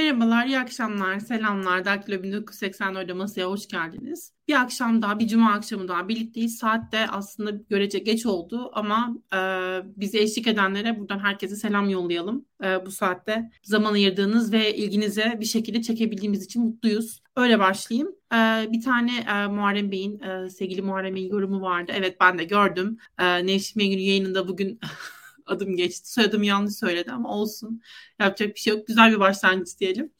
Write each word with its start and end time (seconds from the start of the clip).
Merhabalar, 0.00 0.46
iyi 0.46 0.58
akşamlar, 0.58 1.18
selamlar. 1.18 1.84
Daktilo 1.84 2.16
1984'de 2.16 3.12
masaya 3.12 3.44
hoş 3.44 3.68
geldiniz. 3.68 4.32
Bir 4.48 4.60
akşam 4.60 5.02
daha, 5.02 5.18
bir 5.18 5.28
cuma 5.28 5.52
akşamı 5.52 5.88
daha 5.88 6.08
birlikteyiz. 6.08 6.58
Saat 6.58 6.92
de 6.92 7.06
aslında 7.10 7.50
görece 7.50 7.98
geç 7.98 8.26
oldu 8.26 8.70
ama 8.72 9.16
e, 9.34 9.38
bizi 9.96 10.18
eşlik 10.18 10.46
edenlere 10.46 10.98
buradan 10.98 11.18
herkese 11.18 11.56
selam 11.56 11.88
yollayalım. 11.88 12.44
E, 12.64 12.86
bu 12.86 12.90
saatte 12.90 13.50
zaman 13.62 13.92
ayırdığınız 13.92 14.52
ve 14.52 14.76
ilginize 14.76 15.36
bir 15.40 15.44
şekilde 15.44 15.82
çekebildiğimiz 15.82 16.44
için 16.44 16.62
mutluyuz. 16.62 17.22
Öyle 17.36 17.58
başlayayım. 17.58 18.08
E, 18.34 18.68
bir 18.72 18.82
tane 18.82 19.16
e, 19.16 19.46
Muharrem 19.46 19.90
Bey'in, 19.90 20.20
e, 20.20 20.50
sevgili 20.50 20.82
Muharrem 20.82 21.14
Bey'in 21.14 21.30
yorumu 21.30 21.60
vardı. 21.60 21.92
Evet 21.94 22.16
ben 22.20 22.38
de 22.38 22.44
gördüm. 22.44 22.98
E, 23.18 23.46
Nevşin 23.46 23.82
Mengül 23.82 23.98
yayınında 23.98 24.48
bugün 24.48 24.80
adım 25.50 25.76
geçti. 25.76 26.12
Soyadım 26.12 26.42
yanlış 26.42 26.74
söyledi 26.74 27.12
ama 27.12 27.34
olsun. 27.34 27.82
Yapacak 28.20 28.54
bir 28.54 28.60
şey 28.60 28.74
yok. 28.74 28.86
Güzel 28.86 29.12
bir 29.12 29.20
başlangıç 29.20 29.80
diyelim. 29.80 30.12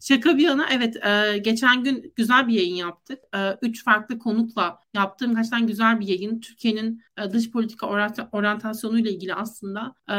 Şaka 0.00 0.36
bir 0.36 0.42
yana 0.42 0.66
evet 0.72 0.96
e, 1.06 1.38
geçen 1.38 1.84
gün 1.84 2.12
güzel 2.16 2.48
bir 2.48 2.54
yayın 2.54 2.74
yaptık. 2.74 3.18
E, 3.34 3.56
üç 3.62 3.84
farklı 3.84 4.18
konukla 4.18 4.78
yaptığım 4.94 5.34
gerçekten 5.34 5.66
güzel 5.66 6.00
bir 6.00 6.06
yayın. 6.06 6.40
Türkiye'nin 6.40 7.02
e, 7.18 7.30
dış 7.30 7.50
politika 7.50 7.86
oryantasyonu 8.32 8.98
ile 8.98 9.10
ilgili 9.10 9.34
aslında 9.34 9.94
e, 10.10 10.16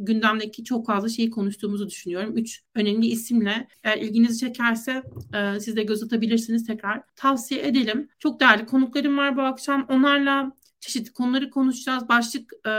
gündemdeki 0.00 0.64
çok 0.64 0.86
fazla 0.86 1.08
şeyi 1.08 1.30
konuştuğumuzu 1.30 1.88
düşünüyorum. 1.88 2.36
Üç 2.36 2.62
önemli 2.74 3.06
isimle 3.06 3.68
eğer 3.84 3.98
ilginizi 3.98 4.38
çekerse 4.38 5.02
e, 5.34 5.60
siz 5.60 5.76
de 5.76 5.82
göz 5.82 6.02
atabilirsiniz 6.02 6.66
tekrar. 6.66 7.02
Tavsiye 7.16 7.66
edelim. 7.66 8.08
Çok 8.18 8.40
değerli 8.40 8.66
konuklarım 8.66 9.18
var 9.18 9.36
bu 9.36 9.42
akşam. 9.42 9.86
Onlarla 9.88 10.52
çeşitli 10.84 11.12
konuları 11.12 11.50
konuşacağız. 11.50 12.08
Başlık 12.08 12.52
e, 12.66 12.70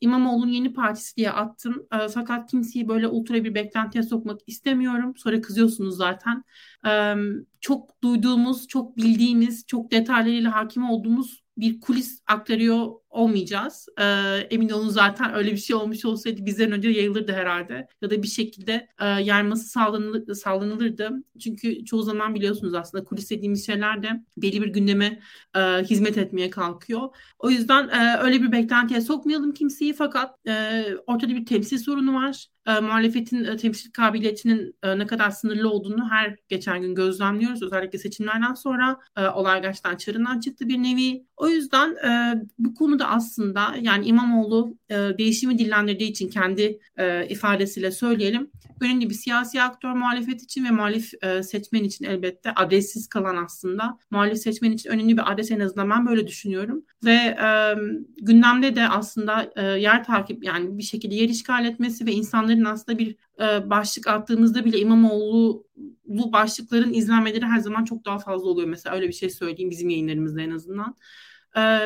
İmamoğlu'nun 0.00 0.52
yeni 0.52 0.72
partisi 0.72 1.16
diye 1.16 1.30
attım. 1.30 1.86
E, 1.92 2.08
fakat 2.08 2.50
kimseyi 2.50 2.88
böyle 2.88 3.06
ultra 3.08 3.44
bir 3.44 3.54
beklentiye 3.54 4.02
sokmak 4.02 4.40
istemiyorum. 4.46 5.16
Sonra 5.16 5.40
kızıyorsunuz 5.40 5.96
zaten. 5.96 6.44
E, 6.86 7.14
çok 7.60 8.02
duyduğumuz, 8.02 8.68
çok 8.68 8.96
bildiğimiz, 8.96 9.66
çok 9.66 9.90
detaylarıyla 9.92 10.54
hakim 10.54 10.90
olduğumuz 10.90 11.44
bir 11.56 11.80
kulis 11.80 12.22
aktarıyor 12.26 12.92
olmayacağız. 13.10 13.88
Ee, 14.00 14.04
emin 14.50 14.68
olun 14.68 14.88
zaten 14.88 15.34
öyle 15.34 15.52
bir 15.52 15.56
şey 15.56 15.76
olmuş 15.76 16.04
olsaydı 16.04 16.46
bizden 16.46 16.72
önce 16.72 16.88
yayılırdı 16.88 17.32
herhalde. 17.32 17.86
Ya 18.02 18.10
da 18.10 18.22
bir 18.22 18.28
şekilde 18.28 18.88
e, 19.00 19.06
yayması 19.06 19.64
sağlanır, 19.68 20.34
sağlanılırdı. 20.34 21.10
Çünkü 21.40 21.84
çoğu 21.84 22.02
zaman 22.02 22.34
biliyorsunuz 22.34 22.74
aslında 22.74 23.04
kulis 23.04 23.30
dediğimiz 23.30 23.66
şeyler 23.66 24.02
de 24.02 24.24
belli 24.36 24.62
bir 24.62 24.68
gündeme 24.68 25.20
e, 25.56 25.60
hizmet 25.60 26.18
etmeye 26.18 26.50
kalkıyor. 26.50 27.08
O 27.38 27.50
yüzden 27.50 27.88
e, 27.88 28.18
öyle 28.22 28.42
bir 28.42 28.52
beklentiye 28.52 29.00
sokmayalım 29.00 29.52
kimseyi 29.52 29.92
fakat 29.92 30.46
e, 30.48 30.84
ortada 31.06 31.32
bir 31.32 31.46
temsil 31.46 31.78
sorunu 31.78 32.14
var. 32.14 32.46
E, 32.66 32.80
muhalefetin 32.80 33.44
e, 33.44 33.56
temsil 33.56 33.92
kabiliyetinin 33.92 34.76
e, 34.82 34.98
ne 34.98 35.06
kadar 35.06 35.30
sınırlı 35.30 35.70
olduğunu 35.70 36.10
her 36.10 36.36
geçen 36.48 36.82
gün 36.82 36.94
gözlemliyoruz. 36.94 37.62
Özellikle 37.62 37.98
seçimlerden 37.98 38.54
sonra 38.54 38.98
e, 39.16 39.26
olay 39.26 39.62
gerçekten 39.62 39.96
çığırından 39.96 40.40
çıktı 40.40 40.68
bir 40.68 40.78
nevi. 40.82 41.26
O 41.36 41.48
yüzden 41.48 41.96
e, 41.96 42.42
bu 42.58 42.74
konuda 42.74 42.99
aslında 43.04 43.74
yani 43.80 44.06
İmamoğlu 44.06 44.76
e, 44.88 44.94
değişimi 44.94 45.58
dillendirdiği 45.58 46.10
için 46.10 46.28
kendi 46.28 46.78
e, 46.96 47.28
ifadesiyle 47.28 47.90
söyleyelim. 47.90 48.50
Önemli 48.80 49.10
bir 49.10 49.14
siyasi 49.14 49.62
aktör 49.62 49.92
muhalefet 49.92 50.42
için 50.42 50.64
ve 50.64 50.70
muhalif 50.70 51.24
e, 51.24 51.42
seçmen 51.42 51.84
için 51.84 52.04
elbette 52.04 52.54
adressiz 52.54 53.08
kalan 53.08 53.44
aslında. 53.44 53.98
Muhalif 54.10 54.38
seçmen 54.38 54.72
için 54.72 54.90
önemli 54.90 55.16
bir 55.16 55.32
adres 55.32 55.50
en 55.50 55.60
azından 55.60 55.90
ben 55.90 56.06
böyle 56.06 56.26
düşünüyorum. 56.26 56.84
Ve 57.04 57.12
e, 57.12 57.74
gündemde 58.16 58.76
de 58.76 58.88
aslında 58.88 59.52
e, 59.56 59.62
yer 59.62 60.04
takip 60.04 60.44
yani 60.44 60.78
bir 60.78 60.82
şekilde 60.82 61.14
yer 61.14 61.28
işgal 61.28 61.64
etmesi 61.64 62.06
ve 62.06 62.12
insanların 62.12 62.64
aslında 62.64 62.98
bir 62.98 63.16
e, 63.40 63.70
başlık 63.70 64.06
attığımızda 64.08 64.64
bile 64.64 64.78
İmamoğlu 64.78 65.64
bu 66.04 66.32
başlıkların 66.32 66.92
izlenmeleri 66.92 67.46
her 67.46 67.58
zaman 67.58 67.84
çok 67.84 68.04
daha 68.04 68.18
fazla 68.18 68.48
oluyor. 68.48 68.68
Mesela 68.68 68.96
öyle 68.96 69.08
bir 69.08 69.12
şey 69.12 69.30
söyleyeyim 69.30 69.70
bizim 69.70 69.88
yayınlarımızda 69.88 70.40
en 70.40 70.50
azından. 70.50 70.96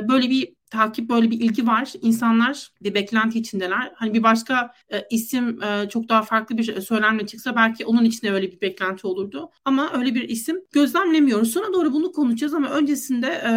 Böyle 0.08 0.30
bir 0.30 0.54
takip 0.74 1.10
böyle 1.10 1.30
bir 1.30 1.40
ilgi 1.40 1.66
var. 1.66 1.92
İnsanlar 2.02 2.70
bir 2.82 2.94
beklenti 2.94 3.38
içindeler. 3.38 3.92
Hani 3.94 4.14
bir 4.14 4.22
başka 4.22 4.74
e, 4.92 5.04
isim 5.10 5.62
e, 5.62 5.88
çok 5.88 6.08
daha 6.08 6.22
farklı 6.22 6.58
bir 6.58 6.80
söylemle 6.80 7.26
çıksa 7.26 7.56
belki 7.56 7.86
onun 7.86 8.04
içinde 8.04 8.32
öyle 8.32 8.52
bir 8.52 8.60
beklenti 8.60 9.06
olurdu. 9.06 9.50
Ama 9.64 9.92
öyle 9.98 10.14
bir 10.14 10.28
isim 10.28 10.56
gözlemlemiyoruz. 10.72 11.50
Sonra 11.50 11.72
doğru 11.72 11.92
bunu 11.92 12.12
konuşacağız 12.12 12.54
ama 12.54 12.70
öncesinde 12.70 13.26
e, 13.26 13.52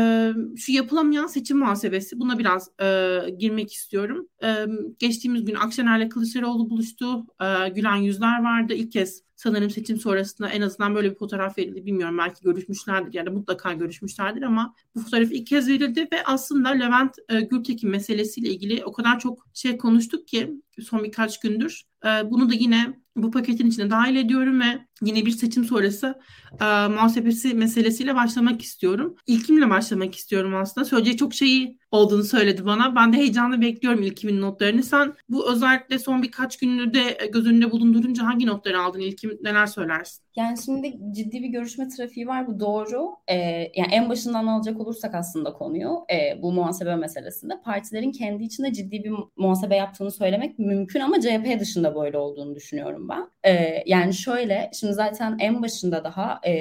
şu 0.57 0.71
yapılamayan 0.71 1.27
seçim 1.27 1.57
muhasebesi 1.57 2.19
buna 2.19 2.39
biraz 2.39 2.69
e, 2.81 3.19
girmek 3.39 3.73
istiyorum. 3.73 4.27
E, 4.43 4.65
geçtiğimiz 4.99 5.45
gün 5.45 5.55
Akşener'le 5.55 6.09
Kılıçdaroğlu 6.09 6.69
buluştu. 6.69 7.25
E, 7.41 7.69
gülen 7.69 7.95
yüzler 7.95 8.43
vardı. 8.43 8.73
İlk 8.73 8.91
kez 8.91 9.26
sanırım 9.37 9.69
seçim 9.69 9.97
sonrasında 9.97 10.49
en 10.49 10.61
azından 10.61 10.95
böyle 10.95 11.11
bir 11.11 11.15
fotoğraf 11.15 11.57
verildi. 11.57 11.85
Bilmiyorum 11.85 12.17
belki 12.17 12.43
görüşmüşlerdir 12.43 13.13
yani 13.13 13.29
mutlaka 13.29 13.73
görüşmüşlerdir 13.73 14.41
ama 14.41 14.75
bu 14.95 14.99
fotoğraf 14.99 15.31
ilk 15.31 15.47
kez 15.47 15.67
verildi 15.67 16.07
ve 16.13 16.23
aslında 16.25 16.69
Levent 16.69 17.15
e, 17.29 17.41
Gültekin 17.41 17.89
meselesiyle 17.89 18.49
ilgili 18.49 18.85
o 18.85 18.91
kadar 18.91 19.19
çok 19.19 19.47
şey 19.53 19.77
konuştuk 19.77 20.27
ki 20.27 20.61
son 20.81 21.03
birkaç 21.03 21.39
gündür. 21.39 21.83
E, 22.05 22.31
bunu 22.31 22.49
da 22.49 22.53
yine 22.53 22.93
bu 23.15 23.31
paketin 23.31 23.67
içine 23.67 23.89
dahil 23.89 24.15
ediyorum 24.15 24.61
ve 24.61 24.85
yine 25.01 25.25
bir 25.25 25.31
seçim 25.31 25.65
sonrası 25.65 26.19
e, 26.61 26.65
muhasebesi 26.87 27.53
meselesiyle 27.53 28.15
başlamak 28.15 28.61
istiyorum. 28.61 29.15
İlkimle 29.27 29.69
başlamak 29.69 30.15
istiyorum 30.15 30.55
aslında. 30.55 30.85
Söyleyecek 30.85 31.19
çok 31.19 31.33
şeyi 31.33 31.77
olduğunu 31.91 32.23
söyledi 32.23 32.65
bana. 32.65 32.95
Ben 32.95 33.13
de 33.13 33.17
heyecanla 33.17 33.61
bekliyorum 33.61 34.01
ilkimin 34.01 34.41
notlarını. 34.41 34.83
Sen 34.83 35.13
bu 35.29 35.51
özellikle 35.51 35.99
son 35.99 36.23
birkaç 36.23 36.57
gününü 36.57 36.93
de 36.93 37.29
göz 37.33 37.47
önünde 37.47 37.71
bulundurunca 37.71 38.25
hangi 38.25 38.45
notları 38.45 38.81
aldın? 38.81 38.99
İlkim 38.99 39.37
neler 39.43 39.65
söylersin? 39.65 40.27
Yani 40.35 40.57
şimdi 40.65 40.97
ciddi 41.11 41.43
bir 41.43 41.47
görüşme 41.47 41.87
trafiği 41.87 42.27
var 42.27 42.47
bu 42.47 42.59
doğru. 42.59 43.15
Ee, 43.27 43.35
yani 43.75 43.91
en 43.91 44.09
başından 44.09 44.47
alacak 44.47 44.79
olursak 44.79 45.15
aslında 45.15 45.53
konuyu 45.53 45.89
e, 46.11 46.41
bu 46.41 46.51
muhasebe 46.51 46.95
meselesinde 46.95 47.61
partilerin 47.61 48.11
kendi 48.11 48.43
içinde 48.43 48.73
ciddi 48.73 49.03
bir 49.03 49.13
muhasebe 49.37 49.75
yaptığını 49.75 50.11
söylemek 50.11 50.59
mümkün 50.59 50.99
ama 50.99 51.21
CHP 51.21 51.59
dışında 51.59 51.95
böyle 51.95 52.17
olduğunu 52.17 52.55
düşünüyorum 52.55 53.09
ben. 53.09 53.29
Ee, 53.43 53.83
yani 53.85 54.13
şöyle 54.13 54.71
şimdi 54.73 54.93
zaten 54.93 55.37
en 55.39 55.61
başında 55.61 56.03
daha 56.03 56.39
e, 56.47 56.53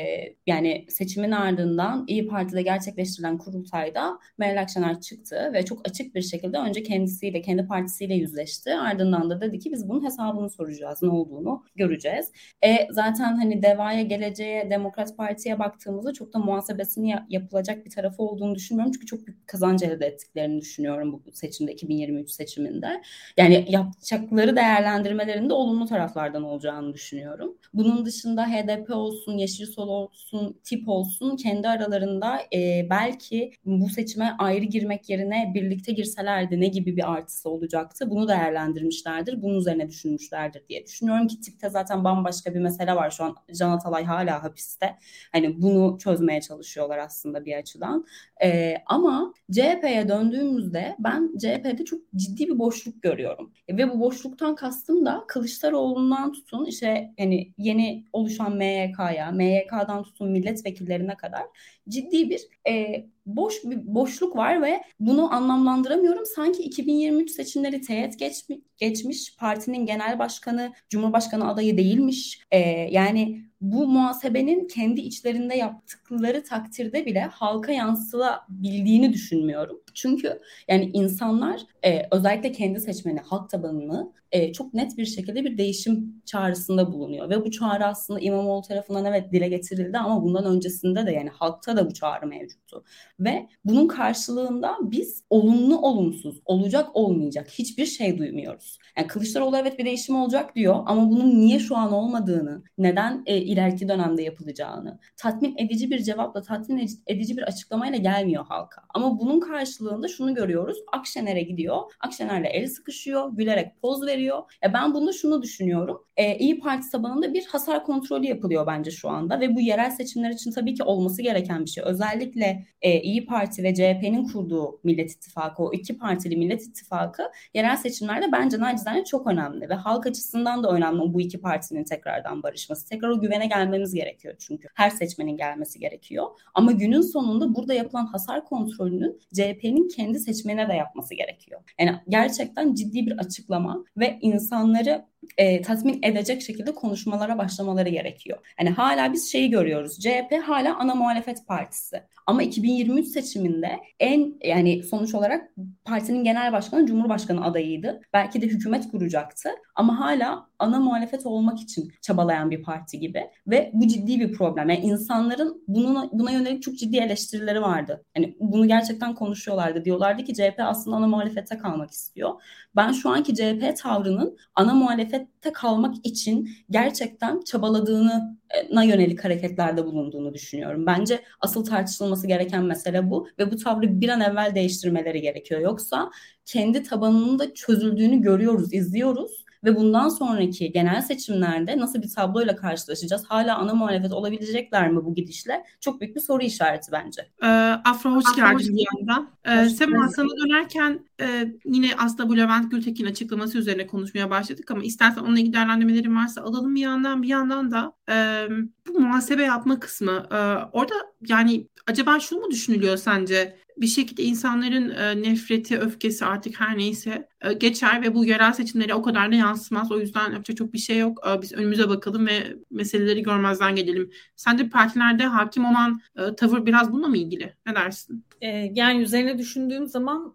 yani 0.47 0.87
seçimin 0.89 1.31
ardından 1.31 2.05
İyi 2.09 2.27
Parti'de 2.27 2.63
gerçekleştirilen 2.63 3.39
kurultayda 3.39 4.19
Meral 4.39 4.63
Akşener 4.63 5.01
çıktı 5.01 5.26
ve 5.33 5.65
çok 5.65 5.89
açık 5.89 6.15
bir 6.15 6.23
şekilde 6.23 6.59
önce 6.59 6.83
kendisiyle 6.83 7.43
kendi 7.43 7.67
partisiyle 7.67 8.15
yüzleşti. 8.15 8.75
Ardından 8.75 9.31
da 9.31 9.41
dedi 9.41 9.59
ki 9.59 9.73
biz 9.73 9.89
bunun 9.89 10.05
hesabını 10.05 10.51
soracağız 10.51 11.03
ne 11.03 11.09
olduğunu 11.09 11.65
göreceğiz. 11.77 12.33
E, 12.65 12.89
zaten 12.91 13.37
hani 13.37 13.63
Deva'ya, 13.63 14.03
geleceğe, 14.03 14.71
Demokrat 14.71 15.17
Parti'ye 15.17 15.59
baktığımızda 15.59 16.13
çok 16.13 16.35
da 16.35 16.39
muhasebesini 16.39 17.15
yapılacak 17.29 17.85
bir 17.87 17.91
tarafı 17.91 18.23
olduğunu 18.23 18.55
düşünmüyorum. 18.55 18.93
Çünkü 18.93 19.07
çok 19.07 19.27
büyük 19.27 19.49
kazanç 19.49 19.83
elde 19.83 20.07
ettiklerini 20.07 20.61
düşünüyorum 20.61 21.13
bu 21.13 21.33
seçimde, 21.33 21.73
2023 21.73 22.31
seçiminde. 22.31 23.03
Yani 23.37 23.65
yapacakları 23.69 24.57
değerlendirmelerinde 24.57 25.53
olumlu 25.53 25.87
taraflardan 25.87 26.43
olacağını 26.43 26.95
düşünüyorum. 26.95 27.57
Bunun 27.75 28.07
dışında 28.07 28.47
HDP 28.47 28.91
olsun, 28.91 29.33
Yeşil 29.39 29.67
Sol 29.67 29.89
olsun, 29.89 30.61
tip 30.65 30.89
olsun 30.89 31.37
kendi 31.37 31.69
aralarında 31.69 32.39
e, 32.55 32.87
belki 32.91 33.53
bu 33.65 33.89
seçime 33.89 34.35
ayrı 34.39 34.65
girmek 34.65 35.06
yerine 35.11 35.53
birlikte 35.55 35.93
girselerdi 35.93 36.61
ne 36.61 36.69
gibi 36.69 36.97
bir 36.97 37.13
artısı 37.13 37.51
olacaktı? 37.51 38.11
Bunu 38.11 38.29
değerlendirmişlerdir. 38.29 39.43
Bunun 39.43 39.59
üzerine 39.59 39.89
düşünmüşlerdir 39.89 40.69
diye 40.69 40.85
düşünüyorum 40.87 41.27
ki 41.27 41.41
tipte 41.41 41.71
zaten 41.71 42.05
bambaşka 42.05 42.55
bir 42.55 42.61
mesele 42.61 42.95
var 42.97 43.11
şu 43.11 43.25
an 43.25 43.37
Can 43.59 43.71
Atalay 43.71 44.05
hala 44.05 44.43
hapiste. 44.43 44.97
Hani 45.33 45.63
bunu 45.63 45.99
çözmeye 45.99 46.41
çalışıyorlar 46.41 46.99
aslında 46.99 47.45
bir 47.45 47.57
açıdan. 47.57 48.07
E, 48.43 48.75
ama 48.87 49.35
CHP'ye 49.53 50.09
döndüğümüzde 50.09 50.97
ben 50.99 51.33
CHP'de 51.39 51.85
çok 51.85 52.01
ciddi 52.17 52.47
bir 52.47 52.59
boşluk 52.59 53.03
görüyorum. 53.03 53.53
E, 53.69 53.77
ve 53.77 53.91
bu 53.91 54.01
boşluktan 54.01 54.55
kastım 54.55 55.07
da 55.07 55.25
Kılıçdaroğlu'ndan 55.29 56.33
tutun 56.33 56.67
işte 56.67 57.15
hani 57.19 57.53
yeni 57.59 58.05
oluşan 58.13 58.57
MYK'ya, 58.57 59.31
MYK'dan 59.31 60.03
tutun 60.03 60.31
milletvekillerine 60.31 61.17
kadar 61.17 61.43
ciddi 61.89 62.31
bir 62.31 62.41
e, 62.69 63.07
boş 63.27 63.65
bir 63.65 63.95
boşluk 63.95 64.37
var 64.37 64.63
ve 64.63 64.83
bunu 65.01 65.35
anlamlandıramıyorum. 65.35 66.27
Sanki 66.27 66.63
2023 66.63 67.31
seçimleri 67.31 67.81
teğet 67.81 68.19
geçmiş, 68.19 68.59
geçmiş 68.77 69.37
partinin 69.37 69.87
genel 69.87 70.19
başkanı, 70.19 70.73
cumhurbaşkanı 70.91 71.49
adayı 71.49 71.77
değilmiş. 71.77 72.41
E, 72.51 72.59
yani 72.91 73.47
bu 73.61 73.87
muhasebenin 73.87 74.69
kendi 74.69 75.01
içlerinde 75.01 75.55
yaptıkları 75.55 76.45
takdirde 76.45 77.07
bile 77.07 77.21
halka 77.21 77.73
yansılabildiğini 77.73 79.13
düşünmüyorum. 79.13 79.81
Çünkü 79.95 80.41
yani 80.69 80.91
insanlar 80.93 81.61
e, 81.85 82.03
özellikle 82.11 82.53
kendi 82.53 82.81
seçmeni, 82.81 83.21
halk 83.21 83.51
tabanını 83.51 84.13
e, 84.33 84.53
çok 84.53 84.75
net 84.75 84.99
bir 84.99 85.07
şekilde 85.07 85.45
bir 85.45 85.59
değişim 85.59 86.23
çağrısında 86.27 86.93
bulunuyor. 86.93 87.31
Ve 87.31 87.45
bu 87.45 87.51
çağrı 87.51 87.87
aslında 87.87 88.21
İmamoğlu 88.21 88.63
tarafından 88.63 89.05
evet 89.05 89.33
dile 89.33 89.49
getirildi 89.49 89.99
ama 89.99 90.23
bundan 90.23 90.45
öncesinde 90.45 91.07
de 91.07 91.13
yani 91.13 91.29
halkta 91.29 91.77
da 91.77 91.91
bu 91.91 91.95
çağrı 91.95 92.27
mevcuttu. 92.27 92.85
Ve 93.21 93.49
bunun 93.65 93.89
karşılığında 93.89 94.77
biz 94.83 95.25
olumlu 95.31 95.79
olumsuz, 95.79 96.41
olacak 96.45 96.89
olmayacak 96.95 97.49
hiçbir 97.51 97.87
şey 97.87 98.19
duymuyoruz. 98.19 98.79
Yani 98.99 99.07
Kılıçdaroğlu 99.07 99.57
evet 99.57 99.79
bir 99.79 99.85
değişim 99.85 100.17
olacak 100.17 100.55
diyor 100.55 100.83
ama 100.87 101.11
bunun 101.11 101.41
niye 101.41 101.59
şu 101.59 101.77
an 101.77 101.93
olmadığını, 101.93 102.63
neden 102.79 103.23
e, 103.27 103.37
ileriki 103.37 103.89
dönemde 103.89 104.23
yapılacağını 104.23 104.99
tatmin 105.17 105.55
edici 105.59 105.91
bir 105.91 106.03
cevapla, 106.03 106.43
tatmin 106.43 106.91
edici 107.07 107.37
bir 107.37 107.43
açıklamayla 107.43 107.99
gelmiyor 107.99 108.45
halka. 108.47 108.83
Ama 108.95 109.21
bunun 109.21 109.41
karşılığında 109.41 110.09
şunu 110.09 110.35
görüyoruz. 110.35 110.79
Akşener'e 110.93 111.43
gidiyor. 111.43 111.93
Akşener'le 112.01 112.47
el 112.53 112.67
sıkışıyor, 112.67 113.31
gülerek 113.33 113.81
poz 113.83 114.07
veriyor. 114.07 114.16
Ya 114.63 114.73
ben 114.75 114.95
bunda 114.95 115.13
şunu 115.13 115.43
düşünüyorum. 115.43 116.05
E, 116.17 116.39
İyi 116.39 116.59
Parti 116.59 116.91
tabanında 116.91 117.35
bir 117.35 117.47
hasar 117.47 117.85
kontrolü 117.85 118.27
yapılıyor 118.27 118.67
bence 118.67 118.91
şu 118.91 119.09
anda 119.09 119.41
ve 119.41 119.57
bu 119.57 119.61
yerel 119.61 119.91
seçimler 119.91 120.31
için 120.31 120.53
tabii 120.53 120.75
ki 120.75 120.83
olması 120.83 121.23
gereken 121.23 121.65
bir 121.65 121.71
şey. 121.71 121.85
Özellikle 121.87 122.67
e, 122.83 123.01
İyi 123.01 123.27
Parti 123.27 123.63
ve 123.63 123.75
CHP'nin 123.75 124.29
kurduğu 124.29 124.81
Millet 124.85 125.11
İttifakı, 125.11 125.63
o 125.63 125.73
iki 125.73 125.99
partili 125.99 126.37
Millet 126.37 126.63
İttifakı 126.63 127.23
yerel 127.55 127.77
seçimlerde 127.77 128.33
bence 128.33 128.59
nacizane 128.59 129.05
çok 129.05 129.27
önemli 129.27 129.69
ve 129.69 129.75
halk 129.75 130.07
açısından 130.07 130.63
da 130.63 130.71
önemli 130.71 131.15
bu 131.15 131.21
iki 131.21 131.41
partinin 131.41 131.85
tekrardan 131.85 132.43
barışması. 132.43 132.89
Tekrar 132.89 133.09
o 133.09 133.21
güvene 133.21 133.47
gelmemiz 133.47 133.95
gerekiyor 133.95 134.35
çünkü. 134.39 134.69
Her 134.75 134.91
seçmenin 134.91 135.37
gelmesi 135.37 135.79
gerekiyor. 135.79 136.27
Ama 136.55 136.73
günün 136.73 137.01
sonunda 137.01 137.55
burada 137.55 137.75
yapılan 137.75 138.07
hasar 138.07 138.45
kontrolünün 138.45 139.21
CHP'nin 139.35 139.89
kendi 139.89 140.19
seçmenine 140.21 140.69
de 140.69 140.73
yapması 140.73 141.15
gerekiyor. 141.15 141.61
Yani 141.81 141.97
gerçekten 142.09 142.75
ciddi 142.75 143.07
bir 143.07 143.19
açıklama 143.19 143.85
ve 143.97 144.06
insanları 144.21 145.05
e, 145.39 145.63
tatmin 145.63 146.01
edecek 146.03 146.43
şekilde 146.43 146.75
konuşmalara 146.75 147.39
başlamaları 147.39 147.89
gerekiyor. 147.89 148.39
Yani 148.61 148.71
hala 148.71 149.13
biz 149.13 149.33
şeyi 149.33 149.51
görüyoruz. 149.51 149.99
CHP 149.99 150.43
hala 150.47 150.79
ana 150.79 150.95
muhalefet 150.95 151.47
partisi. 151.47 152.03
Ama 152.27 152.43
2023 152.43 153.07
seçiminde 153.07 153.81
en 154.01 154.35
yani 154.45 154.83
sonuç 154.83 155.15
olarak 155.15 155.51
partinin 155.85 156.25
genel 156.25 156.53
başkanı 156.53 156.87
Cumhurbaşkanı 156.87 157.45
adayıydı. 157.45 158.01
Belki 158.13 158.43
de 158.43 158.47
hükümet 158.47 158.91
kuracaktı. 158.91 159.51
Ama 159.75 160.01
hala 160.01 160.47
ana 160.59 160.81
muhalefet 160.81 161.27
olmak 161.27 161.61
için 161.61 161.93
çabalayan 162.03 162.51
bir 162.51 162.63
parti 162.63 163.01
gibi 163.01 163.31
ve 163.47 163.71
bu 163.75 163.87
ciddi 163.87 164.21
bir 164.21 164.33
problem. 164.33 164.71
Yani 164.71 164.81
insanların 164.81 165.65
bunun 165.69 166.11
buna 166.13 166.31
yönelik 166.31 166.63
çok 166.63 166.79
ciddi 166.79 166.97
eleştirileri 166.97 167.63
vardı. 167.63 168.05
Yani 168.17 168.37
bunu 168.41 168.69
gerçekten 168.69 169.15
konuşuyorlardı. 169.15 169.85
Diyorlardı 169.85 170.25
ki 170.25 170.35
CHP 170.35 170.55
aslında 170.59 170.97
ana 170.97 171.07
muhalefete 171.07 171.59
kalmak 171.59 171.91
istiyor. 171.91 172.31
Ben 172.77 172.93
şu 172.93 173.11
anki 173.11 173.35
CHP 173.35 173.77
tavrının 173.79 174.37
ana 174.55 174.75
muhalefette 174.75 175.53
kalmak 175.53 175.95
için 176.05 176.49
gerçekten 176.71 177.41
çabaladığını 177.41 178.37
na 178.73 178.83
yönelik 178.83 179.25
hareketlerde 179.25 179.85
bulunduğunu 179.85 180.35
düşünüyorum. 180.35 180.87
Bence 180.87 181.23
asıl 181.41 181.65
tartışılması 181.65 182.27
gereken 182.27 182.65
mesele 182.65 183.11
bu 183.11 183.29
ve 183.39 183.51
bu 183.51 183.57
tavrı 183.57 184.01
bir 184.01 184.09
an 184.09 184.21
evvel 184.21 184.55
değiştirmeleri 184.55 185.21
gerekiyor. 185.21 185.61
Yoksa 185.61 186.11
kendi 186.47 186.83
tabanının 186.83 187.39
da 187.39 187.55
çözüldüğünü 187.55 188.23
görüyoruz, 188.23 188.75
izliyoruz 188.75 189.46
ve 189.67 189.77
bundan 189.77 190.09
sonraki 190.09 190.73
genel 190.73 191.03
seçimlerde 191.03 191.79
nasıl 191.79 192.03
bir 192.03 192.09
tabloyla 192.09 192.57
karşılaşacağız? 192.57 193.25
Hala 193.29 193.59
ana 193.59 193.75
muhalefet 193.75 194.13
olabilecekler 194.13 194.91
mi 194.91 195.05
bu 195.05 195.15
gidişle? 195.15 195.65
Çok 195.81 196.01
büyük 196.01 196.17
bir 196.17 196.21
soru 196.21 196.43
işareti 196.43 196.93
bence. 196.93 197.23
Ee, 197.43 197.47
Afra 197.85 198.11
hoş 198.11 198.25
Afra, 198.27 198.53
geldin 198.53 198.77
bir 198.77 198.87
yandan. 198.97 199.31
Ee, 199.45 199.69
Sema 199.69 200.09
sana 200.09 200.29
dönerken 200.45 201.07
e, 201.21 201.55
yine 201.65 201.91
aslında 201.99 202.29
bu 202.29 202.37
Levent 202.37 202.71
Gültekin 202.71 203.07
açıklaması 203.07 203.59
üzerine 203.59 203.87
konuşmaya 203.87 204.31
başladık 204.31 204.71
ama 204.71 204.83
istersen 204.83 205.21
onunla 205.21 205.39
ilgili 205.39 205.53
değerlendirmelerin 205.53 206.17
varsa 206.17 206.43
alalım 206.43 206.75
bir 206.75 206.81
yandan 206.81 207.23
bir 207.23 207.29
yandan 207.29 207.71
da 207.71 207.93
e, 208.11 208.47
bu 208.89 209.01
muhasebe 209.01 209.43
yapma 209.43 209.81
kısmı 209.81 210.27
e, 210.31 210.37
orada 210.73 210.95
yani 211.29 211.69
acaba 211.87 212.21
şunu 212.21 212.41
mu 212.41 212.51
düşünülüyor 212.51 212.97
sence 212.97 213.57
bir 213.77 213.87
şekilde 213.87 214.23
insanların 214.23 214.91
e, 214.91 215.23
nefreti, 215.23 215.79
öfkesi 215.79 216.25
artık 216.25 216.61
her 216.61 216.79
neyse 216.79 217.29
e, 217.41 217.53
geçer 217.53 218.03
ve 218.03 218.15
bu 218.15 218.25
yerel 218.25 218.53
seçimlere 218.53 218.95
o 218.95 219.03
kadar 219.03 219.33
da 219.33 219.37
yansımaz. 219.37 219.93
O 219.93 220.01
yüzden 220.01 220.33
yapacak 220.33 220.57
çok 220.57 220.73
bir 220.73 220.79
şey 220.79 220.99
yok. 220.99 221.21
E, 221.29 221.43
biz 221.43 221.53
önümüze 221.53 221.89
bakalım 221.89 222.27
ve 222.27 222.57
meseleleri 222.71 223.23
görmezden 223.23 223.77
gelelim. 223.77 224.11
Sence 224.37 224.69
partilerde 224.69 225.25
hakim 225.25 225.65
olan 225.65 226.01
tavır 226.37 226.67
biraz 226.67 226.93
bununla 226.93 227.09
mı 227.09 227.17
ilgili? 227.17 227.55
Ne 227.67 227.75
dersin? 227.75 228.25
E, 228.41 228.49
yani 228.75 229.03
üzerine 229.03 229.39
düşündüğüm 229.39 229.87
zaman 229.87 230.35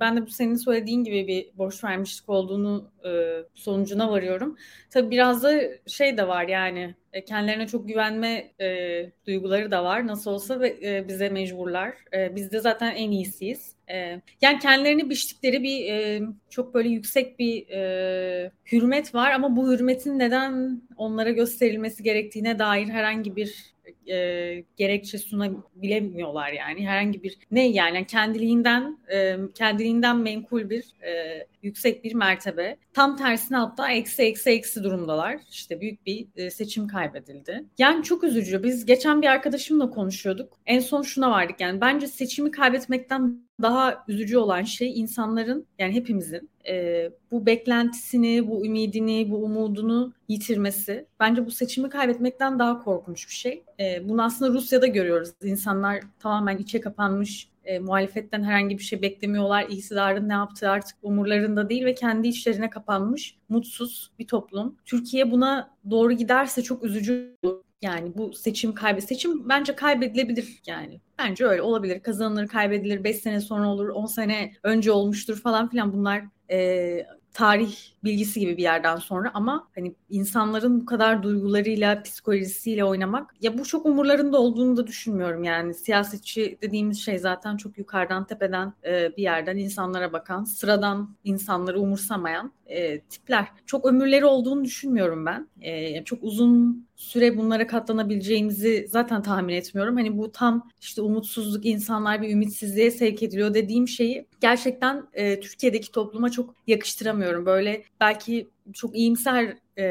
ben 0.00 0.16
de 0.16 0.26
bu 0.26 0.30
senin 0.30 0.54
söylediğin 0.54 1.04
gibi 1.04 1.26
bir 1.26 1.58
borç 1.58 1.84
vermişlik 1.84 2.28
olduğunu 2.28 2.90
e, 3.04 3.42
sonucuna 3.54 4.10
varıyorum. 4.10 4.56
Tabii 4.90 5.10
biraz 5.10 5.42
da 5.42 5.60
şey 5.86 6.16
de 6.16 6.28
var 6.28 6.48
yani 6.48 6.94
e, 7.12 7.24
kendilerine 7.24 7.66
çok 7.66 7.88
güvenme 7.88 8.52
e, 8.60 9.10
duyguları 9.26 9.70
da 9.70 9.84
var. 9.84 10.06
Nasıl 10.06 10.30
olsa 10.30 10.66
e, 10.66 11.08
bize 11.08 11.28
mecburlar. 11.28 11.94
E, 12.14 12.36
biz 12.36 12.52
de 12.52 12.60
zaten 12.60 12.94
en 12.94 13.10
iyisiyiz. 13.10 13.72
E, 13.90 14.20
yani 14.42 14.58
kendilerini 14.58 15.10
biçtikleri 15.10 15.62
bir 15.62 15.92
e, 15.92 16.22
çok 16.50 16.74
böyle 16.74 16.88
yüksek 16.88 17.38
bir 17.38 17.68
e, 17.68 18.50
hürmet 18.72 19.14
var 19.14 19.30
ama 19.30 19.56
bu 19.56 19.72
hürmetin 19.72 20.18
neden 20.18 20.82
onlara 20.96 21.30
gösterilmesi 21.30 22.02
gerektiğine 22.02 22.58
dair 22.58 22.88
herhangi 22.88 23.36
bir 23.36 23.74
e, 24.10 24.64
gerekçe 24.76 25.18
sunabilemiyorlar 25.18 26.52
yani 26.52 26.88
herhangi 26.88 27.22
bir 27.22 27.38
ne 27.50 27.68
yani 27.68 28.06
kendiliğinden 28.06 28.98
e, 29.12 29.36
kendiliğinden 29.54 30.16
menkul 30.16 30.70
bir 30.70 30.84
e, 31.02 31.46
yüksek 31.62 32.04
bir 32.04 32.14
mertebe. 32.14 32.76
Tam 32.92 33.16
tersine 33.16 33.56
hatta 33.56 33.92
eksi 33.92 34.22
eksi 34.22 34.50
eksi 34.50 34.84
durumdalar. 34.84 35.38
İşte 35.50 35.80
büyük 35.80 36.06
bir 36.06 36.26
e, 36.36 36.50
seçim 36.50 36.88
kaybedildi. 36.88 37.64
Yani 37.78 38.04
çok 38.04 38.24
üzücü. 38.24 38.62
Biz 38.62 38.86
geçen 38.86 39.22
bir 39.22 39.26
arkadaşımla 39.26 39.90
konuşuyorduk. 39.90 40.58
En 40.66 40.80
son 40.80 41.02
şuna 41.02 41.30
vardık 41.30 41.60
yani 41.60 41.80
bence 41.80 42.06
seçimi 42.06 42.50
kaybetmekten 42.50 43.48
daha 43.62 44.04
üzücü 44.08 44.36
olan 44.36 44.62
şey 44.62 45.00
insanların 45.00 45.66
yani 45.78 45.94
hepimizin 45.94 46.50
e, 46.68 47.10
bu 47.30 47.46
beklentisini, 47.46 48.48
bu 48.48 48.66
ümidini, 48.66 49.30
bu 49.30 49.44
umudunu 49.44 50.12
yitirmesi. 50.28 51.06
Bence 51.20 51.46
bu 51.46 51.50
seçimi 51.50 51.88
kaybetmekten 51.88 52.58
daha 52.58 52.84
korkunç 52.84 53.28
bir 53.28 53.34
şey. 53.34 53.64
E, 53.80 54.08
bunu 54.08 54.22
aslında 54.22 54.52
Rusya'da 54.52 54.86
görüyoruz. 54.86 55.30
İnsanlar 55.42 56.00
tamamen 56.18 56.58
içe 56.58 56.80
kapanmış, 56.80 57.48
e, 57.68 57.78
muhalefetten 57.78 58.42
herhangi 58.42 58.78
bir 58.78 58.82
şey 58.82 59.02
beklemiyorlar. 59.02 59.66
İktidarın 59.68 60.28
ne 60.28 60.32
yaptığı 60.32 60.70
artık 60.70 60.96
umurlarında 61.02 61.68
değil 61.68 61.84
ve 61.84 61.94
kendi 61.94 62.28
işlerine 62.28 62.70
kapanmış, 62.70 63.36
mutsuz 63.48 64.10
bir 64.18 64.26
toplum. 64.26 64.76
Türkiye 64.84 65.30
buna 65.30 65.70
doğru 65.90 66.12
giderse 66.12 66.62
çok 66.62 66.84
üzücü 66.84 67.36
yani 67.82 68.12
bu 68.16 68.32
seçim 68.32 68.74
kaybı 68.74 69.00
seçim 69.00 69.48
bence 69.48 69.74
kaybedilebilir 69.76 70.62
yani. 70.66 71.00
Bence 71.18 71.46
öyle 71.46 71.62
olabilir. 71.62 72.02
Kazanılır, 72.02 72.48
kaybedilir. 72.48 73.04
5 73.04 73.16
sene 73.16 73.40
sonra 73.40 73.68
olur, 73.68 73.88
10 73.88 74.06
sene 74.06 74.52
önce 74.62 74.92
olmuştur 74.92 75.40
falan 75.40 75.68
filan 75.68 75.92
bunlar 75.92 76.22
e, 76.50 77.06
tarih 77.32 77.76
bilgisi 78.04 78.40
gibi 78.40 78.56
bir 78.56 78.62
yerden 78.62 78.96
sonra 78.96 79.30
ama 79.34 79.68
hani 79.74 79.94
insanların 80.10 80.80
bu 80.80 80.86
kadar 80.86 81.22
duygularıyla, 81.22 82.02
psikolojisiyle 82.02 82.84
oynamak 82.84 83.34
ya 83.40 83.58
bu 83.58 83.64
çok 83.64 83.86
umurlarında 83.86 84.38
olduğunu 84.38 84.76
da 84.76 84.86
düşünmüyorum 84.86 85.44
yani. 85.44 85.74
Siyasetçi 85.74 86.58
dediğimiz 86.62 87.00
şey 87.00 87.18
zaten 87.18 87.56
çok 87.56 87.78
yukarıdan 87.78 88.26
tepeden 88.26 88.72
e, 88.84 89.16
bir 89.16 89.22
yerden 89.22 89.56
insanlara 89.56 90.12
bakan, 90.12 90.44
sıradan 90.44 91.16
insanları 91.24 91.80
umursamayan 91.80 92.52
e, 92.68 93.00
tipler. 93.00 93.48
Çok 93.66 93.86
ömürleri 93.86 94.24
olduğunu 94.24 94.64
düşünmüyorum 94.64 95.26
ben. 95.26 95.48
E, 95.60 96.04
çok 96.04 96.18
uzun 96.22 96.88
süre 96.96 97.36
bunlara 97.36 97.66
katlanabileceğimizi 97.66 98.86
zaten 98.90 99.22
tahmin 99.22 99.54
etmiyorum. 99.54 99.96
Hani 99.96 100.18
bu 100.18 100.32
tam 100.32 100.70
işte 100.80 101.02
umutsuzluk, 101.02 101.66
insanlar 101.66 102.22
bir 102.22 102.30
ümitsizliğe 102.30 102.90
sevk 102.90 103.22
ediliyor 103.22 103.54
dediğim 103.54 103.88
şeyi 103.88 104.26
gerçekten 104.40 105.04
e, 105.12 105.40
Türkiye'deki 105.40 105.92
topluma 105.92 106.30
çok 106.30 106.54
yakıştıramıyorum. 106.66 107.46
Böyle 107.46 107.82
belki 108.00 108.48
çok 108.72 108.96
iyimser 108.96 109.56
e, 109.78 109.84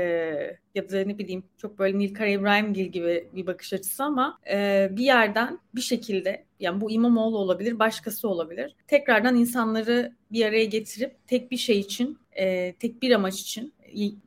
ya 0.75 0.89
da 0.89 1.03
ne 1.03 1.17
bileyim 1.17 1.43
çok 1.57 1.79
böyle 1.79 1.97
Nilkara 1.97 2.27
İbrahimgil 2.27 2.85
gibi 2.85 3.29
bir 3.33 3.47
bakış 3.47 3.73
açısı 3.73 4.03
ama 4.03 4.39
e, 4.51 4.87
bir 4.91 5.03
yerden 5.03 5.59
bir 5.75 5.81
şekilde 5.81 6.45
yani 6.59 6.81
bu 6.81 6.91
İmamoğlu 6.91 7.37
olabilir 7.37 7.79
başkası 7.79 8.29
olabilir 8.29 8.75
tekrardan 8.87 9.35
insanları 9.35 10.15
bir 10.31 10.45
araya 10.45 10.65
getirip 10.65 11.27
tek 11.27 11.51
bir 11.51 11.57
şey 11.57 11.79
için 11.79 12.17
e, 12.31 12.73
tek 12.73 13.01
bir 13.01 13.11
amaç 13.11 13.41
için 13.41 13.73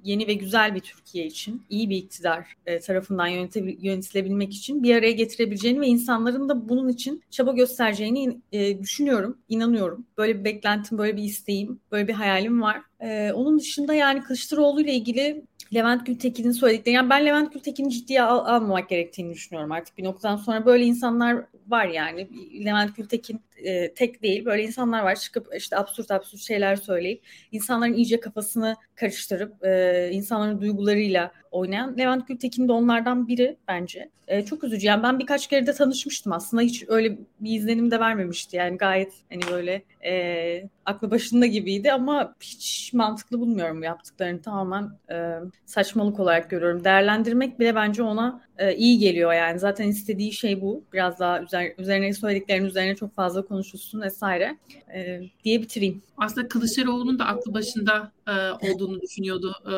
yeni 0.04 0.26
ve 0.26 0.34
güzel 0.34 0.74
bir 0.74 0.80
Türkiye 0.80 1.26
için, 1.26 1.62
iyi 1.70 1.90
bir 1.90 1.96
iktidar 1.96 2.56
e, 2.66 2.80
tarafından 2.80 3.26
yönetilebilmek 3.26 4.54
için 4.54 4.82
bir 4.82 4.96
araya 4.96 5.12
getirebileceğini 5.12 5.80
ve 5.80 5.86
insanların 5.86 6.48
da 6.48 6.68
bunun 6.68 6.88
için 6.88 7.22
çaba 7.30 7.52
göstereceğini 7.52 8.40
e, 8.52 8.82
düşünüyorum, 8.82 9.38
inanıyorum. 9.48 10.06
Böyle 10.18 10.38
bir 10.38 10.44
beklentim, 10.44 10.98
böyle 10.98 11.16
bir 11.16 11.22
isteğim, 11.22 11.80
böyle 11.92 12.08
bir 12.08 12.12
hayalim 12.12 12.62
var. 12.62 12.82
Ee, 13.00 13.32
onun 13.34 13.58
dışında 13.58 13.94
yani 13.94 14.22
Kılıçdaroğlu 14.22 14.80
ile 14.80 14.92
ilgili 14.92 15.42
Levent 15.74 16.06
Gültekin'in 16.06 16.52
söyledikleri, 16.52 16.94
yani 16.94 17.10
ben 17.10 17.26
Levent 17.26 17.52
Gültekin'i 17.52 17.90
ciddiye 17.90 18.22
al, 18.22 18.54
almamak 18.54 18.88
gerektiğini 18.88 19.34
düşünüyorum 19.34 19.72
artık 19.72 19.98
bir 19.98 20.04
noktadan 20.04 20.36
sonra. 20.36 20.66
Böyle 20.66 20.84
insanlar 20.84 21.44
var 21.68 21.86
yani. 21.86 22.28
Levent 22.64 22.96
Gültekin 22.96 23.40
e, 23.56 23.94
tek 23.94 24.22
değil. 24.22 24.44
Böyle 24.44 24.62
insanlar 24.62 25.02
var 25.02 25.16
çıkıp 25.16 25.48
işte 25.56 25.76
absürt 25.76 26.10
absürt 26.10 26.40
şeyler 26.40 26.76
söyleyip 26.76 27.22
insanların 27.52 27.94
iyice 27.94 28.20
kafasını 28.20 28.76
karıştırıp 28.94 29.64
e, 29.64 30.08
insanların 30.12 30.60
duygularıyla 30.60 31.32
oynayan 31.50 31.98
Levent 31.98 32.28
Gültekin 32.28 32.68
de 32.68 32.72
onlardan 32.72 33.28
biri 33.28 33.56
bence. 33.68 34.10
E, 34.28 34.44
çok 34.44 34.64
üzücü. 34.64 34.86
Yani 34.86 35.02
ben 35.02 35.18
birkaç 35.18 35.46
kere 35.46 35.66
de 35.66 35.72
tanışmıştım 35.72 36.32
aslında. 36.32 36.62
Hiç 36.62 36.84
öyle 36.88 37.18
bir 37.40 37.58
izlenim 37.58 37.90
de 37.90 38.00
vermemişti. 38.00 38.56
Yani 38.56 38.76
gayet 38.76 39.12
hani 39.30 39.42
böyle 39.52 39.82
e, 40.04 40.68
aklı 40.84 41.10
başında 41.10 41.46
gibiydi 41.46 41.92
ama 41.92 42.34
hiç 42.40 42.92
mantıklı 42.92 43.40
bulmuyorum 43.40 43.82
yaptıklarını. 43.82 44.42
Tamamen 44.42 44.90
e, 45.10 45.38
saçmalık 45.66 46.20
olarak 46.20 46.50
görüyorum. 46.50 46.84
Değerlendirmek 46.84 47.60
bile 47.60 47.74
bence 47.74 48.02
ona 48.02 48.40
e, 48.60 48.76
iyi 48.76 48.98
geliyor 48.98 49.32
yani. 49.32 49.58
Zaten 49.58 49.88
istediği 49.88 50.32
şey 50.32 50.60
bu. 50.60 50.84
Biraz 50.92 51.18
daha 51.18 51.42
üzer, 51.42 51.72
üzerine 51.78 52.12
söylediklerinin 52.12 52.68
üzerine 52.68 52.96
çok 52.96 53.14
fazla 53.14 53.42
konuşulsun 53.42 54.00
vesaire 54.00 54.58
e, 54.94 55.20
diye 55.44 55.62
bitireyim. 55.62 56.02
Aslında 56.16 56.48
Kılıçdaroğlu'nun 56.48 57.18
da 57.18 57.26
aklı 57.26 57.54
başında 57.54 58.12
e, 58.28 58.32
olduğunu 58.70 59.00
düşünüyordu. 59.00 59.54
E, 59.66 59.74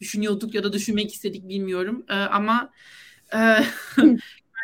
düşünüyorduk 0.00 0.54
ya 0.54 0.64
da 0.64 0.72
düşünmek 0.72 1.12
istedik 1.14 1.48
bilmiyorum. 1.48 2.04
E, 2.08 2.14
ama 2.14 2.70
e, 3.34 3.38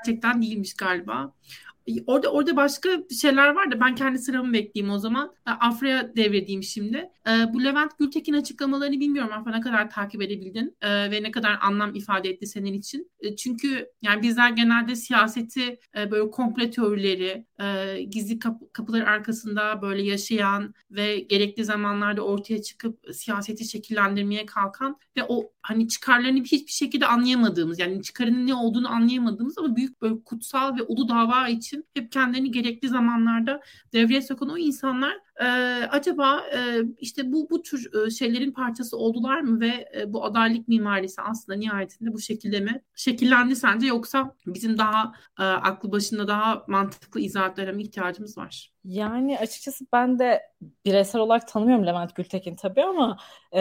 gerçekten 0.04 0.42
değilmiş 0.42 0.74
galiba. 0.74 1.32
Orada 2.06 2.32
orada 2.32 2.56
başka 2.56 2.88
şeyler 3.20 3.48
var 3.48 3.70
da 3.70 3.80
ben 3.80 3.94
kendi 3.94 4.18
sıramı 4.18 4.52
bekleyeyim 4.52 4.94
o 4.94 4.98
zaman. 4.98 5.34
E, 5.48 5.50
Afra'ya 5.50 6.16
devredeyim 6.16 6.62
şimdi. 6.62 7.10
E, 7.28 7.30
bu 7.52 7.64
Levent 7.64 7.98
Gültekin 7.98 8.32
açıklamalarını 8.32 9.00
bilmiyorum 9.00 9.32
Afra 9.32 9.50
ne 9.50 9.60
kadar 9.60 9.90
takip 9.90 10.22
edebildin 10.22 10.76
e, 10.80 11.10
ve 11.10 11.22
ne 11.22 11.30
kadar 11.30 11.58
anlam 11.60 11.94
ifade 11.94 12.28
etti 12.28 12.46
senin 12.46 12.72
için. 12.72 13.10
Çünkü 13.38 13.86
yani 14.02 14.22
bizler 14.22 14.50
genelde 14.50 14.96
siyaseti 14.96 15.80
böyle 16.10 16.30
komple 16.30 16.70
teorileri, 16.70 17.46
gizli 18.10 18.38
kapılar 18.72 19.00
arkasında 19.00 19.82
böyle 19.82 20.02
yaşayan 20.02 20.74
ve 20.90 21.18
gerekli 21.18 21.64
zamanlarda 21.64 22.22
ortaya 22.22 22.62
çıkıp 22.62 23.14
siyaseti 23.14 23.64
şekillendirmeye 23.64 24.46
kalkan 24.46 24.96
ve 25.16 25.24
o 25.28 25.52
hani 25.62 25.88
çıkarlarını 25.88 26.38
hiçbir 26.38 26.72
şekilde 26.72 27.06
anlayamadığımız 27.06 27.78
yani 27.78 28.02
çıkarının 28.02 28.46
ne 28.46 28.54
olduğunu 28.54 28.88
anlayamadığımız 28.88 29.58
ama 29.58 29.76
büyük 29.76 30.02
böyle 30.02 30.24
kutsal 30.24 30.76
ve 30.78 30.82
ulu 30.82 31.08
dava 31.08 31.48
için 31.48 31.86
hep 31.94 32.12
kendilerini 32.12 32.50
gerekli 32.50 32.88
zamanlarda 32.88 33.60
devreye 33.92 34.22
sokan 34.22 34.48
o 34.48 34.58
insanlar 34.58 35.18
e, 35.40 35.44
acaba 35.90 36.40
e, 36.54 36.58
işte 36.98 37.32
bu 37.32 37.50
bu 37.50 37.62
tür 37.62 38.06
e, 38.06 38.10
şeylerin 38.10 38.52
parçası 38.52 38.96
oldular 38.96 39.40
mı 39.40 39.60
ve 39.60 39.88
e, 39.96 40.12
bu 40.12 40.24
adaylık 40.24 40.68
mimarisi 40.68 41.22
aslında 41.22 41.58
nihayetinde 41.58 42.12
bu 42.12 42.20
şekilde 42.20 42.60
mi 42.60 42.82
şekillendi 42.94 43.56
sence 43.56 43.86
yoksa 43.86 44.34
bizim 44.46 44.78
daha 44.78 45.12
e, 45.38 45.42
aklı 45.42 45.92
başında 45.92 46.28
daha 46.28 46.64
mantıklı 46.68 47.20
izahatlara 47.20 47.72
mı 47.72 47.80
ihtiyacımız 47.80 48.38
var? 48.38 48.72
Yani 48.84 49.38
açıkçası 49.38 49.86
ben 49.92 50.18
de 50.18 50.42
bireysel 50.86 51.20
olarak 51.20 51.48
tanımıyorum 51.48 51.86
Levent 51.86 52.16
Gültekin 52.16 52.56
tabii 52.56 52.82
ama 52.82 53.16
e, 53.54 53.60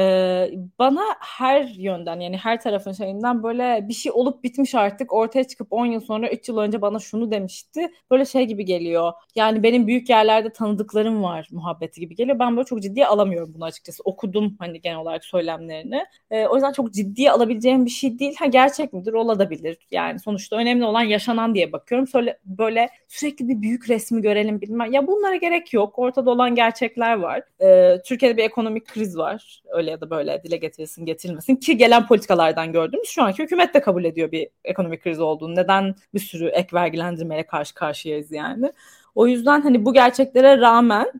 bana 0.79 1.01
her 1.19 1.63
yönden 1.63 2.19
yani 2.19 2.37
her 2.37 2.61
tarafın 2.61 2.91
şeyinden 2.91 3.43
böyle 3.43 3.85
bir 3.87 3.93
şey 3.93 4.11
olup 4.11 4.43
bitmiş 4.43 4.75
artık 4.75 5.13
ortaya 5.13 5.43
çıkıp 5.43 5.67
10 5.73 5.85
yıl 5.85 5.99
sonra 6.01 6.29
3 6.29 6.49
yıl 6.49 6.57
önce 6.57 6.81
bana 6.81 6.99
şunu 6.99 7.31
demişti. 7.31 7.87
Böyle 8.11 8.25
şey 8.25 8.45
gibi 8.45 8.65
geliyor. 8.65 9.13
Yani 9.35 9.63
benim 9.63 9.87
büyük 9.87 10.09
yerlerde 10.09 10.53
tanıdıklarım 10.53 11.23
var 11.23 11.47
muhabbeti 11.69 12.01
gibi 12.01 12.15
geliyor. 12.15 12.39
Ben 12.39 12.57
böyle 12.57 12.65
çok 12.65 12.81
ciddiye 12.81 13.07
alamıyorum 13.07 13.53
bunu 13.55 13.65
açıkçası. 13.65 14.03
Okudum 14.05 14.55
hani 14.59 14.81
genel 14.81 14.97
olarak 14.97 15.25
söylemlerini. 15.25 16.05
E, 16.31 16.47
o 16.47 16.55
yüzden 16.55 16.71
çok 16.71 16.93
ciddiye 16.93 17.31
alabileceğim 17.31 17.85
bir 17.85 17.89
şey 17.89 18.19
değil. 18.19 18.35
Ha 18.39 18.45
gerçek 18.45 18.93
midir? 18.93 19.13
Olabilir. 19.13 19.77
Yani 19.91 20.19
sonuçta 20.19 20.55
önemli 20.55 20.85
olan 20.85 21.01
yaşanan 21.01 21.55
diye 21.55 21.71
bakıyorum. 21.71 22.07
Söyle, 22.07 22.39
böyle 22.45 22.89
sürekli 23.07 23.49
bir 23.49 23.61
büyük 23.61 23.89
resmi 23.89 24.21
görelim 24.21 24.61
bilmem. 24.61 24.91
Ya 24.91 25.07
bunlara 25.07 25.35
gerek 25.35 25.73
yok. 25.73 25.99
Ortada 25.99 26.31
olan 26.31 26.55
gerçekler 26.55 27.15
var. 27.15 27.43
E, 27.61 28.01
Türkiye'de 28.01 28.37
bir 28.37 28.43
ekonomik 28.43 28.87
kriz 28.87 29.17
var. 29.17 29.61
Öyle 29.69 29.91
ya 29.91 30.01
da 30.01 30.09
böyle 30.09 30.43
dile 30.43 30.57
getirilsin 30.57 31.05
getirilmesin. 31.05 31.55
Ki 31.55 31.77
gelen 31.77 32.07
politikalardan 32.07 32.71
gördüğümüz 32.71 33.09
şu 33.09 33.23
anki 33.23 33.43
hükümet 33.43 33.73
de 33.73 33.81
kabul 33.81 34.03
ediyor 34.03 34.31
bir 34.31 34.47
ekonomik 34.63 35.03
kriz 35.03 35.19
olduğunu. 35.19 35.55
Neden 35.55 35.95
bir 36.13 36.19
sürü 36.19 36.47
ek 36.47 36.69
vergilendirmeye 36.73 37.43
karşı 37.43 37.75
karşıyayız 37.75 38.31
yani. 38.31 38.71
O 39.15 39.27
yüzden 39.27 39.61
hani 39.61 39.85
bu 39.85 39.93
gerçeklere 39.93 40.57
rağmen 40.57 41.11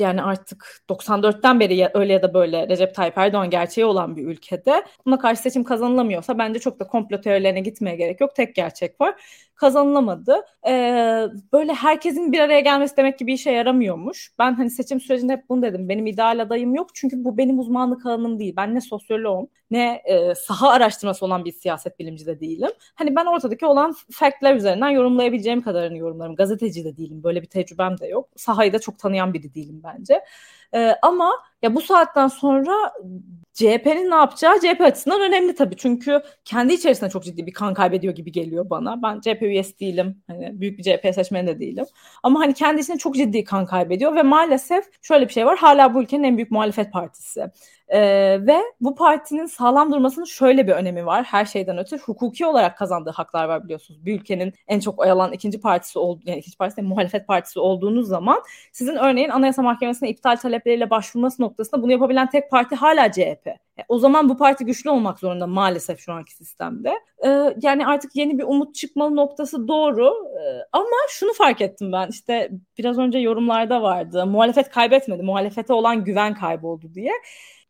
yani 0.00 0.22
artık 0.22 0.82
94'ten 0.88 1.60
beri 1.60 1.88
öyle 1.94 2.12
ya 2.12 2.22
da 2.22 2.34
böyle 2.34 2.68
Recep 2.68 2.94
Tayyip 2.94 3.18
Erdoğan 3.18 3.50
gerçeği 3.50 3.84
olan 3.84 4.16
bir 4.16 4.26
ülkede 4.26 4.84
buna 5.06 5.18
karşı 5.18 5.42
seçim 5.42 5.64
kazanılamıyorsa 5.64 6.38
bence 6.38 6.58
çok 6.58 6.80
da 6.80 6.86
komplo 6.86 7.20
teorilerine 7.20 7.60
gitmeye 7.60 7.96
gerek 7.96 8.20
yok. 8.20 8.34
Tek 8.34 8.54
gerçek 8.54 9.00
var. 9.00 9.14
Kazanılamadı. 9.54 10.36
Ee, 10.68 11.26
böyle 11.52 11.74
herkesin 11.74 12.32
bir 12.32 12.38
araya 12.40 12.60
gelmesi 12.60 12.96
demek 12.96 13.18
ki 13.18 13.26
bir 13.26 13.32
işe 13.32 13.50
yaramıyormuş. 13.50 14.32
Ben 14.38 14.54
hani 14.54 14.70
seçim 14.70 15.00
sürecinde 15.00 15.32
hep 15.32 15.48
bunu 15.48 15.62
dedim. 15.62 15.88
Benim 15.88 16.06
ideal 16.06 16.42
adayım 16.42 16.74
yok 16.74 16.94
çünkü 16.94 17.24
bu 17.24 17.38
benim 17.38 17.58
uzmanlık 17.58 18.06
alanım 18.06 18.38
değil. 18.38 18.54
Ben 18.56 18.74
ne 18.74 18.80
sosyoloğum 18.80 19.48
ne 19.70 20.02
e, 20.04 20.34
saha 20.34 20.68
araştırması 20.70 21.24
olan 21.24 21.44
bir 21.44 21.52
siyaset 21.52 21.98
bilimci 21.98 22.26
de 22.26 22.40
değilim. 22.40 22.70
Hani 22.94 23.16
ben 23.16 23.26
ortadaki 23.26 23.66
olan 23.66 23.94
factler 24.10 24.56
üzerinden 24.56 24.88
yorumlayabileceğim 24.88 25.62
kadarını 25.62 25.98
yorumlarım. 25.98 26.36
Gazeteci 26.36 26.84
de 26.84 26.96
değilim. 26.96 27.22
Böyle 27.22 27.42
bir 27.42 27.46
tecrübem 27.46 27.98
de 27.98 28.06
yok. 28.06 28.28
Sahayı 28.36 28.72
da 28.72 28.78
çok 28.78 28.98
tanıyan 28.98 29.34
biri 29.34 29.54
değilim 29.54 29.63
bence. 29.72 30.24
E, 30.74 30.96
ama 31.02 31.32
ya 31.64 31.74
bu 31.74 31.80
saatten 31.80 32.28
sonra 32.28 32.92
CHP'nin 33.52 34.10
ne 34.10 34.14
yapacağı 34.14 34.60
CHP 34.60 34.80
açısından 34.80 35.20
önemli 35.20 35.54
tabii. 35.54 35.76
Çünkü 35.76 36.22
kendi 36.44 36.74
içerisinde 36.74 37.10
çok 37.10 37.24
ciddi 37.24 37.46
bir 37.46 37.52
kan 37.52 37.74
kaybediyor 37.74 38.14
gibi 38.14 38.32
geliyor 38.32 38.70
bana. 38.70 39.02
Ben 39.02 39.20
CHP 39.20 39.42
üyesi 39.42 39.80
değilim. 39.80 40.22
Hani 40.26 40.60
büyük 40.60 40.78
bir 40.78 40.82
CHP 40.82 41.14
seçmeni 41.14 41.46
de 41.46 41.60
değilim. 41.60 41.84
Ama 42.22 42.40
hani 42.40 42.54
kendi 42.54 42.80
içinde 42.80 42.98
çok 42.98 43.14
ciddi 43.14 43.44
kan 43.44 43.66
kaybediyor 43.66 44.14
ve 44.14 44.22
maalesef 44.22 44.84
şöyle 45.02 45.28
bir 45.28 45.32
şey 45.32 45.46
var. 45.46 45.58
Hala 45.58 45.94
bu 45.94 46.02
ülkenin 46.02 46.24
en 46.24 46.36
büyük 46.36 46.50
muhalefet 46.50 46.92
partisi. 46.92 47.50
Ee, 47.88 48.46
ve 48.46 48.62
bu 48.80 48.94
partinin 48.94 49.46
sağlam 49.46 49.92
durmasının 49.92 50.24
şöyle 50.24 50.66
bir 50.66 50.72
önemi 50.72 51.06
var. 51.06 51.24
Her 51.24 51.44
şeyden 51.44 51.78
öte 51.78 51.96
hukuki 51.96 52.46
olarak 52.46 52.78
kazandığı 52.78 53.10
haklar 53.10 53.44
var 53.44 53.64
biliyorsunuz. 53.64 54.06
Bir 54.06 54.20
ülkenin 54.20 54.52
en 54.68 54.80
çok 54.80 54.98
oy 54.98 55.10
alan 55.10 55.32
ikinci 55.32 55.60
partisi 55.60 55.98
olduğu, 55.98 56.22
yani 56.26 56.38
ikinci 56.38 56.56
partisi 56.56 56.82
muhalefet 56.82 57.26
partisi 57.26 57.60
olduğunuz 57.60 58.08
zaman 58.08 58.42
sizin 58.72 58.96
örneğin 58.96 59.28
Anayasa 59.28 59.62
Mahkemesi'ne 59.62 60.08
iptal 60.08 60.36
talepleriyle 60.36 60.90
başvurması 60.90 61.42
noktasında 61.54 61.82
bunu 61.82 61.92
yapabilen 61.92 62.30
tek 62.30 62.50
parti 62.50 62.74
hala 62.74 63.12
CHP. 63.12 63.46
E, 63.46 63.82
o 63.88 63.98
zaman 63.98 64.28
bu 64.28 64.36
parti 64.36 64.64
güçlü 64.64 64.90
olmak 64.90 65.18
zorunda 65.18 65.46
maalesef 65.46 66.00
şu 66.00 66.12
anki 66.12 66.34
sistemde. 66.34 66.92
Ee, 67.26 67.54
yani 67.62 67.86
artık 67.86 68.16
yeni 68.16 68.38
bir 68.38 68.44
umut 68.44 68.74
çıkmalı 68.74 69.16
noktası 69.16 69.68
doğru. 69.68 70.14
Ee, 70.40 70.66
ama 70.72 70.96
şunu 71.08 71.32
fark 71.32 71.60
ettim 71.60 71.92
ben 71.92 72.08
işte 72.08 72.50
biraz 72.78 72.98
önce 72.98 73.18
yorumlarda 73.18 73.82
vardı. 73.82 74.26
Muhalefet 74.26 74.70
kaybetmedi, 74.70 75.22
muhalefete 75.22 75.72
olan 75.72 76.04
güven 76.04 76.34
kayboldu 76.34 76.94
diye. 76.94 77.12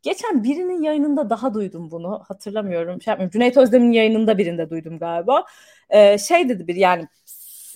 Geçen 0.01 0.43
birinin 0.43 0.81
yayınında 0.81 1.29
daha 1.29 1.53
duydum 1.53 1.91
bunu. 1.91 2.23
Hatırlamıyorum. 2.27 3.01
Şey 3.01 3.11
yapmıyorum. 3.11 3.31
Cüneyt 3.31 3.57
Özdemir'in 3.57 3.91
yayınında 3.91 4.37
birinde 4.37 4.69
duydum 4.69 4.99
galiba. 4.99 5.43
Ee, 5.89 6.17
şey 6.17 6.49
dedi 6.49 6.67
bir 6.67 6.75
yani 6.75 7.07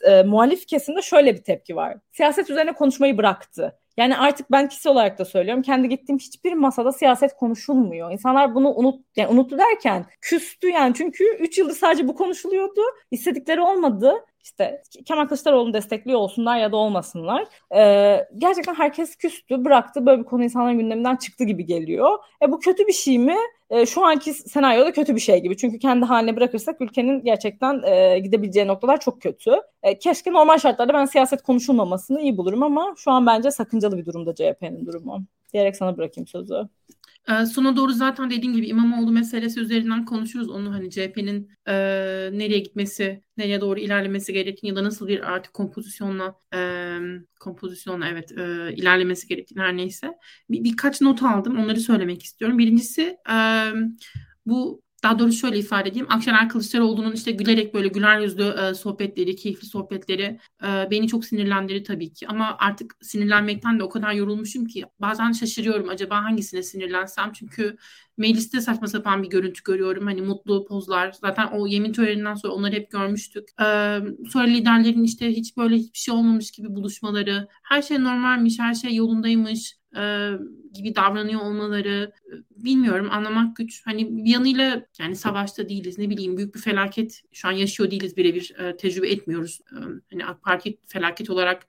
e, 0.04 0.24
muhalif 0.24 0.68
kesimde 0.68 1.01
şöyle 1.01 1.36
bir 1.36 1.44
tepki 1.44 1.75
var. 1.75 1.98
Siyaset 2.12 2.50
üzerine 2.50 2.74
konuşmayı 2.74 3.18
bıraktı. 3.18 3.80
Yani 3.98 4.17
artık 4.17 4.51
ben 4.51 4.69
kişi 4.69 4.89
olarak 4.89 5.19
da 5.19 5.25
söylüyorum. 5.25 5.63
Kendi 5.63 5.89
gittiğim 5.89 6.19
hiçbir 6.19 6.53
masada 6.53 6.91
siyaset 6.91 7.36
konuşulmuyor. 7.36 8.12
İnsanlar 8.12 8.55
bunu 8.55 8.75
unut 8.75 9.05
yani 9.15 9.29
unuttu 9.29 9.58
derken 9.58 10.05
küstü 10.22 10.69
yani. 10.69 10.93
Çünkü 10.93 11.24
3 11.39 11.58
yıldır 11.58 11.75
sadece 11.75 12.08
bu 12.08 12.15
konuşuluyordu. 12.15 12.81
İstedikleri 13.12 13.62
olmadı. 13.62 14.13
İşte 14.43 14.81
Kemal 15.05 15.27
Kılıçdaroğlu'nu 15.27 15.74
destekliyor 15.74 16.19
olsunlar 16.19 16.58
ya 16.58 16.72
da 16.72 16.77
olmasınlar. 16.77 17.48
Ee, 17.75 18.27
gerçekten 18.38 18.74
herkes 18.74 19.15
küstü, 19.15 19.65
bıraktı. 19.65 20.05
Böyle 20.05 20.22
bir 20.22 20.25
konu 20.25 20.43
insanların 20.43 20.79
gündeminden 20.79 21.15
çıktı 21.15 21.43
gibi 21.43 21.65
geliyor. 21.65 22.17
E 22.43 22.51
bu 22.51 22.60
kötü 22.60 22.88
bir 22.88 22.93
şey 22.93 23.19
mi? 23.19 23.36
E, 23.69 23.86
şu 23.86 24.05
anki 24.05 24.34
senaryoda 24.34 24.91
kötü 24.91 25.15
bir 25.15 25.19
şey 25.19 25.41
gibi. 25.41 25.58
Çünkü 25.58 25.79
kendi 25.79 26.05
haline 26.05 26.36
bırakırsak 26.36 26.81
ülkenin 26.81 27.24
gerçekten 27.24 27.84
e, 27.84 28.19
gidebileceği 28.19 28.67
noktalar 28.67 29.00
çok 29.00 29.22
kötü. 29.22 29.51
E, 29.84 30.00
keşke 30.00 30.34
normal 30.34 30.58
şartlarda 30.58 30.93
ben 30.93 31.05
siyaset 31.05 31.41
konuşulmamasını 31.41 32.22
iyi 32.22 32.38
bulurum 32.38 32.63
ama 32.63 32.93
şu 32.98 33.12
an 33.12 33.25
bence 33.25 33.51
sakıncalı 33.51 33.98
bir 33.98 34.05
durumda 34.05 34.36
CHP'nin 34.36 34.86
durumu. 34.86 35.24
Diyerek 35.53 35.75
sana 35.75 35.98
bırakayım 35.98 36.27
sözü. 36.27 36.69
E, 37.29 37.45
sona 37.45 37.75
doğru 37.75 37.91
zaten 37.91 38.29
dediğim 38.29 38.55
gibi 38.55 38.67
İmamoğlu 38.67 39.12
meselesi 39.12 39.59
üzerinden 39.59 40.05
konuşuruz. 40.05 40.50
Onu 40.50 40.74
hani 40.74 40.89
CHP'nin 40.91 41.51
e, 41.67 41.74
nereye 42.33 42.59
gitmesi, 42.59 43.24
nereye 43.38 43.62
doğru 43.62 43.79
ilerlemesi 43.79 44.33
gerektiğini 44.33 44.69
ya 44.69 44.75
da 44.75 44.83
nasıl 44.83 45.07
bir 45.07 45.31
artık 45.31 45.53
kompozisyonla 45.53 46.36
e, 46.53 46.59
kompozisyonla 47.39 48.07
evet 48.07 48.31
e, 48.31 48.74
ilerlemesi 48.75 49.27
gerektiğini 49.27 49.62
her 49.62 49.77
neyse. 49.77 50.13
Bir, 50.50 50.63
birkaç 50.63 51.01
not 51.01 51.24
aldım. 51.24 51.57
Onları 51.59 51.79
söylemek 51.79 52.24
istiyorum. 52.24 52.57
Birincisi 52.57 53.17
e, 53.31 53.38
bu 54.45 54.81
daha 55.03 55.20
doğrusu 55.20 55.38
şöyle 55.38 55.58
ifade 55.60 55.89
edeyim. 55.89 56.08
Akşener 56.10 56.50
Kılıçdaroğlu'nun 56.50 57.12
işte 57.12 57.32
gülerek 57.32 57.74
böyle 57.74 57.88
güler 57.88 58.20
yüzlü 58.20 58.44
e, 58.44 58.74
sohbetleri, 58.74 59.36
keyifli 59.36 59.68
sohbetleri 59.68 60.39
e, 60.63 60.88
beni 60.91 61.08
çok 61.08 61.25
sinirlendirir 61.25 61.84
tabii 61.84 62.13
ki. 62.13 62.27
Ama 62.27 62.56
artık 62.60 62.96
sinirlenmekten 63.01 63.79
de 63.79 63.84
o 63.84 63.89
kadar 63.89 64.13
yorulmuşum 64.13 64.65
ki 64.65 64.86
bazen 65.00 65.32
şaşırıyorum 65.32 65.89
acaba 65.89 66.24
hangisine 66.24 66.63
sinirlensem. 66.63 67.32
Çünkü 67.34 67.77
mecliste 68.18 68.62
saçma 68.62 68.88
sapan 68.88 69.24
bir 69.24 69.29
görüntü 69.29 69.63
görüyorum. 69.63 70.06
Hani 70.06 70.22
mutlu 70.22 70.65
pozlar. 70.65 71.12
Zaten 71.12 71.48
o 71.48 71.68
yemin 71.68 71.94
töreninden 71.94 72.36
sonra 72.36 72.53
onları 72.53 72.75
hep 72.75 72.91
görmüştük. 72.91 73.50
Ee, 73.62 74.00
sonra 74.29 74.46
liderlerin 74.46 75.03
işte 75.03 75.32
hiç 75.32 75.58
böyle 75.58 75.75
hiçbir 75.75 76.00
şey 76.00 76.13
olmamış 76.13 76.51
gibi 76.51 76.75
buluşmaları. 76.75 77.48
Her 77.63 77.82
şey 77.82 78.03
normalmiş, 78.03 78.60
her 78.60 78.74
şey 78.74 78.96
yolundaymış 78.96 79.78
e, 79.96 80.31
gibi 80.74 80.96
davranıyor 80.96 81.41
olmaları 81.41 82.12
bilmiyorum 82.51 83.08
anlamak 83.12 83.55
güç. 83.55 83.86
Hani 83.86 84.17
bir 84.17 84.31
yanıyla 84.31 84.86
yani 85.00 85.15
savaşta 85.15 85.69
değiliz 85.69 85.98
ne 85.98 86.10
bileyim 86.10 86.38
büyük 86.38 86.55
bir 86.55 86.60
felaket 86.60 87.22
şu 87.34 87.48
an 87.48 87.51
yaşıyor 87.51 87.91
değiliz 87.91 88.17
birebir 88.17 88.55
e, 88.60 88.77
tecrübe 88.77 89.10
etmiyoruz. 89.10 89.60
E, 89.72 89.75
hani 90.12 90.25
AK 90.25 90.43
Parti 90.43 90.77
felaket 90.88 91.29
olarak 91.29 91.67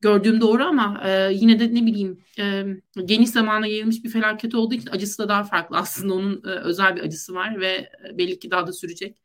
gördüğüm 0.00 0.40
doğru 0.40 0.64
ama 0.64 1.02
e, 1.04 1.32
yine 1.32 1.60
de 1.60 1.74
ne 1.74 1.86
bileyim 1.86 2.24
e, 2.38 2.64
geniş 3.04 3.30
zamana 3.30 3.66
yayılmış 3.66 4.04
bir 4.04 4.10
felaket 4.10 4.54
olduğu 4.54 4.74
için 4.74 4.90
acısı 4.90 5.22
da 5.22 5.28
daha 5.28 5.44
farklı 5.44 5.76
aslında 5.76 6.14
onun 6.14 6.42
e, 6.44 6.48
özel 6.48 6.96
bir 6.96 7.00
acısı 7.00 7.34
var 7.34 7.60
ve 7.60 7.88
belli 8.18 8.38
ki 8.38 8.50
daha 8.50 8.66
da 8.66 8.72
sürecek. 8.72 9.22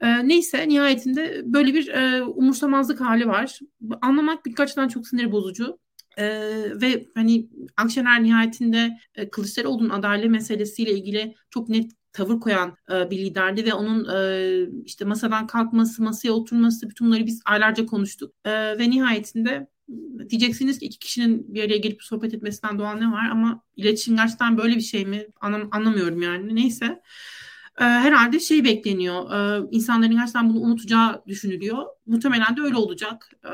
E, 0.00 0.28
neyse 0.28 0.68
nihayetinde 0.68 1.42
böyle 1.44 1.74
bir 1.74 1.88
e, 1.88 2.22
umursamazlık 2.22 3.00
hali 3.00 3.28
var. 3.28 3.58
Anlamak 4.00 4.46
birkaçtan 4.46 4.88
çok 4.88 5.06
sinir 5.06 5.32
bozucu. 5.32 5.78
Ee, 6.18 6.80
ve 6.80 7.06
hani 7.14 7.48
Akşener 7.76 8.22
nihayetinde 8.22 8.98
e, 9.14 9.30
Kılıçdaroğlu'nun 9.30 9.90
adaylığı 9.90 10.30
meselesiyle 10.30 10.92
ilgili 10.92 11.34
çok 11.50 11.68
net 11.68 11.92
tavır 12.12 12.40
koyan 12.40 12.76
e, 12.90 13.10
bir 13.10 13.18
liderdi 13.18 13.64
ve 13.64 13.74
onun 13.74 14.08
e, 14.14 14.82
işte 14.84 15.04
masadan 15.04 15.46
kalkması, 15.46 16.02
masaya 16.02 16.32
oturması 16.32 16.90
bütün 16.90 17.06
bunları 17.06 17.26
biz 17.26 17.42
aylarca 17.44 17.86
konuştuk. 17.86 18.34
E, 18.44 18.50
ve 18.78 18.90
nihayetinde 18.90 19.68
diyeceksiniz 20.30 20.78
ki 20.78 20.86
iki 20.86 20.98
kişinin 20.98 21.54
bir 21.54 21.64
araya 21.64 21.76
gelip 21.78 22.02
sohbet 22.02 22.34
etmesinden 22.34 22.78
doğan 22.78 23.00
ne 23.00 23.12
var 23.12 23.30
ama 23.30 23.62
iletişim 23.76 24.16
gerçekten 24.16 24.58
böyle 24.58 24.76
bir 24.76 24.80
şey 24.80 25.06
mi 25.06 25.26
Anlam 25.40 25.68
anlamıyorum 25.72 26.22
yani. 26.22 26.54
Neyse 26.54 27.02
e, 27.80 27.84
herhalde 27.84 28.40
şey 28.40 28.64
bekleniyor. 28.64 29.32
E, 29.32 29.68
insanların 29.70 30.12
gerçekten 30.16 30.50
bunu 30.50 30.60
unutacağı 30.60 31.22
düşünülüyor. 31.26 31.86
Muhtemelen 32.08 32.56
de 32.56 32.60
öyle 32.60 32.76
olacak. 32.76 33.30
E, 33.44 33.52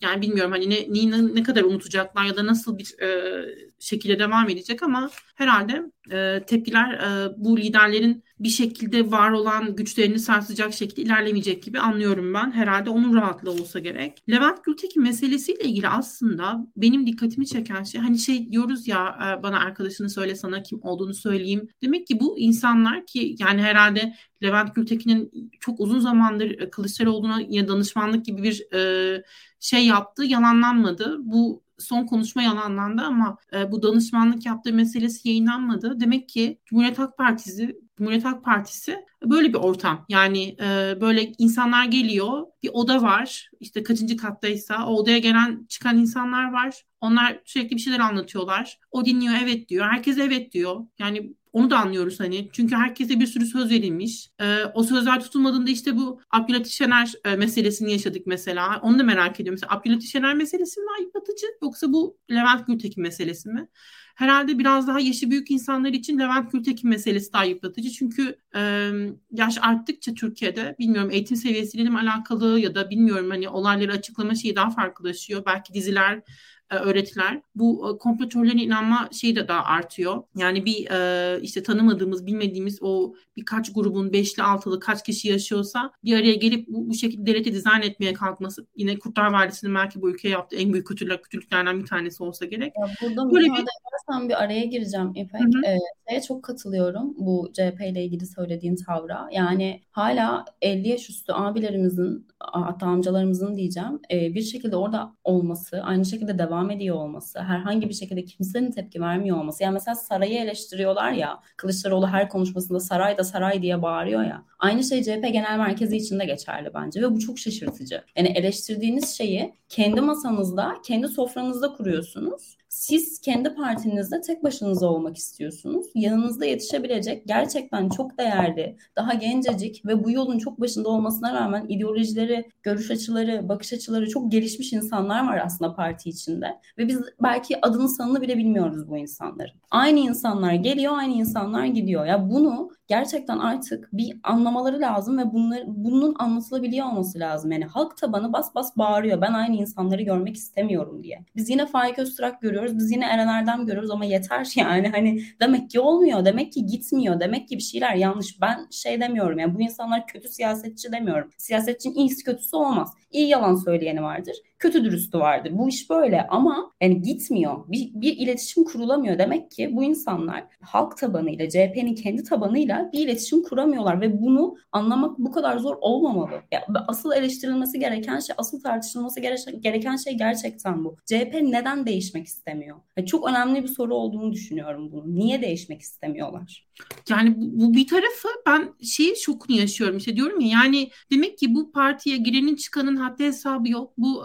yani 0.00 0.22
bilmiyorum 0.22 0.52
hani 0.52 0.70
ne, 0.70 1.10
ne, 1.10 1.34
ne 1.34 1.42
kadar 1.42 1.62
unutacaklar 1.62 2.24
ya 2.24 2.36
da 2.36 2.46
nasıl 2.46 2.78
bir 2.78 3.02
e, 3.02 3.44
şekilde 3.78 4.18
devam 4.18 4.48
edecek 4.48 4.82
ama 4.82 5.10
herhalde 5.34 5.82
e, 6.10 6.44
tepkiler 6.46 6.92
e, 6.94 7.34
bu 7.36 7.58
liderlerin 7.58 8.24
bir 8.40 8.48
şekilde 8.48 9.10
var 9.10 9.30
olan 9.30 9.76
güçlerini 9.76 10.18
sarsacak 10.18 10.72
şekilde 10.72 11.02
ilerlemeyecek 11.02 11.62
gibi 11.62 11.80
anlıyorum 11.80 12.34
ben. 12.34 12.52
Herhalde 12.52 12.90
onun 12.90 13.14
rahatlığı 13.14 13.50
olsa 13.50 13.78
gerek. 13.78 14.30
Levent 14.30 14.64
Gültekin 14.64 15.02
meselesiyle 15.02 15.64
ilgili 15.64 15.88
aslında 15.88 16.66
benim 16.76 17.06
dikkatimi 17.06 17.46
çeken 17.46 17.82
şey 17.82 18.00
hani 18.00 18.18
şey 18.18 18.52
diyoruz 18.52 18.88
ya 18.88 19.18
e, 19.20 19.42
bana 19.42 19.58
arkadaşını 19.58 20.10
söyle 20.10 20.34
sana 20.34 20.62
kim 20.62 20.78
olduğunu 20.82 21.14
söyleyeyim. 21.14 21.68
Demek 21.82 22.06
ki 22.06 22.20
bu 22.20 22.38
insanlar 22.38 23.06
ki 23.06 23.36
yani 23.38 23.62
herhalde 23.62 24.14
Levent 24.44 24.74
Gültekin'in 24.74 25.50
çok 25.60 25.80
uzun 25.80 25.98
zamandır 25.98 26.60
e, 26.60 26.70
Kılıçdaroğlu'na 26.70 27.40
ya 27.48 27.68
danışmanlık 27.68 28.24
gibi 28.24 28.42
bir 28.42 28.72
e, 28.74 29.22
şey 29.60 29.86
yaptığı 29.86 30.24
yalanlanmadı. 30.24 31.16
Bu 31.20 31.62
son 31.78 32.06
konuşma 32.06 32.42
yalanlandı 32.42 33.02
ama 33.02 33.36
e, 33.52 33.72
bu 33.72 33.82
danışmanlık 33.82 34.46
yaptığı 34.46 34.72
meselesi 34.72 35.28
yayınlanmadı. 35.28 36.00
Demek 36.00 36.28
ki 36.28 36.58
Cumhuriyet 36.64 36.98
Halk 36.98 37.18
Partisi 37.18 37.80
Cumhuriyet 37.98 38.24
Halk 38.24 38.44
Partisi 38.44 39.04
böyle 39.24 39.48
bir 39.48 39.58
ortam. 39.58 40.04
Yani 40.08 40.56
e, 40.60 41.00
böyle 41.00 41.32
insanlar 41.38 41.84
geliyor, 41.84 42.46
bir 42.62 42.70
oda 42.72 43.02
var. 43.02 43.50
İşte 43.60 43.82
kaçıncı 43.82 44.16
kattaysa 44.16 44.86
o 44.86 44.94
odaya 44.94 45.18
gelen 45.18 45.66
çıkan 45.68 45.98
insanlar 45.98 46.52
var. 46.52 46.84
Onlar 47.00 47.40
sürekli 47.44 47.76
bir 47.76 47.80
şeyler 47.80 48.00
anlatıyorlar. 48.00 48.78
O 48.90 49.04
dinliyor, 49.04 49.34
evet 49.42 49.68
diyor. 49.68 49.86
Herkes 49.86 50.18
evet 50.18 50.52
diyor. 50.52 50.86
Yani 50.98 51.34
onu 51.54 51.70
da 51.70 51.78
anlıyoruz 51.78 52.20
hani. 52.20 52.48
Çünkü 52.52 52.74
herkese 52.74 53.20
bir 53.20 53.26
sürü 53.26 53.46
söz 53.46 53.70
verilmiş. 53.70 54.30
E, 54.40 54.64
o 54.74 54.82
sözler 54.82 55.20
tutulmadığında 55.20 55.70
işte 55.70 55.96
bu 55.96 56.20
Abdülhatif 56.30 56.72
Şener 56.72 57.12
e, 57.24 57.36
meselesini 57.36 57.92
yaşadık 57.92 58.26
mesela. 58.26 58.80
Onu 58.82 58.98
da 58.98 59.02
merak 59.02 59.40
ediyorum. 59.40 59.58
Mesela 59.62 59.80
Abdülhatif 59.80 60.10
Şener 60.10 60.34
meselesi 60.34 60.80
mi 60.80 60.86
ayıplatıcı 60.98 61.46
yoksa 61.62 61.92
bu 61.92 62.18
Levent 62.30 62.66
Gültekin 62.66 63.02
meselesi 63.02 63.48
mi? 63.48 63.68
Herhalde 64.14 64.58
biraz 64.58 64.88
daha 64.88 65.00
yaşı 65.00 65.30
büyük 65.30 65.50
insanlar 65.50 65.90
için 65.90 66.18
Levent 66.18 66.52
Gültekin 66.52 66.90
meselesi 66.90 67.32
daha 67.32 67.44
yıpratıcı. 67.44 67.90
Çünkü 67.90 68.38
e, 68.56 68.90
yaş 69.30 69.58
arttıkça 69.60 70.14
Türkiye'de 70.14 70.76
bilmiyorum 70.78 71.10
eğitim 71.10 71.36
seviyesiyle 71.36 71.90
mi 71.90 71.98
alakalı 71.98 72.60
ya 72.60 72.74
da 72.74 72.90
bilmiyorum 72.90 73.30
hani 73.30 73.48
olayları 73.48 73.92
açıklama 73.92 74.34
şeyi 74.34 74.56
daha 74.56 74.70
farklılaşıyor. 74.70 75.46
Belki 75.46 75.74
diziler 75.74 76.22
öğretiler. 76.70 77.40
Bu 77.54 77.90
e, 77.90 77.98
komplo 77.98 78.44
inanma 78.44 79.08
şeyi 79.12 79.36
de 79.36 79.48
daha 79.48 79.64
artıyor. 79.64 80.22
Yani 80.36 80.64
bir 80.64 80.90
e, 80.90 81.40
işte 81.42 81.62
tanımadığımız, 81.62 82.26
bilmediğimiz 82.26 82.78
o 82.82 83.14
birkaç 83.36 83.72
grubun 83.72 84.12
beşli 84.12 84.42
altılı 84.42 84.80
kaç 84.80 85.04
kişi 85.04 85.28
yaşıyorsa 85.28 85.90
bir 86.04 86.16
araya 86.16 86.34
gelip 86.34 86.68
bu, 86.68 86.88
bu 86.88 86.94
şekilde 86.94 87.26
devleti 87.26 87.52
dizayn 87.52 87.82
etmeye 87.82 88.12
kalkması 88.12 88.66
yine 88.76 88.98
Kurtlar 88.98 89.32
Vadisi'nin 89.32 89.74
belki 89.74 90.02
bu 90.02 90.10
ülkeye 90.10 90.28
yaptığı 90.28 90.56
en 90.56 90.72
büyük 90.72 90.86
kötülük, 90.86 91.24
kötülüklerden 91.24 91.80
bir 91.80 91.86
tanesi 91.86 92.22
olsa 92.22 92.44
gerek. 92.44 92.72
Ya 92.80 92.86
burada 93.02 93.34
Böyle 93.34 93.46
bir... 93.46 93.52
edersen 93.52 94.28
bir 94.28 94.42
araya 94.42 94.64
gireceğim 94.64 95.12
İpek. 95.14 95.40
Hı 95.40 95.74
Ee, 96.06 96.20
çok 96.20 96.42
katılıyorum 96.42 97.14
bu 97.16 97.50
CHP 97.52 97.80
ile 97.80 98.04
ilgili 98.04 98.26
söylediğin 98.26 98.76
tavra. 98.76 99.28
Yani 99.32 99.82
hala 99.90 100.44
50 100.62 100.88
yaş 100.88 101.10
üstü 101.10 101.32
abilerimizin 101.32 102.26
hatta 102.38 102.86
amcalarımızın 102.86 103.56
diyeceğim 103.56 104.00
bir 104.10 104.42
şekilde 104.42 104.76
orada 104.76 105.14
olması, 105.24 105.82
aynı 105.82 106.04
şekilde 106.04 106.38
devam 106.38 106.53
devam 106.54 106.70
ediyor 106.70 106.96
olması, 106.96 107.40
herhangi 107.40 107.88
bir 107.88 107.94
şekilde 107.94 108.24
kimsenin 108.24 108.70
tepki 108.70 109.00
vermiyor 109.00 109.36
olması. 109.36 109.62
Yani 109.62 109.72
mesela 109.72 109.94
sarayı 109.94 110.38
eleştiriyorlar 110.38 111.12
ya, 111.12 111.40
Kılıçdaroğlu 111.56 112.06
her 112.06 112.28
konuşmasında 112.28 112.80
saray 112.80 113.18
da 113.18 113.24
saray 113.24 113.62
diye 113.62 113.82
bağırıyor 113.82 114.22
ya. 114.22 114.44
Aynı 114.58 114.84
şey 114.84 115.02
CHP 115.02 115.32
Genel 115.32 115.58
Merkezi 115.58 115.96
için 115.96 116.18
de 116.18 116.24
geçerli 116.24 116.74
bence 116.74 117.02
ve 117.02 117.10
bu 117.10 117.18
çok 117.18 117.38
şaşırtıcı. 117.38 118.02
Yani 118.16 118.28
eleştirdiğiniz 118.28 119.16
şeyi 119.16 119.54
kendi 119.68 120.00
masanızda, 120.00 120.74
kendi 120.86 121.08
sofranızda 121.08 121.72
kuruyorsunuz 121.72 122.56
siz 122.74 123.20
kendi 123.20 123.54
partinizde 123.54 124.20
tek 124.20 124.44
başınıza 124.44 124.86
olmak 124.86 125.16
istiyorsunuz. 125.16 125.86
Yanınızda 125.94 126.46
yetişebilecek 126.46 127.26
gerçekten 127.26 127.88
çok 127.88 128.18
değerli, 128.18 128.76
daha 128.96 129.14
gencecik 129.14 129.86
ve 129.86 130.04
bu 130.04 130.10
yolun 130.10 130.38
çok 130.38 130.60
başında 130.60 130.88
olmasına 130.88 131.34
rağmen 131.34 131.66
ideolojileri, 131.68 132.50
görüş 132.62 132.90
açıları, 132.90 133.48
bakış 133.48 133.72
açıları 133.72 134.08
çok 134.08 134.32
gelişmiş 134.32 134.72
insanlar 134.72 135.28
var 135.28 135.40
aslında 135.44 135.74
parti 135.74 136.10
içinde. 136.10 136.46
Ve 136.78 136.88
biz 136.88 137.00
belki 137.22 137.66
adını 137.66 137.88
sanını 137.88 138.20
bile 138.20 138.36
bilmiyoruz 138.36 138.88
bu 138.88 138.96
insanların. 138.96 139.54
Aynı 139.70 139.98
insanlar 139.98 140.52
geliyor, 140.52 140.92
aynı 140.96 141.14
insanlar 141.14 141.64
gidiyor. 141.64 142.06
Ya 142.06 142.30
bunu 142.30 142.70
gerçekten 142.86 143.38
artık 143.38 143.88
bir 143.92 144.16
anlamaları 144.22 144.80
lazım 144.80 145.18
ve 145.18 145.32
bunları, 145.32 145.64
bunun 145.66 146.14
anlatılabiliyor 146.18 146.86
olması 146.86 147.18
lazım. 147.18 147.52
Yani 147.52 147.64
halk 147.64 147.96
tabanı 147.96 148.32
bas 148.32 148.54
bas 148.54 148.76
bağırıyor. 148.76 149.20
Ben 149.20 149.32
aynı 149.32 149.56
insanları 149.56 150.02
görmek 150.02 150.36
istemiyorum 150.36 151.02
diye. 151.02 151.24
Biz 151.36 151.50
yine 151.50 151.66
Faik 151.66 151.98
Öztürk 151.98 152.40
görüyoruz. 152.40 152.78
Biz 152.78 152.90
yine 152.90 153.04
Eren 153.04 153.28
Erdem 153.28 153.66
görüyoruz 153.66 153.90
ama 153.90 154.04
yeter 154.04 154.52
yani. 154.56 154.88
Hani 154.88 155.22
demek 155.40 155.70
ki 155.70 155.80
olmuyor. 155.80 156.24
Demek 156.24 156.52
ki 156.52 156.66
gitmiyor. 156.66 157.20
Demek 157.20 157.48
ki 157.48 157.56
bir 157.56 157.62
şeyler 157.62 157.94
yanlış. 157.94 158.40
Ben 158.40 158.66
şey 158.70 159.00
demiyorum 159.00 159.38
yani 159.38 159.54
bu 159.54 159.60
insanlar 159.60 160.06
kötü 160.06 160.28
siyasetçi 160.28 160.92
demiyorum. 160.92 161.30
Siyasetçinin 161.38 161.94
iyisi 161.94 162.24
kötüsü 162.24 162.56
olmaz. 162.56 162.94
İyi 163.10 163.28
yalan 163.28 163.54
söyleyeni 163.54 164.02
vardır 164.02 164.36
kötü 164.58 164.84
dürüstü 164.84 165.18
vardır. 165.18 165.52
Bu 165.58 165.68
iş 165.68 165.90
böyle 165.90 166.26
ama 166.26 166.72
yani 166.80 167.02
gitmiyor. 167.02 167.68
Bir, 167.68 167.90
bir 167.94 168.16
iletişim 168.16 168.64
kurulamıyor. 168.64 169.18
Demek 169.18 169.50
ki 169.50 169.70
bu 169.72 169.84
insanlar 169.84 170.44
halk 170.60 170.98
tabanıyla, 170.98 171.48
CHP'nin 171.48 171.94
kendi 171.94 172.24
tabanıyla 172.24 172.90
bir 172.92 172.98
iletişim 172.98 173.42
kuramıyorlar 173.42 174.00
ve 174.00 174.22
bunu 174.22 174.56
anlamak 174.72 175.18
bu 175.18 175.32
kadar 175.32 175.58
zor 175.58 175.76
olmamalı. 175.80 176.42
Ya, 176.52 176.66
asıl 176.88 177.12
eleştirilmesi 177.12 177.78
gereken 177.78 178.18
şey, 178.18 178.34
asıl 178.38 178.60
tartışılması 178.60 179.20
gereken 179.60 179.96
şey 179.96 180.14
gerçekten 180.14 180.84
bu. 180.84 180.96
CHP 181.06 181.34
neden 181.42 181.86
değişmek 181.86 182.26
istemiyor? 182.26 182.76
Ya, 182.96 183.06
çok 183.06 183.28
önemli 183.28 183.62
bir 183.62 183.68
soru 183.68 183.94
olduğunu 183.94 184.32
düşünüyorum 184.32 184.92
bunu. 184.92 185.14
Niye 185.14 185.42
değişmek 185.42 185.80
istemiyorlar? 185.80 186.66
Yani 187.08 187.34
bu, 187.36 187.60
bu 187.60 187.74
bir 187.74 187.86
tarafı 187.86 188.28
ben 188.46 188.74
şeyi 188.82 189.14
şokunu 189.16 189.56
yaşıyorum 189.56 189.96
işte 189.96 190.16
diyorum 190.16 190.40
ya 190.40 190.48
yani 190.48 190.90
demek 191.12 191.38
ki 191.38 191.54
bu 191.54 191.72
partiye 191.72 192.16
girenin 192.16 192.56
çıkanın 192.56 192.96
haddi 192.96 193.24
hesabı 193.24 193.68
yok. 193.70 193.92
Bu 193.98 194.24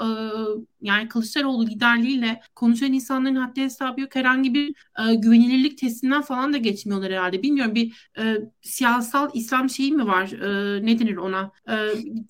yani 0.82 1.08
Kılıçdaroğlu 1.08 1.68
liderliğiyle 1.68 2.42
konuşan 2.56 2.94
insanların 2.94 3.36
haddi 3.36 3.62
hesabı 3.62 4.02
yok. 4.02 4.16
Herhangi 4.16 4.54
bir 4.54 4.76
e, 5.00 5.16
güvenilirlik 5.16 5.78
testinden 5.78 6.22
falan 6.22 6.54
da 6.54 6.58
geçmiyorlar 6.58 7.12
herhalde. 7.12 7.44
Bilmiyorum 7.44 7.76
bir 7.76 8.10
e, 8.20 8.38
siyasal 8.62 9.30
İslam 9.34 9.70
şeyi 9.70 9.92
mi 9.92 10.08
var? 10.08 10.32
E, 10.32 10.86
ne 10.86 11.00
denir 11.00 11.18
ona? 11.18 11.52
E, 11.70 11.76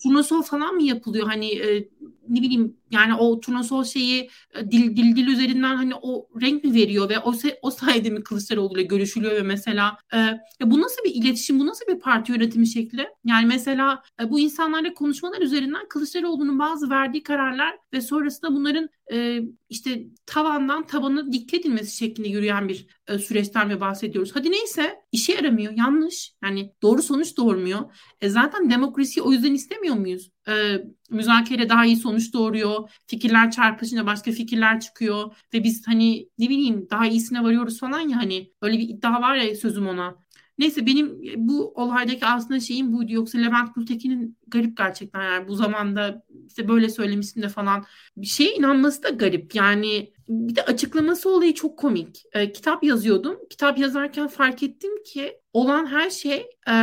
turnusol 0.03 0.41
falan 0.41 0.75
mı 0.75 0.83
yapılıyor? 0.83 1.27
Hani 1.27 1.51
e, 1.51 1.89
ne 2.29 2.41
bileyim 2.41 2.77
yani 2.91 3.15
o 3.15 3.39
turnusol 3.39 3.83
şeyi 3.83 4.29
e, 4.55 4.71
dil, 4.71 4.95
dil 4.97 5.15
dil 5.15 5.27
üzerinden 5.27 5.75
hani 5.75 5.93
o 6.01 6.27
renk 6.41 6.63
mi 6.63 6.73
veriyor 6.73 7.09
ve 7.09 7.19
o 7.19 7.33
o 7.61 7.71
sayede 7.71 8.09
mi 8.09 8.23
Kılıçdaroğlu 8.23 8.73
ile 8.73 8.83
görüşülüyor 8.83 9.35
ve 9.35 9.41
mesela 9.41 9.97
e, 10.13 10.39
bu 10.71 10.81
nasıl 10.81 11.03
bir 11.03 11.15
iletişim 11.15 11.59
bu 11.59 11.67
nasıl 11.67 11.85
bir 11.87 11.99
parti 11.99 12.31
yönetimi 12.31 12.67
şekli 12.67 13.07
yani 13.25 13.45
mesela 13.45 14.03
e, 14.21 14.29
bu 14.29 14.39
insanlarla 14.39 14.93
konuşmalar 14.93 15.41
üzerinden 15.41 15.87
Kılıçdaroğlu'nun 15.89 16.59
bazı 16.59 16.89
verdiği 16.89 17.23
kararlar 17.23 17.77
ve 17.93 18.01
sonrasında 18.39 18.59
bunların 18.59 18.89
e, 19.11 19.41
işte 19.69 20.03
tavandan 20.25 20.87
tabana 20.87 21.31
dikkat 21.31 21.59
edilmesi 21.59 21.97
şeklinde 21.97 22.27
yürüyen 22.27 22.67
bir 22.69 22.87
e, 23.07 23.19
süreçten 23.19 23.67
mi 23.67 23.81
bahsediyoruz? 23.81 24.31
Hadi 24.33 24.51
neyse 24.51 24.95
işe 25.11 25.33
yaramıyor 25.33 25.73
yanlış 25.73 26.33
yani 26.43 26.73
doğru 26.81 27.01
sonuç 27.01 27.37
doğurmuyor. 27.37 27.79
E, 28.21 28.29
zaten 28.29 28.69
demokrasiyi 28.69 29.23
o 29.23 29.31
yüzden 29.31 29.53
istemiyor 29.53 29.95
muyuz? 29.95 30.31
E, 30.47 30.83
müzakere 31.09 31.69
daha 31.69 31.85
iyi 31.85 31.95
sonuç 31.95 32.33
doğuruyor. 32.33 32.89
Fikirler 33.07 33.51
çarpışınca 33.51 34.05
başka 34.05 34.31
fikirler 34.31 34.79
çıkıyor 34.79 35.35
ve 35.53 35.63
biz 35.63 35.87
hani 35.87 36.29
ne 36.37 36.49
bileyim 36.49 36.87
daha 36.89 37.07
iyisine 37.07 37.43
varıyoruz 37.43 37.79
falan 37.79 37.99
ya 37.99 38.17
hani 38.17 38.51
öyle 38.61 38.77
bir 38.77 38.89
iddia 38.89 39.21
var 39.21 39.35
ya 39.35 39.55
sözüm 39.55 39.87
ona. 39.87 40.15
Neyse 40.59 40.85
benim 40.85 41.21
bu 41.37 41.73
olaydaki 41.73 42.25
aslında 42.25 42.59
şeyim 42.59 42.93
buydu. 42.93 43.13
Yoksa 43.13 43.37
Levent 43.37 43.75
Gültekin'in 43.75 44.37
garip 44.47 44.77
gerçekten 44.77 45.21
yani 45.23 45.47
bu 45.47 45.55
zamanda 45.55 46.23
işte 46.47 46.67
böyle 46.67 46.89
söylemişsin 46.89 47.41
de 47.41 47.49
falan 47.49 47.85
bir 48.17 48.27
şeye 48.27 48.55
inanması 48.55 49.03
da 49.03 49.09
garip. 49.09 49.55
Yani 49.55 50.13
bir 50.29 50.55
de 50.55 50.65
açıklaması 50.65 51.29
olayı 51.29 51.53
çok 51.53 51.79
komik. 51.79 52.23
E, 52.33 52.51
kitap 52.51 52.83
yazıyordum. 52.83 53.37
Kitap 53.49 53.77
yazarken 53.77 54.27
fark 54.27 54.63
ettim 54.63 55.03
ki 55.03 55.37
olan 55.53 55.85
her 55.85 56.09
şey 56.09 56.37
e, 56.67 56.73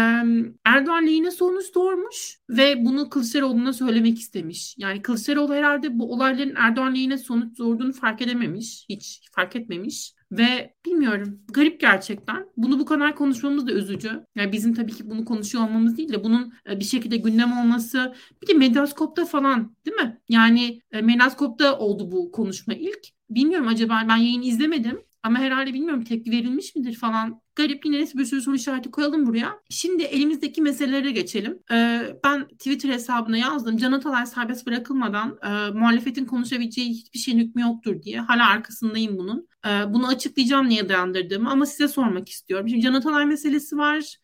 Erdoğan 0.65 1.07
lehine 1.07 1.31
sonuç 1.31 1.75
doğurmuş 1.75 2.39
ve 2.49 2.85
bunu 2.85 3.11
Kılıçdaroğlu'na 3.11 3.73
söylemek 3.73 4.19
istemiş. 4.19 4.75
Yani 4.79 5.03
Kılıçdaroğlu 5.03 5.55
herhalde 5.55 5.99
bu 5.99 6.12
olayların 6.12 6.55
Erdoğan 6.57 6.95
lehine 6.95 7.19
sonuç 7.19 7.59
doğurduğunu 7.59 7.93
fark 7.93 8.23
edememiş. 8.23 8.87
Hiç 8.89 9.21
fark 9.33 9.57
etmemiş. 9.57 10.15
Ve 10.33 10.75
bilmiyorum 10.87 11.41
garip 11.53 11.81
gerçekten. 11.81 12.47
Bunu 12.57 12.79
bu 12.79 12.85
kadar 12.85 13.17
konuşmamız 13.17 13.67
da 13.67 13.73
üzücü. 13.73 14.27
Yani 14.35 14.53
bizim 14.53 14.75
tabii 14.75 14.93
ki 14.93 15.11
bunu 15.11 15.25
konuşuyor 15.25 15.65
olmamız 15.65 15.99
değil 15.99 16.12
de 16.12 16.25
bunun 16.25 16.53
e, 16.71 16.81
bir 16.81 16.85
şekilde 16.85 17.17
gündem 17.17 17.59
olması. 17.59 18.15
Bir 18.43 18.47
de 18.47 18.53
Medyaskop'ta 18.55 19.25
falan 19.25 19.77
değil 19.87 19.97
mi? 19.97 20.21
Yani 20.29 20.81
e, 20.93 21.03
Medyaskop'ta 21.03 21.79
oldu 21.79 22.12
bu 22.12 22.33
konuşma 22.33 22.75
ilk. 22.75 23.07
Bilmiyorum 23.31 23.69
acaba 23.69 24.03
ben 24.09 24.17
yayın 24.17 24.43
izlemedim. 24.43 25.03
Ama 25.22 25.38
herhalde 25.38 25.74
bilmiyorum 25.74 26.05
tepki 26.05 26.31
verilmiş 26.31 26.76
midir 26.76 26.94
falan. 26.94 27.40
Garip 27.57 27.87
yine 27.87 27.98
bir 27.98 28.24
sürü 28.24 28.40
soru 28.40 28.57
işareti 28.57 28.90
koyalım 28.90 29.26
buraya. 29.26 29.55
Şimdi 29.70 30.02
elimizdeki 30.02 30.62
meselelere 30.62 31.11
geçelim. 31.11 31.59
Ee, 31.72 32.02
ben 32.24 32.48
Twitter 32.48 32.88
hesabına 32.88 33.37
yazdım. 33.37 33.76
Can 33.76 33.92
Atalay 33.92 34.26
serbest 34.26 34.66
bırakılmadan 34.66 35.38
e, 35.42 35.70
muhalefetin 35.70 36.24
konuşabileceği 36.24 36.90
hiçbir 36.90 37.18
şeyin 37.18 37.38
hükmü 37.38 37.62
yoktur 37.62 38.02
diye. 38.02 38.20
Hala 38.20 38.48
arkasındayım 38.48 39.18
bunun. 39.18 39.48
E, 39.66 39.68
bunu 39.68 40.07
açıklayacağım 40.07 40.68
niye 40.68 40.88
dayandırdığımı 40.88 41.50
ama 41.50 41.66
size 41.66 41.88
sormak 41.88 42.29
istiyorum. 42.29 42.68
Şimdi 42.68 42.83
Can 42.83 42.94
Atalay 42.94 43.26
meselesi 43.26 43.76
var. 43.76 44.16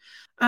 E, 0.42 0.46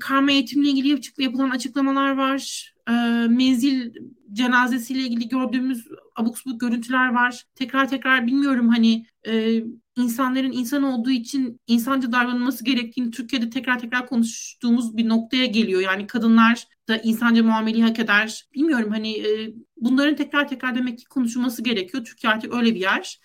karma 0.00 0.30
eğitimle 0.30 0.68
ilgili 0.68 1.00
yapılan 1.18 1.50
açıklamalar 1.50 2.16
var. 2.16 2.74
E, 2.88 2.92
menzil 3.28 3.92
cenazesiyle 4.32 5.00
ilgili 5.00 5.28
gördüğümüz 5.28 5.88
abuk 6.16 6.38
subuk 6.38 6.60
görüntüler 6.60 7.08
var. 7.14 7.44
Tekrar 7.54 7.88
tekrar 7.88 8.26
bilmiyorum 8.26 8.68
hani 8.68 9.06
e, 9.26 9.62
insanların 9.96 10.52
insan 10.52 10.82
olduğu 10.82 11.10
için 11.10 11.60
insanca 11.66 12.12
davranılması 12.12 12.64
gerektiğini 12.64 13.10
Türkiye'de 13.10 13.50
tekrar 13.50 13.78
tekrar 13.78 14.06
konuştuğumuz 14.06 14.96
bir 14.96 15.08
noktaya 15.08 15.46
geliyor. 15.46 15.80
Yani 15.80 16.06
kadınlar 16.06 16.64
da 16.88 16.96
insanca 16.96 17.42
muameleyi 17.42 17.84
hak 17.84 17.98
eder. 17.98 18.44
Bilmiyorum 18.54 18.90
hani 18.90 19.18
e, 19.18 19.54
bunların 19.76 20.16
tekrar 20.16 20.48
tekrar 20.48 20.74
demek 20.74 20.98
ki 20.98 21.04
konuşulması 21.04 21.62
gerekiyor. 21.62 22.04
Türkiye 22.04 22.32
artık 22.32 22.54
öyle 22.54 22.74
bir 22.74 22.80
yer. 22.80 23.18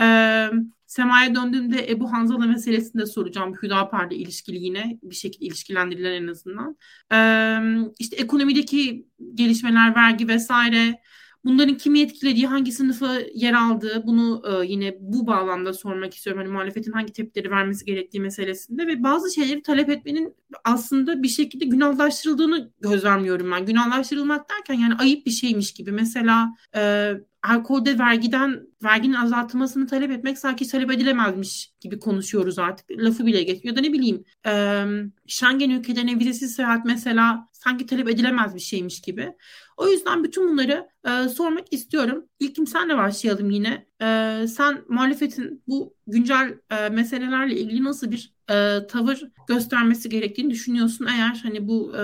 Ee, 0.00 0.50
Sema'ya 0.86 1.34
döndüğümde 1.34 1.90
Ebu 1.90 2.12
Hanzala 2.12 2.46
meselesini 2.46 3.02
de 3.02 3.06
soracağım. 3.06 3.54
Hüdapar'la 3.62 4.16
ilişkili 4.16 4.64
yine 4.64 4.98
bir 5.02 5.14
şekilde 5.14 5.46
ilişkilendirilen 5.46 6.22
en 6.22 6.26
azından. 6.26 6.76
Ee, 7.12 7.92
işte 7.98 8.16
ekonomideki 8.16 9.06
gelişmeler, 9.34 9.94
vergi 9.94 10.28
vesaire 10.28 11.00
Bunların 11.48 11.76
kimi 11.76 12.00
etkilediği, 12.00 12.46
hangi 12.46 12.72
sınıfa 12.72 13.18
yer 13.34 13.52
aldığı 13.52 14.06
bunu 14.06 14.42
e, 14.46 14.66
yine 14.66 14.96
bu 15.00 15.26
bağlamda 15.26 15.72
sormak 15.72 16.14
istiyorum. 16.14 16.42
Hani 16.42 16.52
muhalefetin 16.52 16.92
hangi 16.92 17.12
tepkileri 17.12 17.50
vermesi 17.50 17.84
gerektiği 17.84 18.20
meselesinde 18.20 18.86
ve 18.86 19.02
bazı 19.02 19.34
şeyleri 19.34 19.62
talep 19.62 19.88
etmenin 19.88 20.34
aslında 20.64 21.22
bir 21.22 21.28
şekilde 21.28 21.64
günahlaştırıldığını 21.64 22.70
gözlemliyorum 22.80 23.50
ben. 23.50 23.66
Günahlaştırılmak 23.66 24.50
derken 24.50 24.74
yani 24.74 24.94
ayıp 24.94 25.26
bir 25.26 25.30
şeymiş 25.30 25.72
gibi. 25.72 25.92
Mesela 25.92 26.48
e, 26.76 27.12
alkolde 27.42 27.98
vergiden 27.98 28.66
verginin 28.82 29.14
azaltılmasını 29.14 29.86
talep 29.86 30.10
etmek 30.10 30.38
sanki 30.38 30.68
talep 30.68 30.90
edilemezmiş 30.90 31.72
gibi 31.80 31.98
konuşuyoruz 31.98 32.58
artık. 32.58 32.90
Lafı 32.90 33.26
bile 33.26 33.42
geçmiyor. 33.42 33.76
Ya 33.76 33.76
da 33.76 33.86
ne 33.88 33.92
bileyim 33.92 34.24
e, 34.46 34.84
Schengen 35.26 35.70
ülkelerine 35.70 36.18
vizesiz 36.18 36.54
seyahat 36.54 36.84
mesela 36.84 37.48
sanki 37.52 37.86
talep 37.86 38.08
edilemez 38.08 38.54
bir 38.54 38.60
şeymiş 38.60 39.00
gibi. 39.00 39.34
O 39.76 39.88
yüzden 39.88 40.24
bütün 40.24 40.48
bunları 40.48 40.88
e, 41.08 41.28
sormak 41.28 41.72
istiyorum. 41.72 42.24
İlkim 42.40 42.66
senle 42.66 42.96
başlayalım 42.96 43.50
yine. 43.50 43.86
E, 44.02 44.46
sen 44.48 44.84
muhalefetin 44.88 45.62
bu 45.66 45.94
güncel 46.06 46.54
e, 46.70 46.88
meselelerle 46.88 47.56
ilgili 47.56 47.84
nasıl 47.84 48.10
bir 48.10 48.32
e, 48.50 48.86
tavır 48.86 49.22
göstermesi 49.48 50.08
gerektiğini 50.08 50.50
düşünüyorsun? 50.50 51.06
Eğer 51.06 51.40
hani 51.42 51.68
bu 51.68 51.96
e, 51.96 52.02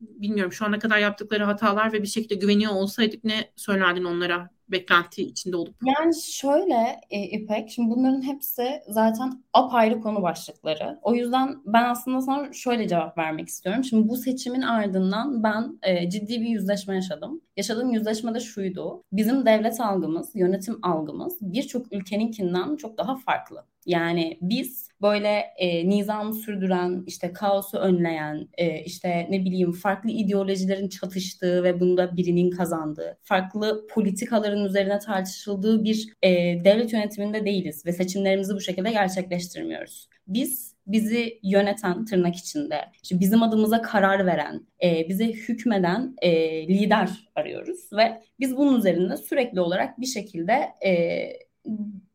bilmiyorum 0.00 0.52
şu 0.52 0.64
ana 0.64 0.78
kadar 0.78 0.98
yaptıkları 0.98 1.44
hatalar 1.44 1.92
ve 1.92 2.02
bir 2.02 2.08
şekilde 2.08 2.34
güveniyor 2.34 2.72
olsaydık 2.72 3.24
ne 3.24 3.52
söylerdin 3.56 4.04
onlara 4.04 4.50
beklenti 4.68 5.22
içinde 5.22 5.56
olup? 5.56 5.76
Yani 5.86 6.11
şöyle 6.14 7.00
e, 7.10 7.22
İpek, 7.22 7.70
şimdi 7.70 7.90
bunların 7.90 8.22
hepsi 8.22 8.82
zaten 8.88 9.42
apayrı 9.52 10.00
konu 10.00 10.22
başlıkları. 10.22 10.98
O 11.02 11.14
yüzden 11.14 11.56
ben 11.66 11.84
aslında 11.84 12.20
sana 12.20 12.52
şöyle 12.52 12.88
cevap 12.88 13.18
vermek 13.18 13.48
istiyorum. 13.48 13.84
Şimdi 13.84 14.08
bu 14.08 14.16
seçimin 14.16 14.62
ardından 14.62 15.42
ben 15.42 15.78
e, 15.82 16.10
ciddi 16.10 16.40
bir 16.40 16.48
yüzleşme 16.48 16.94
yaşadım. 16.94 17.40
Yaşadığım 17.56 17.90
yüzleşme 17.90 18.34
de 18.34 18.40
şuydu. 18.40 19.04
Bizim 19.12 19.46
devlet 19.46 19.80
algımız, 19.80 20.30
yönetim 20.34 20.78
algımız 20.82 21.38
birçok 21.40 21.92
ülkeninkinden 21.92 22.76
çok 22.76 22.98
daha 22.98 23.16
farklı. 23.16 23.64
Yani 23.86 24.38
biz 24.40 24.88
böyle 25.02 25.44
e, 25.58 25.88
nizamı 25.88 26.34
sürdüren, 26.34 27.04
işte 27.06 27.32
kaosu 27.32 27.78
önleyen, 27.78 28.48
e, 28.58 28.84
işte 28.84 29.26
ne 29.30 29.44
bileyim 29.44 29.72
farklı 29.72 30.10
ideolojilerin 30.10 30.88
çatıştığı 30.88 31.64
ve 31.64 31.80
bunda 31.80 32.16
birinin 32.16 32.50
kazandığı, 32.50 33.18
farklı 33.22 33.86
politikaların 33.90 34.64
üzerine 34.64 34.98
tartışıldığı 34.98 35.84
bir 35.84 36.12
e, 36.22 36.30
devlet 36.64 36.92
yönetiminde 36.92 37.44
değiliz 37.44 37.86
ve 37.86 37.92
seçimlerimizi 37.92 38.54
bu 38.54 38.60
şekilde 38.60 38.90
gerçekleştirmiyoruz. 38.90 40.08
Biz 40.26 40.72
bizi 40.86 41.38
yöneten 41.42 42.04
tırnak 42.04 42.36
içinde, 42.36 42.80
işte 43.02 43.20
bizim 43.20 43.42
adımıza 43.42 43.82
karar 43.82 44.26
veren, 44.26 44.66
e, 44.84 45.08
bize 45.08 45.26
hükmeden 45.26 46.14
e, 46.22 46.32
lider 46.68 47.10
arıyoruz 47.36 47.92
ve 47.92 48.22
biz 48.40 48.56
bunun 48.56 48.78
üzerinde 48.78 49.16
sürekli 49.16 49.60
olarak 49.60 50.00
bir 50.00 50.06
şekilde 50.06 50.68
e, 50.86 50.92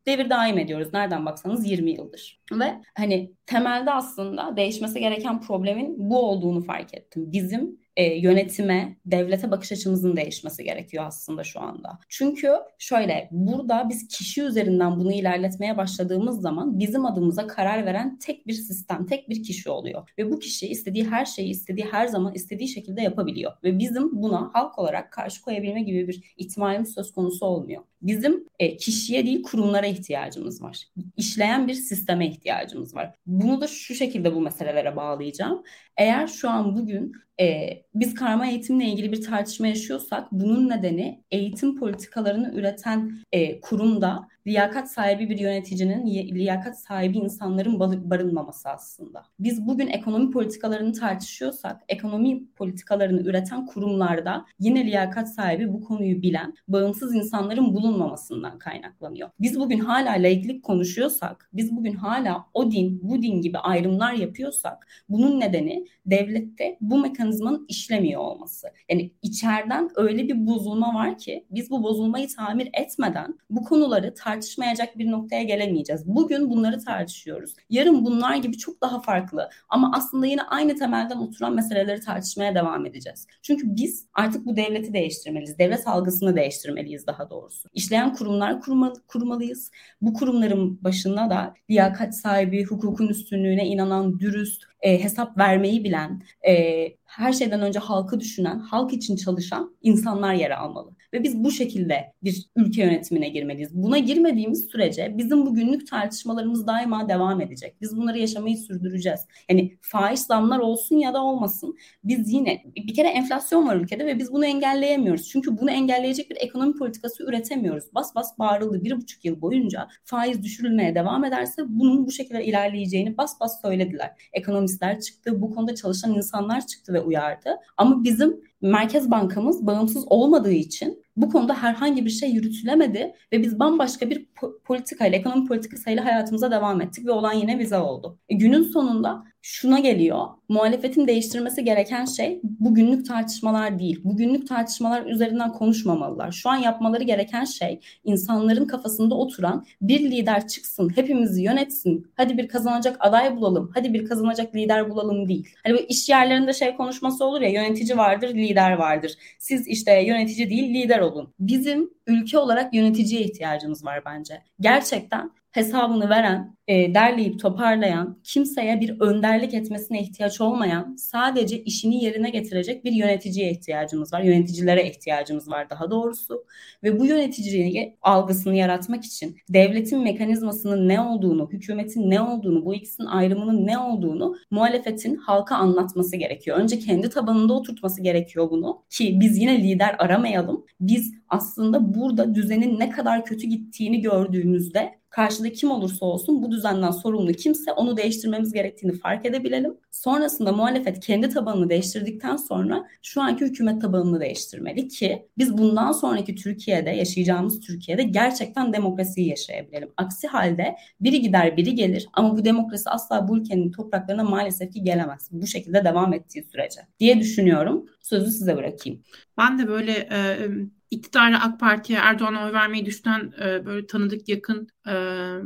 devir 0.08 0.30
daim 0.30 0.58
ediyoruz. 0.58 0.88
Nereden 0.92 1.26
baksanız 1.26 1.70
20 1.70 1.90
yıldır. 1.90 2.40
Ve 2.52 2.74
hani 2.96 3.32
temelde 3.46 3.90
aslında 3.90 4.56
değişmesi 4.56 5.00
gereken 5.00 5.40
problemin 5.40 5.94
bu 5.98 6.18
olduğunu 6.18 6.64
fark 6.64 6.94
ettim. 6.94 7.32
Bizim 7.32 7.78
e, 7.98 8.04
yönetime, 8.04 8.96
devlete 9.06 9.50
bakış 9.50 9.72
açımızın 9.72 10.16
değişmesi 10.16 10.64
gerekiyor 10.64 11.04
aslında 11.06 11.44
şu 11.44 11.60
anda. 11.60 11.98
Çünkü 12.08 12.52
şöyle 12.78 13.28
burada 13.30 13.86
biz 13.88 14.08
kişi 14.08 14.42
üzerinden 14.42 15.00
bunu 15.00 15.12
ilerletmeye 15.12 15.76
başladığımız 15.76 16.40
zaman 16.40 16.78
bizim 16.78 17.06
adımıza 17.06 17.46
karar 17.46 17.86
veren 17.86 18.18
tek 18.18 18.46
bir 18.46 18.52
sistem, 18.52 19.06
tek 19.06 19.28
bir 19.28 19.42
kişi 19.42 19.70
oluyor. 19.70 20.08
Ve 20.18 20.30
bu 20.30 20.38
kişi 20.38 20.68
istediği 20.68 21.04
her 21.04 21.24
şeyi 21.24 21.48
istediği 21.48 21.86
her 21.86 22.06
zaman 22.06 22.34
istediği 22.34 22.68
şekilde 22.68 23.02
yapabiliyor. 23.02 23.52
Ve 23.64 23.78
bizim 23.78 24.22
buna 24.22 24.50
halk 24.52 24.78
olarak 24.78 25.12
karşı 25.12 25.42
koyabilme 25.42 25.82
gibi 25.82 26.08
bir 26.08 26.34
ihtimalimiz 26.36 26.94
söz 26.94 27.12
konusu 27.12 27.46
olmuyor. 27.46 27.82
Bizim 28.02 28.44
e, 28.58 28.76
kişiye 28.76 29.26
değil 29.26 29.42
kurumlara 29.42 29.86
ihtiyacımız 29.86 30.62
var. 30.62 30.84
İşleyen 31.16 31.68
bir 31.68 31.74
sisteme 31.74 32.26
ihtiyacımız 32.26 32.94
var. 32.94 33.14
Bunu 33.26 33.60
da 33.60 33.66
şu 33.66 33.94
şekilde 33.94 34.34
bu 34.34 34.40
meselelere 34.40 34.96
bağlayacağım. 34.96 35.62
Eğer 35.96 36.26
şu 36.26 36.50
an 36.50 36.76
bugün 36.76 37.12
e, 37.40 37.68
biz 37.94 38.14
karma 38.14 38.46
eğitimle 38.46 38.84
ilgili 38.84 39.12
bir 39.12 39.22
tartışma 39.22 39.66
yaşıyorsak 39.66 40.32
bunun 40.32 40.68
nedeni 40.68 41.24
eğitim 41.30 41.76
politikalarını 41.76 42.54
üreten 42.54 43.18
e, 43.32 43.60
kurumda 43.60 44.28
liyakat 44.48 44.90
sahibi 44.90 45.30
bir 45.30 45.38
yöneticinin 45.38 46.06
liyakat 46.06 46.78
sahibi 46.78 47.18
insanların 47.18 47.80
barınmaması 47.80 48.68
aslında. 48.68 49.22
Biz 49.38 49.66
bugün 49.66 49.86
ekonomi 49.86 50.30
politikalarını 50.30 50.92
tartışıyorsak 50.92 51.80
ekonomi 51.88 52.46
politikalarını 52.46 53.20
üreten 53.20 53.66
kurumlarda 53.66 54.44
yine 54.60 54.86
liyakat 54.86 55.34
sahibi 55.34 55.72
bu 55.72 55.80
konuyu 55.80 56.22
bilen 56.22 56.54
bağımsız 56.68 57.14
insanların 57.14 57.74
bulunmamasından 57.74 58.58
kaynaklanıyor. 58.58 59.30
Biz 59.40 59.60
bugün 59.60 59.78
hala 59.78 60.10
laiklik 60.10 60.62
konuşuyorsak, 60.62 61.50
biz 61.52 61.76
bugün 61.76 61.94
hala 61.94 62.44
o 62.54 62.70
din, 62.70 63.00
bu 63.02 63.22
din 63.22 63.42
gibi 63.42 63.58
ayrımlar 63.58 64.12
yapıyorsak 64.12 64.86
bunun 65.08 65.40
nedeni 65.40 65.86
devlette 66.06 66.78
bu 66.80 66.98
mekanizmanın 66.98 67.66
işlemiyor 67.68 68.20
olması. 68.20 68.68
Yani 68.90 69.12
içeriden 69.22 69.90
öyle 69.96 70.28
bir 70.28 70.46
bozulma 70.46 70.94
var 70.94 71.18
ki 71.18 71.46
biz 71.50 71.70
bu 71.70 71.82
bozulmayı 71.82 72.28
tamir 72.36 72.68
etmeden 72.72 73.38
bu 73.50 73.64
konuları 73.64 74.14
tartışmayacak 74.38 74.98
bir 74.98 75.10
noktaya 75.10 75.42
gelemeyeceğiz. 75.42 76.06
Bugün 76.06 76.50
bunları 76.50 76.84
tartışıyoruz. 76.84 77.54
Yarın 77.70 78.04
bunlar 78.04 78.36
gibi 78.36 78.58
çok 78.58 78.80
daha 78.80 79.00
farklı 79.00 79.50
ama 79.68 79.92
aslında 79.94 80.26
yine 80.26 80.42
aynı 80.42 80.76
temelden 80.76 81.16
oturan 81.16 81.54
meseleleri 81.54 82.00
tartışmaya 82.00 82.54
devam 82.54 82.86
edeceğiz. 82.86 83.26
Çünkü 83.42 83.76
biz 83.76 84.06
artık 84.14 84.46
bu 84.46 84.56
devleti 84.56 84.92
değiştirmeliyiz. 84.92 85.58
Devlet 85.58 85.86
algısını 85.86 86.36
değiştirmeliyiz 86.36 87.06
daha 87.06 87.30
doğrusu. 87.30 87.68
İşleyen 87.74 88.14
kurumlar 88.14 88.60
kurmalı, 88.60 89.02
kurmalıyız. 89.06 89.70
Bu 90.00 90.14
kurumların 90.14 90.84
başında 90.84 91.30
da 91.30 91.54
liyakat 91.70 92.16
sahibi, 92.16 92.64
hukukun 92.64 93.08
üstünlüğüne 93.08 93.66
inanan, 93.66 94.20
dürüst, 94.20 94.62
e, 94.80 95.04
hesap 95.04 95.38
vermeyi 95.38 95.84
bilen, 95.84 96.22
e, 96.48 96.84
her 97.04 97.32
şeyden 97.32 97.60
önce 97.60 97.78
halkı 97.78 98.20
düşünen, 98.20 98.58
halk 98.58 98.92
için 98.92 99.16
çalışan 99.16 99.76
insanlar 99.82 100.34
yer 100.34 100.50
almalı. 100.50 100.97
Ve 101.12 101.22
biz 101.22 101.44
bu 101.44 101.50
şekilde 101.50 102.12
bir 102.22 102.50
ülke 102.56 102.82
yönetimine 102.82 103.28
girmeliyiz. 103.28 103.74
Buna 103.74 103.98
girmediğimiz 103.98 104.66
sürece 104.72 105.14
bizim 105.18 105.46
bu 105.46 105.54
günlük 105.54 105.90
tartışmalarımız 105.90 106.66
daima 106.66 107.08
devam 107.08 107.40
edecek. 107.40 107.76
Biz 107.80 107.96
bunları 107.96 108.18
yaşamayı 108.18 108.56
sürdüreceğiz. 108.56 109.20
Yani 109.50 109.78
faiz 109.80 110.20
zamlar 110.20 110.58
olsun 110.58 110.96
ya 110.96 111.14
da 111.14 111.22
olmasın. 111.22 111.76
Biz 112.04 112.32
yine 112.32 112.62
bir 112.76 112.94
kere 112.94 113.08
enflasyon 113.08 113.68
var 113.68 113.76
ülkede 113.76 114.06
ve 114.06 114.18
biz 114.18 114.32
bunu 114.32 114.46
engelleyemiyoruz. 114.46 115.28
Çünkü 115.28 115.58
bunu 115.58 115.70
engelleyecek 115.70 116.30
bir 116.30 116.36
ekonomi 116.36 116.74
politikası 116.74 117.24
üretemiyoruz. 117.24 117.84
Bas 117.94 118.14
bas 118.14 118.38
bağırıldı 118.38 118.84
bir 118.84 118.96
buçuk 118.96 119.24
yıl 119.24 119.40
boyunca 119.40 119.88
faiz 120.04 120.42
düşürülmeye 120.42 120.94
devam 120.94 121.24
ederse 121.24 121.62
bunun 121.68 122.06
bu 122.06 122.10
şekilde 122.10 122.44
ilerleyeceğini 122.44 123.16
bas 123.16 123.40
bas 123.40 123.60
söylediler. 123.62 124.10
Ekonomistler 124.32 125.00
çıktı, 125.00 125.40
bu 125.42 125.54
konuda 125.54 125.74
çalışan 125.74 126.14
insanlar 126.14 126.66
çıktı 126.66 126.92
ve 126.92 127.00
uyardı. 127.00 127.56
Ama 127.76 128.04
bizim 128.04 128.40
Merkez 128.60 129.10
Bankamız 129.10 129.66
bağımsız 129.66 130.04
olmadığı 130.06 130.52
için 130.52 131.04
bu 131.18 131.30
konuda 131.30 131.62
herhangi 131.62 132.04
bir 132.04 132.10
şey 132.10 132.30
yürütülemedi 132.30 133.14
ve 133.32 133.42
biz 133.42 133.58
bambaşka 133.58 134.10
bir 134.10 134.26
po- 134.36 134.62
politikayla, 134.62 135.18
ekonomi 135.18 135.48
politikasıyla 135.48 136.04
hayatımıza 136.04 136.50
devam 136.50 136.80
ettik 136.80 137.06
ve 137.06 137.10
olan 137.10 137.32
yine 137.32 137.58
vize 137.58 137.78
oldu. 137.78 138.18
E, 138.28 138.34
günün 138.34 138.62
sonunda 138.62 139.24
şuna 139.42 139.78
geliyor. 139.78 140.26
Muhalefetin 140.48 141.06
değiştirmesi 141.06 141.64
gereken 141.64 142.04
şey 142.04 142.40
bugünlük 142.42 143.06
tartışmalar 143.06 143.78
değil. 143.78 144.00
Bugünlük 144.04 144.48
tartışmalar 144.48 145.06
üzerinden 145.06 145.52
konuşmamalılar. 145.52 146.32
Şu 146.32 146.50
an 146.50 146.56
yapmaları 146.56 147.04
gereken 147.04 147.44
şey 147.44 147.80
insanların 148.04 148.66
kafasında 148.66 149.14
oturan 149.14 149.66
bir 149.82 150.00
lider 150.00 150.48
çıksın, 150.48 150.92
hepimizi 150.94 151.42
yönetsin. 151.42 152.06
Hadi 152.16 152.38
bir 152.38 152.48
kazanacak 152.48 152.96
aday 153.00 153.36
bulalım. 153.36 153.70
Hadi 153.74 153.94
bir 153.94 154.04
kazanacak 154.04 154.54
lider 154.54 154.90
bulalım 154.90 155.28
değil. 155.28 155.48
Hani 155.64 155.74
böyle 155.74 155.86
iş 155.86 156.08
yerlerinde 156.08 156.52
şey 156.52 156.76
konuşması 156.76 157.24
olur 157.24 157.40
ya 157.40 157.48
yönetici 157.48 157.98
vardır, 157.98 158.34
lider 158.34 158.72
vardır. 158.72 159.12
Siz 159.38 159.66
işte 159.66 159.92
yönetici 159.92 160.50
değil 160.50 160.74
lider 160.74 161.00
olun. 161.00 161.07
Bizim 161.40 161.90
ülke 162.06 162.38
olarak 162.38 162.74
yöneticiye 162.74 163.22
ihtiyacımız 163.22 163.84
var 163.84 164.02
bence. 164.04 164.42
Gerçekten 164.60 165.30
hesabını 165.52 166.08
veren, 166.08 166.56
e, 166.68 166.94
derleyip 166.94 167.40
toparlayan, 167.40 168.18
kimseye 168.24 168.80
bir 168.80 169.00
önderlik 169.00 169.54
etmesine 169.54 170.02
ihtiyaç 170.02 170.40
olmayan, 170.40 170.96
sadece 170.98 171.62
işini 171.62 172.04
yerine 172.04 172.30
getirecek 172.30 172.84
bir 172.84 172.92
yöneticiye 172.92 173.50
ihtiyacımız 173.50 174.12
var. 174.12 174.20
Yöneticilere 174.20 174.88
ihtiyacımız 174.88 175.50
var 175.50 175.70
daha 175.70 175.90
doğrusu. 175.90 176.44
Ve 176.82 177.00
bu 177.00 177.06
yöneticiliği 177.06 177.96
algısını 178.02 178.54
yaratmak 178.54 179.04
için 179.04 179.36
devletin 179.48 180.02
mekanizmasının 180.02 180.88
ne 180.88 181.00
olduğunu, 181.00 181.48
hükümetin 181.52 182.10
ne 182.10 182.20
olduğunu, 182.20 182.64
bu 182.64 182.74
ikisinin 182.74 183.06
ayrımının 183.06 183.66
ne 183.66 183.78
olduğunu 183.78 184.36
muhalefetin 184.50 185.16
halka 185.16 185.56
anlatması 185.56 186.16
gerekiyor. 186.16 186.58
Önce 186.58 186.78
kendi 186.78 187.10
tabanında 187.10 187.52
oturtması 187.52 188.02
gerekiyor 188.02 188.50
bunu 188.50 188.82
ki 188.90 189.20
biz 189.20 189.38
yine 189.38 189.62
lider 189.62 189.96
aramayalım. 189.98 190.66
Biz 190.80 191.14
aslında 191.28 191.94
burada 191.94 192.34
düzenin 192.34 192.78
ne 192.78 192.90
kadar 192.90 193.24
kötü 193.24 193.46
gittiğini 193.46 194.00
gördüğümüzde 194.00 194.97
karşıda 195.18 195.52
kim 195.52 195.70
olursa 195.70 196.06
olsun 196.06 196.42
bu 196.42 196.50
düzenden 196.50 196.90
sorumlu 196.90 197.32
kimse 197.32 197.72
onu 197.72 197.96
değiştirmemiz 197.96 198.52
gerektiğini 198.52 198.92
fark 198.92 199.26
edebilelim. 199.26 199.76
Sonrasında 199.90 200.52
muhalefet 200.52 201.00
kendi 201.00 201.28
tabanını 201.28 201.70
değiştirdikten 201.70 202.36
sonra 202.36 202.86
şu 203.02 203.22
anki 203.22 203.44
hükümet 203.44 203.82
tabanını 203.82 204.20
değiştirmeli 204.20 204.88
ki 204.88 205.26
biz 205.38 205.58
bundan 205.58 205.92
sonraki 205.92 206.34
Türkiye'de 206.34 206.90
yaşayacağımız 206.90 207.60
Türkiye'de 207.60 208.02
gerçekten 208.02 208.72
demokrasiyi 208.72 209.28
yaşayabilelim. 209.28 209.90
Aksi 209.96 210.26
halde 210.26 210.76
biri 211.00 211.20
gider 211.20 211.56
biri 211.56 211.74
gelir 211.74 212.08
ama 212.12 212.36
bu 212.36 212.44
demokrasi 212.44 212.90
asla 212.90 213.28
bu 213.28 213.38
ülkenin 213.38 213.70
topraklarına 213.70 214.24
maalesef 214.24 214.72
ki 214.72 214.82
gelemez. 214.82 215.28
Bu 215.32 215.46
şekilde 215.46 215.84
devam 215.84 216.12
ettiği 216.12 216.42
sürece 216.42 216.80
diye 217.00 217.20
düşünüyorum. 217.20 217.86
Sözü 218.00 218.30
size 218.30 218.56
bırakayım. 218.56 219.02
Ben 219.38 219.58
de 219.58 219.68
böyle 219.68 219.92
e, 219.92 220.48
iktidara 220.90 221.42
AK 221.42 221.60
Parti'ye 221.60 221.98
Erdoğan'a 221.98 222.46
oy 222.46 222.52
vermeyi 222.52 222.86
düşünen 222.86 223.32
e, 223.40 223.66
böyle 223.66 223.86
tanıdık 223.86 224.28
yakın 224.28 224.68
e, 224.88 224.94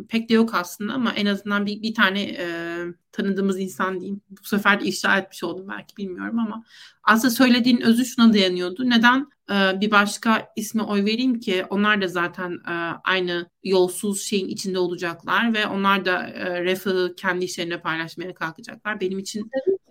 pek 0.09 0.29
de 0.29 0.35
yok 0.35 0.55
aslında 0.55 0.93
ama 0.93 1.13
en 1.13 1.27
azından 1.27 1.67
bir, 1.67 1.83
bir 1.83 1.95
tane 1.95 2.23
e, 2.23 2.47
tanıdığımız 3.13 3.61
insan 3.61 4.01
diyeyim. 4.01 4.21
Bu 4.31 4.45
sefer 4.45 4.81
de 4.81 4.85
ifşa 4.85 5.19
etmiş 5.19 5.45
oldum 5.45 5.67
belki 5.69 5.97
bilmiyorum 5.97 6.39
ama 6.39 6.65
aslında 7.05 7.35
söylediğin 7.35 7.81
özü 7.81 8.05
şuna 8.05 8.33
dayanıyordu. 8.33 8.91
Neden 8.91 9.27
e, 9.51 9.81
bir 9.81 9.91
başka 9.91 10.49
isme 10.57 10.83
oy 10.83 11.05
vereyim 11.05 11.41
ki 11.41 11.65
onlar 11.71 12.03
da 12.03 12.09
zaten 12.09 12.51
e, 12.69 12.73
aynı 13.05 13.51
yolsuz 13.65 14.23
şeyin 14.23 14.49
içinde 14.49 14.79
olacaklar 14.79 15.55
ve 15.55 15.67
onlar 15.67 16.05
da 16.05 16.27
e, 16.27 16.65
refahı 16.65 17.15
kendi 17.17 17.45
işlerine 17.45 17.81
paylaşmaya 17.81 18.35
kalkacaklar. 18.35 19.01
Benim 19.01 19.19
için 19.19 19.51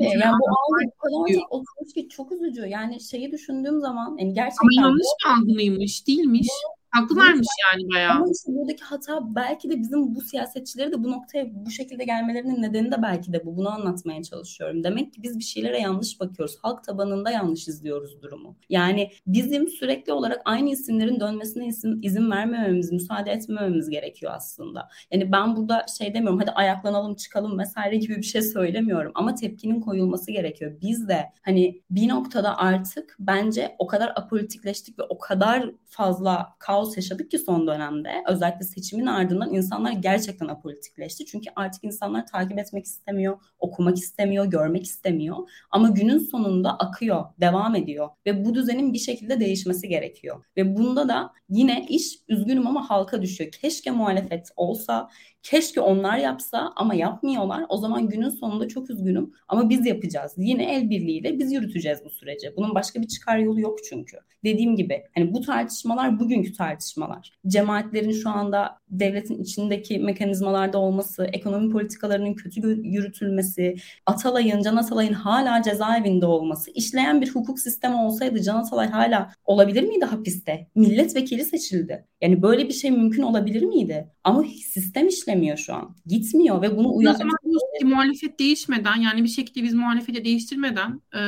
Ki. 0.10 0.18
Yani 0.24 0.36
bu 0.40 0.46
algı 0.48 0.92
o 1.02 1.24
kadar 1.24 1.34
çok 1.34 1.52
oturmuş 1.54 1.94
ki 1.94 2.10
çok 2.10 2.32
üzücü. 2.32 2.62
Yani 2.62 3.02
şeyi 3.02 3.32
düşündüğüm 3.32 3.80
zaman 3.80 4.18
yani 4.18 4.34
gerçekten 4.34 4.82
Ama 4.82 4.88
yanlış 4.88 5.08
bir 5.26 5.32
algı 5.32 5.54
mıymış? 5.54 6.08
Değilmiş. 6.08 6.48
Haklılarmış 6.92 7.48
yani 7.74 7.90
bayağı. 7.94 8.16
Ama 8.16 8.26
işte 8.32 8.54
buradaki 8.56 8.84
hata 8.84 9.36
belki 9.36 9.70
de 9.70 9.80
bizim 9.80 10.16
bu 10.16 10.22
siyasetçileri 10.22 10.92
de 10.92 11.04
bu 11.04 11.12
noktaya 11.12 11.46
bu 11.54 11.72
şekilde 11.72 12.04
gelmelerinin 12.04 12.62
nedeni 12.62 12.92
de 12.92 13.02
belki 13.02 13.34
de 13.34 13.46
bu. 13.46 13.58
Bunu 13.58 13.70
anlatmaya 13.70 14.24
çalışıyorum. 14.24 14.84
Demek 14.84 15.14
ki 15.14 15.24
biz 15.24 15.40
bir 15.40 15.44
şeylere 15.44 15.80
yanlış 15.80 16.20
bakıyoruz. 16.20 16.58
Halk 16.62 16.84
tabanında 16.84 17.32
yanlış 17.32 17.68
izliyoruz 17.68 18.22
durumu. 18.22 18.58
Yani 18.70 19.12
bizim 19.28 19.68
sürekli 19.68 20.14
olarak 20.14 20.42
aynı 20.46 20.70
isimlerin 20.70 21.20
dönmesine 21.20 21.68
izin, 21.68 22.02
izin 22.02 22.32
vermememiz, 22.32 22.92
müsaade 22.92 23.32
etmememiz 23.32 23.90
gerekiyor 23.90 24.32
aslında. 24.36 24.90
Yani 25.12 25.32
ben 25.32 25.56
burada 25.56 25.86
şey 25.98 26.14
demiyorum 26.14 26.40
hadi 26.40 26.52
ayaklanalım 26.52 27.16
çıkalım 27.16 27.60
vesaire 27.60 27.98
gibi 27.98 28.18
bir 28.18 28.24
şey 28.24 28.42
söylemiyorum. 28.42 29.12
Ama 29.16 29.36
tepkinin 29.36 29.82
koyulması 29.82 30.32
gerekiyor. 30.32 30.78
Biz 30.82 31.08
de 31.08 31.26
hani 31.42 31.82
bir 31.90 32.10
noktada 32.10 32.58
artık 32.58 33.16
bence 33.20 33.76
o 33.80 33.88
kadar 33.88 34.12
apolitikleştik 34.16 35.00
ve 35.00 35.04
o 35.04 35.18
kadar 35.18 35.72
fazla 35.86 36.56
kaos 36.60 36.81
kaos 36.82 36.98
yaşadık 36.98 37.32
ki 37.32 37.40
son 37.40 37.68
dönemde. 37.68 38.24
Özellikle 38.28 38.66
seçimin 38.66 39.06
ardından 39.06 39.54
insanlar 39.54 39.92
gerçekten 39.92 40.48
apolitikleşti. 40.48 41.26
Çünkü 41.26 41.50
artık 41.56 41.84
insanlar 41.84 42.28
takip 42.28 42.60
etmek 42.60 42.86
istemiyor, 42.86 43.38
okumak 43.60 43.98
istemiyor, 43.98 44.46
görmek 44.46 44.84
istemiyor. 44.84 45.38
Ama 45.72 45.90
günün 45.90 46.18
sonunda 46.18 46.78
akıyor, 46.78 47.26
devam 47.40 47.76
ediyor. 47.76 48.10
Ve 48.26 48.46
bu 48.46 48.54
düzenin 48.56 48.94
bir 48.94 48.98
şekilde 48.98 49.40
değişmesi 49.40 49.88
gerekiyor. 49.88 50.46
Ve 50.58 50.78
bunda 50.78 51.10
da 51.10 51.34
yine 51.50 51.86
iş 51.90 52.20
üzgünüm 52.28 52.68
ama 52.68 52.90
halka 52.90 53.22
düşüyor. 53.22 53.52
Keşke 53.52 53.92
muhalefet 53.92 54.50
olsa, 54.56 55.10
Keşke 55.44 55.82
onlar 55.82 56.18
yapsa 56.18 56.74
ama 56.76 56.96
yapmıyorlar. 56.96 57.66
O 57.70 57.78
zaman 57.78 58.10
günün 58.10 58.30
sonunda 58.30 58.68
çok 58.68 58.90
üzgünüm 58.90 59.34
ama 59.48 59.70
biz 59.70 59.86
yapacağız. 59.86 60.34
Yine 60.38 60.76
el 60.76 60.90
birliğiyle 60.90 61.40
biz 61.40 61.52
yürüteceğiz 61.54 62.00
bu 62.06 62.10
süreci. 62.10 62.54
Bunun 62.58 62.76
başka 62.76 63.02
bir 63.02 63.08
çıkar 63.08 63.38
yolu 63.38 63.60
yok 63.60 63.80
çünkü. 63.90 64.18
Dediğim 64.44 64.76
gibi 64.76 65.04
hani 65.16 65.34
bu 65.34 65.42
tartışmalar 65.42 66.20
bugünkü 66.20 66.54
tartışmalar 66.54 66.71
tartışmalar. 66.72 67.32
Cemaatlerin 67.48 68.12
şu 68.12 68.30
anda 68.30 68.78
devletin 68.90 69.44
içindeki 69.44 70.00
mekanizmalarda 70.00 70.78
olması, 70.78 71.24
ekonomi 71.34 71.72
politikalarının 71.72 72.34
kötü 72.34 72.62
yürütülmesi, 72.84 73.76
Atalay'ın, 74.06 74.62
Can 74.62 74.76
Atalay'ın 74.76 75.14
hala 75.14 75.62
cezaevinde 75.62 76.26
olması, 76.26 76.72
işleyen 76.72 77.22
bir 77.22 77.30
hukuk 77.30 77.60
sistemi 77.60 77.96
olsaydı 77.96 78.42
Can 78.42 78.56
Atalay 78.56 78.90
hala 78.90 79.34
olabilir 79.46 79.84
miydi 79.84 80.06
hapiste? 80.06 80.68
Milletvekili 80.76 81.46
seçildi. 81.46 82.06
Yani 82.22 82.42
böyle 82.42 82.68
bir 82.68 82.74
şey 82.74 82.92
mümkün 82.92 83.24
olabilir 83.24 83.62
miydi? 83.62 84.10
Ama 84.24 84.44
sistem 84.74 85.08
işlemiyor 85.08 85.58
şu 85.58 85.74
an. 85.74 85.96
Gitmiyor 86.06 86.62
ve 86.62 86.78
bunu 86.78 86.96
uyar. 86.96 87.14
O 87.14 87.18
zaman 87.18 87.36
muhalefet 87.84 88.40
değişmeden 88.40 88.96
yani 88.96 89.24
bir 89.24 89.28
şekilde 89.28 89.64
biz 89.64 89.74
muhalefeti 89.74 90.26
değiştirmeden 90.26 91.02
e, 91.16 91.22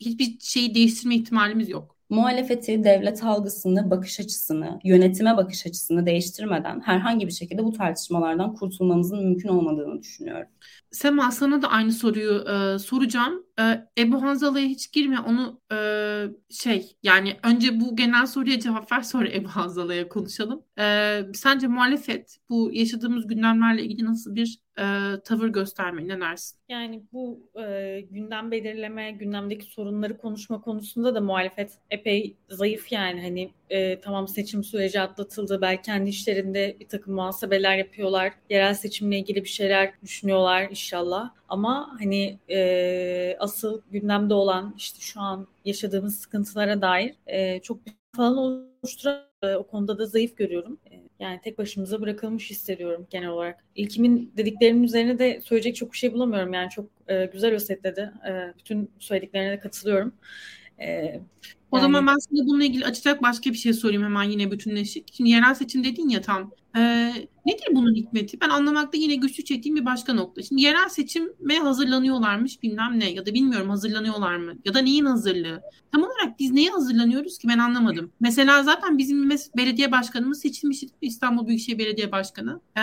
hiçbir 0.00 0.36
şeyi 0.40 0.74
değiştirme 0.74 1.14
ihtimalimiz 1.14 1.68
yok 1.68 1.95
muhalefeti, 2.10 2.84
devlet 2.84 3.24
algısını, 3.24 3.90
bakış 3.90 4.20
açısını, 4.20 4.78
yönetime 4.84 5.36
bakış 5.36 5.66
açısını 5.66 6.06
değiştirmeden 6.06 6.80
herhangi 6.80 7.26
bir 7.26 7.32
şekilde 7.32 7.64
bu 7.64 7.72
tartışmalardan 7.72 8.54
kurtulmamızın 8.54 9.24
mümkün 9.24 9.48
olmadığını 9.48 10.02
düşünüyorum. 10.02 10.48
Sema 10.90 11.30
sana 11.30 11.62
da 11.62 11.68
aynı 11.68 11.92
soruyu 11.92 12.44
e, 12.48 12.78
soracağım. 12.78 13.46
E, 13.60 13.88
Ebu 13.98 14.22
Hanzala'ya 14.22 14.66
hiç 14.66 14.92
girme. 14.92 15.20
Onu 15.20 15.60
e, 15.72 15.78
şey 16.50 16.96
yani 17.02 17.36
önce 17.42 17.80
bu 17.80 17.96
genel 17.96 18.26
soruya 18.26 18.60
cevap 18.60 18.92
ver 18.92 19.00
sonra 19.00 19.28
Ebu 19.32 19.48
Hanzala'ya 19.48 20.08
konuşalım. 20.08 20.62
E, 20.78 21.20
sence 21.34 21.66
muhalefet 21.66 22.38
bu 22.48 22.70
yaşadığımız 22.72 23.26
gündemlerle 23.26 23.82
ilgili 23.82 24.04
nasıl 24.04 24.34
bir 24.34 24.65
e, 24.78 24.84
tavır 25.24 25.48
göstermeli 25.48 26.08
ne 26.08 26.20
dersin? 26.20 26.58
Yani 26.68 27.02
bu 27.12 27.50
e, 27.60 28.00
gündem 28.10 28.50
belirleme, 28.50 29.10
gündemdeki 29.12 29.64
sorunları 29.64 30.18
konuşma 30.18 30.60
konusunda 30.60 31.14
da 31.14 31.20
muhalefet 31.20 31.72
epey 31.90 32.36
zayıf 32.48 32.92
yani 32.92 33.22
hani 33.22 33.50
e, 33.70 34.00
tamam 34.00 34.28
seçim 34.28 34.64
süreci 34.64 35.00
atlatıldı. 35.00 35.60
Belki 35.60 35.82
kendi 35.82 36.10
işlerinde 36.10 36.76
bir 36.80 36.88
takım 36.88 37.14
muhasebeler 37.14 37.76
yapıyorlar. 37.76 38.32
Yerel 38.50 38.74
seçimle 38.74 39.18
ilgili 39.18 39.44
bir 39.44 39.48
şeyler 39.48 39.92
düşünüyorlar 40.02 40.70
inşallah. 40.70 41.30
Ama 41.48 41.96
hani 41.98 42.38
e, 42.50 43.36
asıl 43.38 43.82
gündemde 43.90 44.34
olan 44.34 44.74
işte 44.76 45.00
şu 45.00 45.20
an 45.20 45.46
yaşadığımız 45.64 46.16
sıkıntılara 46.20 46.82
dair 46.82 47.14
e, 47.26 47.60
çok 47.60 47.78
falan 48.16 48.36
oluşturan 48.36 49.26
e, 49.42 49.54
o 49.56 49.66
konuda 49.66 49.98
da 49.98 50.06
zayıf 50.06 50.36
görüyorum. 50.36 50.78
Yani 51.20 51.40
tek 51.44 51.58
başımıza 51.58 52.00
bırakılmış 52.00 52.50
hissediyorum 52.50 53.06
genel 53.10 53.28
olarak. 53.28 53.64
İlkimin 53.74 54.32
dediklerinin 54.36 54.82
üzerine 54.82 55.18
de 55.18 55.40
söyleyecek 55.44 55.76
çok 55.76 55.92
bir 55.92 55.98
şey 55.98 56.12
bulamıyorum. 56.12 56.54
Yani 56.54 56.70
çok 56.70 56.90
e, 57.08 57.26
güzel 57.26 57.54
özetledi. 57.54 58.12
E, 58.28 58.58
bütün 58.58 58.90
söylediklerine 58.98 59.50
de 59.50 59.60
katılıyorum. 59.60 60.12
E, 60.80 61.20
o 61.70 61.76
yani... 61.76 61.82
zaman 61.82 62.06
ben 62.06 62.16
sana 62.16 62.46
bununla 62.46 62.64
ilgili 62.64 62.84
açacak 62.84 63.22
başka 63.22 63.50
bir 63.50 63.56
şey 63.56 63.72
sorayım 63.72 64.02
hemen 64.02 64.22
yine 64.22 64.50
bütünleşik. 64.50 65.08
Şimdi 65.12 65.30
yerel 65.30 65.54
seçim 65.54 65.84
dedin 65.84 66.08
ya 66.08 66.22
tam. 66.22 66.50
Ee, 66.76 67.12
nedir 67.46 67.66
bunun 67.72 67.94
hikmeti? 67.94 68.40
Ben 68.40 68.48
anlamakta 68.48 68.98
yine 68.98 69.14
güçlü 69.14 69.44
çektiğim 69.44 69.76
bir 69.76 69.84
başka 69.84 70.14
nokta. 70.14 70.42
Şimdi 70.42 70.62
yerel 70.62 70.88
seçime 70.88 71.58
hazırlanıyorlarmış 71.58 72.62
bilmem 72.62 73.00
ne 73.00 73.10
ya 73.10 73.26
da 73.26 73.34
bilmiyorum 73.34 73.70
hazırlanıyorlar 73.70 74.36
mı? 74.36 74.54
Ya 74.64 74.74
da 74.74 74.78
neyin 74.78 75.04
hazırlığı? 75.04 75.62
Tam 75.92 76.02
olarak 76.02 76.38
biz 76.38 76.52
neye 76.52 76.70
hazırlanıyoruz 76.70 77.38
ki 77.38 77.48
ben 77.48 77.58
anlamadım. 77.58 78.12
Mesela 78.20 78.62
zaten 78.62 78.98
bizim 78.98 79.30
belediye 79.56 79.92
başkanımız 79.92 80.40
seçilmişti 80.40 80.88
İstanbul 81.00 81.46
Büyükşehir 81.46 81.78
Belediye 81.78 82.12
Başkanı. 82.12 82.60
Ee, 82.76 82.80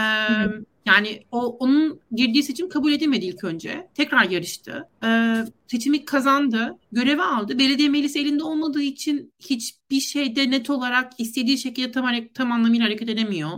yani 0.85 1.23
o 1.31 1.57
onun 1.57 1.99
girdiği 2.11 2.43
seçim 2.43 2.69
kabul 2.69 2.93
edilmedi 2.93 3.25
ilk 3.25 3.43
önce. 3.43 3.87
Tekrar 3.95 4.29
yarıştı. 4.29 4.89
Ee, 5.03 5.43
seçimi 5.67 6.05
kazandı. 6.05 6.77
Görevi 6.91 7.21
aldı. 7.21 7.59
Belediye 7.59 7.89
meclisi 7.89 8.19
elinde 8.19 8.43
olmadığı 8.43 8.81
için 8.81 9.33
hiçbir 9.39 9.99
şeyde 9.99 10.51
net 10.51 10.69
olarak 10.69 11.11
istediği 11.17 11.57
şekilde 11.57 11.91
tam, 11.91 12.07
tam 12.33 12.51
anlamıyla 12.51 12.85
hareket 12.85 13.09
edemiyor. 13.09 13.51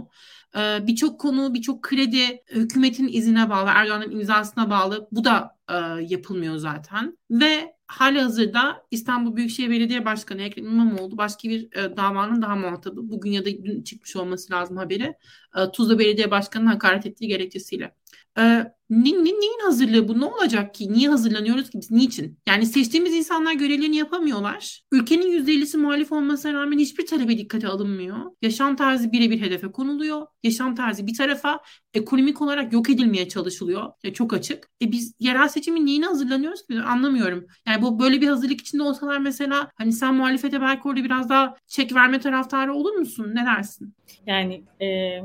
Ee, 0.56 0.88
birçok 0.88 1.20
konu, 1.20 1.54
birçok 1.54 1.82
kredi 1.82 2.44
hükümetin 2.52 3.08
izine 3.08 3.50
bağlı, 3.50 3.70
Erdoğan'ın 3.74 4.12
imzasına 4.12 4.70
bağlı. 4.70 5.08
Bu 5.12 5.24
da 5.24 5.58
e, 5.70 5.76
yapılmıyor 6.08 6.58
zaten. 6.58 7.18
Ve 7.32 7.75
hali 7.88 8.21
hazırda 8.21 8.86
İstanbul 8.91 9.36
Büyükşehir 9.36 9.69
Belediye 9.69 10.06
Başkanı 10.06 10.41
Ekrem 10.41 10.65
İmamoğlu 10.65 11.17
başka 11.17 11.50
bir 11.50 11.78
e, 11.78 11.98
davanın 11.98 12.41
daha 12.41 12.56
muhatabı. 12.56 13.10
Bugün 13.10 13.32
ya 13.32 13.45
da 13.45 13.50
dün 13.50 13.84
çıkmış 13.84 14.15
olması 14.15 14.54
lazım 14.54 14.78
haberi. 14.78 15.13
E, 15.58 15.71
Tuzla 15.74 16.00
Belediye 16.00 16.32
Başkanı'nın 16.32 16.69
hakaret 16.69 17.06
ettiği 17.06 17.28
gerekçesiyle. 17.28 17.95
E, 18.38 18.65
ne, 18.89 19.10
ne, 19.10 19.24
neyin 19.24 19.60
hazırlığı 19.65 20.08
bu? 20.08 20.19
Ne 20.19 20.26
olacak 20.26 20.74
ki? 20.74 20.93
Niye 20.93 21.10
hazırlanıyoruz 21.10 21.69
ki 21.69 21.78
biz? 21.82 21.91
Niçin? 21.91 22.39
Yani 22.48 22.65
seçtiğimiz 22.65 23.13
insanlar 23.13 23.54
görevlerini 23.54 23.95
yapamıyorlar. 23.95 24.82
Ülkenin 24.91 25.28
%50'si 25.32 25.78
muhalif 25.78 26.12
olmasına 26.12 26.54
rağmen 26.54 26.80
hiçbir 26.80 27.06
talebe 27.06 27.38
dikkate 27.38 27.67
alınmıyor. 27.67 28.17
Yaşam 28.41 28.76
tarzı 28.76 29.12
birebir 29.12 29.41
hedefe 29.41 29.71
konuluyor. 29.71 30.28
Yaşam 30.43 30.76
tarzı 30.76 31.08
bir 31.08 31.13
tarafa 31.17 31.60
ekonomik 31.93 32.41
olarak 32.41 32.74
yok 32.74 32.89
edilmeye 32.89 33.28
çalışılıyor. 33.28 33.91
Ya 34.04 34.13
çok 34.13 34.34
açık. 34.34 34.69
E 34.82 34.91
biz 34.91 35.13
yerel 35.19 35.48
seçimin 35.48 35.86
neyine 35.86 36.06
hazırlanıyoruz 36.06 36.65
ki? 36.67 36.80
Anlamıyorum. 36.82 37.45
Yani 37.67 37.82
bu 37.82 38.00
böyle 38.00 38.21
bir 38.21 38.28
hazırlık 38.28 38.62
içinde 38.62 38.84
olsalar 38.84 39.17
mesela 39.17 39.71
hani 39.76 39.93
sen 39.93 40.15
muhalefete 40.15 40.62
belki 40.62 40.88
orada 40.88 41.04
biraz 41.04 41.30
daha 41.30 41.56
çek 41.67 41.95
verme 41.95 42.19
taraftarı 42.19 42.74
olur 42.74 42.93
musun? 42.93 43.32
Ne 43.34 43.45
dersin? 43.45 43.93
Yani 44.28 44.63
e, 44.82 45.19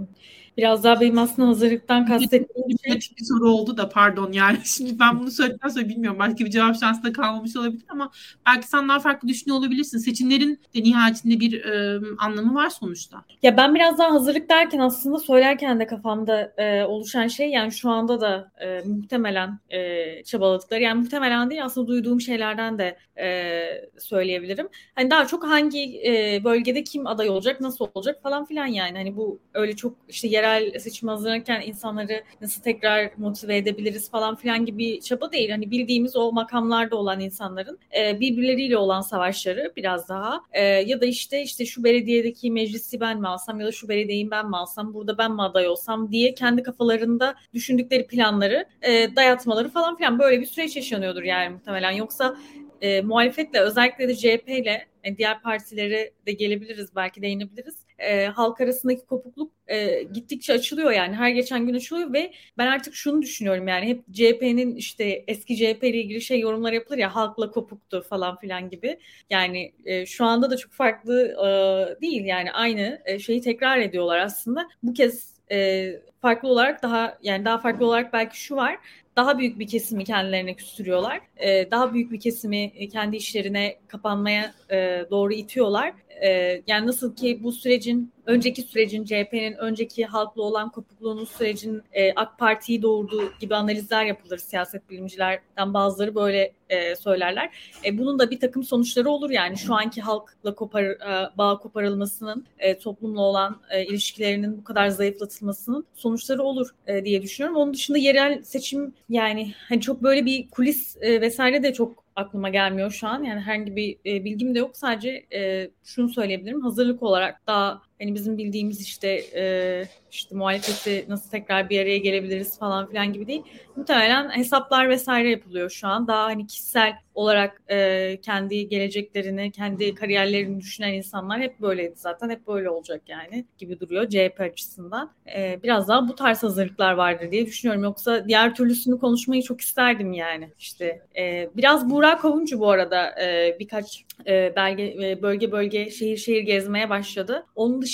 Biraz 0.57 0.85
daha 0.85 1.01
benim 1.01 1.19
aslında 1.19 1.49
hazırlıktan 1.49 2.07
kastettiğim 2.07 2.69
bir 2.69 2.79
şey. 2.79 2.95
bir 3.19 3.25
soru 3.25 3.50
oldu 3.51 3.77
da 3.77 3.89
pardon 3.89 4.33
yani. 4.33 4.59
Şimdi 4.65 4.99
ben 4.99 5.21
bunu 5.21 5.31
söyledikten 5.31 5.69
sonra 5.69 5.89
bilmiyorum. 5.89 6.19
Belki 6.21 6.45
bir 6.45 6.51
cevap 6.51 6.81
şansı 6.81 7.03
da 7.03 7.13
kalmamış 7.13 7.57
olabilir 7.57 7.85
ama 7.89 8.11
belki 8.47 8.69
sen 8.69 8.89
daha 8.89 8.99
farklı 8.99 9.29
düşünüyor 9.29 9.59
olabilirsin. 9.59 9.99
Seçimlerin 9.99 10.61
de 10.75 10.83
nihayetinde 10.83 11.41
bir 11.41 11.65
e, 11.65 12.01
anlamı 12.19 12.55
var 12.55 12.71
sonuçta. 12.71 13.25
Ya 13.43 13.57
ben 13.57 13.75
biraz 13.75 13.99
daha 13.99 14.11
hazırlık 14.11 14.49
derken 14.49 14.79
aslında 14.79 15.19
söylerken 15.19 15.81
de 15.81 15.87
kafamda 15.87 16.53
e, 16.57 16.85
oluşan 16.85 17.29
şey 17.29 17.51
yani 17.51 17.73
şu 17.73 17.91
anda 17.91 18.21
da 18.21 18.53
e, 18.61 18.83
muhtemelen 18.85 19.59
e, 19.71 20.25
çabaladıkları 20.25 20.83
yani 20.83 21.01
muhtemelen 21.01 21.51
değil 21.51 21.65
aslında 21.65 21.87
duyduğum 21.87 22.21
şeylerden 22.21 22.79
de 22.79 22.97
e, 23.21 23.67
söyleyebilirim. 23.99 24.69
Hani 24.95 25.11
daha 25.11 25.27
çok 25.27 25.47
hangi 25.47 26.03
e, 26.07 26.45
bölgede 26.45 26.85
kim 26.85 27.07
aday 27.07 27.29
olacak, 27.29 27.61
nasıl 27.61 27.89
olacak 27.95 28.23
falan 28.23 28.45
filan 28.45 28.67
yani. 28.67 28.99
Hani 28.99 29.17
bu 29.17 29.41
öyle 29.55 29.77
çok 29.77 29.97
işte 30.09 30.29
yerel 30.29 30.79
seçim 30.79 31.09
hazırlanırken 31.09 31.61
insanları 31.61 32.23
nasıl 32.41 32.63
tekrar 32.63 33.11
motive 33.17 33.40
edebiliriz 33.49 34.11
falan 34.11 34.37
filan 34.37 34.67
gibi 34.67 35.01
çaba 35.01 35.33
değil. 35.33 35.51
Hani 35.51 35.71
bildiğimiz 35.71 36.17
o 36.17 36.33
makamlarda 36.33 36.97
olan 36.97 37.21
insanların 37.21 37.79
e, 37.99 38.21
birbirleriyle 38.21 38.77
olan 38.77 39.01
savaşları 39.01 39.73
biraz 39.77 40.09
daha 40.09 40.41
e, 40.53 40.63
ya 40.63 41.01
da 41.01 41.07
işte 41.07 41.43
işte 41.43 41.67
şu 41.67 41.85
belediyedeki 41.85 42.51
meclisi 42.51 43.01
ben 43.01 43.21
mi 43.21 43.29
alsam 43.29 43.61
ya 43.61 43.67
da 43.67 43.73
şu 43.73 43.89
belediyeyi 43.89 44.31
ben 44.31 44.49
mi 44.49 44.57
alsam 44.57 44.95
burada 44.95 45.19
ben 45.19 45.33
mi 45.33 45.43
aday 45.43 45.69
olsam 45.69 46.13
diye 46.13 46.35
kendi 46.35 46.63
kafalarında 46.63 47.35
düşündükleri 47.55 48.07
planları 48.07 48.67
e, 48.83 49.17
dayatmaları 49.17 49.69
falan 49.69 49.97
filan 49.97 50.19
böyle 50.19 50.41
bir 50.41 50.47
süreç 50.47 50.77
yaşanıyordur 50.77 51.23
yani 51.23 51.49
muhtemelen. 51.49 51.91
Yoksa 51.91 52.37
e, 52.81 53.01
muhalefetle 53.01 53.61
özellikle 53.61 54.09
de 54.09 54.17
CHP 54.17 54.49
ile 54.49 54.87
yani 55.05 55.19
diğer 55.19 55.43
partilere 55.43 56.13
de 56.27 56.33
gelebiliriz 56.33 56.97
belki 56.97 57.23
değinebiliriz. 57.23 57.77
E, 58.01 58.27
halk 58.27 58.61
arasındaki 58.61 59.07
kopukluk 59.07 59.53
e, 59.67 60.03
gittikçe 60.03 60.53
açılıyor 60.53 60.91
yani 60.91 61.15
her 61.15 61.31
geçen 61.31 61.67
gün 61.67 61.75
açılıyor 61.75 62.13
ve 62.13 62.33
ben 62.59 62.67
artık 62.67 62.95
şunu 62.95 63.23
düşünüyorum 63.23 63.69
yani 63.69 63.87
hep 63.87 64.05
CHP'nin 64.13 64.77
işte 64.77 65.25
eski 65.29 65.57
CHP 65.57 65.85
ile 65.85 65.99
ilgili 65.99 66.21
şey 66.21 66.41
yorumlar 66.41 66.73
yapılır 66.73 66.99
ya 66.99 67.15
halkla 67.15 67.51
kopuktu 67.51 68.03
falan 68.03 68.37
filan 68.37 68.71
gibi. 68.71 68.99
Yani 69.31 69.73
e, 69.85 70.07
şu 70.07 70.25
anda 70.25 70.51
da 70.51 70.57
çok 70.57 70.73
farklı 70.73 71.23
e, 71.23 72.01
değil 72.01 72.25
yani 72.25 72.53
aynı 72.53 73.01
e, 73.05 73.19
şeyi 73.19 73.41
tekrar 73.41 73.79
ediyorlar 73.79 74.19
aslında. 74.19 74.69
Bu 74.83 74.93
kez 74.95 75.35
e, 75.51 75.91
farklı 76.23 76.49
olarak 76.49 76.83
daha 76.83 77.19
yani 77.23 77.45
daha 77.45 77.59
farklı 77.59 77.87
olarak 77.87 78.13
belki 78.13 78.41
şu 78.41 78.57
var 78.57 78.79
daha 79.17 79.39
büyük 79.39 79.59
bir 79.59 79.67
kesimi 79.67 80.05
kendilerine 80.05 80.55
küstürüyorlar. 80.55 81.21
E, 81.37 81.71
daha 81.71 81.95
büyük 81.95 82.13
bir 82.13 82.21
kesimi 82.21 82.89
kendi 82.89 83.17
işlerine 83.17 83.77
kapanmaya 83.89 84.55
e, 84.71 85.05
doğru 85.11 85.33
itiyorlar. 85.33 85.93
E, 86.23 86.63
yani 86.67 86.87
nasıl 86.87 87.17
ki 87.17 87.41
bu 87.43 87.53
sürecin 87.53 88.13
önceki 88.27 88.63
sürecin 88.63 89.05
CHP'nin 89.05 89.55
önceki 89.55 90.05
halkla 90.05 90.43
olan 90.43 90.71
kopukluğunun 90.71 91.25
sürecin 91.25 91.83
e, 91.93 92.13
AK 92.13 92.39
Parti'yi 92.39 92.83
doğurduğu 92.83 93.33
gibi 93.41 93.55
analizler 93.55 94.05
yapılır 94.05 94.39
siyaset 94.39 94.91
bilimcilerden 94.91 95.75
bazıları 95.75 96.15
böyle 96.15 96.53
e, 96.69 96.97
söylerler. 96.97 97.51
E, 97.85 97.99
bunun 97.99 98.19
da 98.19 98.31
bir 98.31 98.41
takım 98.41 98.65
sonuçları 98.65 99.11
olur 99.11 99.31
yani 99.31 99.57
şu 99.57 99.75
anki 99.75 100.01
halkla 100.01 100.55
kopar, 100.55 100.85
e, 100.85 101.31
bağ 101.39 101.59
koparılmasının 101.59 102.47
e, 102.59 102.79
toplumla 102.79 103.21
olan 103.21 103.61
e, 103.71 103.87
ilişkilerinin 103.87 104.59
bu 104.59 104.65
kadar 104.65 104.89
zayıflatılmasının 104.89 105.87
sonuçları 105.95 106.43
olur 106.43 106.69
e, 106.87 107.05
diye 107.05 107.23
düşünüyorum. 107.23 107.57
Onun 107.57 107.75
dışında 107.75 107.99
yerel 107.99 108.43
seçim 108.43 108.95
yani 109.09 109.55
hani 109.69 109.81
çok 109.81 110.03
böyle 110.03 110.25
bir 110.25 110.51
kulis 110.51 110.97
e, 111.01 111.21
vesaire 111.21 111.63
de 111.63 111.73
çok 111.73 112.05
aklıma 112.21 112.49
gelmiyor 112.49 112.91
şu 112.91 113.09
an. 113.09 113.23
Yani 113.23 113.41
herhangi 113.41 113.77
bir 113.77 113.99
e, 114.07 114.25
bilgim 114.25 114.55
de 114.55 114.59
yok. 114.59 114.77
Sadece 114.77 115.27
e, 115.35 115.71
şunu 115.85 116.09
söyleyebilirim. 116.09 116.61
Hazırlık 116.61 117.03
olarak 117.03 117.47
daha 117.47 117.83
hani 118.01 118.15
bizim 118.15 118.39
bildiğimiz 118.39 118.81
işte 118.81 119.09
e, 119.35 119.85
işte 120.13 120.37
muhalefeti 120.37 121.05
nasıl 121.09 121.31
tekrar 121.31 121.71
bir 121.71 121.81
araya 121.81 121.99
gelebiliriz 121.99 122.59
falan 122.59 122.89
filan 122.89 123.13
gibi 123.13 123.27
değil. 123.27 123.43
Muhtemelen 123.77 124.31
hesaplar 124.31 124.89
vesaire 124.89 125.31
yapılıyor 125.31 125.71
şu 125.71 125.89
an. 125.89 126.07
Daha 126.07 126.25
hani 126.25 126.47
kişisel 126.47 126.93
olarak 127.15 127.63
e, 127.71 128.19
kendi 128.23 128.69
geleceklerini, 128.69 129.51
kendi 129.51 129.95
kariyerlerini 129.95 130.61
düşünen 130.61 130.93
insanlar 130.93 131.41
hep 131.41 131.61
böyleydi 131.61 131.95
zaten. 131.97 132.31
Hep 132.31 132.47
böyle 132.47 132.71
olacak 132.71 133.03
yani 133.09 133.45
gibi 133.59 133.81
duruyor 133.81 134.09
CHP 134.09 134.41
açısından. 134.41 135.13
E, 135.37 135.61
biraz 135.63 135.89
daha 135.89 136.09
bu 136.09 136.15
tarz 136.15 136.43
hazırlıklar 136.43 136.93
vardır 136.93 137.31
diye 137.31 137.47
düşünüyorum. 137.47 137.85
Yoksa 137.85 138.29
diğer 138.29 138.55
türlüsünü 138.55 138.99
konuşmayı 138.99 139.43
çok 139.43 139.61
isterdim 139.61 140.13
yani. 140.13 140.53
İşte 140.59 141.03
e, 141.17 141.51
biraz 141.57 141.91
Burak 141.91 142.23
Kavuncu 142.23 142.61
bu 142.61 142.71
arada 142.71 143.23
e, 143.23 143.57
birkaç 143.61 144.05
e, 144.27 144.53
belge 144.57 144.85
e, 145.03 145.23
bölge 145.23 145.53
bölge 145.53 145.91
şehir 145.91 146.17
şehir 146.17 146.43
gezmeye 146.43 146.91
başladı. 146.91 147.47
Onun 147.55 147.83
dışında 147.83 147.90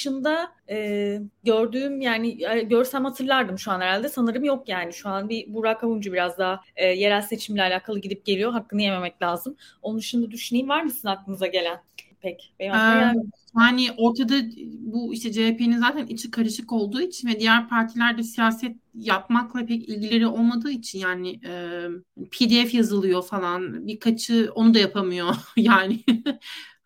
e, 0.70 1.18
gördüğüm 1.44 2.00
yani 2.00 2.44
e, 2.44 2.62
görsem 2.62 3.04
hatırlardım 3.04 3.58
şu 3.58 3.70
an 3.72 3.80
herhalde. 3.80 4.08
Sanırım 4.08 4.44
yok 4.44 4.68
yani. 4.68 4.92
Şu 4.92 5.08
an 5.08 5.28
bir 5.28 5.54
Burak 5.54 5.84
Avuncu 5.84 6.12
biraz 6.12 6.38
daha 6.38 6.60
e, 6.76 6.86
yerel 6.86 7.22
seçimle 7.22 7.62
alakalı 7.62 7.98
gidip 7.98 8.24
geliyor. 8.24 8.52
Hakkını 8.52 8.82
yememek 8.82 9.22
lazım. 9.22 9.56
Onun 9.82 9.98
dışında 9.98 10.30
düşüneyim 10.30 10.68
var 10.68 10.82
mısın 10.82 11.08
aklınıza 11.08 11.46
gelen? 11.46 11.80
Pek. 12.20 12.54
Benim 12.60 12.74
ee, 12.74 13.14
yani 13.60 13.88
ortada 13.96 14.34
bu 14.78 15.14
işte 15.14 15.32
CHP'nin 15.32 15.78
zaten 15.78 16.06
içi 16.06 16.30
karışık 16.30 16.72
olduğu 16.72 17.00
için 17.00 17.28
ve 17.28 17.40
diğer 17.40 17.68
partilerde 17.68 18.22
siyaset 18.22 18.76
yapmakla 18.94 19.66
pek 19.66 19.88
ilgileri 19.88 20.26
olmadığı 20.26 20.70
için 20.70 20.98
yani 20.98 21.40
e, 21.46 21.82
PDF 22.30 22.74
yazılıyor 22.74 23.22
falan 23.22 23.86
birkaçı 23.86 24.50
onu 24.54 24.74
da 24.74 24.78
yapamıyor 24.78 25.34
yani 25.56 26.04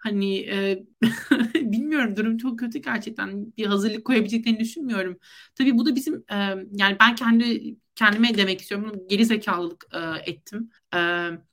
Hani 0.01 0.39
e, 0.39 0.85
bilmiyorum 1.55 2.17
durum 2.17 2.37
çok 2.39 2.59
kötü 2.59 2.79
gerçekten. 2.79 3.57
Bir 3.57 3.67
hazırlık 3.67 4.05
koyabileceklerini 4.05 4.61
düşünmüyorum. 4.61 5.19
Tabii 5.55 5.79
bu 5.79 5.87
da 5.87 5.95
bizim 5.95 6.15
e, 6.33 6.35
yani 6.73 6.97
ben 7.01 7.15
kendi 7.15 7.77
kendime 7.95 8.35
demek 8.39 8.61
istiyorum. 8.61 8.91
Bunu 8.91 9.09
geri 9.09 9.25
zekalılık 9.25 9.85
e, 9.95 10.31
ettim. 10.31 10.71
E, 10.95 10.99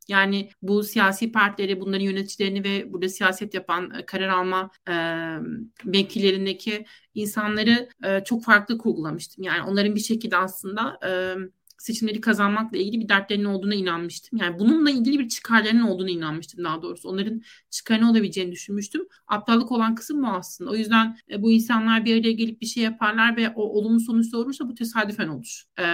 yani 0.08 0.50
bu 0.62 0.84
siyasi 0.84 1.32
partileri, 1.32 1.82
bunların 1.82 2.06
yöneticilerini 2.06 2.64
ve 2.64 2.94
burada 2.94 3.10
siyaset 3.10 3.54
yapan 3.54 3.92
e, 4.00 4.06
karar 4.06 4.30
alma 4.30 4.72
e, 4.90 4.94
mevkilerindeki 5.86 6.86
insanları 7.14 7.90
e, 8.04 8.24
çok 8.24 8.44
farklı 8.44 8.78
kurgulamıştım. 8.78 9.44
Yani 9.44 9.62
onların 9.64 9.96
bir 9.96 10.00
şekilde 10.00 10.38
aslında 10.38 11.00
e, 11.06 11.36
seçimleri 11.78 12.22
kazanmakla 12.22 12.78
ilgili 12.78 13.02
bir 13.02 13.10
dertlerinin 13.10 13.46
olduğuna 13.46 13.76
inanmıştım. 13.76 14.40
Yani 14.40 14.60
bununla 14.60 14.92
ilgili 14.92 15.20
bir 15.20 15.28
çıkarlarının 15.28 15.84
olduğuna 15.84 16.10
inanmıştım 16.10 16.64
daha 16.64 16.82
doğrusu. 16.82 17.10
Onların 17.10 17.42
çıkarını 17.70 18.12
olabileceğini 18.12 18.52
düşünmüştüm. 18.52 19.08
Aptallık 19.28 19.72
olan 19.72 19.96
kısım 19.96 20.24
bu 20.24 20.28
aslında. 20.28 20.72
O 20.72 20.76
yüzden 20.76 21.18
e, 21.32 21.42
bu 21.42 21.52
insanlar 21.52 22.06
bir 22.06 22.22
araya 22.22 22.32
gelip 22.32 22.62
bir 22.62 22.66
şey 22.66 22.84
yaparlar 22.84 23.38
ve 23.38 23.50
o 23.50 23.62
olumlu 23.62 24.00
sonuç 24.00 24.34
olursa 24.34 24.70
bu 24.70 24.76
tesadüfen 24.76 25.28
olur. 25.28 25.64
E, 25.80 25.86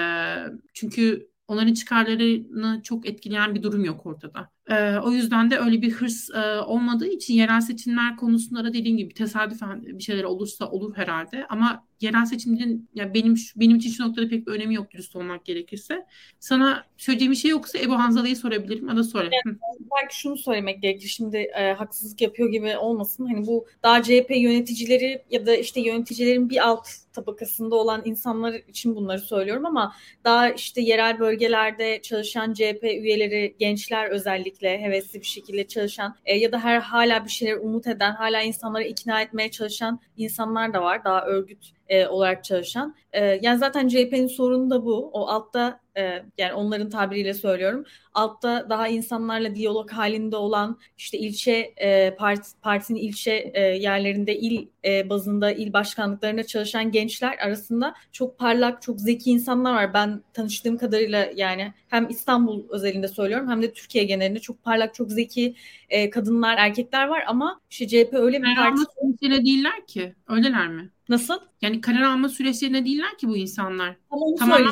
çünkü 0.73 1.29
onların 1.47 1.73
çıkarlarını 1.73 2.81
çok 2.83 3.05
etkileyen 3.09 3.55
bir 3.55 3.63
durum 3.63 3.85
yok 3.85 4.05
ortada. 4.05 4.49
E, 4.69 4.97
o 4.97 5.11
yüzden 5.11 5.51
de 5.51 5.57
öyle 5.59 5.81
bir 5.81 5.91
hırs 5.91 6.29
e, 6.29 6.59
olmadığı 6.59 7.07
için 7.07 7.33
yerel 7.33 7.61
seçimler 7.61 8.17
konusunda 8.17 8.63
da 8.63 8.73
dediğim 8.73 8.97
gibi 8.97 9.13
tesadüfen 9.13 9.85
bir 9.85 10.03
şeyler 10.03 10.23
olursa 10.23 10.69
olur 10.69 10.97
herhalde. 10.97 11.45
Ama 11.49 11.85
yerel 12.03 12.25
seçimlerin 12.25 12.89
ya 12.93 13.13
benim 13.13 13.35
benim 13.55 13.77
için 13.77 13.89
şu 13.89 14.03
noktada 14.03 14.29
pek 14.29 14.47
bir 14.47 14.51
önemi 14.51 14.75
yok 14.75 14.91
dürüst 14.91 15.15
olmak 15.15 15.45
gerekirse. 15.45 16.05
Sana 16.39 16.85
söyleyeceğim 16.97 17.31
bir 17.31 17.37
şey 17.37 17.51
yoksa 17.51 17.79
Ebu 17.79 17.93
Hanzala'yı 17.93 18.35
sorabilirim 18.35 18.87
ya 18.87 18.95
da 18.95 19.03
sonra. 19.03 19.23
Yani, 19.23 19.57
belki 20.01 20.19
şunu 20.19 20.37
söylemek 20.37 20.81
gerekir. 20.81 21.07
Şimdi 21.07 21.37
e, 21.37 21.73
haksızlık 21.73 22.21
yapıyor 22.21 22.51
gibi 22.51 22.77
olmasın. 22.77 23.25
Hani 23.25 23.47
bu 23.47 23.67
daha 23.83 24.03
CHP 24.03 24.31
yöneticileri 24.35 25.23
ya 25.29 25.45
da 25.45 25.55
işte 25.55 25.81
yöneticilerin 25.81 26.49
bir 26.49 26.67
alt 26.67 26.87
tabakasında 27.13 27.75
olan 27.75 28.01
insanlar 28.05 28.53
için 28.53 28.95
bunları 28.95 29.19
söylüyorum 29.19 29.65
ama 29.65 29.95
daha 30.23 30.49
işte 30.49 30.81
yerel 30.81 31.19
bölgelerde 31.19 32.01
çalışan 32.01 32.53
CHP 32.53 32.83
üyeleri, 32.83 33.55
gençler 33.59 34.09
özellikle 34.09 34.52
hevesli 34.61 35.21
bir 35.21 35.25
şekilde 35.25 35.67
çalışan 35.67 36.15
e, 36.25 36.37
ya 36.37 36.51
da 36.51 36.59
her 36.63 36.79
hala 36.79 37.25
bir 37.25 37.29
şeyler 37.29 37.57
umut 37.57 37.87
eden, 37.87 38.11
hala 38.11 38.41
insanları 38.41 38.83
ikna 38.83 39.21
etmeye 39.21 39.51
çalışan 39.51 39.99
insanlar 40.17 40.73
da 40.73 40.81
var. 40.81 41.03
Daha 41.03 41.25
örgüt 41.25 41.71
e, 41.89 42.07
olarak 42.07 42.43
çalışan. 42.43 42.95
E, 43.13 43.39
yani 43.41 43.59
zaten 43.59 43.87
CHP'nin 43.87 44.27
sorunu 44.27 44.69
da 44.69 44.85
bu. 44.85 45.09
O 45.13 45.27
altta 45.27 45.79
e, 45.97 46.23
yani 46.37 46.53
onların 46.53 46.89
tabiriyle 46.89 47.33
söylüyorum. 47.33 47.85
Altta 48.13 48.69
daha 48.69 48.87
insanlarla 48.87 49.55
diyalog 49.55 49.91
halinde 49.91 50.35
olan 50.35 50.79
işte 50.97 51.17
ilçe 51.17 51.73
e, 51.77 52.15
part, 52.15 52.45
partinin 52.61 52.99
ilçe 52.99 53.51
e, 53.53 53.61
yerlerinde 53.61 54.37
il 54.37 54.67
e, 54.85 55.09
bazında 55.09 55.51
il 55.51 55.73
başkanlıklarında 55.73 56.43
çalışan 56.43 56.91
gençler 56.91 57.37
arasında 57.37 57.95
çok 58.11 58.37
parlak, 58.37 58.81
çok 58.81 59.01
zeki 59.01 59.31
insanlar 59.31 59.73
var. 59.73 59.93
Ben 59.93 60.21
tanıştığım 60.33 60.77
kadarıyla 60.77 61.29
yani 61.35 61.73
hem 61.87 62.09
İstanbul 62.09 62.69
özelinde 62.69 63.07
söylüyorum 63.07 63.49
hem 63.49 63.61
de 63.61 63.73
Türkiye 63.73 64.03
genelinde 64.03 64.39
çok 64.39 64.63
parlak, 64.63 64.93
çok 64.93 65.11
zeki 65.11 65.55
e, 65.89 66.09
kadınlar, 66.09 66.57
erkekler 66.57 67.07
var 67.07 67.23
ama 67.27 67.61
işte 67.69 67.87
CHP 67.87 68.13
öyle 68.13 68.43
bir 68.43 68.55
parti... 68.55 68.81
Ama 69.01 69.19
değiller 69.21 69.87
ki. 69.87 70.15
Öyleler 70.27 70.67
mi? 70.67 70.89
Nasıl? 71.09 71.33
Yani 71.61 71.81
karar 71.81 72.01
alma 72.01 72.29
süreçlerine 72.29 72.85
değiller 72.85 73.17
ki 73.17 73.27
bu 73.27 73.37
insanlar. 73.37 73.95
Ama 74.09 74.25
onu 74.25 74.35
Tamamen 74.35 74.71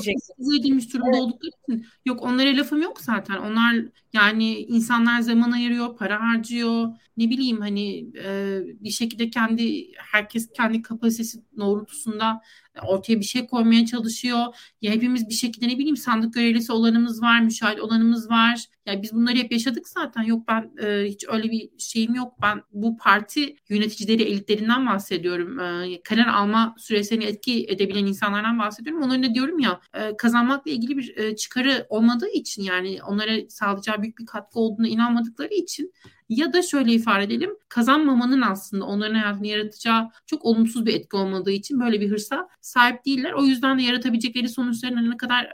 edilmiş 0.59 0.93
durumda 0.93 1.09
evet. 1.09 1.21
oldukları 1.21 1.51
için. 1.67 1.85
Yok 2.05 2.21
onlara 2.21 2.57
lafım 2.57 2.81
yok 2.81 3.01
zaten. 3.01 3.37
Onlar 3.37 3.75
yani 4.13 4.59
insanlar 4.59 5.21
zaman 5.21 5.51
ayırıyor, 5.51 5.97
para 5.97 6.21
harcıyor. 6.21 6.87
Ne 7.17 7.29
bileyim 7.29 7.61
hani 7.61 8.05
e, 8.23 8.59
bir 8.79 8.89
şekilde 8.89 9.29
kendi 9.29 9.91
herkes 9.97 10.49
kendi 10.53 10.81
kapasitesi 10.81 11.39
doğrultusunda 11.57 12.41
ortaya 12.87 13.19
bir 13.19 13.25
şey 13.25 13.47
koymaya 13.47 13.85
çalışıyor. 13.85 14.45
Ya 14.81 14.91
hepimiz 14.91 15.29
bir 15.29 15.33
şekilde 15.33 15.67
ne 15.67 15.77
bileyim 15.77 15.97
sandık 15.97 16.33
görevlisi 16.33 16.71
olanımız 16.71 17.21
var, 17.21 17.41
müşahit 17.41 17.79
olanımız 17.79 18.29
var. 18.29 18.65
Ya 18.85 19.01
biz 19.01 19.13
bunları 19.13 19.37
hep 19.37 19.51
yaşadık 19.51 19.87
zaten. 19.87 20.23
Yok 20.23 20.47
ben 20.47 20.71
e, 20.83 21.05
hiç 21.07 21.25
öyle 21.27 21.51
bir 21.51 21.69
şeyim 21.77 22.15
yok. 22.15 22.33
Ben 22.41 22.61
bu 22.73 22.97
parti 22.97 23.55
yöneticileri 23.69 24.23
elitlerinden 24.23 24.87
bahsediyorum. 24.87 25.59
E, 25.59 26.01
karar 26.03 26.27
alma 26.27 26.75
süreçlerini 26.77 27.25
etki 27.25 27.65
edebilen 27.69 28.05
insanlardan 28.05 28.59
bahsediyorum. 28.59 29.03
Onların 29.03 29.23
da 29.23 29.33
diyorum 29.33 29.59
ya 29.59 29.79
e, 29.93 30.17
kazanmakla 30.17 30.71
ilgili 30.71 30.97
bir 30.97 31.17
e, 31.17 31.35
çıkarı 31.35 31.85
olmadığı 31.89 32.29
için 32.29 32.63
yani 32.63 32.99
onlara 33.07 33.49
sağlayacağı 33.49 34.01
büyük 34.01 34.19
bir 34.19 34.25
katkı 34.25 34.59
olduğuna 34.59 34.87
inanmadıkları 34.87 35.53
için 35.53 35.93
ya 36.31 36.53
da 36.53 36.61
şöyle 36.61 36.91
ifade 36.93 37.23
edelim 37.23 37.57
kazanmamanın 37.69 38.41
aslında 38.41 38.85
onların 38.85 39.15
hayatını 39.15 39.47
yaratacağı 39.47 40.09
çok 40.25 40.45
olumsuz 40.45 40.85
bir 40.85 40.93
etki 40.93 41.15
olmadığı 41.15 41.51
için 41.51 41.79
böyle 41.79 42.01
bir 42.01 42.11
hırsa 42.11 42.47
sahip 42.61 43.05
değiller. 43.05 43.33
O 43.33 43.43
yüzden 43.45 43.79
de 43.79 43.83
yaratabilecekleri 43.83 44.49
sonuçların 44.49 45.11
ne 45.11 45.17
kadar 45.17 45.45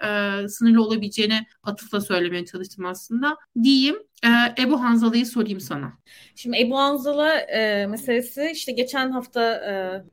e, 0.44 0.48
sınırlı 0.48 0.84
olabileceğine 0.84 1.46
atıfla 1.64 2.02
söylemeye 2.02 2.46
çalıştım 2.46 2.86
aslında. 2.86 3.38
Diyeyim 3.64 3.96
ee, 4.24 4.64
Ebu 4.64 4.82
Hanzala'yı 4.82 5.26
sorayım 5.26 5.60
sana. 5.60 5.94
Şimdi 6.36 6.58
Ebu 6.60 6.78
Hanzala 6.78 7.40
e, 7.40 7.88
meselesi 7.88 8.50
işte 8.54 8.72
geçen 8.72 9.12
hafta 9.12 9.54
e, 9.54 9.72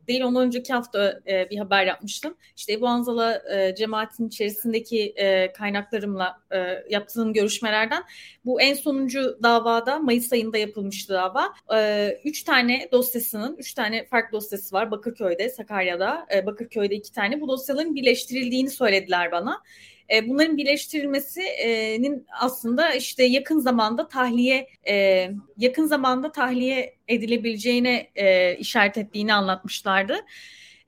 değil 0.08 0.22
ondan 0.22 0.46
önceki 0.46 0.72
hafta 0.72 1.20
e, 1.28 1.50
bir 1.50 1.58
haber 1.58 1.86
yapmıştım. 1.86 2.34
İşte 2.56 2.72
Ebu 2.72 2.88
Hanzala 2.88 3.42
e, 3.56 3.74
cemaatin 3.74 4.28
içerisindeki 4.28 5.14
e, 5.16 5.52
kaynaklarımla 5.52 6.40
e, 6.52 6.84
yaptığım 6.90 7.32
görüşmelerden 7.32 8.02
bu 8.44 8.60
en 8.60 8.74
sonuncu 8.74 9.38
davada 9.42 9.98
Mayıs 9.98 10.32
ayında 10.32 10.58
yapılmıştı 10.58 11.14
dava. 11.14 11.52
E, 11.74 12.10
üç 12.24 12.42
tane 12.42 12.88
dosyasının, 12.92 13.56
üç 13.56 13.74
tane 13.74 14.06
farklı 14.06 14.36
dosyası 14.36 14.76
var 14.76 14.90
Bakırköy'de, 14.90 15.48
Sakarya'da, 15.48 16.26
e, 16.34 16.46
Bakırköy'de 16.46 16.94
iki 16.94 17.12
tane. 17.12 17.40
Bu 17.40 17.48
dosyaların 17.48 17.94
birleştirildiğini 17.94 18.70
söylediler 18.70 19.32
bana. 19.32 19.62
E, 20.12 20.28
bunların 20.28 20.56
birleştirilmesinin 20.56 22.26
aslında 22.40 22.94
işte 22.94 23.24
yakın 23.24 23.58
zamanda 23.58 24.08
tahliye 24.08 24.68
e, 24.88 25.30
yakın 25.58 25.86
zamanda 25.86 26.32
tahliye 26.32 26.96
edilebileceğine 27.08 28.10
e, 28.14 28.56
işaret 28.56 28.98
ettiğini 28.98 29.34
anlatmışlardı. 29.34 30.16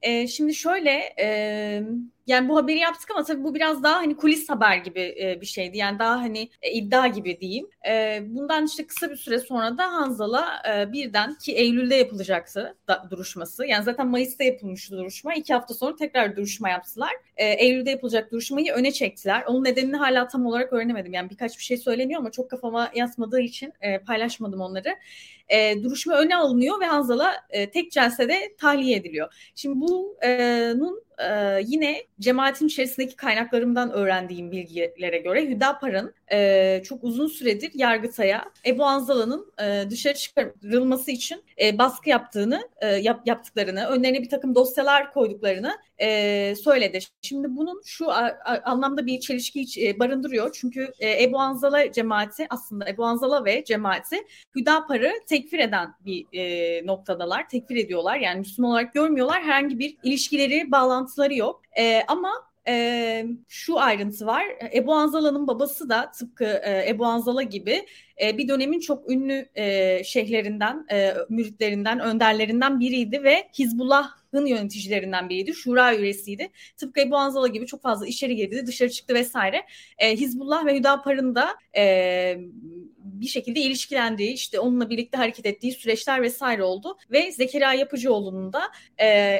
E, 0.02 0.26
şimdi 0.26 0.54
şöyle 0.54 1.14
e, 1.20 1.82
yani 2.26 2.48
bu 2.48 2.56
haberi 2.56 2.78
yaptık 2.78 3.10
ama 3.10 3.24
tabii 3.24 3.44
bu 3.44 3.54
biraz 3.54 3.82
daha 3.82 3.96
hani 3.96 4.16
kulis 4.16 4.48
haber 4.48 4.76
gibi 4.76 5.00
e, 5.20 5.40
bir 5.40 5.46
şeydi. 5.46 5.78
Yani 5.78 5.98
daha 5.98 6.20
hani 6.20 6.50
e, 6.62 6.70
iddia 6.72 7.06
gibi 7.06 7.40
diyeyim. 7.40 7.68
E, 7.88 8.20
bundan 8.26 8.66
işte 8.66 8.86
kısa 8.86 9.10
bir 9.10 9.16
süre 9.16 9.38
sonra 9.38 9.78
da 9.78 9.92
Hanzala 9.92 10.62
e, 10.70 10.92
birden 10.92 11.34
ki 11.34 11.52
Eylül'de 11.52 11.94
yapılacaktı 11.94 12.76
da, 12.88 13.06
duruşması. 13.10 13.66
Yani 13.66 13.84
zaten 13.84 14.08
Mayıs'ta 14.08 14.44
yapılmıştı 14.44 14.96
duruşma. 14.96 15.34
İki 15.34 15.54
hafta 15.54 15.74
sonra 15.74 15.96
tekrar 15.96 16.36
duruşma 16.36 16.68
yaptılar. 16.68 17.12
E, 17.36 17.46
Eylül'de 17.46 17.90
yapılacak 17.90 18.32
duruşmayı 18.32 18.72
öne 18.72 18.92
çektiler. 18.92 19.44
Onun 19.46 19.64
nedenini 19.64 19.96
hala 19.96 20.28
tam 20.28 20.46
olarak 20.46 20.72
öğrenemedim. 20.72 21.12
Yani 21.12 21.30
birkaç 21.30 21.58
bir 21.58 21.62
şey 21.62 21.76
söyleniyor 21.76 22.20
ama 22.20 22.30
çok 22.30 22.50
kafama 22.50 22.90
yatmadığı 22.94 23.40
için 23.40 23.72
e, 23.80 23.98
paylaşmadım 23.98 24.60
onları. 24.60 24.96
E, 25.48 25.82
duruşma 25.82 26.14
öne 26.14 26.36
alınıyor 26.36 26.80
ve 26.80 26.86
Hanzala 26.86 27.34
e, 27.50 27.70
tek 27.70 27.92
celsede 27.92 28.56
tahliye 28.58 28.96
ediliyor. 28.96 29.50
Şimdi 29.54 29.80
bunun 29.80 30.16
e, 31.18 31.60
yine 31.66 32.02
cemaatin 32.20 32.66
içerisindeki 32.66 33.16
kaynaklarımdan 33.16 33.90
öğrendiğim 33.90 34.52
bilgilere 34.52 35.18
göre 35.18 35.46
Hüdapar'ın 35.46 36.14
e, 36.32 36.82
çok 36.84 37.04
uzun 37.04 37.26
süredir 37.26 37.70
Yargıtay'a 37.74 38.44
Ebu 38.66 38.84
Anzala'nın 38.84 39.52
e, 39.62 39.90
dışarı 39.90 40.14
çıkarılması 40.14 41.10
için 41.10 41.44
e, 41.62 41.78
baskı 41.78 42.10
yaptığını, 42.10 42.68
e, 42.80 42.86
yap, 42.86 43.22
yaptıklarını, 43.26 43.86
önlerine 43.86 44.22
bir 44.22 44.28
takım 44.28 44.54
dosyalar 44.54 45.12
koyduklarını 45.12 45.76
e, 45.98 46.54
söyledi. 46.64 46.98
Şimdi 47.22 47.56
bunun 47.56 47.82
şu 47.84 48.10
a, 48.10 48.24
a, 48.44 48.60
anlamda 48.64 49.06
bir 49.06 49.20
çelişki 49.20 49.88
e, 49.88 49.98
barındırıyor. 49.98 50.56
Çünkü 50.60 50.92
e, 50.98 51.24
Ebu 51.24 51.38
Anzala 51.38 51.92
cemaati 51.92 52.46
aslında 52.50 52.88
Ebu 52.88 53.04
Anzala 53.04 53.44
ve 53.44 53.64
cemaati 53.64 54.16
Hüdapar'ı 54.56 55.12
tekfir 55.28 55.58
eden 55.58 55.94
bir 56.00 56.26
e, 56.32 56.86
noktadalar. 56.86 57.48
Tekfir 57.48 57.76
ediyorlar. 57.76 58.16
Yani 58.16 58.38
Müslüman 58.38 58.70
olarak 58.70 58.94
görmüyorlar. 58.94 59.42
Herhangi 59.42 59.78
bir 59.78 59.96
ilişkileri, 60.02 60.72
bağlantıları 61.06 61.34
yok. 61.34 61.62
E, 61.78 62.02
ama 62.08 62.30
e, 62.68 63.26
şu 63.48 63.78
ayrıntı 63.78 64.26
var. 64.26 64.44
Ebu 64.74 64.94
Anzala'nın 64.94 65.46
babası 65.46 65.88
da 65.88 66.10
tıpkı 66.10 66.44
e, 66.44 66.88
Ebu 66.88 67.04
Anzala 67.06 67.42
gibi 67.42 67.86
e, 68.22 68.38
bir 68.38 68.48
dönemin 68.48 68.80
çok 68.80 69.10
ünlü 69.10 69.48
e, 69.54 70.04
şeyhlerinden, 70.04 70.86
e, 70.92 71.14
müritlerinden, 71.28 72.00
önderlerinden 72.00 72.80
biriydi 72.80 73.22
ve 73.22 73.48
Hizbullah'ın 73.58 74.46
yöneticilerinden 74.46 75.28
biriydi. 75.28 75.54
Şura 75.54 75.96
üyesiydi. 75.96 76.50
Tıpkı 76.76 77.00
Ebu 77.00 77.16
Anzala 77.16 77.46
gibi 77.46 77.66
çok 77.66 77.82
fazla 77.82 78.06
içeri 78.06 78.36
girdi, 78.36 78.66
dışarı 78.66 78.90
çıktı 78.90 79.14
vesaire. 79.14 79.66
E, 79.98 80.16
Hizbullah 80.16 80.66
ve 80.66 80.78
Hüdapar'ın 80.78 81.34
da 81.34 81.48
e, 81.76 82.36
bir 82.98 83.26
şekilde 83.26 83.60
ilişkilendiği, 83.60 84.32
işte 84.32 84.60
onunla 84.60 84.90
birlikte 84.90 85.18
hareket 85.18 85.46
ettiği 85.46 85.72
süreçler 85.72 86.22
vesaire 86.22 86.62
oldu. 86.62 86.96
Ve 87.10 87.32
Zekeriya 87.32 87.74
Yapıcıoğlu'nun 87.74 88.52
da 88.52 88.62
e, 89.00 89.38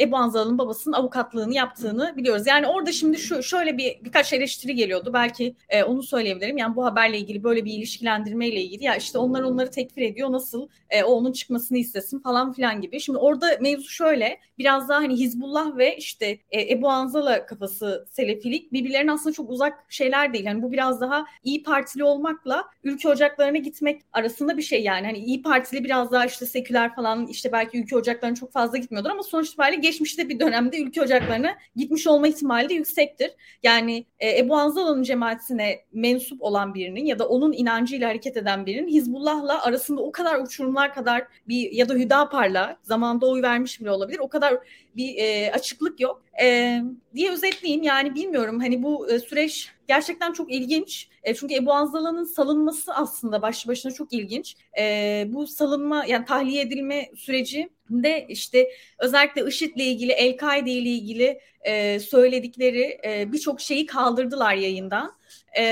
Ebu 0.00 0.16
Anzal'ın 0.16 0.58
babasının 0.58 0.94
avukatlığını 0.94 1.54
yaptığını 1.54 2.14
biliyoruz. 2.16 2.46
Yani 2.46 2.66
orada 2.66 2.92
şimdi 2.92 3.18
şu 3.18 3.42
şöyle 3.42 3.78
bir 3.78 4.04
birkaç 4.04 4.32
eleştiri 4.32 4.74
geliyordu. 4.74 5.10
Belki 5.14 5.54
e, 5.68 5.82
onu 5.82 6.02
söyleyebilirim. 6.02 6.58
Yani 6.58 6.76
bu 6.76 6.84
haberle 6.84 7.18
ilgili 7.18 7.44
böyle 7.44 7.64
bir 7.64 7.72
ilişkilendirmeyle 7.72 8.60
ilgili 8.60 8.84
ya 8.84 8.96
işte 8.96 9.18
onlar 9.18 9.42
onları 9.42 9.70
tekfir 9.70 10.02
ediyor. 10.02 10.32
Nasıl 10.32 10.68
e, 10.90 11.02
o 11.02 11.12
onun 11.12 11.32
çıkmasını 11.32 11.78
istesin 11.78 12.18
falan 12.18 12.52
filan 12.52 12.80
gibi. 12.80 13.00
Şimdi 13.00 13.18
orada 13.18 13.46
mevzu 13.60 13.88
şöyle. 13.88 14.40
Biraz 14.58 14.88
daha 14.88 14.98
hani 14.98 15.16
Hizbullah 15.16 15.76
ve 15.76 15.96
işte 15.96 16.38
e, 16.50 16.72
Ebu 16.72 16.88
Anzal'a 16.88 17.46
kafası 17.46 18.06
Selefilik 18.10 18.72
birbirlerine 18.72 19.12
aslında 19.12 19.32
çok 19.32 19.50
uzak 19.50 19.84
şeyler 19.88 20.32
değil. 20.32 20.44
Yani 20.44 20.62
bu 20.62 20.72
biraz 20.72 21.00
daha 21.00 21.24
iyi 21.44 21.62
Partili 21.62 22.04
olmakla 22.04 22.64
ülke 22.84 23.08
ocaklarına 23.08 23.58
gitmek 23.58 24.02
arasında 24.12 24.56
bir 24.56 24.62
şey 24.62 24.82
yani. 24.82 25.06
Hani 25.06 25.18
iyi 25.18 25.42
Partili 25.42 25.84
biraz 25.84 26.12
daha 26.12 26.26
işte 26.26 26.46
seküler 26.46 26.94
falan 26.94 27.26
işte 27.26 27.52
belki 27.52 27.78
ülke 27.78 27.96
ocaklarına 27.96 28.36
çok 28.36 28.52
fazla 28.52 28.78
gitmiyordur 28.78 29.10
ama 29.10 29.22
sonuç 29.22 29.48
itibariyle 29.48 29.80
geçmişte 29.88 30.28
bir 30.28 30.40
dönemde 30.40 30.78
ülke 30.82 31.02
ocaklarına 31.02 31.54
gitmiş 31.76 32.06
olma 32.06 32.28
ihtimali 32.28 32.68
de 32.68 32.74
yüksektir. 32.74 33.30
Yani 33.62 34.06
e, 34.18 34.38
Ebu 34.38 34.56
Anzala'nın 34.56 35.02
cemaatine 35.02 35.80
mensup 35.92 36.42
olan 36.42 36.74
birinin 36.74 37.04
ya 37.04 37.18
da 37.18 37.28
onun 37.28 37.52
inancıyla 37.52 38.08
hareket 38.08 38.36
eden 38.36 38.66
birinin 38.66 38.88
Hizbullah'la 38.88 39.62
arasında 39.62 40.00
o 40.00 40.12
kadar 40.12 40.40
uçurumlar 40.40 40.94
kadar 40.94 41.24
bir 41.48 41.72
ya 41.72 41.88
da 41.88 41.94
Hüdapar'la 41.94 42.78
zamanda 42.82 43.26
oy 43.26 43.42
vermiş 43.42 43.80
bile 43.80 43.90
olabilir. 43.90 44.18
O 44.18 44.28
kadar 44.28 44.58
bir 44.96 45.16
e, 45.16 45.52
açıklık 45.52 46.00
yok 46.00 46.22
e, 46.42 46.78
diye 47.14 47.30
özetleyeyim. 47.30 47.82
Yani 47.82 48.14
bilmiyorum 48.14 48.60
hani 48.60 48.82
bu 48.82 49.10
e, 49.10 49.18
süreç 49.18 49.70
gerçekten 49.88 50.32
çok 50.32 50.52
ilginç. 50.52 51.08
E, 51.22 51.34
çünkü 51.34 51.54
Ebu 51.54 51.72
Anzala'nın 51.72 52.24
salınması 52.24 52.94
aslında 52.94 53.42
başlı 53.42 53.68
başına 53.68 53.92
çok 53.92 54.12
ilginç. 54.12 54.56
E, 54.78 55.24
bu 55.28 55.46
salınma 55.46 56.04
yani 56.04 56.24
tahliye 56.24 56.62
edilme 56.62 57.10
süreci 57.16 57.68
de 57.90 58.26
işte 58.28 58.68
özellikle 58.98 59.46
IŞİD'le 59.46 59.80
ilgili, 59.80 60.12
El-Kaide 60.12 60.70
ile 60.70 60.88
ilgili 60.88 61.40
e, 61.60 62.00
söyledikleri 62.00 63.00
e, 63.04 63.32
birçok 63.32 63.60
şeyi 63.60 63.86
kaldırdılar 63.86 64.54
yayından. 64.54 65.18
E, 65.58 65.62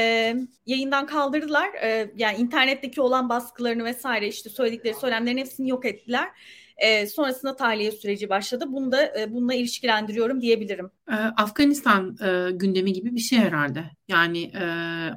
yayından 0.67 1.07
kaldırdılar. 1.07 1.75
E, 1.75 2.11
yani 2.17 2.39
internetteki 2.39 3.01
olan 3.01 3.29
baskılarını 3.29 3.85
vesaire 3.85 4.29
işte 4.29 4.51
söyledikleri 4.51 4.95
söylemlerin 4.95 5.39
hepsini 5.39 5.69
yok 5.69 5.85
ettiler. 5.85 6.29
E, 6.77 7.07
sonrasında 7.07 7.57
tahliye 7.57 7.93
süreci 7.93 8.29
başladı. 8.29 8.64
Bunu 8.68 8.93
da 8.93 9.20
e, 9.20 9.33
bununla 9.33 9.55
ilişkilendiriyorum 9.55 10.41
diyebilirim. 10.41 10.91
E, 11.11 11.14
Afganistan 11.14 12.16
e, 12.22 12.51
gündemi 12.51 12.93
gibi 12.93 13.14
bir 13.14 13.20
şey 13.20 13.39
herhalde. 13.39 13.85
Yani 14.09 14.43
e, 14.43 14.64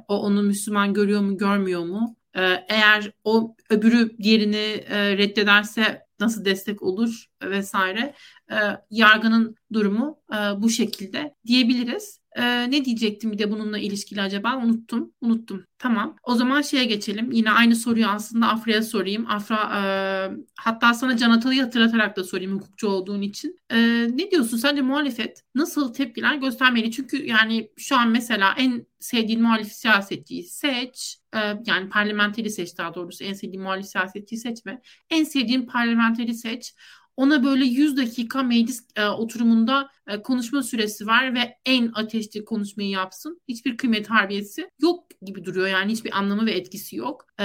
o 0.08 0.18
onu 0.18 0.42
Müslüman 0.42 0.94
görüyor 0.94 1.20
mu 1.20 1.38
görmüyor 1.38 1.84
mu? 1.84 2.16
E, 2.36 2.40
eğer 2.68 3.12
o 3.24 3.56
öbürü 3.70 4.18
diğerini 4.18 4.84
e, 4.88 5.16
reddederse 5.18 6.06
nasıl 6.20 6.44
destek 6.44 6.82
olur 6.82 7.26
vesaire. 7.42 8.14
E, 8.50 8.56
yargının 8.90 9.56
durumu 9.72 10.18
e, 10.32 10.36
bu 10.36 10.70
şekilde 10.70 11.34
diyebiliriz. 11.46 12.19
E, 12.36 12.70
ne 12.70 12.84
diyecektim 12.84 13.32
bir 13.32 13.38
de 13.38 13.50
bununla 13.50 13.78
ilişkili 13.78 14.22
acaba? 14.22 14.56
Unuttum. 14.56 15.12
Unuttum. 15.20 15.64
Tamam. 15.78 16.16
O 16.22 16.34
zaman 16.34 16.62
şeye 16.62 16.84
geçelim. 16.84 17.30
Yine 17.32 17.50
aynı 17.50 17.76
soruyu 17.76 18.06
aslında 18.06 18.48
Afra'ya 18.48 18.82
sorayım. 18.82 19.26
Afra 19.30 19.56
e, 19.56 19.82
hatta 20.56 20.94
sana 20.94 21.16
Can 21.16 21.30
Atalı'yı 21.30 21.62
hatırlatarak 21.62 22.16
da 22.16 22.24
sorayım 22.24 22.56
hukukçu 22.56 22.88
olduğun 22.88 23.22
için. 23.22 23.58
E, 23.70 23.76
ne 24.16 24.30
diyorsun? 24.30 24.56
Sence 24.56 24.82
muhalefet 24.82 25.42
nasıl 25.54 25.94
tepkiler 25.94 26.34
göstermeli? 26.34 26.90
Çünkü 26.90 27.26
yani 27.26 27.70
şu 27.76 27.96
an 27.96 28.08
mesela 28.08 28.54
en 28.58 28.86
sevdiğin 28.98 29.42
muhalif 29.42 29.72
siyasetçiyi 29.72 30.42
seç. 30.42 31.18
E, 31.34 31.38
yani 31.66 31.88
parlamenteri 31.88 32.50
seç 32.50 32.78
daha 32.78 32.94
doğrusu. 32.94 33.24
En 33.24 33.32
sevdiğin 33.32 33.62
muhalif 33.62 33.86
siyasetçiyi 33.86 34.38
seçme. 34.38 34.80
En 35.10 35.24
sevdiğin 35.24 35.66
parlamenteri 35.66 36.34
seç 36.34 36.74
ona 37.20 37.44
böyle 37.44 37.64
100 37.64 37.96
dakika 37.96 38.42
meclis 38.42 38.86
e, 38.96 39.06
oturumunda 39.06 39.90
e, 40.06 40.22
konuşma 40.22 40.62
süresi 40.62 41.06
var 41.06 41.34
ve 41.34 41.56
en 41.66 41.90
ateşli 41.94 42.44
konuşmayı 42.44 42.88
yapsın. 42.88 43.40
Hiçbir 43.48 43.76
kıymet 43.76 44.10
harbiyesi 44.10 44.70
yok 44.82 45.04
gibi 45.22 45.44
duruyor 45.44 45.66
yani 45.66 45.92
hiçbir 45.92 46.18
anlamı 46.18 46.46
ve 46.46 46.52
etkisi 46.52 46.96
yok. 46.96 47.26
E, 47.40 47.44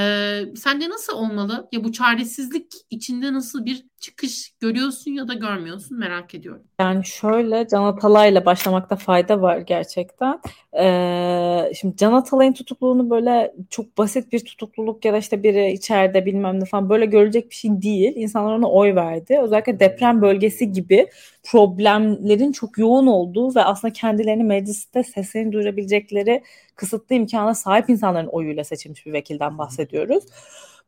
sence 0.56 0.90
nasıl 0.90 1.14
olmalı? 1.14 1.68
Ya 1.72 1.84
bu 1.84 1.92
çaresizlik 1.92 2.74
içinde 2.90 3.34
nasıl 3.34 3.66
bir 3.66 3.86
çıkış 4.00 4.54
görüyorsun 4.60 5.12
ya 5.12 5.28
da 5.28 5.34
görmüyorsun 5.34 6.00
merak 6.00 6.36
ediyorum. 6.36 6.64
Yani 6.80 7.06
şöyle 7.06 7.68
Can 7.68 7.84
Atalay'la 7.84 8.46
başlamakta 8.46 8.96
fayda 8.96 9.42
var 9.42 9.58
gerçekten. 9.58 10.40
Ee, 10.80 11.72
şimdi 11.80 11.98
Can 11.98 12.14
Atalay'ın 12.14 12.54
tutukluluğunu 12.54 13.10
böyle 13.10 13.54
çok 13.70 13.98
basit 13.98 14.34
bir 14.34 14.46
tutukluluk 14.46 15.06
ya 15.06 15.14
da 15.14 15.18
işte 15.18 15.44
biri 15.44 15.72
içeride 15.72 16.26
bilmem 16.26 16.60
ne 16.60 16.66
falan 16.66 16.90
böyle 16.90 17.06
görülecek 17.06 17.50
bir 17.50 17.56
şey 17.56 17.82
değil. 17.82 18.14
İnsanlar 18.16 18.54
ona 18.56 18.72
oy 18.72 18.96
verdi. 18.96 19.40
Özellikle 19.44 19.80
deprem 19.80 20.22
bölgesi 20.22 20.72
gibi 20.72 21.08
problemlerin 21.44 22.52
çok 22.52 22.78
yoğun 22.78 23.08
olduğu 23.08 23.56
ve 23.56 23.64
aslında 23.64 23.94
kendilerini 23.94 24.44
mecliste 24.44 25.04
sesini 25.04 25.52
duyurabilecekleri 25.52 26.44
kısıtlı 26.76 27.16
imkana 27.16 27.56
sahip 27.56 27.90
insanların 27.90 28.28
oyuyla 28.28 28.64
seçilmiş 28.64 29.06
bir 29.06 29.14
vekilden 29.14 29.58
bahsediyoruz. 29.58 30.24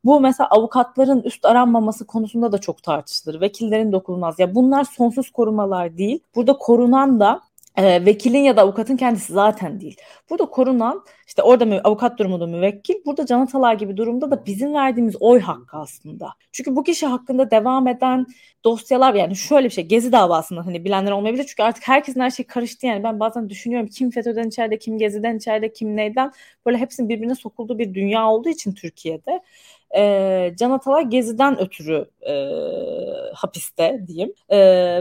Bu 0.05 0.19
mesela 0.19 0.47
avukatların 0.49 1.21
üst 1.21 1.45
aranmaması 1.45 2.07
konusunda 2.07 2.51
da 2.51 2.57
çok 2.57 2.83
tartışılır. 2.83 3.41
Vekillerin 3.41 3.91
dokunulmaz. 3.91 4.39
Ya 4.39 4.55
bunlar 4.55 4.83
sonsuz 4.83 5.31
korumalar 5.31 5.97
değil. 5.97 6.19
Burada 6.35 6.57
korunan 6.57 7.19
da 7.19 7.41
e, 7.77 8.05
vekilin 8.05 8.43
ya 8.43 8.57
da 8.57 8.61
avukatın 8.61 8.97
kendisi 8.97 9.33
zaten 9.33 9.79
değil. 9.81 9.97
Burada 10.29 10.45
korunan 10.45 11.05
işte 11.27 11.41
orada 11.41 11.65
mü, 11.65 11.81
avukat 11.83 12.19
durumunda 12.19 12.47
müvekkil, 12.47 12.95
burada 13.05 13.25
Can 13.25 13.41
Atalay 13.41 13.77
gibi 13.77 13.97
durumda 13.97 14.31
da 14.31 14.45
bizim 14.45 14.73
verdiğimiz 14.73 15.15
oy 15.19 15.39
hakkı 15.39 15.77
aslında. 15.77 16.29
Çünkü 16.51 16.75
bu 16.75 16.83
kişi 16.83 17.05
hakkında 17.05 17.51
devam 17.51 17.87
eden 17.87 18.25
dosyalar 18.63 19.13
yani 19.13 19.35
şöyle 19.35 19.65
bir 19.65 19.73
şey 19.73 19.83
Gezi 19.83 20.11
davasında 20.11 20.65
hani 20.65 20.85
bilenler 20.85 21.11
olmayabilir 21.11 21.45
çünkü 21.47 21.63
artık 21.63 21.87
herkesin 21.87 22.19
her 22.19 22.31
şey 22.31 22.45
karıştı 22.45 22.85
yani 22.85 23.03
ben 23.03 23.19
bazen 23.19 23.49
düşünüyorum 23.49 23.87
kim 23.87 24.11
FETÖ'den 24.11 24.47
içeride 24.47 24.79
kim 24.79 24.97
Gezi'den 24.97 25.37
içeride 25.37 25.73
kim 25.73 25.95
neyden 25.95 26.31
böyle 26.65 26.77
hepsinin 26.77 27.09
birbirine 27.09 27.35
sokulduğu 27.35 27.79
bir 27.79 27.93
dünya 27.93 28.29
olduğu 28.29 28.49
için 28.49 28.73
Türkiye'de 28.73 29.41
e, 29.95 30.53
Can 30.59 30.71
Atalay 30.71 31.09
Gezi'den 31.09 31.59
ötürü 31.59 32.05
e, 32.29 32.33
hapiste 33.33 34.03
diyeyim. 34.07 34.33
E, 34.49 34.57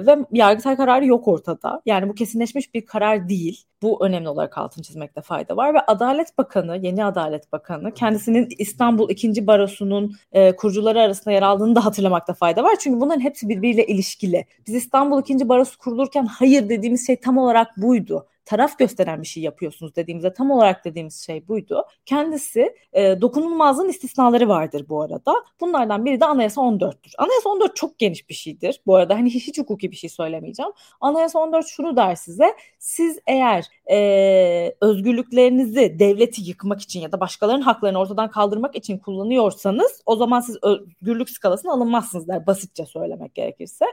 ve 0.07 0.17
Yargıtay 0.33 0.77
kararı 0.77 1.07
yok 1.07 1.29
ortada. 1.29 1.83
Yani 1.87 2.09
bu 2.09 2.15
kesinleşmiş 2.15 2.75
bir 2.75 2.87
karar 2.87 3.29
değil. 3.29 3.65
Bu 3.83 4.07
önemli 4.07 4.29
olarak 4.29 4.59
altını 4.59 4.85
çizmekte 4.85 5.21
fayda 5.21 5.57
var 5.57 5.75
ve 5.75 5.81
Adalet 5.81 6.39
Bakanı, 6.39 6.77
yeni 6.77 7.05
Adalet 7.05 7.53
Bakanı 7.53 7.95
kendisinin 7.95 8.49
İstanbul 8.59 9.11
2. 9.11 9.47
Barosu'nun 9.47 10.17
e, 10.33 10.57
kurucuları 10.57 11.01
arasında 11.01 11.35
yer 11.35 11.43
aldığını 11.43 11.77
da 11.77 11.85
hatırlamakta 11.85 12.35
fayda 12.35 12.65
var. 12.65 12.77
Çünkü 12.81 13.01
bunların 13.01 13.21
hepsi 13.21 13.49
birbiriyle 13.49 13.87
ilişkili. 13.87 14.47
Biz 14.67 14.75
İstanbul 14.75 15.21
2. 15.21 15.49
Barosu 15.49 15.79
kurulurken 15.79 16.27
hayır 16.27 16.69
dediğimiz 16.69 17.07
şey 17.07 17.17
tam 17.17 17.39
olarak 17.39 17.77
buydu 17.77 18.27
taraf 18.47 18.79
gösteren 18.79 19.23
bir 19.23 19.27
şey 19.27 19.43
yapıyorsunuz 19.43 19.97
dediğimizde 19.97 20.33
tam 20.33 20.51
olarak 20.51 20.85
dediğimiz 20.85 21.27
şey 21.27 21.49
buydu. 21.49 21.85
Kendisi 22.07 22.77
e, 22.93 23.21
dokunulmazlığın 23.21 23.89
istisnaları 23.89 24.49
vardır 24.49 24.87
bu 24.89 25.03
arada. 25.03 25.35
Bunlardan 25.61 26.05
biri 26.05 26.21
de 26.21 26.25
Anayasa 26.25 26.61
14'tür. 26.61 27.13
Anayasa 27.19 27.49
14 27.49 27.77
çok 27.77 27.99
geniş 27.99 28.29
bir 28.29 28.35
şeydir. 28.35 28.81
Bu 28.87 28.97
arada 28.97 29.15
hani 29.15 29.31
hiç 29.31 29.59
hukuki 29.59 29.91
bir 29.91 29.97
şey 29.97 30.11
söylemeyeceğim. 30.11 30.73
Anayasa 31.01 31.39
14 31.39 31.67
şunu 31.67 31.97
der 31.97 32.15
size. 32.15 32.55
Siz 32.79 33.19
eğer 33.27 33.65
e, 33.91 34.75
özgürlüklerinizi 34.81 35.99
devleti 35.99 36.43
yıkmak 36.43 36.81
için 36.81 37.01
ya 37.01 37.13
da 37.13 37.21
başkalarının 37.21 37.63
haklarını 37.63 37.99
ortadan 37.99 38.31
kaldırmak 38.31 38.77
için 38.77 38.99
kullanıyorsanız 38.99 40.03
o 40.07 40.17
zaman 40.17 40.41
siz 40.41 40.57
özgürlük 40.63 41.31
skalasına 41.31 41.73
alınmazsınız 41.73 42.29
der 42.29 42.47
basitçe 42.47 42.87
söylemek 42.87 43.35
gerekirse. 43.35 43.85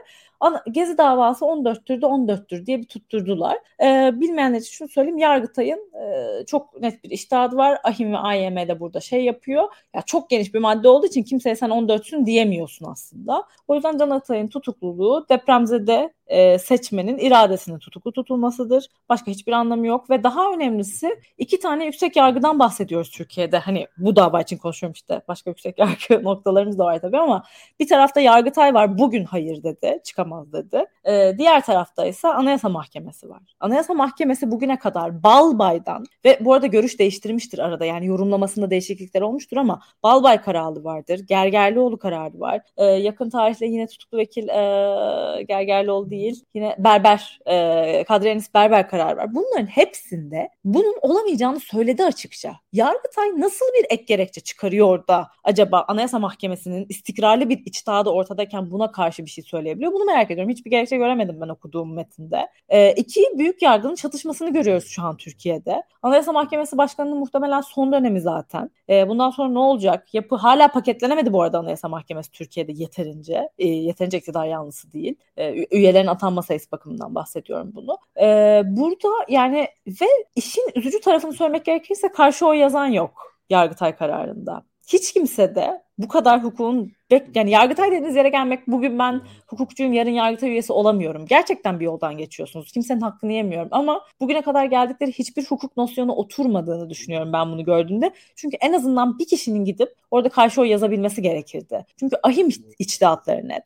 Gezi 0.70 0.98
davası 0.98 1.44
14'tür 1.44 2.02
de 2.02 2.06
14'tür 2.06 2.66
diye 2.66 2.78
bir 2.78 2.86
tutturdular. 2.86 3.56
E, 3.82 4.20
bilmeyen 4.20 4.43
bilmeyenler 4.44 4.60
için 4.60 4.72
şunu 4.72 4.88
söyleyeyim. 4.88 5.18
Yargıtay'ın 5.18 5.92
e, 5.94 6.46
çok 6.46 6.80
net 6.80 7.04
bir 7.04 7.10
iştahı 7.10 7.56
var. 7.56 7.78
Ahim 7.84 8.12
ve 8.12 8.18
AYM 8.18 8.56
de 8.56 8.80
burada 8.80 9.00
şey 9.00 9.24
yapıyor. 9.24 9.64
Ya 9.94 10.02
çok 10.02 10.30
geniş 10.30 10.54
bir 10.54 10.58
madde 10.58 10.88
olduğu 10.88 11.06
için 11.06 11.22
kimseye 11.22 11.56
sen 11.56 11.70
14'sün 11.70 12.26
diyemiyorsun 12.26 12.86
aslında. 12.90 13.44
O 13.68 13.74
yüzden 13.74 13.98
Can 13.98 14.10
Atay'ın 14.10 14.48
tutukluluğu 14.48 15.26
depremzede 15.30 16.12
e, 16.26 16.58
seçmenin 16.58 17.18
iradesinin 17.18 17.78
tutuklu 17.78 18.12
tutulmasıdır. 18.12 18.88
Başka 19.08 19.30
hiçbir 19.30 19.52
anlamı 19.52 19.86
yok 19.86 20.10
ve 20.10 20.24
daha 20.24 20.52
önemlisi 20.52 21.20
iki 21.38 21.60
tane 21.60 21.84
yüksek 21.84 22.16
yargıdan 22.16 22.58
bahsediyoruz 22.58 23.10
Türkiye'de. 23.10 23.58
Hani 23.58 23.86
bu 23.96 24.16
dava 24.16 24.40
için 24.40 24.58
konuşuyorum 24.58 24.92
işte. 24.92 25.22
Başka 25.28 25.50
yüksek 25.50 25.78
yargı 26.10 26.24
noktalarımız 26.24 26.78
da 26.78 26.84
var 26.84 27.00
tabii 27.00 27.18
ama 27.18 27.44
bir 27.80 27.88
tarafta 27.88 28.20
Yargıtay 28.20 28.74
var. 28.74 28.98
Bugün 28.98 29.24
hayır 29.24 29.62
dedi. 29.62 30.00
Çıkamaz 30.04 30.52
dedi. 30.52 30.84
E, 31.04 31.38
diğer 31.38 31.64
tarafta 31.64 32.06
ise 32.06 32.28
Anayasa 32.28 32.68
Mahkemesi 32.68 33.28
var. 33.28 33.42
Anayasa 33.60 33.94
Mahkemesi 33.94 34.50
bugüne 34.50 34.78
kadar 34.78 35.22
Balbay'dan 35.22 36.04
ve 36.24 36.38
bu 36.40 36.54
arada 36.54 36.66
görüş 36.66 36.98
değiştirmiştir 36.98 37.58
arada. 37.58 37.84
Yani 37.84 38.06
yorumlamasında 38.06 38.70
değişiklikler 38.70 39.20
olmuştur 39.20 39.56
ama 39.56 39.80
Balbay 40.02 40.40
kararı 40.40 40.84
vardır. 40.84 41.18
Gergerlioğlu 41.18 41.98
kararı 41.98 42.40
var. 42.40 42.60
E, 42.76 42.84
yakın 42.84 43.30
tarihte 43.30 43.66
yine 43.66 43.86
tutuklu 43.86 44.18
vekil 44.18 44.48
e, 44.48 45.42
Gergerlioğlu 45.42 46.10
değil. 46.14 46.44
Yine 46.54 46.76
Berber, 46.78 47.40
e, 47.46 48.04
Kadri 48.04 48.40
Berber 48.54 48.88
kararı 48.88 49.16
var. 49.16 49.34
Bunların 49.34 49.66
hepsinde 49.66 50.48
bunun 50.64 50.94
olamayacağını 51.02 51.60
söyledi 51.60 52.04
açıkça. 52.04 52.52
Yargıtay 52.72 53.40
nasıl 53.40 53.66
bir 53.78 53.86
ek 53.90 54.04
gerekçe 54.06 54.40
çıkarıyor 54.40 55.06
da 55.06 55.28
acaba 55.44 55.84
Anayasa 55.88 56.18
Mahkemesi'nin 56.18 56.86
istikrarlı 56.88 57.48
bir 57.48 57.62
içtihadı 57.66 58.10
ortadayken 58.10 58.70
buna 58.70 58.92
karşı 58.92 59.24
bir 59.24 59.30
şey 59.30 59.44
söyleyebiliyor? 59.44 59.92
Bunu 59.92 60.04
merak 60.04 60.30
ediyorum. 60.30 60.52
Hiçbir 60.52 60.70
gerekçe 60.70 60.96
göremedim 60.96 61.40
ben 61.40 61.48
okuduğum 61.48 61.94
metinde. 61.94 62.48
E, 62.68 62.92
iki 62.92 63.20
büyük 63.38 63.62
yargının 63.62 63.94
çatışmasını 63.94 64.52
görüyoruz 64.52 64.88
şu 64.88 65.02
an 65.02 65.16
Türkiye'de. 65.16 65.82
Anayasa 66.02 66.32
Mahkemesi 66.32 66.78
Başkanı'nın 66.78 67.18
muhtemelen 67.18 67.60
son 67.60 67.92
dönemi 67.92 68.20
zaten. 68.20 68.70
E, 68.88 69.08
bundan 69.08 69.30
sonra 69.30 69.48
ne 69.48 69.58
olacak? 69.58 70.14
Yapı 70.14 70.36
hala 70.36 70.68
paketlenemedi 70.68 71.32
bu 71.32 71.42
arada 71.42 71.58
Anayasa 71.58 71.88
Mahkemesi 71.88 72.30
Türkiye'de 72.30 72.72
yeterince. 72.72 73.48
E, 73.58 73.66
yeterince 73.66 74.18
iktidar 74.18 74.46
yanlısı 74.46 74.92
değil. 74.92 75.14
E, 75.36 75.64
üyelerin 76.04 76.06
atanma 76.06 76.42
sayısı 76.42 76.70
bakımından 76.72 77.14
bahsediyorum 77.14 77.72
bunu. 77.74 77.98
E, 78.20 78.62
burada 78.66 79.08
yani 79.28 79.68
ve 79.86 80.06
işin 80.36 80.70
üzücü 80.74 81.00
tarafını 81.00 81.32
söylemek 81.32 81.64
gerekirse 81.64 82.08
karşı 82.08 82.46
oy 82.46 82.58
yazan 82.58 82.86
yok 82.86 83.34
Yargıtay 83.50 83.96
kararında. 83.96 84.62
Hiç 84.88 85.12
kimse 85.12 85.54
de 85.54 85.82
bu 85.98 86.08
kadar 86.08 86.44
hukukun 86.44 86.92
yani 87.34 87.50
Yargıtay 87.50 87.90
dediğiniz 87.90 88.16
yere 88.16 88.28
gelmek 88.28 88.66
bugün 88.66 88.98
ben 88.98 89.20
hukukçuyum 89.46 89.92
yarın 89.92 90.10
Yargıtay 90.10 90.50
üyesi 90.50 90.72
olamıyorum. 90.72 91.26
Gerçekten 91.26 91.80
bir 91.80 91.84
yoldan 91.84 92.18
geçiyorsunuz. 92.18 92.72
Kimsenin 92.72 93.00
hakkını 93.00 93.32
yemiyorum 93.32 93.68
ama 93.70 94.04
bugüne 94.20 94.42
kadar 94.42 94.64
geldikleri 94.64 95.12
hiçbir 95.12 95.44
hukuk 95.44 95.76
nosyonu 95.76 96.12
oturmadığını 96.12 96.90
düşünüyorum 96.90 97.32
ben 97.32 97.52
bunu 97.52 97.64
gördüğümde. 97.64 98.10
Çünkü 98.36 98.56
en 98.60 98.72
azından 98.72 99.18
bir 99.18 99.26
kişinin 99.26 99.64
gidip 99.64 99.88
orada 100.10 100.28
karşı 100.28 100.60
oy 100.60 100.68
yazabilmesi 100.68 101.22
gerekirdi. 101.22 101.86
Çünkü 102.00 102.16
ahim 102.22 102.48
içtihatları 102.78 103.48
net. 103.48 103.62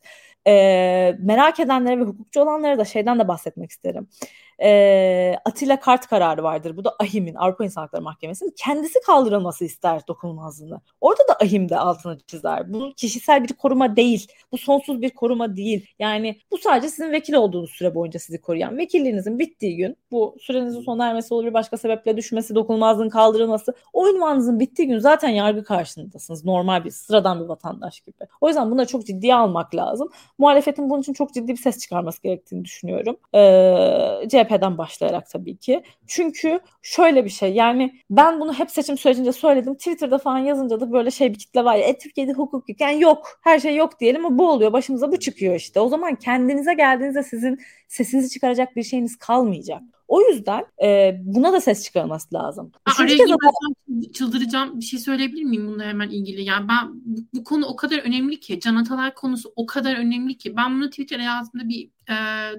Merak 1.19 1.61
edenlere 1.61 1.99
ve 1.99 2.03
hukukçu 2.03 2.41
olanlara 2.41 2.79
da 2.79 2.85
şeyden 2.85 3.19
de 3.19 3.29
bahsetmek 3.29 3.71
isterim 3.71 4.09
e, 4.63 5.37
Atilla 5.45 5.81
Kart 5.81 6.07
kararı 6.07 6.43
vardır. 6.43 6.77
Bu 6.77 6.85
da 6.85 6.97
AHİM'in 6.99 7.35
Avrupa 7.35 7.65
İnsan 7.65 7.83
Hakları 7.83 8.03
Mahkemesi'nin 8.03 8.55
kendisi 8.57 9.01
kaldırılması 9.07 9.65
ister 9.65 10.07
dokunulmazlığını. 10.09 10.81
Orada 11.01 11.23
da 11.29 11.33
AHİM 11.41 11.69
de 11.69 11.79
altını 11.79 12.19
çizer. 12.27 12.73
Bu 12.73 12.93
kişisel 12.97 13.45
bir 13.45 13.53
koruma 13.53 13.97
değil. 13.97 14.27
Bu 14.53 14.59
sonsuz 14.59 15.03
bir 15.03 15.11
koruma 15.11 15.57
değil. 15.57 15.87
Yani 15.99 16.39
bu 16.51 16.59
sadece 16.59 16.89
sizin 16.89 17.13
vekil 17.13 17.35
olduğunuz 17.35 17.71
süre 17.71 17.95
boyunca 17.95 18.21
sizi 18.21 18.41
koruyan. 18.41 18.79
Vekilliğinizin 18.79 19.39
bittiği 19.39 19.77
gün 19.77 19.97
bu 20.11 20.37
sürenizin 20.41 20.81
sona 20.81 21.09
ermesi 21.09 21.35
olur 21.35 21.45
bir 21.45 21.55
başka 21.55 21.77
sebeple 21.77 22.17
düşmesi, 22.17 22.55
dokunulmazlığın 22.55 23.09
kaldırılması. 23.09 23.75
O 23.93 24.09
ünvanınızın 24.09 24.61
bittiği 24.61 24.89
gün 24.89 24.99
zaten 24.99 25.29
yargı 25.29 25.65
karşısındasınız. 25.65 26.45
Normal 26.45 26.85
bir, 26.85 26.91
sıradan 26.91 27.41
bir 27.41 27.49
vatandaş 27.49 28.01
gibi. 28.01 28.17
O 28.41 28.49
yüzden 28.49 28.71
bunları 28.71 28.87
çok 28.87 29.07
ciddiye 29.07 29.35
almak 29.35 29.75
lazım. 29.75 30.09
Muhalefetin 30.39 30.91
bunun 30.91 31.01
için 31.01 31.13
çok 31.13 31.35
ciddi 31.35 31.49
bir 31.49 31.57
ses 31.57 31.79
çıkarması 31.79 32.23
gerektiğini 32.23 32.65
düşünüyorum. 32.65 33.17
Ee, 33.35 34.29
CHP 34.29 34.48
CHP'den 34.49 34.79
başlayarak 34.79 35.31
tabii 35.31 35.57
ki. 35.57 35.83
Çünkü 36.07 36.61
şöyle 36.83 37.25
bir 37.25 37.31
şey 37.31 37.53
yani 37.53 37.95
ben 38.11 38.41
bunu 38.41 38.55
hep 38.55 38.71
seçim 38.71 38.99
sürecince 38.99 39.33
söyledim. 39.33 39.75
Twitter'da 39.75 40.19
falan 40.19 40.39
yazınca 40.39 40.81
da 40.81 40.93
böyle 40.93 41.11
şey 41.11 41.33
bir 41.33 41.39
kitle 41.39 41.65
var 41.65 41.77
ya 41.77 41.85
e, 41.85 41.99
Türkiye'de 41.99 42.33
hukuk 42.33 42.69
yok. 42.69 42.81
Yani 42.81 43.03
yok 43.03 43.41
her 43.43 43.59
şey 43.59 43.77
yok 43.77 44.01
diyelim 44.01 44.27
ama 44.27 44.39
bu 44.39 44.51
oluyor 44.51 44.73
başımıza 44.73 45.13
bu 45.13 45.19
çıkıyor 45.19 45.55
işte. 45.55 45.81
O 45.81 45.89
zaman 45.89 46.15
kendinize 46.15 46.75
geldiğinizde 46.75 47.23
sizin 47.23 47.59
sesinizi 47.89 48.31
çıkaracak 48.31 48.77
bir 48.77 48.83
şeyiniz 48.83 49.17
kalmayacak. 49.17 49.83
O 50.09 50.21
yüzden 50.21 50.65
e, 50.83 51.19
buna 51.25 51.53
da 51.53 51.61
ses 51.61 51.85
çıkarılması 51.85 52.35
lazım. 52.35 52.73
Araya 53.01 53.17
kez 53.17 53.31
çıldıracağım 54.13 54.81
bir 54.81 54.85
şey 54.85 55.01
söyleyebilir 55.01 55.45
miyim 55.45 55.67
bununla 55.67 55.85
hemen 55.85 56.09
ilgili? 56.09 56.45
Yani 56.45 56.69
ben 56.69 56.89
bu, 57.05 57.21
bu 57.35 57.45
konu 57.45 57.67
o 57.67 57.77
kadar 57.77 57.99
önemli 57.99 58.41
ki, 58.41 58.61
Can 58.61 58.77
Atalay 58.77 59.15
konusu 59.15 59.53
o 59.57 59.67
kadar 59.67 59.97
önemli 59.97 60.39
ki. 60.39 60.57
Ben 60.57 60.75
bunu 60.75 60.91
Twitter'a 60.91 61.23
yazdığımda 61.23 61.69
bir 61.69 61.91
e, 62.09 62.15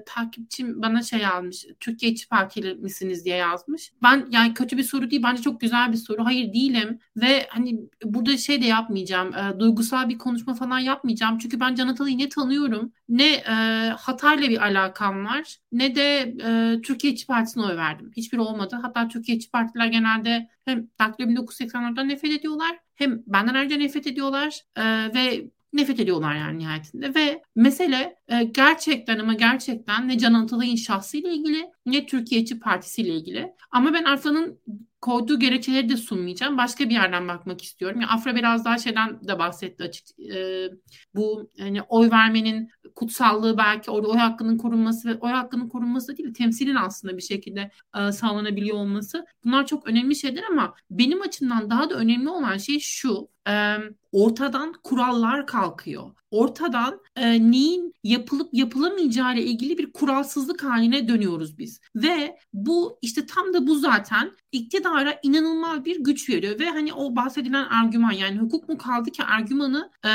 takipçim 0.06 0.82
bana 0.82 1.02
şey 1.02 1.20
yazmış. 1.20 1.66
Türkiye 1.80 2.12
İşçi 2.12 2.28
Partili 2.28 2.74
misiniz 2.74 3.24
diye 3.24 3.36
yazmış. 3.36 3.92
Ben 4.02 4.26
yani 4.30 4.54
kötü 4.54 4.76
bir 4.76 4.82
soru 4.82 5.10
değil. 5.10 5.22
Bence 5.22 5.42
çok 5.42 5.60
güzel 5.60 5.92
bir 5.92 5.96
soru. 5.96 6.24
Hayır 6.24 6.52
değilim. 6.52 6.98
Ve 7.16 7.46
hani 7.50 7.80
burada 8.04 8.36
şey 8.36 8.62
de 8.62 8.66
yapmayacağım. 8.66 9.34
E, 9.34 9.58
duygusal 9.60 10.08
bir 10.08 10.18
konuşma 10.18 10.54
falan 10.54 10.78
yapmayacağım. 10.78 11.38
Çünkü 11.38 11.60
ben 11.60 11.74
Can 11.74 11.88
Atalay'ı 11.88 12.18
ne 12.18 12.28
tanıyorum 12.28 12.92
ne 13.08 13.32
e, 13.32 13.54
Hatay'la 13.98 14.48
bir 14.48 14.62
alakam 14.62 15.24
var 15.24 15.56
ne 15.72 15.94
de 15.94 16.34
e, 16.44 16.80
Türkiye 16.82 17.12
İşçi 17.12 17.26
Partisi'ne 17.26 17.64
oy 17.64 17.76
verdim. 17.76 18.12
Hiçbir 18.16 18.38
olmadı. 18.38 18.78
Hatta 18.82 19.08
Türkiye 19.08 19.38
İşçi 19.38 19.50
Partiler 19.50 19.86
genelde 19.86 20.48
hem 20.64 20.88
Daktilo 20.98 21.28
1980'lerden 21.28 22.08
nefret 22.08 22.32
ediyorlar 22.32 22.78
hem 22.94 23.22
benden 23.26 23.54
ayrıca 23.54 23.76
nefret 23.76 24.06
ediyorlar 24.06 24.60
e, 24.76 24.82
ve 25.14 25.50
nefret 25.72 26.00
ediyorlar 26.00 26.34
yani 26.34 26.58
nihayetinde. 26.58 27.14
Ve 27.14 27.42
mesele 27.56 28.16
e, 28.28 28.44
gerçekten 28.44 29.18
ama 29.18 29.34
gerçekten 29.34 30.08
ne 30.08 30.18
Can 30.18 30.34
Atalay'ın 30.34 30.76
şahsıyla 30.76 31.30
ilgili 31.30 31.70
ne 31.86 32.06
Türkiye 32.06 32.40
İşçi 32.40 32.58
Partisi 32.58 33.02
ile 33.02 33.14
ilgili. 33.14 33.54
Ama 33.70 33.92
ben 33.94 34.04
Arfa'nın 34.04 34.60
koyduğu 35.00 35.38
gerekçeleri 35.38 35.88
de 35.88 35.96
sunmayacağım. 35.96 36.58
Başka 36.58 36.84
bir 36.84 36.94
yerden 36.94 37.28
bakmak 37.28 37.62
istiyorum. 37.62 38.00
Yani 38.00 38.10
Afra 38.10 38.34
biraz 38.36 38.64
daha 38.64 38.78
şeyden 38.78 39.28
de 39.28 39.38
bahsetti 39.38 39.84
açık. 39.84 40.20
E, 40.20 40.68
bu 41.14 41.50
hani 41.58 41.82
oy 41.82 42.10
vermenin 42.10 42.70
kutsallığı 42.94 43.58
belki 43.58 43.90
orada 43.90 44.08
oy 44.08 44.16
hakkının 44.16 44.58
korunması 44.58 45.08
ve 45.08 45.18
oy 45.20 45.30
hakkının 45.30 45.68
korunması 45.68 46.16
değil 46.16 46.34
temsilin 46.34 46.74
aslında 46.74 47.16
bir 47.16 47.22
şekilde 47.22 47.70
e, 47.98 48.12
sağlanabiliyor 48.12 48.76
olması. 48.76 49.26
Bunlar 49.44 49.66
çok 49.66 49.86
önemli 49.88 50.16
şeyler 50.16 50.42
ama 50.50 50.74
benim 50.90 51.22
açımdan 51.22 51.70
daha 51.70 51.90
da 51.90 51.94
önemli 51.94 52.28
olan 52.28 52.56
şey 52.56 52.80
şu. 52.80 53.28
E, 53.48 53.76
ortadan 54.12 54.74
kurallar 54.84 55.46
kalkıyor. 55.46 56.10
Ortadan 56.30 57.00
e, 57.16 57.50
neyin 57.50 57.94
yapılıp 58.04 58.48
yapılamayacağı 58.52 59.34
ile 59.34 59.42
ilgili 59.44 59.78
bir 59.78 59.92
kuralsızlık 59.92 60.64
haline 60.64 61.08
dönüyoruz 61.08 61.58
biz. 61.58 61.69
Ve 61.96 62.36
bu 62.52 62.98
işte 63.02 63.26
tam 63.26 63.54
da 63.54 63.66
bu 63.66 63.78
zaten 63.78 64.32
iktidara 64.52 65.20
inanılmaz 65.22 65.84
bir 65.84 66.04
güç 66.04 66.30
veriyor 66.30 66.58
ve 66.58 66.70
hani 66.70 66.92
o 66.92 67.16
bahsedilen 67.16 67.64
argüman 67.64 68.12
yani 68.12 68.38
hukuk 68.38 68.68
mu 68.68 68.78
kaldı 68.78 69.10
ki 69.10 69.22
argümanı 69.22 69.90
e, 70.04 70.10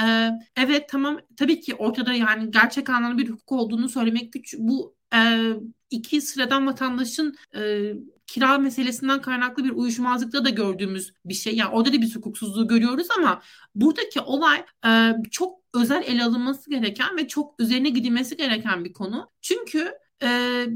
evet 0.58 0.90
tamam 0.90 1.20
tabii 1.38 1.60
ki 1.60 1.76
ortada 1.76 2.14
yani 2.14 2.52
gerçek 2.52 2.90
anlamda 2.90 3.18
bir 3.18 3.30
hukuk 3.30 3.52
olduğunu 3.52 3.90
söylemek 3.90 4.34
güç. 4.34 4.56
Bu 4.58 4.96
e, 5.16 5.52
iki 5.90 6.22
sıradan 6.22 6.68
vatandaşın 6.68 7.36
e, 7.56 7.92
kira 8.28 8.58
meselesinden 8.58 9.22
kaynaklı 9.22 9.64
bir 9.64 9.70
uyuşmazlıkta 9.70 10.46
da 10.46 10.50
gördüğümüz 10.50 11.14
bir 11.26 11.34
şey. 11.34 11.56
Yani 11.56 11.72
orada 11.72 11.94
da 11.94 12.02
bir 12.02 12.16
hukuksuzluğu 12.16 12.68
görüyoruz 12.68 13.08
ama 13.18 13.42
buradaki 13.76 14.22
olay 14.22 14.66
e, 14.86 15.14
çok 15.32 15.60
özel 15.74 16.04
ele 16.04 16.24
alınması 16.24 16.70
gereken 16.70 17.18
ve 17.18 17.28
çok 17.28 17.60
üzerine 17.60 17.90
gidilmesi 17.90 18.38
gereken 18.38 18.86
bir 18.86 18.94
konu. 18.94 19.30
Çünkü 19.42 19.92
ee, 20.24 20.28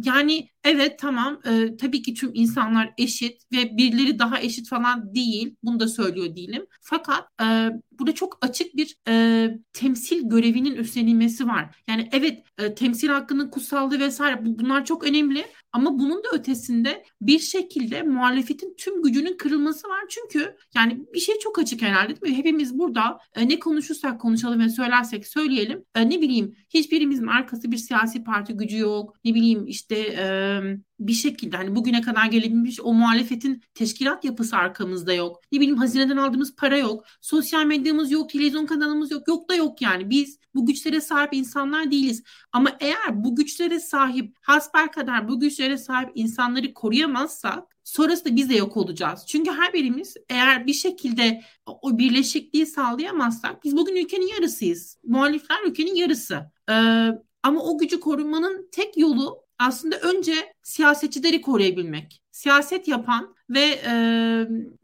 yani 0.04 0.50
evet 0.64 1.00
tamam 1.00 1.42
e, 1.46 1.78
tabii 1.78 2.02
ki 2.02 2.14
tüm 2.14 2.32
insanlar 2.34 2.94
eşit 2.98 3.42
ve 3.54 3.78
birileri 3.78 4.20
daha 4.20 4.42
eşit 4.42 4.70
falan 4.70 5.16
değil. 5.16 5.56
Bunu 5.64 5.80
da 5.80 5.88
söylüyor 5.88 6.36
değilim. 6.36 6.66
Fakat 6.82 7.24
e, 7.42 7.70
burada 7.92 8.16
çok 8.16 8.38
açık 8.42 8.76
bir 8.76 8.96
e, 9.08 9.58
temsil 9.90 10.30
görevinin 10.30 10.76
üstlenilmesi 10.76 11.48
var. 11.48 11.76
Yani 11.88 12.10
evet 12.12 12.44
e, 12.58 12.76
temsil 12.76 13.08
hakkının 13.08 13.50
kutsallığı 13.50 14.00
vesaire 14.00 14.46
bu, 14.46 14.60
bunlar 14.60 14.86
çok 14.86 15.04
önemli. 15.04 15.46
Ama 15.74 16.00
bunun 16.00 16.24
da 16.24 16.28
ötesinde 16.34 17.04
bir 17.22 17.40
şekilde 17.40 18.04
muhalefetin 18.04 18.76
tüm 18.78 19.04
gücünün 19.04 19.38
kırılması 19.38 19.88
var. 19.88 20.00
Çünkü 20.10 20.56
yani 20.76 21.06
bir 21.14 21.20
şey 21.20 21.40
çok 21.40 21.60
açık 21.60 21.82
herhalde 21.82 22.08
değil 22.08 22.34
mi? 22.34 22.38
Hepimiz 22.38 22.80
burada 22.80 23.20
e, 23.36 23.50
ne 23.50 23.60
konuşursak 23.60 24.22
konuşalım 24.22 24.60
ve 24.60 24.70
söylersek 24.70 25.28
söyleyelim. 25.28 25.84
E, 25.96 26.10
ne 26.10 26.22
bileyim 26.22 26.56
hiçbirimizin 26.70 27.28
arkası 27.28 27.72
bir 27.72 27.78
siyasi 27.78 28.24
parti 28.24 28.54
gücü 28.54 28.78
yok. 28.78 29.16
Ne 29.26 29.36
bileyim 29.36 29.68
işte 29.68 29.96
e, 29.96 30.26
bir 31.00 31.14
şekilde 31.14 31.58
hani 31.58 31.76
bugüne 31.76 32.02
kadar 32.02 32.26
gelebilmiş 32.26 32.80
o 32.82 32.94
muhalefetin 32.94 33.62
teşkilat 33.74 34.26
yapısı 34.26 34.58
arkamızda 34.58 35.14
yok. 35.14 35.42
Ne 35.52 35.60
bileyim 35.60 35.78
hazineden 35.78 36.18
aldığımız 36.18 36.56
para 36.56 36.78
yok. 36.78 37.06
Sosyal 37.22 37.66
medyamız 37.66 38.12
yok, 38.12 38.30
televizyon 38.30 38.66
kanalımız 38.66 39.12
yok. 39.12 39.28
Yok 39.28 39.50
da 39.50 39.56
yok 39.56 39.79
yani. 39.82 40.10
Biz 40.10 40.40
bu 40.56 40.66
güçlere 40.66 41.02
sahip 41.02 41.34
insanlar 41.34 41.92
değiliz. 41.92 42.24
Ama 42.52 42.78
eğer 42.80 43.24
bu 43.24 43.36
güçlere 43.36 43.80
sahip, 43.80 44.36
kadar 44.94 45.28
bu 45.28 45.40
güçlere 45.40 45.78
sahip 45.78 46.12
insanları 46.16 46.74
koruyamazsak 46.74 47.76
sonrasında 47.84 48.36
biz 48.36 48.50
de 48.50 48.56
yok 48.56 48.78
olacağız. 48.78 49.24
Çünkü 49.28 49.52
her 49.52 49.74
birimiz 49.74 50.16
eğer 50.30 50.68
bir 50.68 50.74
şekilde 50.74 51.42
o 51.66 51.98
birleşikliği 51.98 52.66
sağlayamazsak 52.66 53.64
biz 53.64 53.78
bugün 53.78 53.96
ülkenin 53.96 54.28
yarısıyız. 54.28 54.98
Muhalifler 55.04 55.64
ülkenin 55.66 55.96
yarısı. 55.96 56.52
Ee, 56.70 56.74
ama 57.44 57.62
o 57.62 57.78
gücü 57.78 58.00
korumanın 58.00 58.70
tek 58.72 58.98
yolu 58.98 59.44
aslında 59.60 60.00
önce 60.00 60.34
siyasetçileri 60.64 61.42
koruyabilmek. 61.42 62.22
Siyaset 62.40 62.88
yapan 62.88 63.36
ve 63.50 63.60
e, 63.86 63.92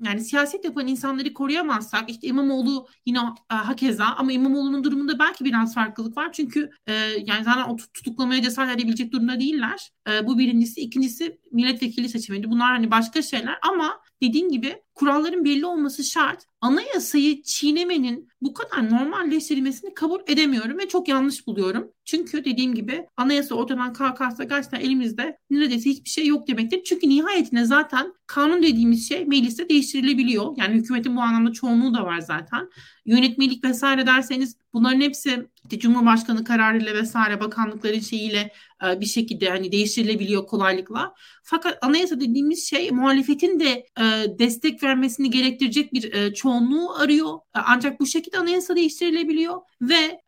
yani 0.03 0.22
siyaset 0.22 0.66
yapan 0.66 0.88
insanları 0.88 1.34
koruyamazsak 1.34 2.10
işte 2.10 2.28
İmamoğlu 2.28 2.88
yine 3.06 3.20
e, 3.51 3.56
hakeza 3.56 4.06
ama 4.06 4.32
İmamoğlu'nun 4.32 4.84
durumunda 4.84 5.20
belki 5.20 5.45
biraz 5.45 5.74
farklılık 5.74 6.18
var. 6.18 6.32
Çünkü 6.32 6.70
e, 6.88 6.93
yani 7.26 7.43
zaten 7.43 7.64
o 7.64 7.76
tutuklamaya 7.76 8.41
cesaret 8.41 8.76
edebilecek 8.76 9.12
durumda 9.12 9.39
değiller. 9.39 9.91
E, 10.10 10.28
bu 10.28 10.38
birincisi. 10.39 10.82
ikincisi 10.82 11.39
milletvekili 11.51 12.10
seçimiydi. 12.10 12.51
Bunlar 12.51 12.72
hani 12.72 12.91
başka 12.91 13.22
şeyler 13.22 13.58
ama 13.70 13.99
dediğim 14.22 14.51
gibi 14.51 14.82
kuralların 14.95 15.45
belli 15.45 15.66
olması 15.66 16.03
şart. 16.03 16.45
Anayasayı 16.61 17.43
çiğnemenin 17.43 18.30
bu 18.41 18.53
kadar 18.53 18.89
normalleştirilmesini 18.89 19.93
kabul 19.93 20.20
edemiyorum 20.28 20.78
ve 20.78 20.88
çok 20.88 21.07
yanlış 21.07 21.47
buluyorum. 21.47 21.91
Çünkü 22.05 22.45
dediğim 22.45 22.76
gibi 22.76 23.05
anayasa 23.18 23.55
ortadan 23.55 23.93
kalkarsa 23.93 24.43
gerçekten 24.43 24.80
elimizde 24.80 25.38
neredeyse 25.49 25.89
hiçbir 25.89 26.09
şey 26.09 26.28
yok 26.28 26.47
demektir. 26.47 26.84
Çünkü 26.84 27.09
nihayetinde 27.09 27.66
zaten 27.66 28.13
kanun 28.28 28.63
dediğimiz 28.63 29.09
şey 29.09 29.26
mecliste 29.26 29.70
değiştirilebiliyor. 29.70 30.53
Yani 30.57 30.76
hükümetin 30.76 31.16
bu 31.16 31.22
anlamda 31.22 31.51
çoğunluğu 31.51 31.93
da 31.93 32.03
var 32.05 32.20
zaten. 32.20 32.70
Yönetmelik 33.05 33.63
vesaire 33.63 34.07
derseniz 34.07 34.57
bunların 34.74 35.01
hepsi 35.01 35.47
işte 35.66 35.80
Cumhurbaşkanı 35.80 36.43
kararıyla 36.43 36.93
vesaire 36.93 37.39
bakanlıkların 37.39 37.99
şeyiyle 37.99 38.51
e, 38.86 38.99
bir 38.99 39.05
şekilde 39.05 39.49
hani 39.49 39.72
değiştirilebiliyor 39.72 40.47
kolaylıkla. 40.47 41.13
Fakat 41.43 41.78
anayasa 41.82 42.20
dediğimiz 42.20 42.70
şey 42.70 42.91
muhalefetin 42.91 43.59
de 43.59 43.86
e, 43.99 44.03
destek 44.39 44.84
vermesini 44.84 45.30
gerektirecek 45.30 45.93
bir 45.93 46.13
e, 46.13 46.34
çoğunluğu 46.34 46.95
arıyor. 46.95 47.39
Ancak 47.53 47.99
bu 47.99 48.05
şekilde 48.05 48.38
anayasa 48.38 48.76
değiştirilebiliyor 48.76 49.61
ve 49.82 50.22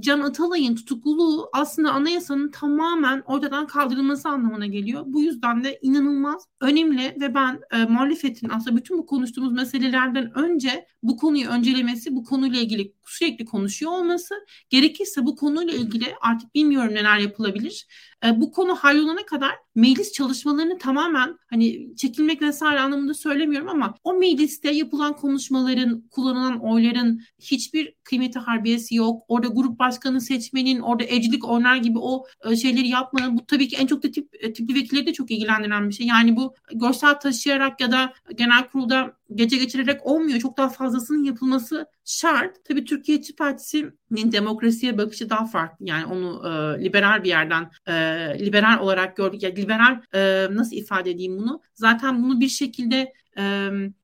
Can 0.00 0.20
Atalay'ın 0.20 0.74
tutukluluğu 0.74 1.48
aslında 1.52 1.92
anayasanın 1.92 2.50
tamamen 2.50 3.22
ortadan 3.26 3.66
kaldırılması 3.66 4.28
anlamına 4.28 4.66
geliyor. 4.66 5.02
Bu 5.06 5.22
yüzden 5.22 5.64
de 5.64 5.78
inanılmaz 5.82 6.46
önemli 6.60 7.16
ve 7.20 7.34
ben 7.34 7.60
e, 7.72 7.84
muhalefetin 7.84 8.48
aslında 8.48 8.76
bütün 8.76 8.98
bu 8.98 9.06
konuştuğumuz 9.06 9.52
meselelerden 9.52 10.38
önce 10.38 10.86
bu 11.02 11.16
konuyu 11.16 11.48
öncelemesi, 11.48 12.16
bu 12.16 12.24
konuyla 12.24 12.60
ilgili 12.60 12.92
sürekli 13.06 13.44
konuşuyor 13.44 13.92
olması, 13.92 14.34
gerekirse 14.76 15.26
bu 15.26 15.36
konuyla 15.36 15.74
ilgili 15.74 16.14
artık 16.20 16.54
bilmiyorum 16.54 16.94
neler 16.94 17.18
yapılabilir. 17.18 17.86
E, 18.24 18.40
bu 18.40 18.52
konu 18.52 18.74
hallolana 18.74 19.26
kadar 19.26 19.50
meclis 19.74 20.12
çalışmalarını 20.12 20.78
tamamen 20.78 21.38
hani 21.50 21.96
çekilmek 21.96 22.42
vesaire 22.42 22.80
anlamında 22.80 23.14
söylemiyorum 23.14 23.68
ama 23.68 23.94
o 24.04 24.14
mecliste 24.14 24.70
yapılan 24.70 25.16
konuşmaların, 25.16 26.08
kullanılan 26.10 26.60
oyların 26.60 27.22
hiçbir 27.38 27.94
kıymeti 28.04 28.38
harbiyesi 28.38 28.94
yok. 28.94 29.22
Orada 29.28 29.46
grup 29.46 29.78
başkanı 29.78 30.20
seçmenin, 30.20 30.80
orada 30.80 31.04
evcilik 31.04 31.48
oynar 31.48 31.76
gibi 31.76 31.98
o 31.98 32.24
e, 32.50 32.56
şeyleri 32.56 32.88
yapmanın 32.88 33.38
bu 33.38 33.46
tabii 33.46 33.68
ki 33.68 33.76
en 33.76 33.86
çok 33.86 34.02
da 34.02 34.10
tip, 34.10 34.28
e, 34.40 34.52
tipli 34.52 34.74
vekilleri 34.74 35.06
de 35.06 35.12
çok 35.12 35.30
ilgilendiren 35.30 35.88
bir 35.88 35.94
şey. 35.94 36.06
Yani 36.06 36.36
bu 36.36 36.54
görsel 36.74 37.14
taşıyarak 37.20 37.80
ya 37.80 37.92
da 37.92 38.12
genel 38.34 38.68
kurulda 38.68 39.16
gece 39.34 39.56
geçirerek 39.56 40.06
olmuyor. 40.06 40.38
Çok 40.38 40.56
daha 40.56 40.68
fazlasının 40.68 41.24
yapılması 41.24 41.86
şart. 42.04 42.64
Tabii 42.64 42.84
Türkiye 42.84 43.18
İşçi 43.18 43.36
Partisi'nin 43.36 44.32
demokrasiye 44.32 44.98
bakışı 44.98 45.30
daha 45.30 45.46
farklı. 45.46 45.86
Yani 45.86 46.06
onu 46.06 46.42
e, 46.48 46.84
liberal 46.84 47.24
bir 47.24 47.28
yerden 47.28 47.70
e, 47.88 47.92
liberal 48.38 48.78
olarak 48.80 49.16
gördük. 49.16 49.42
Ya 49.42 49.50
liberal 49.50 50.00
e, 50.14 50.46
nasıl 50.50 50.76
ifade 50.76 51.10
edeyim 51.10 51.38
bunu? 51.38 51.62
Zaten 51.74 52.22
bunu 52.22 52.40
bir 52.40 52.48
şekilde 52.48 53.12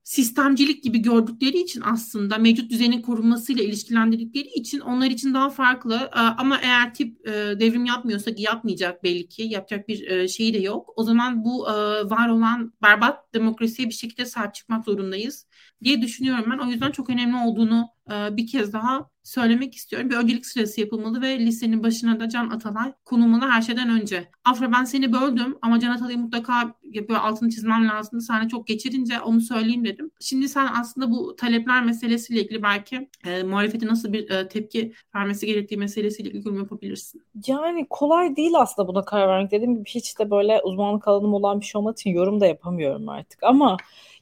sistemcilik 0.03 0.83
gibi 0.83 0.99
gördükleri 0.99 1.59
için 1.59 1.83
aslında 1.85 2.39
mevcut 2.39 2.71
düzenin 2.71 3.03
korunmasıyla 3.03 3.65
ilişkilendirdikleri 3.65 4.49
için 4.49 4.81
onlar 4.81 5.07
için 5.07 5.35
daha 5.35 5.51
farklı. 5.51 6.11
Ama 6.13 6.59
eğer 6.63 6.95
tip 6.95 7.27
devrim 7.61 7.85
yapmıyorsa 7.85 8.31
yapmayacak 8.37 9.05
belli 9.05 9.29
ki 9.29 9.43
yapacak 9.43 9.89
bir 9.89 10.07
e, 10.11 10.29
şeyi 10.29 10.55
de 10.55 10.59
yok. 10.59 10.93
O 10.97 11.05
zaman 11.05 11.45
bu 11.45 11.63
var 12.05 12.29
olan 12.29 12.73
berbat 12.83 13.35
demokrasiye 13.35 13.89
bir 13.89 13.95
şekilde 13.95 14.25
sahip 14.25 14.55
çıkmak 14.55 14.85
zorundayız 14.85 15.47
diye 15.85 16.03
düşünüyorum 16.03 16.45
ben. 16.51 16.67
O 16.67 16.71
yüzden 16.71 16.91
çok 16.91 17.11
önemli 17.11 17.37
olduğunu 17.37 17.89
bir 18.11 18.47
kez 18.47 18.73
daha 18.73 19.11
söylemek 19.23 19.75
istiyorum. 19.75 20.11
Bir 20.11 20.17
öncelik 20.17 20.47
sırası 20.47 20.81
yapılmalı 20.81 21.23
ve 21.23 21.39
listenin 21.39 21.83
başına 21.83 22.21
da 22.21 22.29
Can 22.29 22.51
Atalay 22.51 22.93
konulmalı 23.05 23.49
her 23.51 23.63
şeyden 23.63 23.91
önce. 23.91 24.31
Afra 24.45 24.73
ben 24.73 24.85
seni 24.85 25.13
böldüm 25.13 25.57
ama 25.63 25.81
Can 25.81 25.91
Atalay'ı 25.91 26.19
mutlaka 26.19 26.75
böyle 27.09 27.19
altını 27.19 27.51
çizmem 27.51 27.89
lazım. 27.89 28.21
Sana 28.21 28.49
çok 28.49 28.67
geçirince 28.67 29.21
onu 29.21 29.41
söyleyeyim 29.41 29.85
dedim. 29.85 30.11
Şimdi 30.21 30.49
sen 30.49 30.69
aslında 30.81 31.11
bu 31.11 31.37
talepler 31.37 31.85
meselesiyle 31.85 32.41
ilgili 32.41 32.63
belki 32.63 33.09
e, 33.27 33.43
muhalefetin 33.43 33.89
nasıl 33.89 34.13
bir 34.13 34.31
e, 34.31 34.49
tepki 34.49 34.93
vermesi 35.15 35.47
gerektiği 35.47 35.77
meselesiyle 35.77 36.29
ilgili 36.29 36.47
yorum 36.47 36.59
yapabilirsin. 36.59 37.23
Yani 37.47 37.87
kolay 37.91 38.37
değil 38.37 38.53
aslında 38.57 38.89
buna 38.89 39.05
karar 39.05 39.29
vermek. 39.29 39.51
Dediğim 39.51 39.75
gibi 39.75 39.85
hiç 39.85 40.19
de 40.19 40.31
böyle 40.31 40.61
uzmanlık 40.63 41.09
alanım 41.09 41.35
olan 41.35 41.61
bir 41.61 41.67
şey 41.67 41.79
olmadığı 41.79 41.95
için 41.95 42.11
yorum 42.11 42.41
da 42.41 42.47
yapamıyorum 42.47 43.09
artık. 43.09 43.43
Ama 43.43 43.77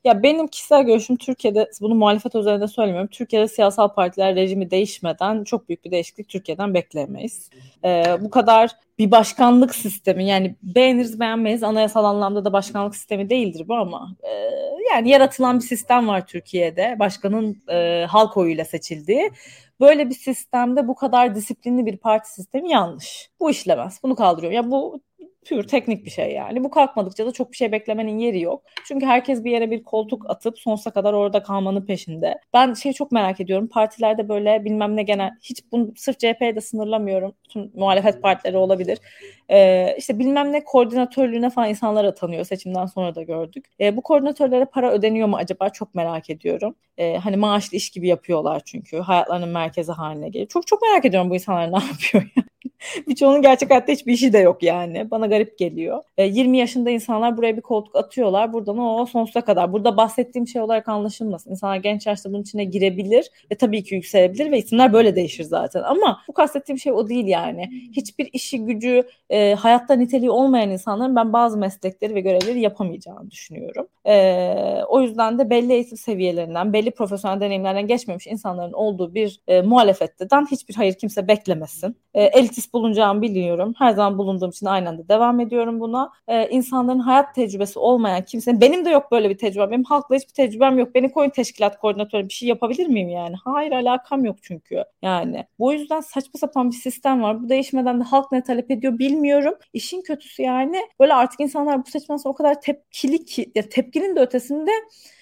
ya 0.05 0.22
benim 0.22 0.46
kişisel 0.48 0.82
görüşüm 0.82 1.16
Türkiye'de 1.16 1.70
bunu 1.80 1.94
muhalefet 1.94 2.34
üzerinde 2.34 2.68
söylemiyorum. 2.68 3.11
Türkiye'de 3.12 3.48
siyasal 3.48 3.88
partiler 3.88 4.34
rejimi 4.34 4.70
değişmeden 4.70 5.44
çok 5.44 5.68
büyük 5.68 5.84
bir 5.84 5.90
değişiklik 5.90 6.28
Türkiye'den 6.28 6.74
bekleyemeyiz. 6.74 7.51
Ee, 7.84 8.05
bu 8.20 8.30
kadar 8.30 8.70
bir 8.98 9.11
başkanlık 9.11 9.74
sistemi 9.74 10.26
yani 10.26 10.57
beğeniriz 10.62 11.20
beğenmeyiz 11.20 11.62
anayasal 11.62 12.05
anlamda 12.05 12.44
da 12.44 12.53
başkanlık 12.53 12.96
sistemi 12.96 13.30
değildir 13.30 13.68
bu 13.68 13.74
ama 13.74 14.16
e, 14.22 14.30
yani 14.90 15.09
yaratılan 15.09 15.59
bir 15.59 15.64
sistem 15.64 16.09
var 16.09 16.26
Türkiye'de 16.26 16.96
başkanın 16.98 17.62
e, 17.68 18.07
halk 18.09 18.36
oyuyla 18.36 18.64
seçildiği. 18.64 19.30
Böyle 19.80 20.11
bir 20.11 20.14
sistemde 20.14 20.88
bu 20.88 20.94
kadar 20.94 21.34
disiplinli 21.34 21.86
bir 21.86 21.96
parti 21.96 22.32
sistemi 22.32 22.70
yanlış. 22.70 23.30
Bu 23.40 23.51
işlemez. 23.51 24.01
Bunu 24.03 24.16
kaldırıyor. 24.16 24.53
Ya 24.53 24.70
bu 24.70 25.01
pür 25.45 25.62
teknik 25.62 26.05
bir 26.05 26.11
şey 26.11 26.32
yani. 26.32 26.64
Bu 26.64 26.70
kalkmadıkça 26.70 27.26
da 27.26 27.32
çok 27.32 27.53
bir 27.53 27.57
şey 27.57 27.72
beklemenin 27.72 28.18
yeri 28.18 28.41
yok. 28.41 28.62
Çünkü 28.84 29.07
herkes 29.07 29.45
bir 29.45 29.51
yere 29.51 29.70
bir 29.70 29.82
koltuk 29.82 30.30
atıp 30.30 30.59
sonsuza 30.59 30.91
kadar 30.91 31.12
orada 31.12 31.43
kalmanın 31.43 31.86
peşinde. 31.86 32.34
Ben 32.53 32.74
şey 32.74 32.93
çok 32.93 33.12
merak 33.12 33.41
ediyorum. 33.41 33.68
Partilerde 33.68 34.28
böyle 34.28 34.64
bilmem 34.64 34.97
ne 34.97 35.03
genel 35.03 35.30
hiç 35.43 35.72
bunu 35.72 35.93
sırf 35.97 36.18
CHP'ye 36.18 36.57
de 36.57 36.61
sınırlamıyorum. 36.61 37.32
Tüm 37.49 37.70
muhalefet 37.74 38.22
partileri 38.22 38.57
olabilir. 38.57 38.99
Ee, 39.51 39.95
işte 39.99 40.18
bilmem 40.18 40.53
ne 40.53 40.64
koordinatörlüğüne 40.64 41.51
falan 41.51 41.68
insanlar 41.68 42.05
atanıyor. 42.05 42.45
Seçimden 42.45 42.86
sonra 42.86 43.14
da 43.14 43.22
gördük. 43.22 43.64
Ee, 43.80 43.97
bu 43.97 44.03
koordinatörlere 44.03 44.64
para 44.64 44.93
ödeniyor 44.93 45.28
mu 45.28 45.36
acaba? 45.36 45.68
Çok 45.70 45.95
merak 45.95 46.30
ediyorum. 46.30 46.74
Ee, 46.99 47.16
hani 47.16 47.36
maaşlı 47.36 47.76
iş 47.76 47.91
gibi 47.91 48.09
yapıyorlar 48.09 48.62
çünkü. 48.64 48.99
Hayatlarının 48.99 49.49
merkezi 49.49 49.93
haline 49.93 50.28
geliyor. 50.28 50.49
Çok 50.49 50.66
çok 50.66 50.82
merak 50.82 51.05
ediyorum 51.05 51.30
bu 51.30 51.34
insanlar 51.34 51.72
ne 51.72 51.84
yapıyor. 51.84 52.47
Birçoğunun 53.08 53.42
gerçek 53.42 53.70
hayatta 53.70 53.92
hiçbir 53.92 54.12
işi 54.12 54.32
de 54.32 54.38
yok 54.38 54.62
yani. 54.62 55.11
Bana 55.11 55.26
garip 55.26 55.58
geliyor. 55.58 56.02
E, 56.18 56.26
20 56.26 56.58
yaşında 56.58 56.90
insanlar 56.90 57.36
buraya 57.36 57.56
bir 57.56 57.62
koltuk 57.62 57.96
atıyorlar. 57.96 58.52
Buradan 58.52 58.78
o 58.78 59.06
sonsuza 59.06 59.40
kadar. 59.40 59.72
Burada 59.72 59.96
bahsettiğim 59.96 60.48
şey 60.48 60.62
olarak 60.62 60.88
anlaşılmasın. 60.88 61.50
İnsanlar 61.50 61.76
genç 61.76 62.06
yaşta 62.06 62.30
bunun 62.32 62.42
içine 62.42 62.64
girebilir 62.64 63.30
ve 63.52 63.54
tabii 63.54 63.82
ki 63.82 63.94
yükselebilir 63.94 64.50
ve 64.50 64.58
isimler 64.58 64.92
böyle 64.92 65.16
değişir 65.16 65.44
zaten. 65.44 65.82
Ama 65.82 66.20
bu 66.28 66.32
kastettiğim 66.32 66.78
şey 66.78 66.92
o 66.92 67.08
değil 67.08 67.26
yani. 67.26 67.70
Hiçbir 67.92 68.28
işi 68.32 68.64
gücü 68.64 69.02
e, 69.30 69.54
hayatta 69.54 69.94
niteliği 69.94 70.30
olmayan 70.30 70.70
insanların 70.70 71.16
ben 71.16 71.32
bazı 71.32 71.58
meslekleri 71.58 72.14
ve 72.14 72.20
görevleri 72.20 72.61
yapamayacağını 72.61 73.30
düşünüyorum. 73.30 73.86
E, 74.06 74.84
o 74.88 75.02
yüzden 75.02 75.38
de 75.38 75.50
belli 75.50 75.72
eğitim 75.72 75.98
seviyelerinden, 75.98 76.72
belli 76.72 76.90
profesyonel 76.90 77.40
deneyimlerden 77.40 77.86
geçmemiş 77.86 78.26
insanların 78.26 78.72
olduğu 78.72 79.14
bir 79.14 79.40
e, 79.48 79.62
muhalefetten 79.62 80.46
hiçbir 80.50 80.74
hayır 80.74 80.94
kimse 80.94 81.28
beklemesin. 81.28 81.96
E, 82.14 82.24
elitist 82.51 82.72
bulunacağımı 82.74 83.22
biliyorum. 83.22 83.74
Her 83.78 83.92
zaman 83.92 84.18
bulunduğum 84.18 84.51
için 84.51 84.66
aynen 84.66 84.98
de 84.98 85.09
devam 85.09 85.40
ediyorum 85.40 85.80
buna. 85.80 86.12
E, 86.28 86.48
insanların 86.48 86.98
hayat 86.98 87.34
tecrübesi 87.34 87.78
olmayan 87.78 88.24
kimsenin, 88.24 88.61
benim 88.61 88.84
de 88.84 88.90
yok 88.90 89.12
böyle 89.12 89.30
bir 89.30 89.38
tecrübem. 89.38 89.70
Benim 89.70 89.84
halkla 89.84 90.16
hiçbir 90.16 90.32
tecrübem 90.32 90.78
yok. 90.78 90.94
Beni 90.94 91.12
koyun 91.12 91.30
teşkilat 91.30 91.78
koordinatörü 91.78 92.28
bir 92.28 92.32
şey 92.32 92.48
yapabilir 92.48 92.86
miyim 92.86 93.09
yani? 93.09 93.36
Hayır 93.44 93.72
alakam 93.72 94.24
yok 94.24 94.36
çünkü. 94.42 94.84
Yani 95.03 95.46
bu 95.59 95.72
yüzden 95.72 96.01
saçma 96.01 96.38
sapan 96.38 96.70
bir 96.70 96.76
sistem 96.76 97.22
var. 97.22 97.42
Bu 97.42 97.48
değişmeden 97.48 98.01
de 98.01 98.05
halk 98.05 98.32
ne 98.32 98.42
talep 98.42 98.70
ediyor 98.70 98.98
bilmiyorum. 98.98 99.55
İşin 99.72 100.03
kötüsü 100.03 100.42
yani 100.42 100.76
böyle 101.01 101.14
artık 101.14 101.40
insanlar 101.40 101.78
bu 101.86 102.01
sonra 102.01 102.18
o 102.24 102.34
kadar 102.34 102.61
tepkili 102.61 103.24
ki 103.24 103.53
tepkinin 103.53 104.16
de 104.16 104.20
ötesinde 104.20 104.70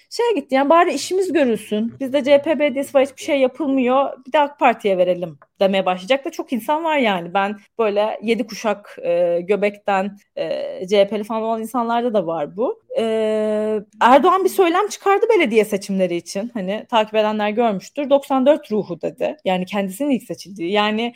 şeye 0.09 0.33
gitti 0.35 0.55
yani 0.55 0.69
bari 0.69 0.93
işimiz 0.93 1.33
görülsün. 1.33 1.93
Bizde 1.99 2.23
CHP 2.23 2.45
belediyesi 2.45 2.93
var 2.93 3.05
hiçbir 3.05 3.21
şey 3.21 3.39
yapılmıyor. 3.39 4.25
Bir 4.27 4.31
de 4.31 4.39
AK 4.39 4.59
Parti'ye 4.59 4.97
verelim 4.97 5.39
demeye 5.59 5.85
başlayacak 5.85 6.25
da 6.25 6.29
çok 6.29 6.53
insan 6.53 6.83
var 6.83 6.97
yani. 6.97 7.33
Ben 7.33 7.57
böyle 7.79 8.19
yedi 8.23 8.47
kuşak 8.47 8.97
e, 9.03 9.41
göbekten 9.41 10.17
e, 10.35 10.87
CHP'li 10.87 11.23
falan 11.23 11.41
olan 11.41 11.61
insanlarda 11.61 12.13
da 12.13 12.27
var 12.27 12.57
bu. 12.57 12.81
E, 12.99 13.03
Erdoğan 14.01 14.43
bir 14.43 14.49
söylem 14.49 14.87
çıkardı 14.87 15.25
belediye 15.35 15.65
seçimleri 15.65 16.15
için. 16.15 16.51
Hani 16.53 16.85
takip 16.89 17.15
edenler 17.15 17.49
görmüştür. 17.49 18.09
94 18.09 18.71
ruhu 18.71 19.01
dedi. 19.01 19.37
Yani 19.45 19.65
kendisinin 19.65 20.09
ilk 20.09 20.23
seçildiği. 20.23 20.71
Yani 20.71 21.13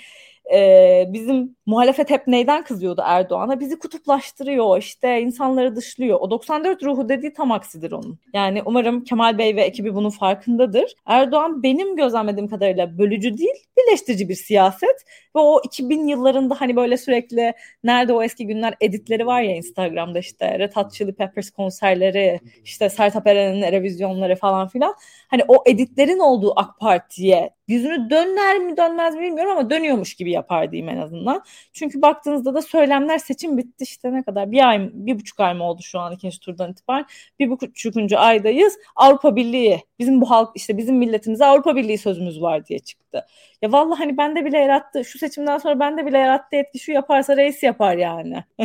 e, 0.54 1.06
bizim 1.10 1.56
muhalefet 1.66 2.10
hep 2.10 2.28
neyden 2.28 2.64
kızıyordu 2.64 3.02
Erdoğan'a? 3.06 3.60
Bizi 3.60 3.80
kutuplaştırıyor, 3.80 4.78
işte 4.78 5.22
insanları 5.22 5.76
dışlıyor. 5.76 6.20
O 6.20 6.32
94 6.32 6.84
ruhu 6.84 7.10
dediği 7.10 7.34
tam 7.34 7.52
aksidir 7.52 7.92
onun. 7.92 8.20
Yani 8.34 8.62
umarım 8.66 9.04
Kemal 9.04 9.38
Bey 9.38 9.56
ve 9.56 9.62
ekibi 9.62 9.96
bunun 9.96 10.10
farkındadır. 10.10 10.96
Erdoğan 11.06 11.64
benim 11.64 11.96
gözlemlediğim 11.96 12.50
kadarıyla 12.50 12.98
bölücü 12.98 13.38
değil, 13.38 13.56
birleştirici 13.78 14.30
bir 14.30 14.36
siyaset. 14.36 15.06
Ve 15.36 15.40
o 15.40 15.62
2000 15.66 16.08
yıllarında 16.08 16.56
hani 16.62 16.76
böyle 16.76 16.98
sürekli 16.98 17.54
nerede 17.84 18.14
o 18.14 18.24
eski 18.24 18.48
günler 18.48 18.74
editleri 18.82 19.26
var 19.26 19.42
ya 19.42 19.56
Instagram'da 19.56 20.20
işte 20.20 20.60
Red 20.60 20.74
Hot 20.76 20.94
Chili 20.94 21.14
Peppers 21.14 21.50
konserleri, 21.50 22.40
işte 22.64 22.90
Sertab 22.90 23.26
Erener'in 23.26 23.72
revizyonları 23.72 24.36
falan 24.36 24.68
filan. 24.68 24.96
Hani 25.28 25.42
o 25.48 25.64
editlerin 25.66 26.20
olduğu 26.20 26.54
AK 26.56 26.80
Parti'ye 26.80 27.50
yüzünü 27.68 28.10
döner 28.10 28.60
mi 28.60 28.78
dönmez 28.78 29.16
mi 29.16 29.22
bilmiyorum 29.22 29.52
ama 29.52 29.70
dönüyormuş 29.70 30.16
gibi 30.16 30.32
yapar 30.32 30.72
diyeyim 30.72 30.90
en 30.90 30.98
azından. 30.98 31.44
Çünkü 31.74 32.02
baktığınızda 32.02 32.54
da 32.54 32.62
söylemler 32.62 33.18
seçim 33.18 33.58
bitti 33.58 33.84
işte 33.84 34.14
ne 34.14 34.24
kadar? 34.24 34.52
Bir 34.52 34.70
ay 34.70 34.90
bir 34.94 35.20
buçuk 35.20 35.40
ay 35.40 35.54
mı 35.54 35.64
oldu 35.64 35.82
şu 35.82 36.00
an 36.00 36.14
ikinci 36.14 36.40
turdan 36.40 36.72
itibaren? 36.72 37.06
Bir 37.40 37.50
buçukuncu 37.50 38.20
aydayız. 38.20 38.78
Avrupa 38.96 39.36
Birliği 39.36 39.80
bizim 40.00 40.22
bu 40.22 40.30
halk 40.30 40.50
işte 40.56 40.78
bizim 40.78 40.96
milletimize 40.96 41.46
Avrupa 41.46 41.76
Birliği 41.76 41.98
sözümüz 41.98 42.42
var 42.42 42.66
diye 42.66 42.80
çıktı. 42.80 43.26
Ya 43.62 43.72
vallahi 43.72 43.98
hani 43.98 44.18
bende 44.18 44.46
bile 44.46 44.58
yarattı. 44.58 45.06
Şu 45.06 45.20
seçimden 45.20 45.58
sonra 45.58 45.80
bende 45.80 46.06
bile 46.06 46.18
yarattı 46.18 46.56
etki. 46.56 46.80
Şu 46.80 46.92
yaparsa 46.92 47.38
reis 47.38 47.64
yapar 47.64 47.98
yani. 47.98 48.44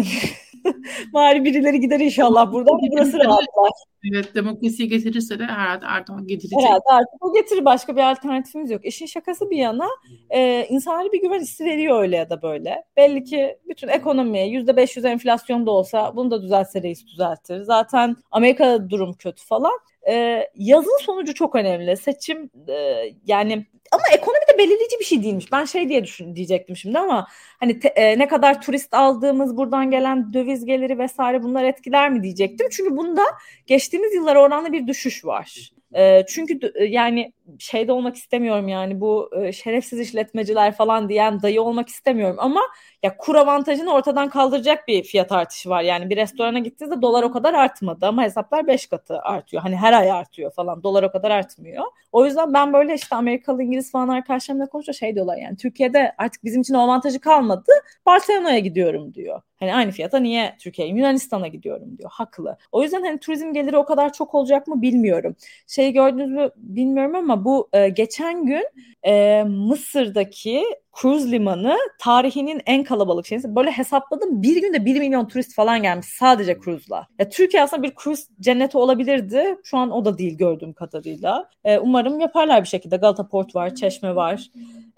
Bari 1.12 1.44
birileri 1.44 1.80
gider 1.80 2.00
inşallah 2.00 2.52
buradan 2.52 2.78
burası 2.92 3.18
rahatlar. 3.18 3.70
Evet 4.12 4.34
demokrasiyi 4.34 4.88
getirirse 4.88 5.38
de 5.38 5.44
herhalde 5.44 5.84
Erdoğan 5.88 6.26
getirecek. 6.26 6.59
Herhalde 6.61 6.84
artık 6.90 7.26
o 7.26 7.34
getirir 7.34 7.64
başka 7.64 7.96
bir 7.96 8.11
alternatifimiz 8.11 8.70
yok. 8.70 8.84
İşin 8.84 9.06
şakası 9.06 9.50
bir 9.50 9.56
yana 9.56 9.88
e, 10.30 10.66
insanlara 10.68 11.12
bir 11.12 11.20
güven 11.20 11.40
hissi 11.40 11.64
veriyor 11.64 12.02
öyle 12.02 12.16
ya 12.16 12.30
da 12.30 12.42
böyle. 12.42 12.84
Belli 12.96 13.24
ki 13.24 13.59
bütün 13.68 13.88
ekonomiye 13.88 14.46
yüzde 14.46 14.76
beş 14.76 14.96
yüz 14.96 15.04
enflasyon 15.04 15.66
da 15.66 15.70
olsa 15.70 16.16
bunu 16.16 16.30
da 16.30 16.42
düzeltse 16.42 16.82
reis 16.82 17.06
düzeltir. 17.06 17.62
Zaten 17.62 18.16
Amerika'da 18.30 18.90
durum 18.90 19.12
kötü 19.12 19.46
falan. 19.46 19.78
E, 20.09 20.44
yazın 20.54 20.98
sonucu 21.00 21.34
çok 21.34 21.54
önemli. 21.54 21.96
Seçim 21.96 22.50
e, 22.68 23.04
yani 23.26 23.66
ama 23.92 24.02
ekonomi 24.12 24.38
de 24.59 24.62
belirleyici 24.62 24.98
bir 25.00 25.04
şey 25.04 25.22
değilmiş. 25.22 25.52
Ben 25.52 25.64
şey 25.64 25.88
diye 25.88 26.04
düşün 26.04 26.36
diyecektim 26.36 26.76
şimdi 26.76 26.98
ama 26.98 27.28
hani 27.61 27.80
te, 27.80 27.88
e, 27.88 28.18
ne 28.18 28.28
kadar 28.28 28.62
turist 28.62 28.94
aldığımız 28.94 29.56
buradan 29.56 29.90
gelen 29.90 30.32
döviz 30.32 30.64
geliri 30.64 30.98
vesaire 30.98 31.42
bunlar 31.42 31.64
etkiler 31.64 32.11
mi 32.11 32.22
diyecektim. 32.22 32.68
Çünkü 32.70 32.96
bunda 32.96 33.22
geçtiğimiz 33.66 34.14
yıllar 34.14 34.36
oranla 34.36 34.72
bir 34.72 34.86
düşüş 34.86 35.24
var. 35.24 35.72
E, 35.95 36.24
çünkü 36.28 36.72
yani 36.89 37.32
şeyde 37.59 37.93
olmak 37.93 38.16
istemiyorum 38.16 38.68
yani 38.68 39.01
bu 39.01 39.30
e, 39.43 39.53
şerefsiz 39.53 40.01
işletmeciler 40.01 40.74
falan 40.76 41.09
diyen 41.09 41.43
dayı 41.43 41.62
olmak 41.62 41.89
istemiyorum 41.89 42.36
ama 42.39 42.61
ya 43.03 43.16
kur 43.16 43.34
avantajını 43.34 43.93
ortadan 43.93 44.28
kaldıracak 44.28 44.89
bir 44.89 45.03
fiyat 45.03 45.32
artışı 45.32 45.70
var. 45.70 45.82
Yani 45.82 46.11
bir 46.11 46.16
restorana 46.16 46.59
gittiğinizde 46.59 47.03
dolar 47.03 47.22
o 47.22 47.32
kadar 47.32 47.55
artmadı 47.55 48.07
ama 48.07 48.22
hesaplar 48.22 48.66
5 48.66 48.86
katı 48.86 49.20
artıyor. 49.20 49.62
Hani 49.62 49.76
her 49.76 49.93
ay 49.93 50.11
artıyor 50.11 50.53
falan. 50.53 50.82
Dolar 50.82 51.03
o 51.03 51.11
kadar 51.12 51.30
artmıyor. 51.30 51.84
O 52.12 52.24
yüzden 52.26 52.55
ben 52.55 52.72
böyle 52.72 52.95
işte 52.95 53.16
Amerikalı, 53.16 53.62
İngiliz 53.62 53.91
falan 53.93 54.09
arkadaşlarımla 54.09 54.66
konuşuyor 54.66 54.95
şey 54.95 55.14
diyorlar 55.14 55.36
yani 55.36 55.57
Türkiye'de 55.57 56.14
artık 56.18 56.45
bizim 56.45 56.61
için 56.61 56.74
avantajı 56.74 57.20
kalmadı. 57.20 57.72
Barcelona'ya 58.07 58.59
gidiyorum 58.59 59.14
diyor. 59.14 59.41
Hani 59.57 59.74
aynı 59.74 59.91
fiyata 59.91 60.18
niye 60.18 60.57
Türkiye'ye 60.61 60.95
Yunanistan'a 60.95 61.49
gidiyorum 61.49 61.99
diyor. 61.99 62.11
Haklı. 62.12 62.57
O 62.72 62.82
yüzden 62.82 63.03
hani 63.03 63.18
turizm 63.18 63.53
geliri 63.53 63.76
o 63.76 63.84
kadar 63.84 64.12
çok 64.12 64.34
olacak 64.34 64.66
mı 64.66 64.82
bilmiyorum. 64.82 65.36
Şey 65.79 65.93
gördünüz 65.93 66.31
mü 66.31 66.51
bilmiyorum 66.57 67.14
ama 67.14 67.45
bu 67.45 67.68
e, 67.72 67.89
geçen 67.89 68.47
gün 68.47 68.64
e, 69.07 69.43
Mısır'daki 69.43 70.64
Cruz 71.01 71.33
limanı 71.33 71.76
tarihinin 72.01 72.62
en 72.66 72.85
kalabalık 72.85 73.26
şeyi. 73.26 73.41
Böyle 73.45 73.70
hesapladım 73.70 74.43
bir 74.43 74.62
günde 74.62 74.85
1 74.85 75.01
milyon 75.01 75.29
turist 75.29 75.55
falan 75.55 75.83
gelmiş 75.83 76.07
sadece 76.07 76.59
cruise'la. 76.64 77.07
Ya 77.18 77.29
Türkiye 77.29 77.62
aslında 77.62 77.83
bir 77.83 77.93
cruise 78.03 78.22
cenneti 78.41 78.79
olabilirdi. 78.79 79.57
Şu 79.64 79.79
an 79.79 79.91
o 79.91 80.05
da 80.05 80.18
değil 80.18 80.39
gördüğüm 80.39 80.72
kadarıyla. 80.72 81.51
Ee, 81.64 81.79
umarım 81.79 82.20
yaparlar 82.20 82.62
bir 82.62 82.68
şekilde. 82.68 82.97
Galata 82.97 83.29
Port 83.29 83.55
var, 83.55 83.74
Çeşme 83.74 84.14
var. 84.14 84.47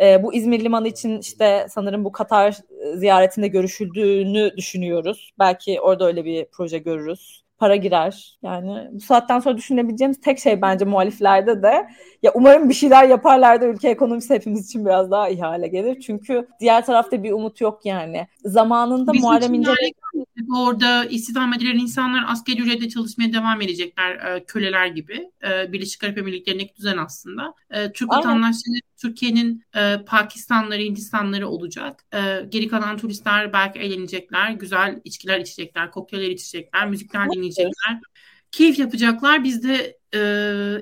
Ee, 0.00 0.22
bu 0.22 0.34
İzmir 0.34 0.64
limanı 0.64 0.88
için 0.88 1.18
işte 1.18 1.66
sanırım 1.70 2.04
bu 2.04 2.12
Katar 2.12 2.56
ziyaretinde 2.94 3.48
görüşüldüğünü 3.48 4.56
düşünüyoruz. 4.56 5.30
Belki 5.38 5.80
orada 5.80 6.06
öyle 6.06 6.24
bir 6.24 6.46
proje 6.52 6.78
görürüz 6.78 7.49
para 7.60 7.76
girer. 7.76 8.38
Yani 8.42 8.88
bu 8.92 9.00
saatten 9.00 9.40
sonra 9.40 9.56
düşünebileceğimiz 9.56 10.20
tek 10.20 10.38
şey 10.38 10.62
bence 10.62 10.84
muhaliflerde 10.84 11.62
de 11.62 11.88
ya 12.22 12.32
umarım 12.34 12.68
bir 12.68 12.74
şeyler 12.74 13.04
yaparlar 13.04 13.60
da 13.60 13.66
ülke 13.66 13.88
ekonomisi 13.88 14.34
hepimiz 14.34 14.66
için 14.66 14.86
biraz 14.86 15.10
daha 15.10 15.28
iyi 15.28 15.40
hale 15.40 15.68
gelir. 15.68 16.00
Çünkü 16.00 16.48
diğer 16.60 16.86
tarafta 16.86 17.22
bir 17.22 17.32
umut 17.32 17.60
yok 17.60 17.80
yani. 17.84 18.26
Zamanında 18.44 19.12
Bizim 19.12 19.26
Muharrem 19.26 19.54
İnce 19.54 19.70
orada 20.56 21.04
istihdam 21.04 21.52
edilen 21.52 21.78
insanlar 21.78 22.24
asgari 22.28 22.60
ücretle 22.60 22.88
çalışmaya 22.88 23.32
devam 23.32 23.60
edecekler 23.60 24.10
e, 24.10 24.44
köleler 24.44 24.86
gibi. 24.86 25.30
E, 25.44 25.72
Birleşik 25.72 26.04
Arap 26.04 26.18
Emirlikleri'ndeki 26.18 26.76
düzen 26.76 26.96
aslında. 26.96 27.54
E, 27.70 27.92
Türk 27.92 28.12
Aynen. 28.12 28.24
vatandaşları 28.24 28.80
Türkiye'nin 28.96 29.64
e, 29.76 30.04
Pakistanları, 30.06 30.82
Hindistanları 30.82 31.48
olacak. 31.48 32.04
E, 32.14 32.18
geri 32.48 32.68
kalan 32.68 32.96
turistler 32.96 33.52
belki 33.52 33.78
eğlenecekler, 33.78 34.50
güzel 34.50 35.00
içkiler 35.04 35.40
içecekler, 35.40 35.90
kokteyller 35.90 36.30
içecekler, 36.30 36.88
müzikler 36.88 37.30
dinleyecekler. 37.30 38.00
Keyif 38.52 38.78
yapacaklar. 38.78 39.44
Biz 39.44 39.62
de 39.62 39.98
e, 40.14 40.20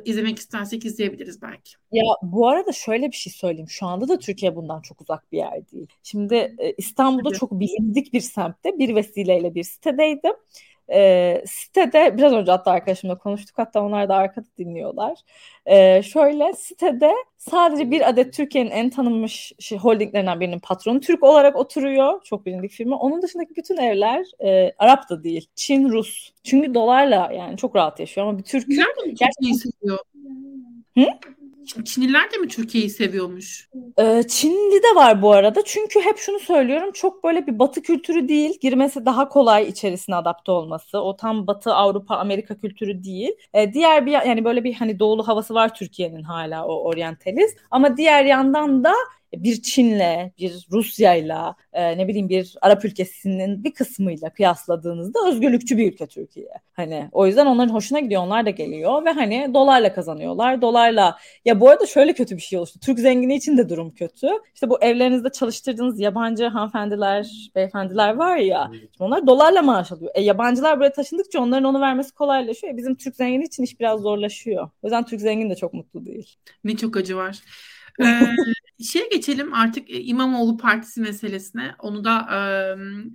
izlemek 0.04 0.38
istersek 0.38 0.84
izleyebiliriz 0.84 1.42
belki. 1.42 1.72
Ya 1.92 2.04
bu 2.22 2.48
arada 2.48 2.72
şöyle 2.72 3.06
bir 3.06 3.16
şey 3.16 3.32
söyleyeyim. 3.32 3.68
Şu 3.68 3.86
anda 3.86 4.08
da 4.08 4.18
Türkiye 4.18 4.56
bundan 4.56 4.80
çok 4.80 5.00
uzak 5.00 5.32
bir 5.32 5.38
yer 5.38 5.70
değil. 5.72 5.86
Şimdi 6.02 6.34
e, 6.34 6.74
İstanbul'da 6.78 7.28
evet. 7.28 7.40
çok 7.40 7.52
bilindik 7.52 8.12
bir 8.12 8.20
semtte 8.20 8.78
bir 8.78 8.94
vesileyle 8.94 9.54
bir 9.54 9.62
sitedeydim. 9.62 10.34
E, 10.93 11.43
sitede 11.47 12.16
biraz 12.18 12.32
önce 12.32 12.51
hatta 12.51 12.70
arkadaşımla 12.70 13.18
konuştuk 13.18 13.59
hatta 13.59 13.82
onlar 13.82 14.09
da 14.09 14.14
arkada 14.14 14.47
dinliyorlar. 14.59 15.18
E, 15.66 16.03
şöyle 16.03 16.53
sitede 16.53 17.12
sadece 17.36 17.91
bir 17.91 18.09
adet 18.09 18.34
Türkiye'nin 18.34 18.70
en 18.70 18.91
tanınmış 18.91 19.53
şey, 19.59 19.78
holdinglerinden 19.78 20.41
birinin 20.41 20.59
patronu 20.59 21.01
Türk 21.01 21.22
olarak 21.22 21.57
oturuyor. 21.57 22.22
Çok 22.24 22.47
bilindik 22.47 22.70
firma. 22.70 22.99
Onun 22.99 23.22
dışındaki 23.22 23.57
bütün 23.57 23.76
evler 23.76 24.26
e, 24.45 24.72
Arap 24.78 25.11
da 25.11 25.24
değil. 25.24 25.49
Çin, 25.55 25.89
Rus. 25.89 26.32
Çünkü 26.45 26.74
dolarla 26.74 27.32
yani 27.32 27.57
çok 27.57 27.76
rahat 27.76 28.01
yaşıyor 28.01 28.26
ama 28.26 28.39
bir 28.39 28.43
Türk... 28.45 28.68
Nerede 28.68 29.07
gerçekten... 29.07 29.53
seviyor? 29.53 29.99
Hı? 30.99 31.07
Çinliler 31.84 32.32
de 32.32 32.36
mi 32.36 32.49
Türkiye'yi 32.49 32.91
seviyormuş? 32.91 33.70
Ee, 33.99 34.22
Çinli 34.28 34.82
de 34.82 34.96
var 34.96 35.22
bu 35.22 35.32
arada. 35.32 35.62
Çünkü 35.64 36.01
hep 36.01 36.18
şunu 36.18 36.38
söylüyorum. 36.38 36.90
Çok 36.94 37.24
böyle 37.24 37.46
bir 37.46 37.59
batı 37.59 37.82
kültürü 37.82 38.28
değil. 38.28 38.59
Girmesi 38.61 39.07
daha 39.07 39.28
kolay 39.28 39.68
içerisine 39.68 40.16
adapte 40.16 40.53
olması. 40.53 40.99
O 41.01 41.16
tam 41.16 41.46
batı 41.46 41.74
Avrupa 41.74 42.16
Amerika 42.16 42.59
kültürü 42.59 43.05
değil. 43.05 43.30
Ee, 43.55 43.72
diğer 43.72 44.07
bir 44.07 44.12
yani 44.12 44.44
böyle 44.44 44.64
bir 44.64 44.74
hani 44.74 44.99
doğulu 44.99 45.28
havası 45.28 45.55
var 45.55 45.74
Türkiye'nin 45.74 46.22
hala 46.22 46.66
o 46.66 46.84
oryantalist. 46.84 47.59
Ama 47.70 47.96
diğer 47.96 48.24
yandan 48.24 48.84
da 48.84 48.92
bir 49.34 49.62
Çin'le, 49.62 50.32
bir 50.38 50.66
Rusya'yla, 50.72 51.55
e, 51.72 51.99
ne 51.99 52.09
bileyim 52.09 52.28
bir 52.28 52.55
Arap 52.62 52.84
ülkesinin 52.84 53.64
bir 53.64 53.74
kısmıyla 53.74 54.30
kıyasladığınızda 54.30 55.18
özgürlükçü 55.28 55.78
bir 55.78 55.92
ülke 55.92 56.07
Türkiye. 56.07 56.49
Hani 56.72 57.09
o 57.12 57.26
yüzden 57.26 57.46
onların 57.46 57.74
hoşuna 57.74 58.01
gidiyor, 58.01 58.22
onlar 58.22 58.46
da 58.46 58.51
geliyor 58.51 59.05
ve 59.05 59.11
hani 59.11 59.55
dolarla 59.55 59.92
kazanıyorlar. 59.92 60.62
Dolarla 60.62 61.18
ya 61.44 61.61
bu 61.61 61.68
arada 61.70 61.86
şöyle 61.86 62.12
kötü 62.12 62.36
bir 62.36 62.42
şey 62.42 62.59
oluştu. 62.59 62.80
Türk 62.80 62.99
zengini 62.99 63.34
için 63.36 63.59
de 63.59 63.68
durum 63.68 63.88
kötü. 63.91 64.26
İşte 64.55 64.70
bu 64.70 64.82
evlerinizde 64.82 65.32
çalıştırdığınız 65.32 66.01
yabancı 66.01 66.47
hanımefendiler, 66.47 67.51
beyefendiler 67.55 68.14
var 68.14 68.36
ya. 68.36 68.70
onlar 68.99 69.26
dolarla 69.26 69.62
maaş 69.62 69.93
alıyor. 69.93 70.11
E 70.14 70.22
yabancılar 70.22 70.78
buraya 70.78 70.93
taşındıkça 70.93 71.41
onların 71.41 71.64
onu 71.64 71.80
vermesi 71.80 72.14
kolaylaşıyor. 72.14 72.74
E, 72.74 72.76
bizim 72.76 72.95
Türk 72.95 73.16
zengini 73.16 73.45
için 73.45 73.62
iş 73.62 73.80
biraz 73.80 74.01
zorlaşıyor. 74.01 74.64
O 74.82 74.86
yüzden 74.86 75.05
Türk 75.05 75.20
zengin 75.20 75.51
de 75.51 75.55
çok 75.55 75.74
mutlu 75.74 76.07
değil. 76.07 76.36
Ne 76.64 76.76
çok 76.76 76.97
acı 76.97 77.16
var. 77.16 77.39
Ee, 78.03 78.84
şeye 78.84 79.09
geçelim 79.09 79.55
artık 79.55 79.91
e, 79.91 80.01
İmamoğlu 80.01 80.57
Partisi 80.57 81.01
meselesine. 81.01 81.74
Onu 81.78 82.05
da 82.05 82.26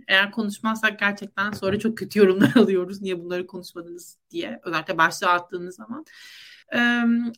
eğer 0.07 0.31
konuşmazsak 0.31 0.99
gerçekten 0.99 1.51
sonra 1.51 1.79
çok 1.79 1.97
kötü 1.97 2.19
yorumlar 2.19 2.51
alıyoruz. 2.55 3.01
Niye 3.01 3.19
bunları 3.23 3.47
konuşmadınız 3.47 4.17
diye. 4.31 4.59
Özellikle 4.63 4.97
başlığa 4.97 5.31
attığınız 5.31 5.75
zaman. 5.75 6.05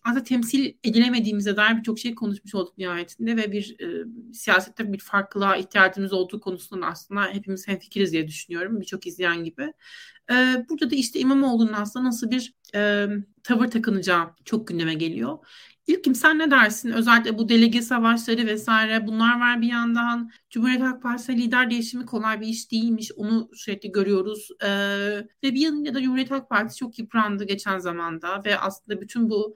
Aslında 0.03 0.23
temsil 0.23 0.73
edilemediğimize 0.83 1.57
dair 1.57 1.77
birçok 1.77 1.99
şey 1.99 2.15
konuşmuş 2.15 2.55
olduk 2.55 2.77
nihayetinde 2.77 3.37
ve 3.37 3.51
bir 3.51 3.75
e, 3.79 4.05
siyasette 4.33 4.93
bir 4.93 4.99
farklılığa 4.99 5.55
ihtiyacımız 5.55 6.13
olduğu 6.13 6.39
konusunda 6.39 6.85
aslında 6.85 7.27
hepimiz 7.27 7.67
hemfikiriz 7.67 8.11
diye 8.11 8.27
düşünüyorum 8.27 8.81
birçok 8.81 9.07
izleyen 9.07 9.43
gibi. 9.43 9.73
E, 10.31 10.65
burada 10.69 10.91
da 10.91 10.95
işte 10.95 11.19
İmamoğlu'nun 11.19 11.73
aslında 11.73 12.05
nasıl 12.05 12.31
bir 12.31 12.53
e, 12.75 13.07
tavır 13.43 13.67
takınacağı 13.67 14.27
çok 14.45 14.67
gündeme 14.67 14.93
geliyor. 14.93 15.37
İlkim 15.87 16.15
sen 16.15 16.39
ne 16.39 16.51
dersin? 16.51 16.91
Özellikle 16.91 17.37
bu 17.37 17.49
delege 17.49 17.81
savaşları 17.81 18.45
vesaire 18.47 19.07
bunlar 19.07 19.39
var 19.39 19.61
bir 19.61 19.67
yandan. 19.67 20.31
Cumhuriyet 20.49 20.81
Halk 20.81 21.01
Partisi 21.01 21.37
lider 21.37 21.69
değişimi 21.69 22.05
kolay 22.05 22.41
bir 22.41 22.47
iş 22.47 22.71
değilmiş. 22.71 23.11
Onu 23.15 23.49
sürekli 23.53 23.91
görüyoruz. 23.91 24.49
Ee, 24.63 24.67
ve 25.43 25.53
bir 25.53 25.59
yanıyla 25.61 25.93
da 25.93 26.01
Cumhuriyet 26.01 26.31
Halk 26.31 26.49
Partisi 26.49 26.77
çok 26.77 26.99
yıprandı 26.99 27.43
geçen 27.43 27.79
zamanda 27.79 28.43
ve 28.45 28.59
aslında 28.59 29.01
bütün 29.01 29.29
bu 29.29 29.55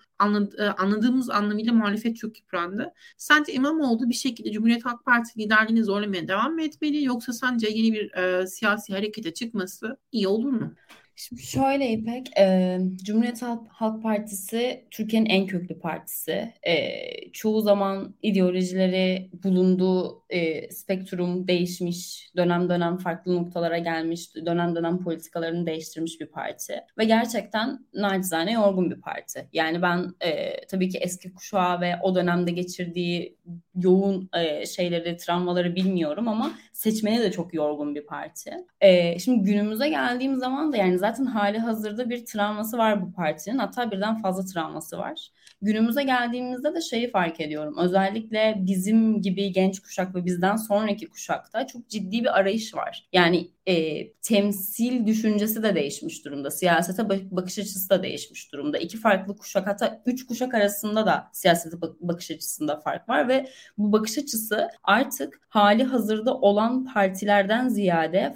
e, 0.58 0.64
anladığımız 0.64 1.30
anlamıyla 1.30 1.74
muhalefet 1.74 2.18
çok 2.18 2.40
yıprandı. 2.40 2.94
Sence 3.18 3.54
İmamoğlu 3.54 4.10
bir 4.10 4.14
şekilde 4.14 4.52
Cumhuriyet 4.52 4.86
Halk 4.86 5.06
Partisi 5.06 5.40
liderliğini 5.40 5.84
zorlamaya 5.84 6.28
devam 6.28 6.54
mı 6.54 6.62
etmeli 6.62 7.04
yoksa 7.04 7.34
sence 7.34 7.68
yeni 7.70 7.94
bir 7.94 8.12
e, 8.14 8.48
siyasi 8.48 8.94
harekete 8.94 9.34
çıkması 9.34 9.98
iyi 10.12 10.28
olur 10.28 10.52
mu? 10.52 10.76
Şimdi 11.20 11.42
şöyle 11.42 11.90
İpek, 11.90 12.40
e, 12.40 12.80
Cumhuriyet 13.04 13.42
Halk, 13.70 14.04
Partisi 14.04 14.86
Türkiye'nin 14.92 15.30
en 15.30 15.48
köklü 15.48 15.80
partisi. 15.80 16.54
E, 16.68 17.32
çoğu 17.32 17.62
zaman 17.62 18.16
ideolojileri 18.22 19.30
bulunduğu 19.44 20.24
e, 20.30 20.72
spektrum 20.72 21.48
değişmiş, 21.48 22.32
dönem 22.38 22.70
dönem 22.70 22.98
farklı 22.98 23.36
noktalara 23.36 23.78
gelmiş, 23.78 24.36
dönem 24.36 24.76
dönem 24.76 25.04
politikalarını 25.04 25.66
değiştirmiş 25.66 26.22
bir 26.22 26.26
parti. 26.26 26.74
Ve 26.98 27.04
gerçekten 27.06 27.80
nacizane 27.94 28.52
yorgun 28.52 28.92
bir 28.92 29.02
parti. 29.02 29.48
Yani 29.54 29.82
ben 29.82 30.14
e, 30.22 30.62
tabii 30.66 30.90
ki 30.90 30.98
eski 30.98 31.34
kuşağı 31.34 31.82
ve 31.82 31.96
o 32.02 32.16
dönemde 32.16 32.52
geçirdiği 32.52 33.38
yoğun 33.84 34.30
e, 34.34 34.66
şeyleri, 34.66 35.18
travmaları 35.18 35.76
bilmiyorum 35.76 36.28
ama 36.28 36.52
seçmeni 36.74 37.20
de 37.20 37.32
çok 37.32 37.54
yorgun 37.54 37.96
bir 37.96 38.06
parti. 38.06 38.52
E, 38.82 39.20
şimdi 39.20 39.44
günümüze 39.44 39.90
geldiğim 39.90 40.36
zaman 40.36 40.74
da 40.74 40.78
yani 40.78 40.98
zaten 40.98 41.26
hali 41.26 41.58
hazırda 41.58 42.10
bir 42.10 42.26
travması 42.26 42.78
var 42.78 43.02
bu 43.02 43.14
partinin. 43.14 43.58
Hatta 43.58 43.92
birden 43.92 44.22
fazla 44.22 44.46
travması 44.46 44.98
var. 44.98 45.32
Günümüze 45.62 46.04
geldiğimizde 46.04 46.76
de 46.76 46.82
şeyi 46.82 47.12
fark 47.12 47.40
ediyorum. 47.42 47.76
Özellikle 47.80 48.56
bizim 48.58 49.22
gibi 49.22 49.52
genç 49.52 49.80
kuşak 49.80 50.16
ve 50.16 50.26
bizden 50.26 50.56
sonraki 50.56 51.10
kuşakta 51.10 51.68
çok 51.68 51.90
ciddi 51.90 52.20
bir 52.22 52.40
arayış 52.40 52.76
var. 52.76 53.10
Yani 53.14 53.52
e, 53.70 54.14
temsil 54.22 55.06
düşüncesi 55.08 55.64
de 55.64 55.76
değişmiş 55.76 56.26
durumda. 56.26 56.52
Siyasete 56.52 57.10
bakış 57.10 57.60
açısı 57.60 57.90
da 57.90 58.04
değişmiş 58.04 58.54
durumda. 58.54 58.78
İki 58.78 58.98
farklı 58.98 59.38
kuşak 59.38 59.68
hatta 59.68 60.02
üç 60.06 60.28
kuşak 60.28 60.54
arasında 60.54 61.06
da 61.06 61.30
siyasete 61.34 61.78
bakış 61.82 62.32
açısında 62.32 62.80
fark 62.80 63.10
var 63.10 63.28
ve 63.28 63.50
bu 63.78 63.92
bakış 63.92 64.18
açısı 64.18 64.70
artık 64.84 65.42
hali 65.50 65.84
hazırda 65.84 66.34
olan 66.38 66.86
partilerden 66.86 67.68
ziyade 67.68 68.36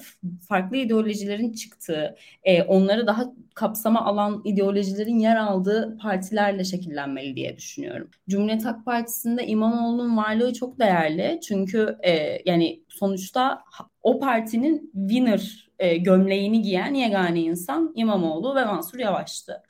farklı 0.50 0.78
ideolojilerin 0.78 1.54
çıktığı, 1.54 2.16
e, 2.44 2.64
onları 2.64 3.08
daha 3.08 3.34
kapsama 3.56 4.06
alan 4.06 4.42
ideolojilerin 4.46 5.20
yer 5.20 5.36
aldığı 5.36 5.98
partilerle 5.98 6.64
şekillenmeli 6.64 7.36
diye 7.36 7.58
düşünüyorum. 7.58 8.10
Cumhuriyet 8.30 8.66
Halk 8.66 8.86
Partisi'nde 8.86 9.48
İmamoğlu'nun 9.48 10.18
varlığı 10.18 10.54
çok 10.54 10.80
değerli. 10.80 11.40
Çünkü 11.48 11.98
e, 12.04 12.42
yani 12.46 12.84
sonuçta 12.90 13.64
o 14.04 14.20
partinin 14.20 14.92
winner 14.94 15.70
e, 15.80 15.98
gömleğini 15.98 16.62
giyen 16.62 16.94
yegane 16.94 17.42
insan 17.42 17.92
İmamoğlu 17.96 18.56
ve 18.56 18.66
Mansur 18.66 19.00
Yavaş'tı. 19.00 19.64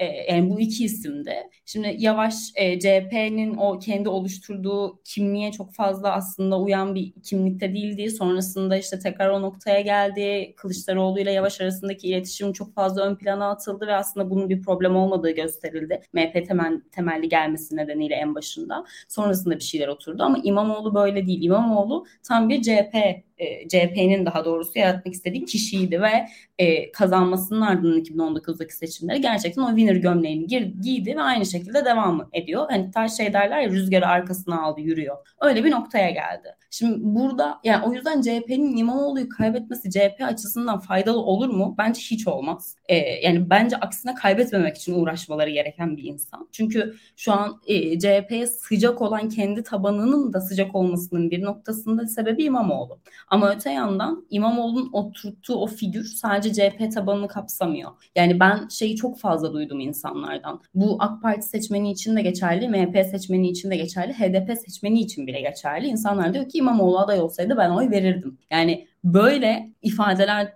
E, 0.00 0.04
yani 0.04 0.50
bu 0.50 0.60
iki 0.60 0.84
isimde. 0.84 1.50
Şimdi 1.64 1.96
Yavaş 1.98 2.34
e, 2.54 2.80
CHP'nin 2.80 3.56
o 3.56 3.78
kendi 3.78 4.08
oluşturduğu 4.08 5.00
kimliğe 5.04 5.52
çok 5.52 5.74
fazla 5.74 6.12
aslında 6.12 6.60
uyan 6.60 6.94
bir 6.94 7.12
kimlikte 7.12 7.74
değildi. 7.74 8.10
Sonrasında 8.10 8.76
işte 8.76 8.98
tekrar 8.98 9.30
o 9.30 9.42
noktaya 9.42 9.80
geldi. 9.80 10.54
Kılıçdaroğlu 10.56 11.20
ile 11.20 11.32
Yavaş 11.32 11.60
arasındaki 11.60 12.08
iletişim 12.08 12.52
çok 12.52 12.74
fazla 12.74 13.06
ön 13.06 13.16
plana 13.16 13.50
atıldı 13.50 13.86
ve 13.86 13.94
aslında 13.94 14.30
bunun 14.30 14.48
bir 14.48 14.62
problem 14.62 14.96
olmadığı 14.96 15.30
gösterildi. 15.30 16.00
MHP 16.12 16.46
temel, 16.46 16.80
temelli 16.92 17.28
gelmesi 17.28 17.76
nedeniyle 17.76 18.14
en 18.14 18.34
başında. 18.34 18.84
Sonrasında 19.08 19.54
bir 19.54 19.64
şeyler 19.64 19.88
oturdu 19.88 20.22
ama 20.22 20.38
İmamoğlu 20.42 20.94
böyle 20.94 21.26
değil. 21.26 21.42
İmamoğlu 21.42 22.06
tam 22.22 22.48
bir 22.48 22.62
CHP 22.62 23.24
e, 23.38 23.68
CHP'nin 23.68 24.26
daha 24.26 24.44
doğrusu 24.44 24.78
yaratmak 24.78 25.14
istediği 25.14 25.44
kişiydi 25.44 26.02
ve 26.02 26.28
e, 26.58 26.92
kazanmasının 26.92 27.60
ardından 27.60 28.00
2019'daki 28.00 28.76
seçimleri 28.76 29.20
gerçekten 29.20 29.62
o 29.62 29.68
winner 29.68 29.94
gömleğini 29.94 30.46
gir, 30.46 30.62
giydi 30.82 31.16
ve 31.16 31.22
aynı 31.22 31.46
şekilde 31.46 31.84
devam 31.84 32.28
ediyor. 32.32 32.66
Hani 32.70 32.90
taş 32.90 33.16
şey 33.16 33.32
derler 33.32 33.60
ya 33.60 33.70
rüzgarı 33.70 34.06
arkasına 34.06 34.62
aldı 34.62 34.80
yürüyor. 34.80 35.16
Öyle 35.40 35.64
bir 35.64 35.70
noktaya 35.70 36.10
geldi. 36.10 36.56
Şimdi 36.70 36.98
burada 37.00 37.60
yani 37.64 37.86
o 37.86 37.92
yüzden 37.92 38.22
CHP'nin 38.22 38.76
İmamoğlu'yu 38.76 39.28
kaybetmesi 39.28 39.90
CHP 39.90 40.20
açısından 40.20 40.78
faydalı 40.78 41.18
olur 41.18 41.48
mu? 41.48 41.74
Bence 41.78 42.00
hiç 42.00 42.28
olmaz. 42.28 42.76
E, 42.88 42.96
yani 42.96 43.50
bence 43.50 43.76
aksine 43.76 44.14
kaybetmemek 44.14 44.76
için 44.76 44.94
uğraşmaları 44.94 45.50
gereken 45.50 45.96
bir 45.96 46.04
insan. 46.04 46.48
Çünkü 46.52 46.94
şu 47.16 47.32
an 47.32 47.60
e, 47.66 47.98
CHP'ye 47.98 48.46
sıcak 48.46 49.02
olan 49.02 49.28
kendi 49.28 49.62
tabanının 49.62 50.32
da 50.32 50.40
sıcak 50.40 50.74
olmasının 50.74 51.30
bir 51.30 51.42
noktasında 51.42 52.06
sebebi 52.06 52.44
İmamoğlu. 52.44 52.98
Ama 53.28 53.50
öte 53.50 53.70
yandan 53.70 54.26
İmamoğlu'nun 54.30 54.90
oturttuğu 54.92 55.54
o 55.54 55.66
figür 55.66 56.04
sadece 56.04 56.70
CHP 56.70 56.92
tabanını 56.94 57.28
kapsamıyor. 57.28 57.90
Yani 58.16 58.40
ben 58.40 58.68
şeyi 58.68 58.96
çok 58.96 59.18
fazla 59.18 59.52
duydum 59.52 59.80
insanlardan. 59.80 60.60
Bu 60.74 60.96
AK 61.00 61.22
Parti 61.22 61.46
seçmeni 61.46 61.92
için 61.92 62.16
de 62.16 62.22
geçerli, 62.22 62.68
MHP 62.68 63.06
seçmeni 63.10 63.50
için 63.50 63.70
de 63.70 63.76
geçerli, 63.76 64.12
HDP 64.12 64.58
seçmeni 64.58 65.00
için 65.00 65.26
bile 65.26 65.40
geçerli. 65.40 65.86
İnsanlar 65.86 66.34
diyor 66.34 66.48
ki 66.48 66.58
İmamoğlu 66.58 66.98
aday 66.98 67.20
olsaydı 67.20 67.56
ben 67.56 67.70
oy 67.70 67.90
verirdim. 67.90 68.38
Yani 68.50 68.86
böyle 69.04 69.72
ifadeler 69.82 70.52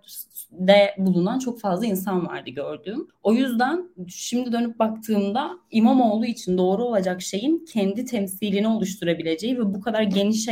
de 0.53 0.95
bulunan 0.99 1.39
çok 1.39 1.61
fazla 1.61 1.87
insan 1.87 2.27
vardı 2.27 2.51
gördüğüm. 2.51 3.09
O 3.23 3.33
yüzden 3.33 3.89
şimdi 4.09 4.53
dönüp 4.53 4.79
baktığımda 4.79 5.51
İmamoğlu 5.71 6.27
için 6.27 6.59
doğru 6.59 6.85
olacak 6.85 7.23
şeyin 7.23 7.65
kendi 7.73 8.05
temsilini 8.05 8.69
oluşturabileceği 8.69 9.59
ve 9.59 9.75
bu 9.75 9.81
kadar 9.81 10.03
geniş 10.03 10.49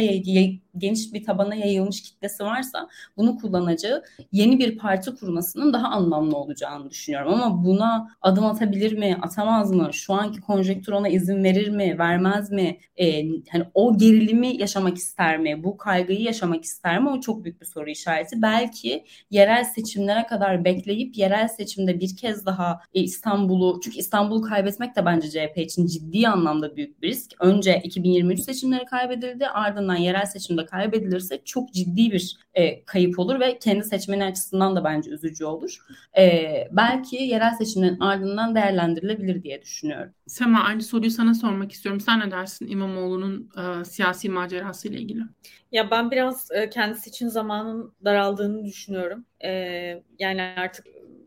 geniş 0.79 1.13
bir 1.13 1.25
tabana 1.25 1.55
yayılmış 1.55 2.03
kitlesi 2.03 2.45
varsa 2.45 2.89
bunu 3.17 3.37
kullanacağı 3.37 4.03
yeni 4.33 4.59
bir 4.59 4.79
parti 4.79 5.15
kurmasının 5.15 5.73
daha 5.73 5.89
anlamlı 5.89 6.37
olacağını 6.37 6.91
düşünüyorum. 6.91 7.35
Ama 7.35 7.65
buna 7.65 8.09
adım 8.23 8.47
atabilir 8.47 8.93
mi, 8.99 9.19
atamaz 9.23 9.73
mı? 9.73 9.89
Şu 9.93 10.15
anki 10.15 10.41
konjektür 10.41 10.93
ona 10.93 11.09
izin 11.09 11.45
verir 11.45 11.69
mi, 11.69 11.99
vermez 11.99 12.51
mi? 12.51 12.79
Ee, 12.97 13.23
hani 13.51 13.65
o 13.75 13.99
gerilimi 13.99 14.57
yaşamak 14.57 14.97
ister 14.97 15.39
mi? 15.39 15.65
Bu 15.65 15.77
kaygıyı 15.77 16.21
yaşamak 16.21 16.65
ister 16.65 16.99
mi? 16.99 17.09
O 17.09 17.21
çok 17.21 17.45
büyük 17.45 17.61
bir 17.61 17.67
soru 17.67 17.91
işareti. 17.91 18.43
Belki 18.43 19.05
yerel 19.31 19.65
seçimlere 19.65 20.27
kadar 20.27 20.65
bekleyip 20.65 21.17
yerel 21.19 21.49
seçimde 21.49 22.01
bir 22.01 22.17
kez 22.17 22.47
daha 22.47 22.81
e, 22.95 23.01
İstanbul'u 23.01 23.81
çünkü 23.85 23.99
İstanbul'u 23.99 24.43
kaybetmek 24.43 24.97
de 24.97 25.07
bence 25.07 25.31
CHP 25.31 25.59
için 25.59 25.87
ciddi 25.87 26.29
anlamda 26.29 26.77
büyük 26.77 27.03
bir 27.03 27.09
risk. 27.09 27.33
Önce 27.41 27.81
2023 27.85 28.41
seçimleri 28.41 28.85
kaybedildi 28.85 29.47
ardından 29.47 29.97
yerel 29.97 30.27
seçimde 30.27 30.66
kaybedilirse 30.67 31.41
çok 31.45 31.73
ciddi 31.73 32.13
bir 32.13 32.37
e, 32.55 32.85
kayıp 32.85 33.19
olur 33.19 33.41
ve 33.41 33.59
kendi 33.59 33.85
seçmeni 33.85 34.25
açısından 34.25 34.77
da 34.77 34.85
bence 34.85 35.11
üzücü 35.11 35.45
olur. 35.45 35.79
E, 36.19 36.69
belki 36.73 37.17
yerel 37.17 37.55
seçimlerin 37.55 38.01
ardından 38.01 38.55
değerlendirilebilir 38.55 39.43
diye 39.43 39.63
düşünüyorum. 39.63 40.13
Sema 40.27 40.63
aynı 40.63 40.83
soruyu 40.83 41.11
sana 41.11 41.35
sormak 41.35 41.73
istiyorum. 41.73 42.01
Sen 42.01 42.21
ne 42.21 42.31
dersin 42.31 42.69
İmamoğlu'nun 42.69 43.51
e, 43.59 43.85
siyasi 43.85 44.29
macerası 44.29 44.89
ile 44.89 45.01
ilgili? 45.01 45.23
Ya 45.73 45.91
ben 45.91 46.11
biraz 46.11 46.51
e, 46.53 46.71
kendisi 46.71 47.11
için 47.11 47.29
zamanın 47.29 47.93
daraldığını 48.05 48.65
düşünüyorum. 48.65 49.25
E, 49.45 49.51
yani 50.19 50.43
artık 50.43 50.87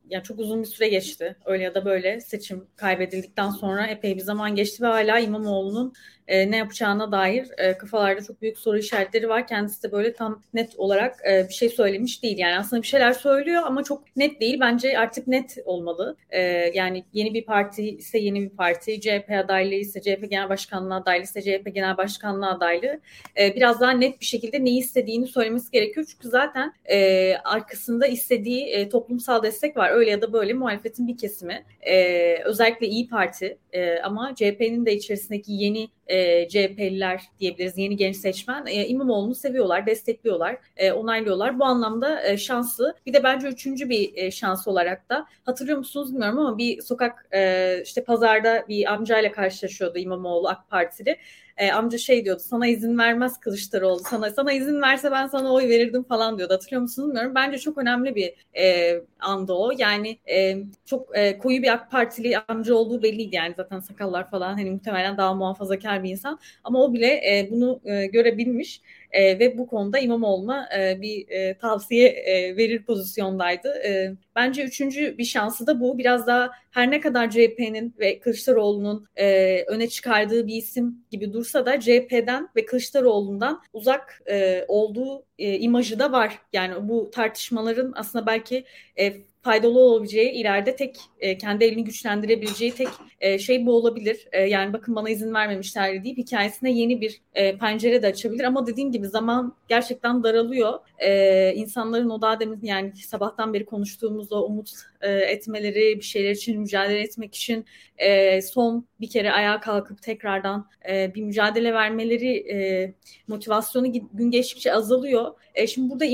yani 0.09 0.23
çok 0.23 0.39
uzun 0.39 0.61
bir 0.61 0.67
süre 0.67 0.89
geçti. 0.89 1.35
Öyle 1.45 1.63
ya 1.63 1.75
da 1.75 1.85
böyle 1.85 2.19
seçim 2.21 2.67
kaybedildikten 2.75 3.49
sonra 3.49 3.87
epey 3.87 4.15
bir 4.15 4.21
zaman 4.21 4.55
geçti 4.55 4.83
ve 4.83 4.87
hala 4.87 5.19
İmamoğlu'nun 5.19 5.93
e, 6.29 6.51
ne 6.51 6.57
yapacağına 6.57 7.11
dair 7.11 7.47
e, 7.57 7.77
kafalarda 7.77 8.23
çok 8.23 8.41
büyük 8.41 8.57
soru 8.57 8.77
işaretleri 8.77 9.29
var. 9.29 9.47
Kendisi 9.47 9.83
de 9.83 9.91
böyle 9.91 10.13
tam 10.13 10.41
net 10.53 10.75
olarak 10.79 11.15
e, 11.31 11.47
bir 11.49 11.53
şey 11.53 11.69
söylemiş 11.69 12.23
değil. 12.23 12.37
Yani 12.37 12.57
aslında 12.57 12.81
bir 12.81 12.87
şeyler 12.87 13.13
söylüyor 13.13 13.61
ama 13.65 13.83
çok 13.83 14.15
net 14.15 14.41
değil. 14.41 14.59
Bence 14.59 14.99
artık 14.99 15.27
net 15.27 15.57
olmalı. 15.65 16.17
E, 16.29 16.41
yani 16.73 17.03
yeni 17.13 17.33
bir 17.33 17.45
parti 17.45 17.89
ise 17.89 18.17
yeni 18.17 18.41
bir 18.41 18.49
parti, 18.49 19.01
CHP 19.01 19.31
adaylığı 19.43 19.73
ise 19.73 20.01
CHP 20.01 20.29
Genel 20.29 20.49
Başkanlığı 20.49 20.95
adaylığı 20.95 21.23
ise 21.23 21.41
CHP 21.41 21.75
Genel 21.75 21.97
Başkanlığı 21.97 22.49
adaylığı 22.49 22.99
e, 23.39 23.55
biraz 23.55 23.81
daha 23.81 23.91
net 23.91 24.21
bir 24.21 24.25
şekilde 24.25 24.65
neyi 24.65 24.79
istediğini 24.79 25.27
söylemesi 25.27 25.71
gerekiyor. 25.71 26.05
Çünkü 26.11 26.27
zaten 26.27 26.73
e, 26.85 27.33
arkasında 27.43 28.07
istediği 28.07 28.65
e, 28.65 28.89
toplumsal 28.89 29.43
destek 29.43 29.77
var. 29.77 29.91
Öyle 29.91 30.11
ya 30.11 30.21
da 30.21 30.33
böyle 30.33 30.53
muhalefetin 30.53 31.07
bir 31.07 31.17
kesimi. 31.17 31.65
E, 31.81 32.35
özellikle 32.43 32.87
İyi 32.87 33.09
Parti 33.09 33.57
e, 33.73 33.99
ama 33.99 34.35
CHP'nin 34.35 34.85
de 34.85 34.95
içerisindeki 34.95 35.53
yeni 35.53 35.89
e, 36.09 36.18
e, 36.19 36.47
CHP'liler 36.49 37.21
diyebiliriz 37.39 37.77
yeni 37.77 37.95
genç 37.95 38.15
seçmen 38.15 38.65
e, 38.65 38.87
İmamoğlu'nu 38.87 39.35
seviyorlar, 39.35 39.85
destekliyorlar, 39.85 40.57
e, 40.77 40.91
onaylıyorlar. 40.91 41.59
Bu 41.59 41.65
anlamda 41.65 42.23
e, 42.27 42.37
şanslı. 42.37 42.95
Bir 43.05 43.13
de 43.13 43.23
bence 43.23 43.47
üçüncü 43.47 43.89
bir 43.89 44.11
e, 44.15 44.31
şans 44.31 44.67
olarak 44.67 45.09
da 45.09 45.25
hatırlıyor 45.45 45.77
musunuz 45.77 46.13
bilmiyorum 46.13 46.39
ama 46.39 46.57
bir 46.57 46.81
sokak 46.81 47.27
e, 47.33 47.81
işte 47.83 48.03
pazarda 48.03 48.65
bir 48.67 48.93
amcayla 48.93 49.31
karşılaşıyordu 49.31 49.99
İmamoğlu 49.99 50.47
AK 50.47 50.69
Partili 50.69 51.17
e, 51.59 51.71
amca 51.71 51.97
şey 51.97 52.25
diyordu 52.25 52.41
sana 52.45 52.67
izin 52.67 52.97
vermez 52.97 53.39
Kılıçdaroğlu 53.39 53.99
sana 53.99 54.29
sana 54.29 54.51
izin 54.53 54.81
verse 54.81 55.11
ben 55.11 55.27
sana 55.27 55.53
oy 55.53 55.69
verirdim 55.69 56.03
falan 56.03 56.37
diyordu. 56.37 56.53
Hatırlıyor 56.53 56.81
musunuz 56.81 57.07
bilmiyorum. 57.09 57.35
Bence 57.35 57.57
çok 57.57 57.77
önemli 57.77 58.15
bir 58.15 58.33
e, 58.57 58.95
anda 59.19 59.57
o. 59.57 59.71
Yani 59.77 60.19
e, 60.31 60.57
çok 60.85 61.17
e, 61.17 61.37
koyu 61.37 61.61
bir 61.63 61.73
AK 61.73 61.91
Partili 61.91 62.37
amca 62.47 62.75
olduğu 62.75 63.03
belliydi 63.03 63.35
yani. 63.35 63.53
Zaten 63.57 63.79
sakallar 63.79 64.29
falan 64.29 64.53
hani 64.53 64.71
muhtemelen 64.71 65.17
daha 65.17 65.33
muhafazakar 65.33 66.03
bir 66.03 66.09
insan. 66.09 66.39
Ama 66.63 66.83
o 66.83 66.93
bile 66.93 67.07
e, 67.07 67.47
bunu 67.51 67.81
e, 67.85 68.05
görebilmiş 68.05 68.81
e, 69.11 69.39
ve 69.39 69.57
bu 69.57 69.67
konuda 69.67 69.99
İmamoğlu'na 69.99 70.69
e, 70.77 71.01
bir 71.01 71.29
e, 71.29 71.57
tavsiye 71.57 72.09
e, 72.09 72.57
verir 72.57 72.83
pozisyondaydı. 72.83 73.69
E, 73.85 74.13
bence 74.35 74.63
üçüncü 74.63 75.17
bir 75.17 75.25
şansı 75.25 75.67
da 75.67 75.79
bu. 75.79 75.97
Biraz 75.97 76.27
daha 76.27 76.51
her 76.71 76.91
ne 76.91 76.99
kadar 77.01 77.29
CHP'nin 77.29 77.95
ve 77.99 78.19
Kılıçdaroğlu'nun 78.19 79.07
e, 79.15 79.63
öne 79.67 79.89
çıkardığı 79.89 80.47
bir 80.47 80.55
isim 80.55 81.05
gibi 81.11 81.33
dursa 81.33 81.65
da 81.65 81.79
CHP'den 81.79 82.49
ve 82.55 82.65
Kılıçdaroğlu'ndan 82.65 83.61
uzak 83.73 84.21
e, 84.29 84.65
olduğu 84.67 85.25
e, 85.39 85.59
imajı 85.59 85.99
da 85.99 86.11
var. 86.11 86.39
Yani 86.53 86.89
bu 86.89 87.11
tartışmaların 87.11 87.93
aslında 87.95 88.25
belki 88.25 88.63
e, 88.99 89.13
faydalı 89.41 89.79
olabileceği 89.79 90.31
ileride 90.31 90.75
tek 90.75 90.97
e, 91.19 91.37
kendi 91.37 91.63
elini 91.63 91.83
güçlendirebileceği 91.83 92.71
tek 92.71 92.87
e, 93.21 93.39
şey 93.39 93.65
bu 93.65 93.73
olabilir. 93.73 94.27
E, 94.31 94.41
yani 94.41 94.73
bakın 94.73 94.95
bana 94.95 95.09
izin 95.09 95.33
vermemişler 95.33 96.03
deyip 96.03 96.17
hikayesine 96.17 96.71
yeni 96.71 97.01
bir 97.01 97.21
e, 97.35 97.57
pencere 97.57 98.01
de 98.01 98.07
açabilir 98.07 98.43
ama 98.43 98.67
dediğim 98.67 98.91
gibi 98.91 99.07
zaman 99.07 99.55
gerçekten 99.67 100.23
daralıyor. 100.23 100.79
E, 100.97 101.53
insanların 101.55 102.09
o 102.09 102.21
daha 102.21 102.39
demin 102.39 102.59
yani 102.61 102.95
sabahtan 102.95 103.53
beri 103.53 103.65
konuştuğumuz 103.65 104.31
o 104.31 104.45
umut 104.45 104.71
e, 105.01 105.11
etmeleri, 105.11 105.97
bir 105.97 106.05
şeyler 106.05 106.31
için 106.31 106.59
mücadele 106.59 107.01
etmek 107.01 107.35
için 107.35 107.65
e, 107.97 108.41
son 108.41 108.87
bir 109.01 109.09
kere 109.09 109.31
ayağa 109.31 109.59
kalkıp 109.59 110.01
tekrardan 110.01 110.69
e, 110.89 111.15
bir 111.15 111.23
mücadele 111.23 111.73
vermeleri 111.73 112.37
e, 112.37 112.93
motivasyonu 113.27 113.93
gün 114.13 114.31
geçtikçe 114.31 114.73
azalıyor. 114.73 115.31
E, 115.55 115.67
şimdi 115.67 115.89
burada 115.89 116.05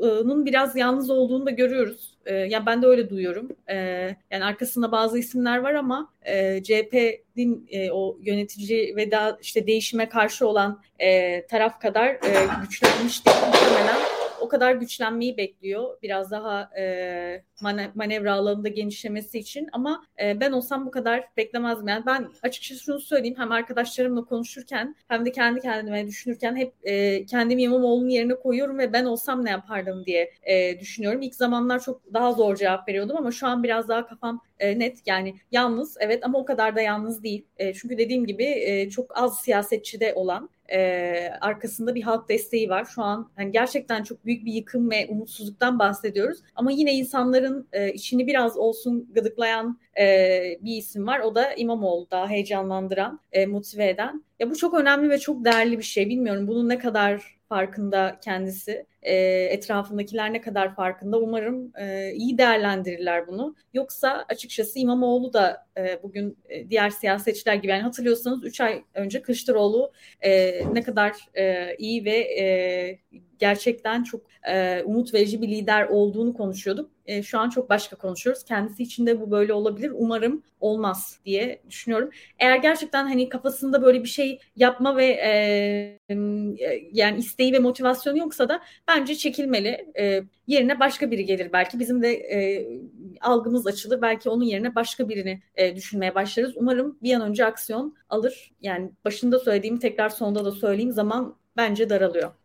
İmamoğlu'nun 0.00 0.46
biraz 0.46 0.76
yalnız 0.76 1.10
olduğunu 1.10 1.46
da 1.46 1.50
görüyoruz. 1.50 2.14
E, 2.26 2.34
yani 2.34 2.66
ben 2.66 2.82
de 2.82 2.86
öyle 2.86 3.10
duyuyorum. 3.10 3.48
Yani 4.30 4.44
arkasında 4.44 4.92
bazı 4.92 5.18
isimler 5.18 5.58
var 5.58 5.74
ama 5.74 6.12
e, 6.22 6.62
CHP'nin 6.62 7.68
o 7.92 8.18
yönetici 8.20 8.96
ve 8.96 9.10
daha 9.10 9.38
işte 9.42 9.66
değişime 9.66 10.08
karşı 10.08 10.46
olan 10.46 10.82
taraf 11.50 11.80
kadar 11.80 12.18
güçlenmiş 12.62 13.26
değil 13.26 13.36
o 14.40 14.48
kadar 14.48 14.72
güçlenmeyi 14.72 15.36
bekliyor. 15.36 15.98
Biraz 16.02 16.30
daha 16.30 16.70
manevra 17.94 18.34
alanında 18.34 18.68
genişlemesi 18.68 19.38
için 19.38 19.68
ama 19.72 20.04
e, 20.22 20.40
ben 20.40 20.52
olsam 20.52 20.86
bu 20.86 20.90
kadar 20.90 21.24
beklemezdim. 21.36 21.88
Yani 21.88 22.06
ben 22.06 22.28
açıkçası 22.42 22.80
şunu 22.80 23.00
söyleyeyim 23.00 23.36
hem 23.38 23.52
arkadaşlarımla 23.52 24.24
konuşurken 24.24 24.96
hem 25.08 25.26
de 25.26 25.32
kendi 25.32 25.60
kendime 25.60 26.06
düşünürken 26.06 26.56
hep 26.56 26.72
e, 26.82 27.26
kendimi 27.26 27.62
İmamoğlu'nun 27.62 28.08
yerine 28.08 28.34
koyuyorum 28.34 28.78
ve 28.78 28.92
ben 28.92 29.04
olsam 29.04 29.44
ne 29.44 29.50
yapardım 29.50 30.06
diye 30.06 30.30
e, 30.42 30.80
düşünüyorum. 30.80 31.22
İlk 31.22 31.34
zamanlar 31.34 31.80
çok 31.80 32.14
daha 32.14 32.32
zor 32.32 32.56
cevap 32.56 32.88
veriyordum 32.88 33.16
ama 33.16 33.30
şu 33.30 33.46
an 33.46 33.62
biraz 33.62 33.88
daha 33.88 34.06
kafam 34.06 34.40
e, 34.58 34.78
net. 34.78 34.98
Yani 35.06 35.34
yalnız 35.52 35.96
evet 36.00 36.24
ama 36.24 36.38
o 36.38 36.44
kadar 36.44 36.76
da 36.76 36.80
yalnız 36.80 37.22
değil. 37.22 37.46
E, 37.56 37.74
çünkü 37.74 37.98
dediğim 37.98 38.26
gibi 38.26 38.44
e, 38.44 38.90
çok 38.90 39.18
az 39.18 39.40
siyasetçi 39.40 40.00
de 40.00 40.14
olan 40.14 40.50
e, 40.72 41.30
arkasında 41.40 41.94
bir 41.94 42.02
halk 42.02 42.28
desteği 42.28 42.70
var. 42.70 42.84
Şu 42.84 43.02
an 43.02 43.30
yani 43.38 43.52
gerçekten 43.52 44.02
çok 44.02 44.24
büyük 44.26 44.44
bir 44.44 44.52
yıkım 44.52 44.90
ve 44.90 45.06
umutsuzluktan 45.08 45.78
bahsediyoruz. 45.78 46.38
Ama 46.54 46.72
yine 46.72 46.92
insanların 46.94 47.49
e, 47.72 47.92
içini 47.92 48.26
biraz 48.26 48.56
olsun 48.56 49.08
gıdıklayan 49.12 49.78
e, 50.00 50.06
bir 50.60 50.76
isim 50.76 51.06
var. 51.06 51.20
O 51.20 51.34
da 51.34 51.54
İmamoğlu 51.54 52.10
daha 52.10 52.28
heyecanlandıran, 52.28 53.20
e, 53.32 53.46
motive 53.46 53.88
eden. 53.88 54.24
Ya 54.38 54.50
bu 54.50 54.56
çok 54.56 54.74
önemli 54.74 55.10
ve 55.10 55.18
çok 55.18 55.44
değerli 55.44 55.78
bir 55.78 55.82
şey. 55.82 56.08
Bilmiyorum 56.08 56.48
bunun 56.48 56.68
ne 56.68 56.78
kadar 56.78 57.40
farkında 57.50 58.18
kendisi. 58.24 58.86
E, 59.02 59.14
etrafındakiler 59.44 60.32
ne 60.32 60.40
kadar 60.40 60.74
farkında. 60.74 61.18
Umarım 61.20 61.72
e, 61.78 62.12
iyi 62.12 62.38
değerlendirirler 62.38 63.26
bunu. 63.26 63.56
Yoksa 63.74 64.24
açıkçası 64.28 64.78
İmamoğlu 64.78 65.32
da 65.32 65.66
e, 65.76 66.02
bugün 66.02 66.38
e, 66.48 66.70
diğer 66.70 66.90
siyasetçiler 66.90 67.54
gibi 67.54 67.72
yani 67.72 67.82
hatırlıyorsanız 67.82 68.44
3 68.44 68.60
ay 68.60 68.84
önce 68.94 69.22
Kılıçdaroğlu 69.22 69.92
e, 70.20 70.62
ne 70.74 70.82
kadar 70.82 71.16
e, 71.34 71.76
iyi 71.78 72.04
ve 72.04 72.18
e, 72.18 72.98
gerçekten 73.40 74.02
çok 74.02 74.22
e, 74.48 74.82
umut 74.82 75.14
verici 75.14 75.42
bir 75.42 75.48
lider 75.48 75.86
olduğunu 75.86 76.34
konuşuyorduk. 76.34 76.90
E, 77.06 77.22
şu 77.22 77.38
an 77.38 77.50
çok 77.50 77.70
başka 77.70 77.96
konuşuyoruz. 77.96 78.44
Kendisi 78.44 78.82
için 78.82 79.06
de 79.06 79.20
bu 79.20 79.30
böyle 79.30 79.52
olabilir. 79.52 79.92
Umarım 79.94 80.42
olmaz 80.60 81.20
diye 81.24 81.62
düşünüyorum. 81.70 82.10
Eğer 82.38 82.56
gerçekten 82.56 83.04
hani 83.06 83.28
kafasında 83.28 83.82
böyle 83.82 84.02
bir 84.02 84.08
şey 84.08 84.40
yapma 84.56 84.96
ve 84.96 85.06
e, 85.06 85.98
yani 86.92 87.18
isteği 87.18 87.52
ve 87.52 87.58
motivasyonu 87.58 88.18
yoksa 88.18 88.48
da 88.48 88.60
bence 88.88 89.14
çekilmeli. 89.14 89.92
E, 89.98 90.22
yerine 90.46 90.80
başka 90.80 91.10
biri 91.10 91.24
gelir 91.24 91.52
belki. 91.52 91.78
Bizim 91.78 92.02
de 92.02 92.12
e, 92.12 92.68
algımız 93.20 93.66
açılır. 93.66 94.02
Belki 94.02 94.30
onun 94.30 94.44
yerine 94.44 94.74
başka 94.74 95.08
birini 95.08 95.42
e, 95.54 95.76
düşünmeye 95.76 96.14
başlarız. 96.14 96.52
Umarım 96.56 96.98
bir 97.02 97.14
an 97.14 97.22
önce 97.22 97.44
aksiyon 97.44 97.96
alır. 98.08 98.52
Yani 98.60 98.90
başında 99.04 99.38
söylediğimi 99.38 99.78
tekrar 99.78 100.08
sonunda 100.08 100.44
da 100.44 100.52
söyleyeyim. 100.52 100.92
Zaman 100.92 101.36
bence 101.56 101.90
daralıyor. 101.90 102.39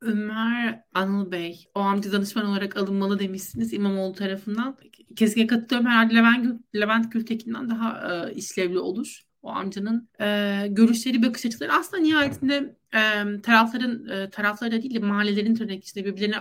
Ömer 0.00 0.84
Anıl 0.94 1.32
Bey, 1.32 1.64
o 1.74 1.80
amca 1.80 2.12
danışman 2.12 2.46
olarak 2.46 2.76
alınmalı 2.76 3.18
demişsiniz 3.18 3.72
İmamoğlu 3.72 4.14
tarafından. 4.14 4.76
Kesinlikle 5.16 5.46
katılıyorum. 5.56 5.90
Herhalde 5.90 6.14
Levent, 6.14 6.60
Levent 6.74 7.12
Gültekin'den 7.12 7.70
daha 7.70 8.14
e, 8.28 8.34
işlevli 8.34 8.78
olur. 8.78 9.20
O 9.42 9.48
amcanın 9.48 10.08
e, 10.20 10.66
görüşleri, 10.70 11.22
bakış 11.22 11.46
açıları 11.46 11.72
aslında 11.72 12.02
nihayetinde 12.02 12.76
tarafların 13.42 14.08
e, 14.08 14.30
tarafları 14.30 14.82
değil 14.82 14.94
de 14.94 14.98
mahallelerin 14.98 15.54
tırnak 15.54 15.84
içinde 15.84 16.04
birbirlerine 16.04 16.36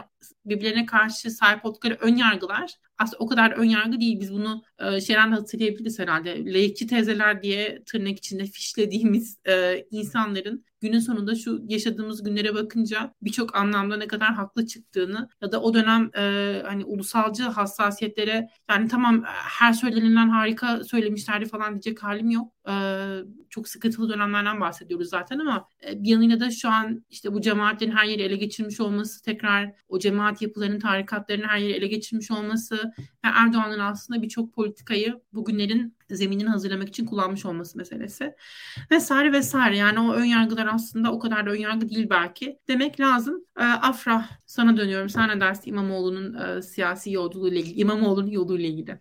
birbirlerine 0.46 0.86
karşı 0.86 1.32
sahip 1.32 1.66
oldukları 1.66 1.98
ön 2.02 2.16
yargılar 2.16 2.78
aslında 2.98 3.24
o 3.24 3.28
kadar 3.28 3.52
ön 3.52 3.64
yargı 3.64 4.00
değil. 4.00 4.20
Biz 4.20 4.34
bunu 4.34 4.64
e, 4.80 5.02
Şeren'de 5.02 5.36
hatırlayabiliriz 5.36 6.00
herhalde. 6.00 6.54
Layıkçı 6.54 6.88
teyzeler 6.88 7.42
diye 7.42 7.84
tırnak 7.86 8.18
içinde 8.18 8.46
fişlediğimiz 8.46 9.38
e, 9.48 9.86
insanların 9.92 10.66
günün 10.82 11.00
sonunda 11.00 11.36
şu 11.36 11.62
yaşadığımız 11.68 12.24
günlere 12.24 12.56
bakınca 12.56 13.14
birçok 13.22 13.56
anlamda 13.56 13.98
ne 13.98 14.08
kadar 14.08 14.34
haklı 14.34 14.68
çıktığını 14.68 15.30
ya 15.42 15.52
da 15.52 15.62
o 15.62 15.74
dönem 15.74 16.10
e, 16.18 16.62
hani 16.66 16.86
ulusalcı 16.86 17.44
hassasiyetlere 17.44 18.50
yani 18.70 18.88
tamam 18.88 19.24
her 19.28 19.74
söylenilen 19.74 20.30
harika 20.30 20.84
söylemişlerdi 20.84 21.46
falan 21.46 21.72
diyecek 21.72 22.04
halim 22.04 22.30
yok. 22.30 22.54
E, 22.70 22.74
çok 23.50 23.68
sıkıntılı 23.68 24.10
dönemlerden 24.10 24.62
bahsediyoruz 24.62 25.10
zaten 25.10 25.40
ama 25.40 25.68
e, 25.88 26.04
bir 26.04 26.10
yanıyla 26.10 26.40
da 26.40 26.43
şu 26.52 26.70
an 26.70 27.06
işte 27.10 27.34
bu 27.34 27.42
cemaatlerin 27.42 27.92
her 27.92 28.06
yeri 28.06 28.22
ele 28.22 28.36
geçirmiş 28.36 28.80
olması 28.80 29.24
tekrar 29.24 29.74
o 29.90 30.00
cemaat 30.00 30.42
yapılarının 30.42 30.80
tarikatlarının 30.80 31.48
her 31.48 31.58
yeri 31.58 31.74
ele 31.74 31.88
geçirmiş 31.88 32.32
olması 32.32 32.76
ve 33.26 33.30
Erdoğan'ın 33.34 33.80
aslında 33.80 34.22
birçok 34.22 34.54
politikayı 34.54 35.22
bugünlerin 35.34 35.96
zeminini 36.10 36.50
hazırlamak 36.50 36.88
için 36.88 37.06
kullanmış 37.06 37.46
olması 37.46 37.78
meselesi. 37.78 38.36
Vesaire 38.92 39.32
vesaire. 39.32 39.78
Yani 39.78 40.00
o 40.00 40.14
ön 40.14 40.26
yargılar 40.26 40.70
aslında 40.74 41.12
o 41.12 41.20
kadar 41.20 41.46
da 41.46 41.52
ön 41.52 41.60
yargı 41.60 41.90
değil 41.90 42.08
belki. 42.10 42.60
Demek 42.68 43.00
lazım. 43.00 43.46
E, 43.60 43.64
Afra 43.64 44.26
sana 44.46 44.78
dönüyorum. 44.78 45.10
Sen 45.10 45.30
ne 45.30 45.40
dersin 45.40 45.70
İmamoğlu'nun 45.70 46.34
e, 46.34 46.62
siyasi 46.62 47.12
yolculuğuyla 47.12 47.60
ilgili, 47.60 47.80
İmamoğlu'nun 47.80 48.32
yoluyla 48.32 48.70
ilgili? 48.70 49.00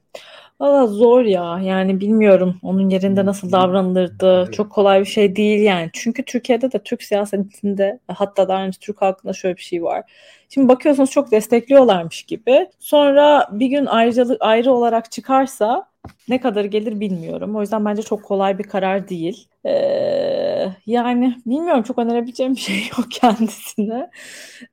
Valla 0.62 0.86
zor 0.86 1.24
ya. 1.24 1.60
Yani 1.62 2.00
bilmiyorum 2.00 2.56
onun 2.62 2.88
yerinde 2.88 3.26
nasıl 3.26 3.52
davranılırdı. 3.52 4.48
Çok 4.52 4.72
kolay 4.72 5.00
bir 5.00 5.04
şey 5.04 5.36
değil 5.36 5.62
yani. 5.62 5.90
Çünkü 5.92 6.24
Türkiye'de 6.24 6.72
de 6.72 6.78
Türk 6.78 7.02
siyasetinde 7.02 7.98
hatta 8.08 8.48
daha 8.48 8.64
önce 8.64 8.78
Türk 8.80 9.02
halkında 9.02 9.32
şöyle 9.32 9.56
bir 9.56 9.62
şey 9.62 9.82
var. 9.82 10.12
Şimdi 10.48 10.68
bakıyorsunuz 10.68 11.10
çok 11.10 11.30
destekliyorlarmış 11.30 12.22
gibi. 12.22 12.66
Sonra 12.78 13.48
bir 13.52 13.66
gün 13.66 13.86
ayrıcalık 13.86 14.36
ayrı 14.40 14.72
olarak 14.72 15.12
çıkarsa 15.12 15.86
ne 16.28 16.40
kadar 16.40 16.64
gelir 16.64 17.00
bilmiyorum. 17.00 17.56
O 17.56 17.60
yüzden 17.60 17.84
bence 17.84 18.02
çok 18.02 18.22
kolay 18.22 18.58
bir 18.58 18.64
karar 18.64 19.08
değil. 19.08 19.48
Ee, 19.66 20.68
yani 20.86 21.36
bilmiyorum 21.46 21.82
çok 21.82 21.98
önerebileceğim 21.98 22.54
bir 22.54 22.60
şey 22.60 22.76
yok 22.98 23.10
kendisine. 23.10 24.10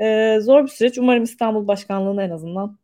Ee, 0.02 0.38
zor 0.42 0.64
bir 0.64 0.70
süreç. 0.70 0.98
Umarım 0.98 1.24
İstanbul 1.24 1.68
Başkanlığı'nı 1.68 2.24
en 2.24 2.30
azından 2.30 2.78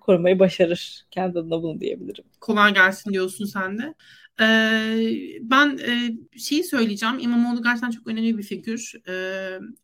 korumayı 0.00 0.38
başarır. 0.38 1.06
Kendi 1.10 1.38
adına 1.38 1.62
bunu 1.62 1.80
diyebilirim. 1.80 2.24
Kolay 2.40 2.74
gelsin 2.74 3.12
diyorsun 3.12 3.44
sen 3.44 3.78
de. 3.78 3.94
E, 4.40 4.46
ben 5.40 5.78
e, 5.78 6.12
şeyi 6.38 6.64
söyleyeceğim. 6.64 7.18
İmamoğlu 7.18 7.62
gerçekten 7.62 7.90
çok 7.90 8.06
önemli 8.06 8.38
bir 8.38 8.42
figür. 8.42 8.92
E, 9.08 9.14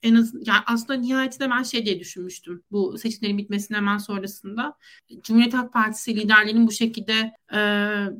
en 0.02 0.14
az 0.14 0.34
yani 0.34 0.60
aslında 0.66 1.00
nihayetinde 1.00 1.50
ben 1.50 1.62
şey 1.62 1.86
diye 1.86 2.00
düşünmüştüm. 2.00 2.62
Bu 2.70 2.98
seçimlerin 2.98 3.38
bitmesinin 3.38 3.78
hemen 3.78 3.98
sonrasında 3.98 4.74
Cumhuriyet 5.22 5.54
Halk 5.54 5.72
Partisi 5.72 6.16
liderlerinin 6.16 6.66
bu 6.66 6.72
şekilde 6.72 7.32
e, 7.54 7.60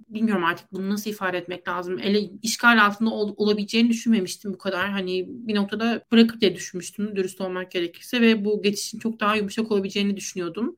bilmiyorum 0.09 0.45
artık 0.45 0.73
bunu 0.73 0.91
nasıl 0.91 1.11
ifade 1.11 1.39
etmek 1.39 1.69
lazım. 1.69 1.99
Ele 1.99 2.31
işgal 2.43 2.85
altında 2.85 3.11
ol, 3.11 3.35
olabileceğini 3.37 3.89
düşünmemiştim 3.89 4.53
bu 4.53 4.59
kadar. 4.59 4.91
Hani 4.91 5.27
bir 5.29 5.55
noktada 5.55 6.03
bırakır 6.13 6.41
diye 6.41 6.55
düşünmüştüm 6.55 7.17
dürüst 7.17 7.41
olmak 7.41 7.71
gerekirse 7.71 8.21
ve 8.21 8.45
bu 8.45 8.63
geçişin 8.63 8.99
çok 8.99 9.21
daha 9.21 9.37
yumuşak 9.37 9.73
olabileceğini 9.73 10.17
düşünüyordum. 10.17 10.77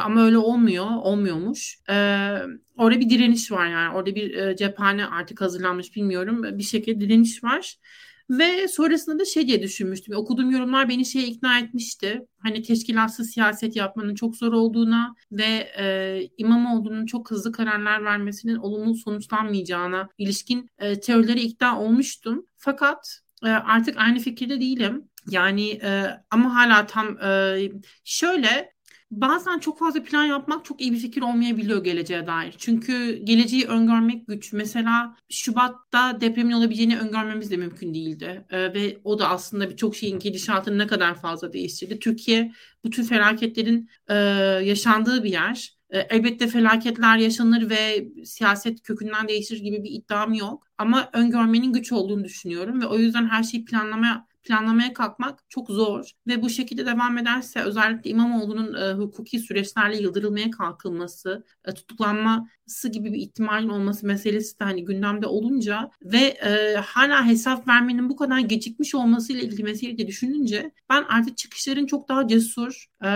Ama 0.00 0.24
öyle 0.24 0.38
olmuyor, 0.38 0.86
olmuyormuş. 0.86 1.78
Ee, 1.90 2.36
orada 2.76 3.00
bir 3.00 3.10
direniş 3.10 3.52
var 3.52 3.66
yani. 3.66 3.96
Orada 3.96 4.14
bir 4.14 4.34
e, 4.34 4.56
cephane 4.56 5.06
artık 5.06 5.40
hazırlanmış 5.40 5.96
bilmiyorum. 5.96 6.58
Bir 6.58 6.62
şekilde 6.62 7.00
direniş 7.00 7.44
var. 7.44 7.76
Ve 8.30 8.68
sonrasında 8.68 9.18
da 9.18 9.24
şey 9.24 9.46
diye 9.46 9.62
düşünmüştüm. 9.62 10.16
Okuduğum 10.16 10.50
yorumlar 10.50 10.88
beni 10.88 11.06
şeye 11.06 11.26
ikna 11.26 11.58
etmişti. 11.58 12.26
Hani 12.38 12.62
teşkilatsız 12.62 13.30
siyaset 13.30 13.76
yapmanın 13.76 14.14
çok 14.14 14.36
zor 14.36 14.52
olduğuna 14.52 15.14
ve 15.32 15.72
e, 15.78 16.28
İmamoğlu'nun 16.38 17.06
çok 17.06 17.30
hızlı 17.30 17.52
kararlar 17.52 18.04
vermesinin 18.04 18.56
olumlu 18.56 18.94
sonuçlanmayacağına 18.94 20.08
ilişkin 20.18 20.70
e, 20.78 21.00
teorilere 21.00 21.40
ikna 21.40 21.80
olmuştum. 21.80 22.46
Fakat 22.56 23.20
e, 23.44 23.48
artık 23.48 23.98
aynı 23.98 24.18
fikirde 24.18 24.60
değilim. 24.60 25.08
Yani 25.30 25.70
e, 25.70 26.06
ama 26.30 26.54
hala 26.54 26.86
tam 26.86 27.18
e, 27.18 27.58
şöyle 28.04 28.73
bazen 29.20 29.58
çok 29.58 29.78
fazla 29.78 30.02
plan 30.02 30.24
yapmak 30.24 30.64
çok 30.64 30.80
iyi 30.80 30.92
bir 30.92 30.98
fikir 30.98 31.22
olmayabiliyor 31.22 31.84
geleceğe 31.84 32.26
dair. 32.26 32.54
Çünkü 32.58 33.16
geleceği 33.24 33.66
öngörmek 33.66 34.26
güç. 34.26 34.52
Mesela 34.52 35.16
Şubat'ta 35.30 36.20
depremin 36.20 36.52
olabileceğini 36.52 36.98
öngörmemiz 36.98 37.50
de 37.50 37.56
mümkün 37.56 37.94
değildi. 37.94 38.46
Ee, 38.50 38.74
ve 38.74 38.98
o 39.04 39.18
da 39.18 39.28
aslında 39.28 39.70
birçok 39.70 39.96
şeyin 39.96 40.18
gidişatını 40.18 40.78
ne 40.78 40.86
kadar 40.86 41.14
fazla 41.14 41.52
değiştirdi. 41.52 41.98
Türkiye 41.98 42.52
bu 42.84 42.90
tür 42.90 43.08
felaketlerin 43.08 43.90
e, 44.08 44.14
yaşandığı 44.64 45.24
bir 45.24 45.30
yer. 45.30 45.74
E, 45.90 45.98
elbette 45.98 46.48
felaketler 46.48 47.16
yaşanır 47.16 47.70
ve 47.70 48.08
siyaset 48.24 48.82
kökünden 48.82 49.28
değişir 49.28 49.58
gibi 49.60 49.84
bir 49.84 49.90
iddiam 49.90 50.34
yok. 50.34 50.66
Ama 50.78 51.10
öngörmenin 51.12 51.72
güç 51.72 51.92
olduğunu 51.92 52.24
düşünüyorum 52.24 52.80
ve 52.80 52.86
o 52.86 52.98
yüzden 52.98 53.28
her 53.28 53.42
şeyi 53.42 53.64
planlamaya 53.64 54.26
planlamaya 54.44 54.92
kalkmak 54.92 55.40
çok 55.48 55.70
zor 55.70 56.10
ve 56.26 56.42
bu 56.42 56.50
şekilde 56.50 56.86
devam 56.86 57.18
ederse 57.18 57.60
özellikle 57.60 58.10
İmamoğlu'nun 58.10 58.74
e, 58.74 58.92
hukuki 58.92 59.38
süreçlerle 59.38 59.96
yıldırılmaya 59.96 60.50
kalkılması, 60.50 61.44
e, 61.64 61.74
tutuklanması 61.74 62.88
gibi 62.88 63.12
bir 63.12 63.18
ihtimalin 63.18 63.68
olması 63.68 64.06
meselesi 64.06 64.60
de 64.60 64.64
hani 64.64 64.84
gündemde 64.84 65.26
olunca 65.26 65.90
ve 66.04 66.18
e, 66.18 66.76
hala 66.76 67.26
hesap 67.26 67.68
vermenin 67.68 68.08
bu 68.08 68.16
kadar 68.16 68.38
gecikmiş 68.38 68.94
olmasıyla 68.94 69.42
ilgili 69.42 69.62
meseleyi 69.62 69.98
de 69.98 70.06
düşününce 70.06 70.70
ben 70.90 71.04
artık 71.08 71.36
çıkışların 71.36 71.86
çok 71.86 72.08
daha 72.08 72.28
cesur, 72.28 72.86
e, 73.04 73.10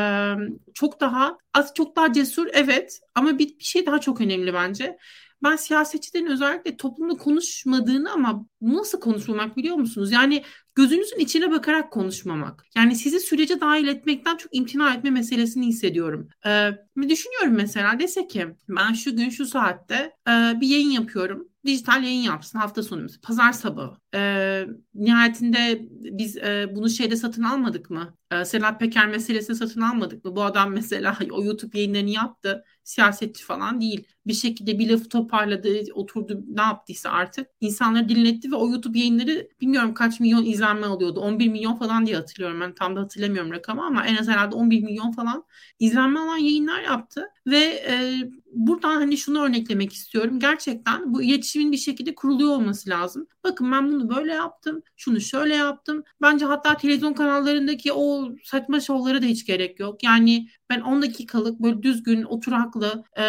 çok 0.74 1.01
daha 1.01 1.39
az 1.55 1.74
çok 1.74 1.97
daha 1.97 2.12
cesur 2.12 2.47
evet 2.52 3.01
ama 3.15 3.39
bir, 3.39 3.48
bir 3.59 3.65
şey 3.65 3.86
daha 3.86 4.01
çok 4.01 4.20
önemli 4.20 4.55
bence 4.55 4.98
ben 5.43 5.57
siyasetçilerin 5.57 6.27
özellikle 6.27 6.77
toplumda 6.77 7.15
konuşmadığını 7.15 8.12
ama 8.12 8.47
nasıl 8.61 9.01
konuşmamak 9.01 9.57
biliyor 9.57 9.77
musunuz? 9.77 10.12
Yani 10.12 10.43
gözünüzün 10.78 11.18
içine 11.18 11.50
bakarak 11.50 11.90
konuşmamak. 11.90 12.64
Yani 12.76 12.96
sizi 12.96 13.20
sürece 13.20 13.60
dahil 13.60 13.88
etmekten 13.88 14.36
çok 14.36 14.56
imtina 14.56 14.94
etme 14.94 15.10
meselesini 15.10 15.66
hissediyorum. 15.66 16.28
Ee, 16.46 16.70
düşünüyorum 17.09 17.52
mesela 17.52 17.98
dese 17.98 18.26
ki 18.26 18.46
ben 18.68 18.92
şu 18.92 19.16
gün 19.16 19.30
şu 19.30 19.46
saatte 19.46 20.12
e, 20.28 20.60
bir 20.60 20.68
yayın 20.68 20.90
yapıyorum. 20.90 21.48
Dijital 21.66 22.02
yayın 22.02 22.22
yapsın 22.22 22.59
hafta 22.59 22.82
sonu. 22.82 23.06
Pazar 23.22 23.52
sabahı. 23.52 23.96
Ee, 24.14 24.66
nihayetinde 24.94 25.86
biz 25.90 26.36
e, 26.36 26.70
bunu 26.74 26.90
şeyde 26.90 27.16
satın 27.16 27.42
almadık 27.42 27.90
mı? 27.90 28.14
Ee, 28.32 28.44
Sedat 28.44 28.80
Peker 28.80 29.06
meselesini 29.09 29.56
satın 29.56 29.80
almadık 29.80 30.24
mı? 30.24 30.36
Bu 30.36 30.42
adam 30.42 30.72
mesela 30.72 31.18
o 31.30 31.44
YouTube 31.44 31.78
yayınlarını 31.78 32.10
yaptı. 32.10 32.64
Siyasetçi 32.84 33.44
falan 33.44 33.80
değil. 33.80 34.06
Bir 34.26 34.32
şekilde 34.32 34.78
bir 34.78 34.90
lafı 34.90 35.09
toparladı, 35.09 35.68
oturdu 35.94 36.44
ne 36.48 36.62
yaptıysa 36.62 37.10
artık. 37.10 37.46
insanları 37.60 38.09
dinletti 38.09 38.50
ve 38.52 38.56
o 38.56 38.68
YouTube 38.68 38.98
yayınları 38.98 39.48
bilmiyorum 39.60 39.94
kaç 39.94 40.20
milyon 40.20 40.44
izlenme 40.69 40.86
alıyordu. 40.86 41.20
11 41.20 41.49
milyon 41.49 41.74
falan 41.74 42.07
diye 42.07 42.16
hatırlıyorum. 42.16 42.61
Ben 42.61 42.74
tam 42.74 42.97
da 42.97 43.01
hatırlamıyorum 43.01 43.53
rakamı 43.53 43.86
ama 43.86 44.07
en 44.07 44.16
az 44.16 44.28
herhalde 44.28 44.55
11 44.55 44.82
milyon 44.82 45.12
falan 45.12 45.45
izlenme 45.78 46.20
alan 46.20 46.36
yayınlar 46.36 46.82
yaptı. 46.82 47.27
Ve 47.47 47.59
e, 47.89 48.15
buradan 48.53 48.95
hani 48.95 49.16
şunu 49.16 49.43
örneklemek 49.43 49.93
istiyorum. 49.93 50.40
Gerçekten 50.40 51.15
bu 51.15 51.23
iletişimin 51.23 51.73
bir 51.73 51.77
şekilde 51.77 52.15
kuruluyor 52.15 52.51
olması 52.51 52.90
lazım. 52.90 53.27
Bakın 53.45 53.73
ben 53.73 53.89
bunu 53.89 54.16
böyle 54.16 54.32
yaptım. 54.32 54.82
Şunu 54.97 55.20
şöyle 55.20 55.55
yaptım. 55.55 56.05
Bence 56.23 56.45
hatta 56.45 56.77
televizyon 56.77 57.12
kanallarındaki 57.12 57.93
o 57.93 58.28
saçma 58.45 58.81
şovlara 58.81 59.23
da 59.23 59.27
hiç 59.27 59.47
gerek 59.47 59.81
yok. 59.81 60.03
Yani 60.03 60.49
ben 60.70 60.81
10 60.81 61.03
dakikalık 61.03 61.61
böyle 61.61 61.82
düzgün, 61.82 62.23
oturaklı 62.23 63.05
e, 63.19 63.24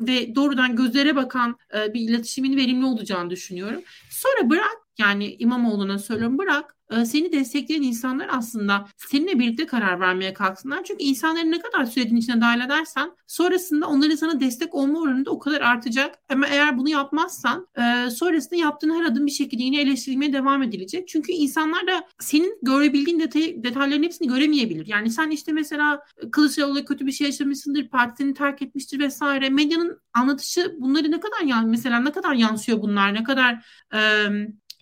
ve 0.00 0.34
doğrudan 0.34 0.76
gözlere 0.76 1.16
bakan 1.16 1.56
e, 1.74 1.94
bir 1.94 2.00
iletişimin 2.00 2.56
verimli 2.56 2.86
olacağını 2.86 3.30
düşünüyorum. 3.30 3.82
Sonra 4.10 4.50
bırak 4.50 4.81
yani 4.98 5.36
İmamoğlu'na 5.38 5.98
söylüyorum 5.98 6.38
bırak 6.38 6.76
e, 6.92 7.04
seni 7.04 7.32
destekleyen 7.32 7.82
insanlar 7.82 8.28
aslında 8.32 8.88
seninle 8.96 9.38
birlikte 9.38 9.66
karar 9.66 10.00
vermeye 10.00 10.32
kalksınlar. 10.32 10.84
Çünkü 10.84 11.04
insanları 11.04 11.50
ne 11.50 11.60
kadar 11.60 11.84
sürecin 11.84 12.16
içine 12.16 12.40
dahil 12.40 12.60
edersen 12.60 13.10
sonrasında 13.26 13.86
onların 13.86 14.16
sana 14.16 14.40
destek 14.40 14.74
olma 14.74 15.00
oranı 15.00 15.24
da 15.24 15.30
o 15.30 15.38
kadar 15.38 15.60
artacak. 15.60 16.18
Ama 16.28 16.46
eğer 16.46 16.78
bunu 16.78 16.88
yapmazsan 16.88 17.68
e, 17.78 18.10
sonrasında 18.10 18.56
yaptığın 18.56 18.94
her 18.94 19.04
adım 19.04 19.26
bir 19.26 19.30
şekilde 19.30 19.62
yine 19.62 19.80
eleştirilmeye 19.80 20.32
devam 20.32 20.62
edilecek. 20.62 21.08
Çünkü 21.08 21.32
insanlar 21.32 21.86
da 21.86 22.04
senin 22.18 22.58
görebildiğin 22.62 23.20
detay, 23.20 23.62
detayların 23.62 24.02
hepsini 24.02 24.28
göremeyebilir. 24.28 24.86
Yani 24.86 25.10
sen 25.10 25.30
işte 25.30 25.52
mesela 25.52 26.02
Kılıçdaroğlu'yla 26.32 26.84
kötü 26.84 27.06
bir 27.06 27.12
şey 27.12 27.26
yaşamışsındır, 27.26 27.88
partisini 27.88 28.34
terk 28.34 28.62
etmiştir 28.62 28.98
vesaire. 28.98 29.50
Medyanın 29.50 30.00
anlatışı 30.14 30.76
bunları 30.78 31.10
ne 31.10 31.20
kadar 31.20 31.40
yani 31.46 31.70
mesela 31.70 32.00
ne 32.00 32.12
kadar 32.12 32.34
yansıyor 32.34 32.82
bunlar, 32.82 33.14
ne 33.14 33.24
kadar 33.24 33.66
e, 33.94 34.00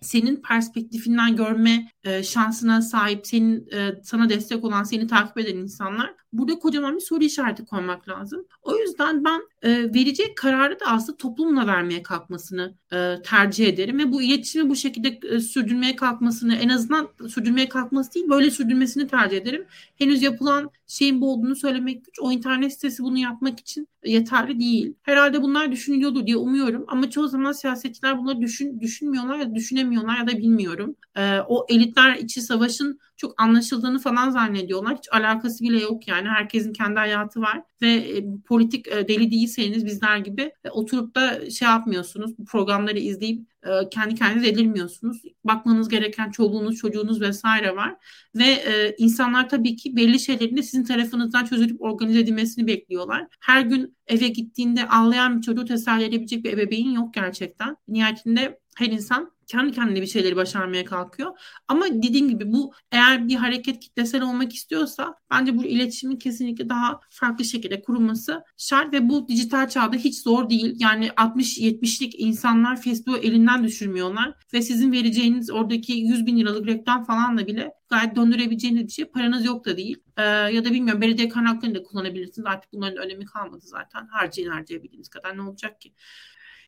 senin 0.01 0.41
perspektifinden 0.41 1.35
görme 1.35 1.87
e, 2.03 2.23
şansına 2.23 2.81
sahip, 2.81 3.27
senin 3.27 3.67
e, 3.73 4.01
sana 4.03 4.29
destek 4.29 4.63
olan, 4.63 4.83
seni 4.83 5.07
takip 5.07 5.37
eden 5.37 5.57
insanlar 5.57 6.13
burada 6.33 6.59
kocaman 6.59 6.95
bir 6.95 7.01
soru 7.01 7.23
işareti 7.23 7.65
koymak 7.65 8.09
lazım. 8.09 8.45
O 8.61 8.77
yüzden 8.77 9.23
ben 9.23 9.41
e, 9.61 9.93
verecek 9.93 10.37
kararı 10.37 10.79
da 10.79 10.85
aslında 10.85 11.17
toplumla 11.17 11.67
vermeye 11.67 12.03
kalkmasını 12.03 12.75
e, 12.93 13.15
tercih 13.23 13.67
ederim 13.67 13.99
ve 13.99 14.11
bu 14.11 14.21
iletişimi 14.21 14.69
bu 14.69 14.75
şekilde 14.75 15.19
e, 15.29 15.39
sürdürmeye 15.39 15.95
kalkmasını 15.95 16.55
en 16.55 16.69
azından 16.69 17.09
sürdürmeye 17.29 17.69
kalkması 17.69 18.13
değil 18.13 18.29
böyle 18.29 18.51
sürdürmesini 18.51 19.07
tercih 19.07 19.37
ederim. 19.37 19.65
Henüz 19.95 20.21
yapılan 20.21 20.69
şeyin 20.87 21.21
bu 21.21 21.33
olduğunu 21.33 21.55
söylemek 21.55 22.05
güç. 22.05 22.19
O 22.21 22.31
internet 22.31 22.73
sitesi 22.73 23.03
bunu 23.03 23.17
yapmak 23.17 23.59
için 23.59 23.87
yeterli 24.05 24.59
değil. 24.59 24.93
Herhalde 25.01 25.41
bunlar 25.41 25.71
düşünülüyordur 25.71 26.25
diye 26.25 26.37
umuyorum 26.37 26.85
ama 26.87 27.09
çoğu 27.09 27.27
zaman 27.27 27.51
siyasetçiler 27.51 28.17
bunları 28.17 28.41
düşün, 28.41 28.79
düşünmüyorlar 28.79 29.37
ya 29.37 29.55
düşünemiyorlar 29.55 30.17
ya 30.17 30.27
da 30.27 30.37
bilmiyorum. 30.37 30.95
E, 31.15 31.39
o 31.47 31.65
elitler 31.69 32.15
içi 32.15 32.41
savaşın 32.41 32.99
çok 33.21 33.41
anlaşıldığını 33.41 33.99
falan 33.99 34.29
zannediyorlar. 34.29 34.97
Hiç 34.97 35.07
alakası 35.11 35.63
bile 35.63 35.79
yok 35.79 36.07
yani. 36.07 36.29
Herkesin 36.29 36.73
kendi 36.73 36.99
hayatı 36.99 37.41
var 37.41 37.61
ve 37.81 37.87
e, 37.87 38.23
politik 38.47 38.87
e, 38.87 39.07
deli 39.07 39.31
değilseniz 39.31 39.85
bizler 39.85 40.17
gibi 40.17 40.51
e, 40.63 40.69
oturup 40.69 41.15
da 41.15 41.49
şey 41.49 41.67
yapmıyorsunuz. 41.67 42.37
Bu 42.37 42.45
programları 42.45 42.99
izleyip 42.99 43.51
e, 43.63 43.89
kendi 43.89 44.15
kendinize 44.15 44.47
edilmiyorsunuz. 44.49 45.21
Bakmanız 45.43 45.89
gereken 45.89 46.31
çoluğunuz, 46.31 46.77
çocuğunuz 46.77 47.21
vesaire 47.21 47.75
var. 47.75 47.95
Ve 48.35 48.45
e, 48.45 48.95
insanlar 48.97 49.49
tabii 49.49 49.75
ki 49.75 49.95
belli 49.95 50.19
şeylerin 50.19 50.57
de 50.57 50.63
sizin 50.63 50.83
tarafınızdan 50.83 51.45
çözülüp 51.45 51.81
organize 51.81 52.19
edilmesini 52.19 52.67
bekliyorlar. 52.67 53.27
Her 53.39 53.61
gün 53.61 53.95
eve 54.07 54.27
gittiğinde 54.27 54.87
ağlayan 54.87 55.37
bir 55.37 55.41
çocuğu 55.41 55.65
teselli 55.65 56.03
edebilecek 56.03 56.43
bir 56.43 56.53
ebeveyn 56.53 56.91
yok 56.91 57.13
gerçekten. 57.13 57.77
Nihayetinde 57.87 58.59
her 58.75 58.87
insan 58.87 59.31
kendi 59.51 59.71
kendine 59.71 60.01
bir 60.01 60.07
şeyleri 60.07 60.35
başarmaya 60.35 60.85
kalkıyor. 60.85 61.31
Ama 61.67 61.85
dediğim 61.89 62.29
gibi 62.29 62.51
bu 62.53 62.73
eğer 62.91 63.27
bir 63.27 63.35
hareket 63.35 63.79
kitlesel 63.79 64.21
olmak 64.21 64.53
istiyorsa 64.53 65.15
bence 65.31 65.57
bu 65.57 65.65
iletişimin 65.65 66.17
kesinlikle 66.17 66.69
daha 66.69 66.99
farklı 67.09 67.45
şekilde 67.45 67.81
kurulması 67.81 68.43
şart 68.57 68.93
ve 68.93 69.09
bu 69.09 69.27
dijital 69.27 69.69
çağda 69.69 69.95
hiç 69.95 70.21
zor 70.21 70.49
değil. 70.49 70.75
Yani 70.79 71.11
60-70'lik 71.17 72.19
insanlar 72.19 72.81
Facebook'u 72.81 73.17
elinden 73.17 73.63
düşürmüyorlar 73.63 74.33
ve 74.53 74.61
sizin 74.61 74.91
vereceğiniz 74.91 75.51
oradaki 75.51 75.93
100 75.93 76.25
bin 76.25 76.39
liralık 76.39 76.67
reklam 76.67 77.03
falan 77.03 77.37
da 77.37 77.47
bile 77.47 77.71
gayet 77.89 78.15
döndürebileceğiniz 78.15 78.83
bir 78.83 78.91
şey. 78.91 79.05
Paranız 79.05 79.45
yok 79.45 79.65
da 79.65 79.77
değil. 79.77 79.97
Ee, 80.17 80.21
ya 80.23 80.65
da 80.65 80.71
bilmiyorum 80.71 81.01
belediye 81.01 81.29
kaynaklarını 81.29 81.75
da 81.75 81.83
kullanabilirsiniz. 81.83 82.45
Artık 82.45 82.73
bunların 82.73 82.97
önemi 82.97 83.25
kalmadı 83.25 83.65
zaten. 83.65 84.07
Harcayın 84.07 84.49
harcayabildiğiniz 84.49 85.09
kadar 85.09 85.37
ne 85.37 85.41
olacak 85.41 85.81
ki? 85.81 85.93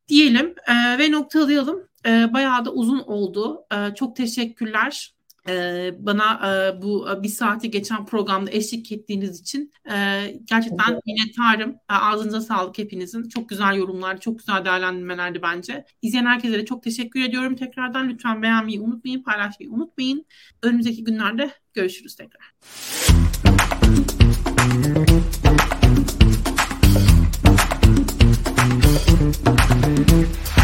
Diyelim 0.07 0.55
e, 0.67 0.97
ve 0.99 1.11
noktalayalım. 1.11 1.83
E, 2.05 2.33
bayağı 2.33 2.65
da 2.65 2.71
uzun 2.73 2.99
oldu. 2.99 3.65
E, 3.73 3.95
çok 3.95 4.15
teşekkürler. 4.15 5.13
e, 5.49 5.91
bana 5.99 6.33
e, 6.49 6.81
bu 6.81 7.09
e, 7.11 7.23
bir 7.23 7.27
saati 7.27 7.71
geçen 7.71 8.05
programda 8.05 8.51
eşlik 8.51 8.91
ettiğiniz 8.91 9.39
için 9.41 9.71
e, 9.91 10.27
gerçekten 10.45 10.99
minnettarım. 11.05 11.71
E, 11.71 11.93
ağzınıza 11.93 12.41
sağlık 12.41 12.77
hepinizin. 12.77 13.29
Çok 13.29 13.49
güzel 13.49 13.75
yorumlar, 13.75 14.19
çok 14.19 14.39
güzel 14.39 14.65
değerlendirmelerdi 14.65 15.41
bence. 15.41 15.85
İzleyen 16.01 16.25
herkese 16.25 16.57
de 16.57 16.65
çok 16.65 16.83
teşekkür 16.83 17.21
ediyorum 17.21 17.55
tekrardan. 17.55 18.09
Lütfen 18.09 18.41
beğenmeyi 18.41 18.79
unutmayın, 18.81 19.23
paylaşmayı 19.23 19.71
unutmayın. 19.71 20.25
Önümüzdeki 20.61 21.03
günlerde 21.03 21.51
görüşürüz 21.73 22.15
tekrar. 22.15 22.53
Thank 29.31 30.11
you. 30.11 30.62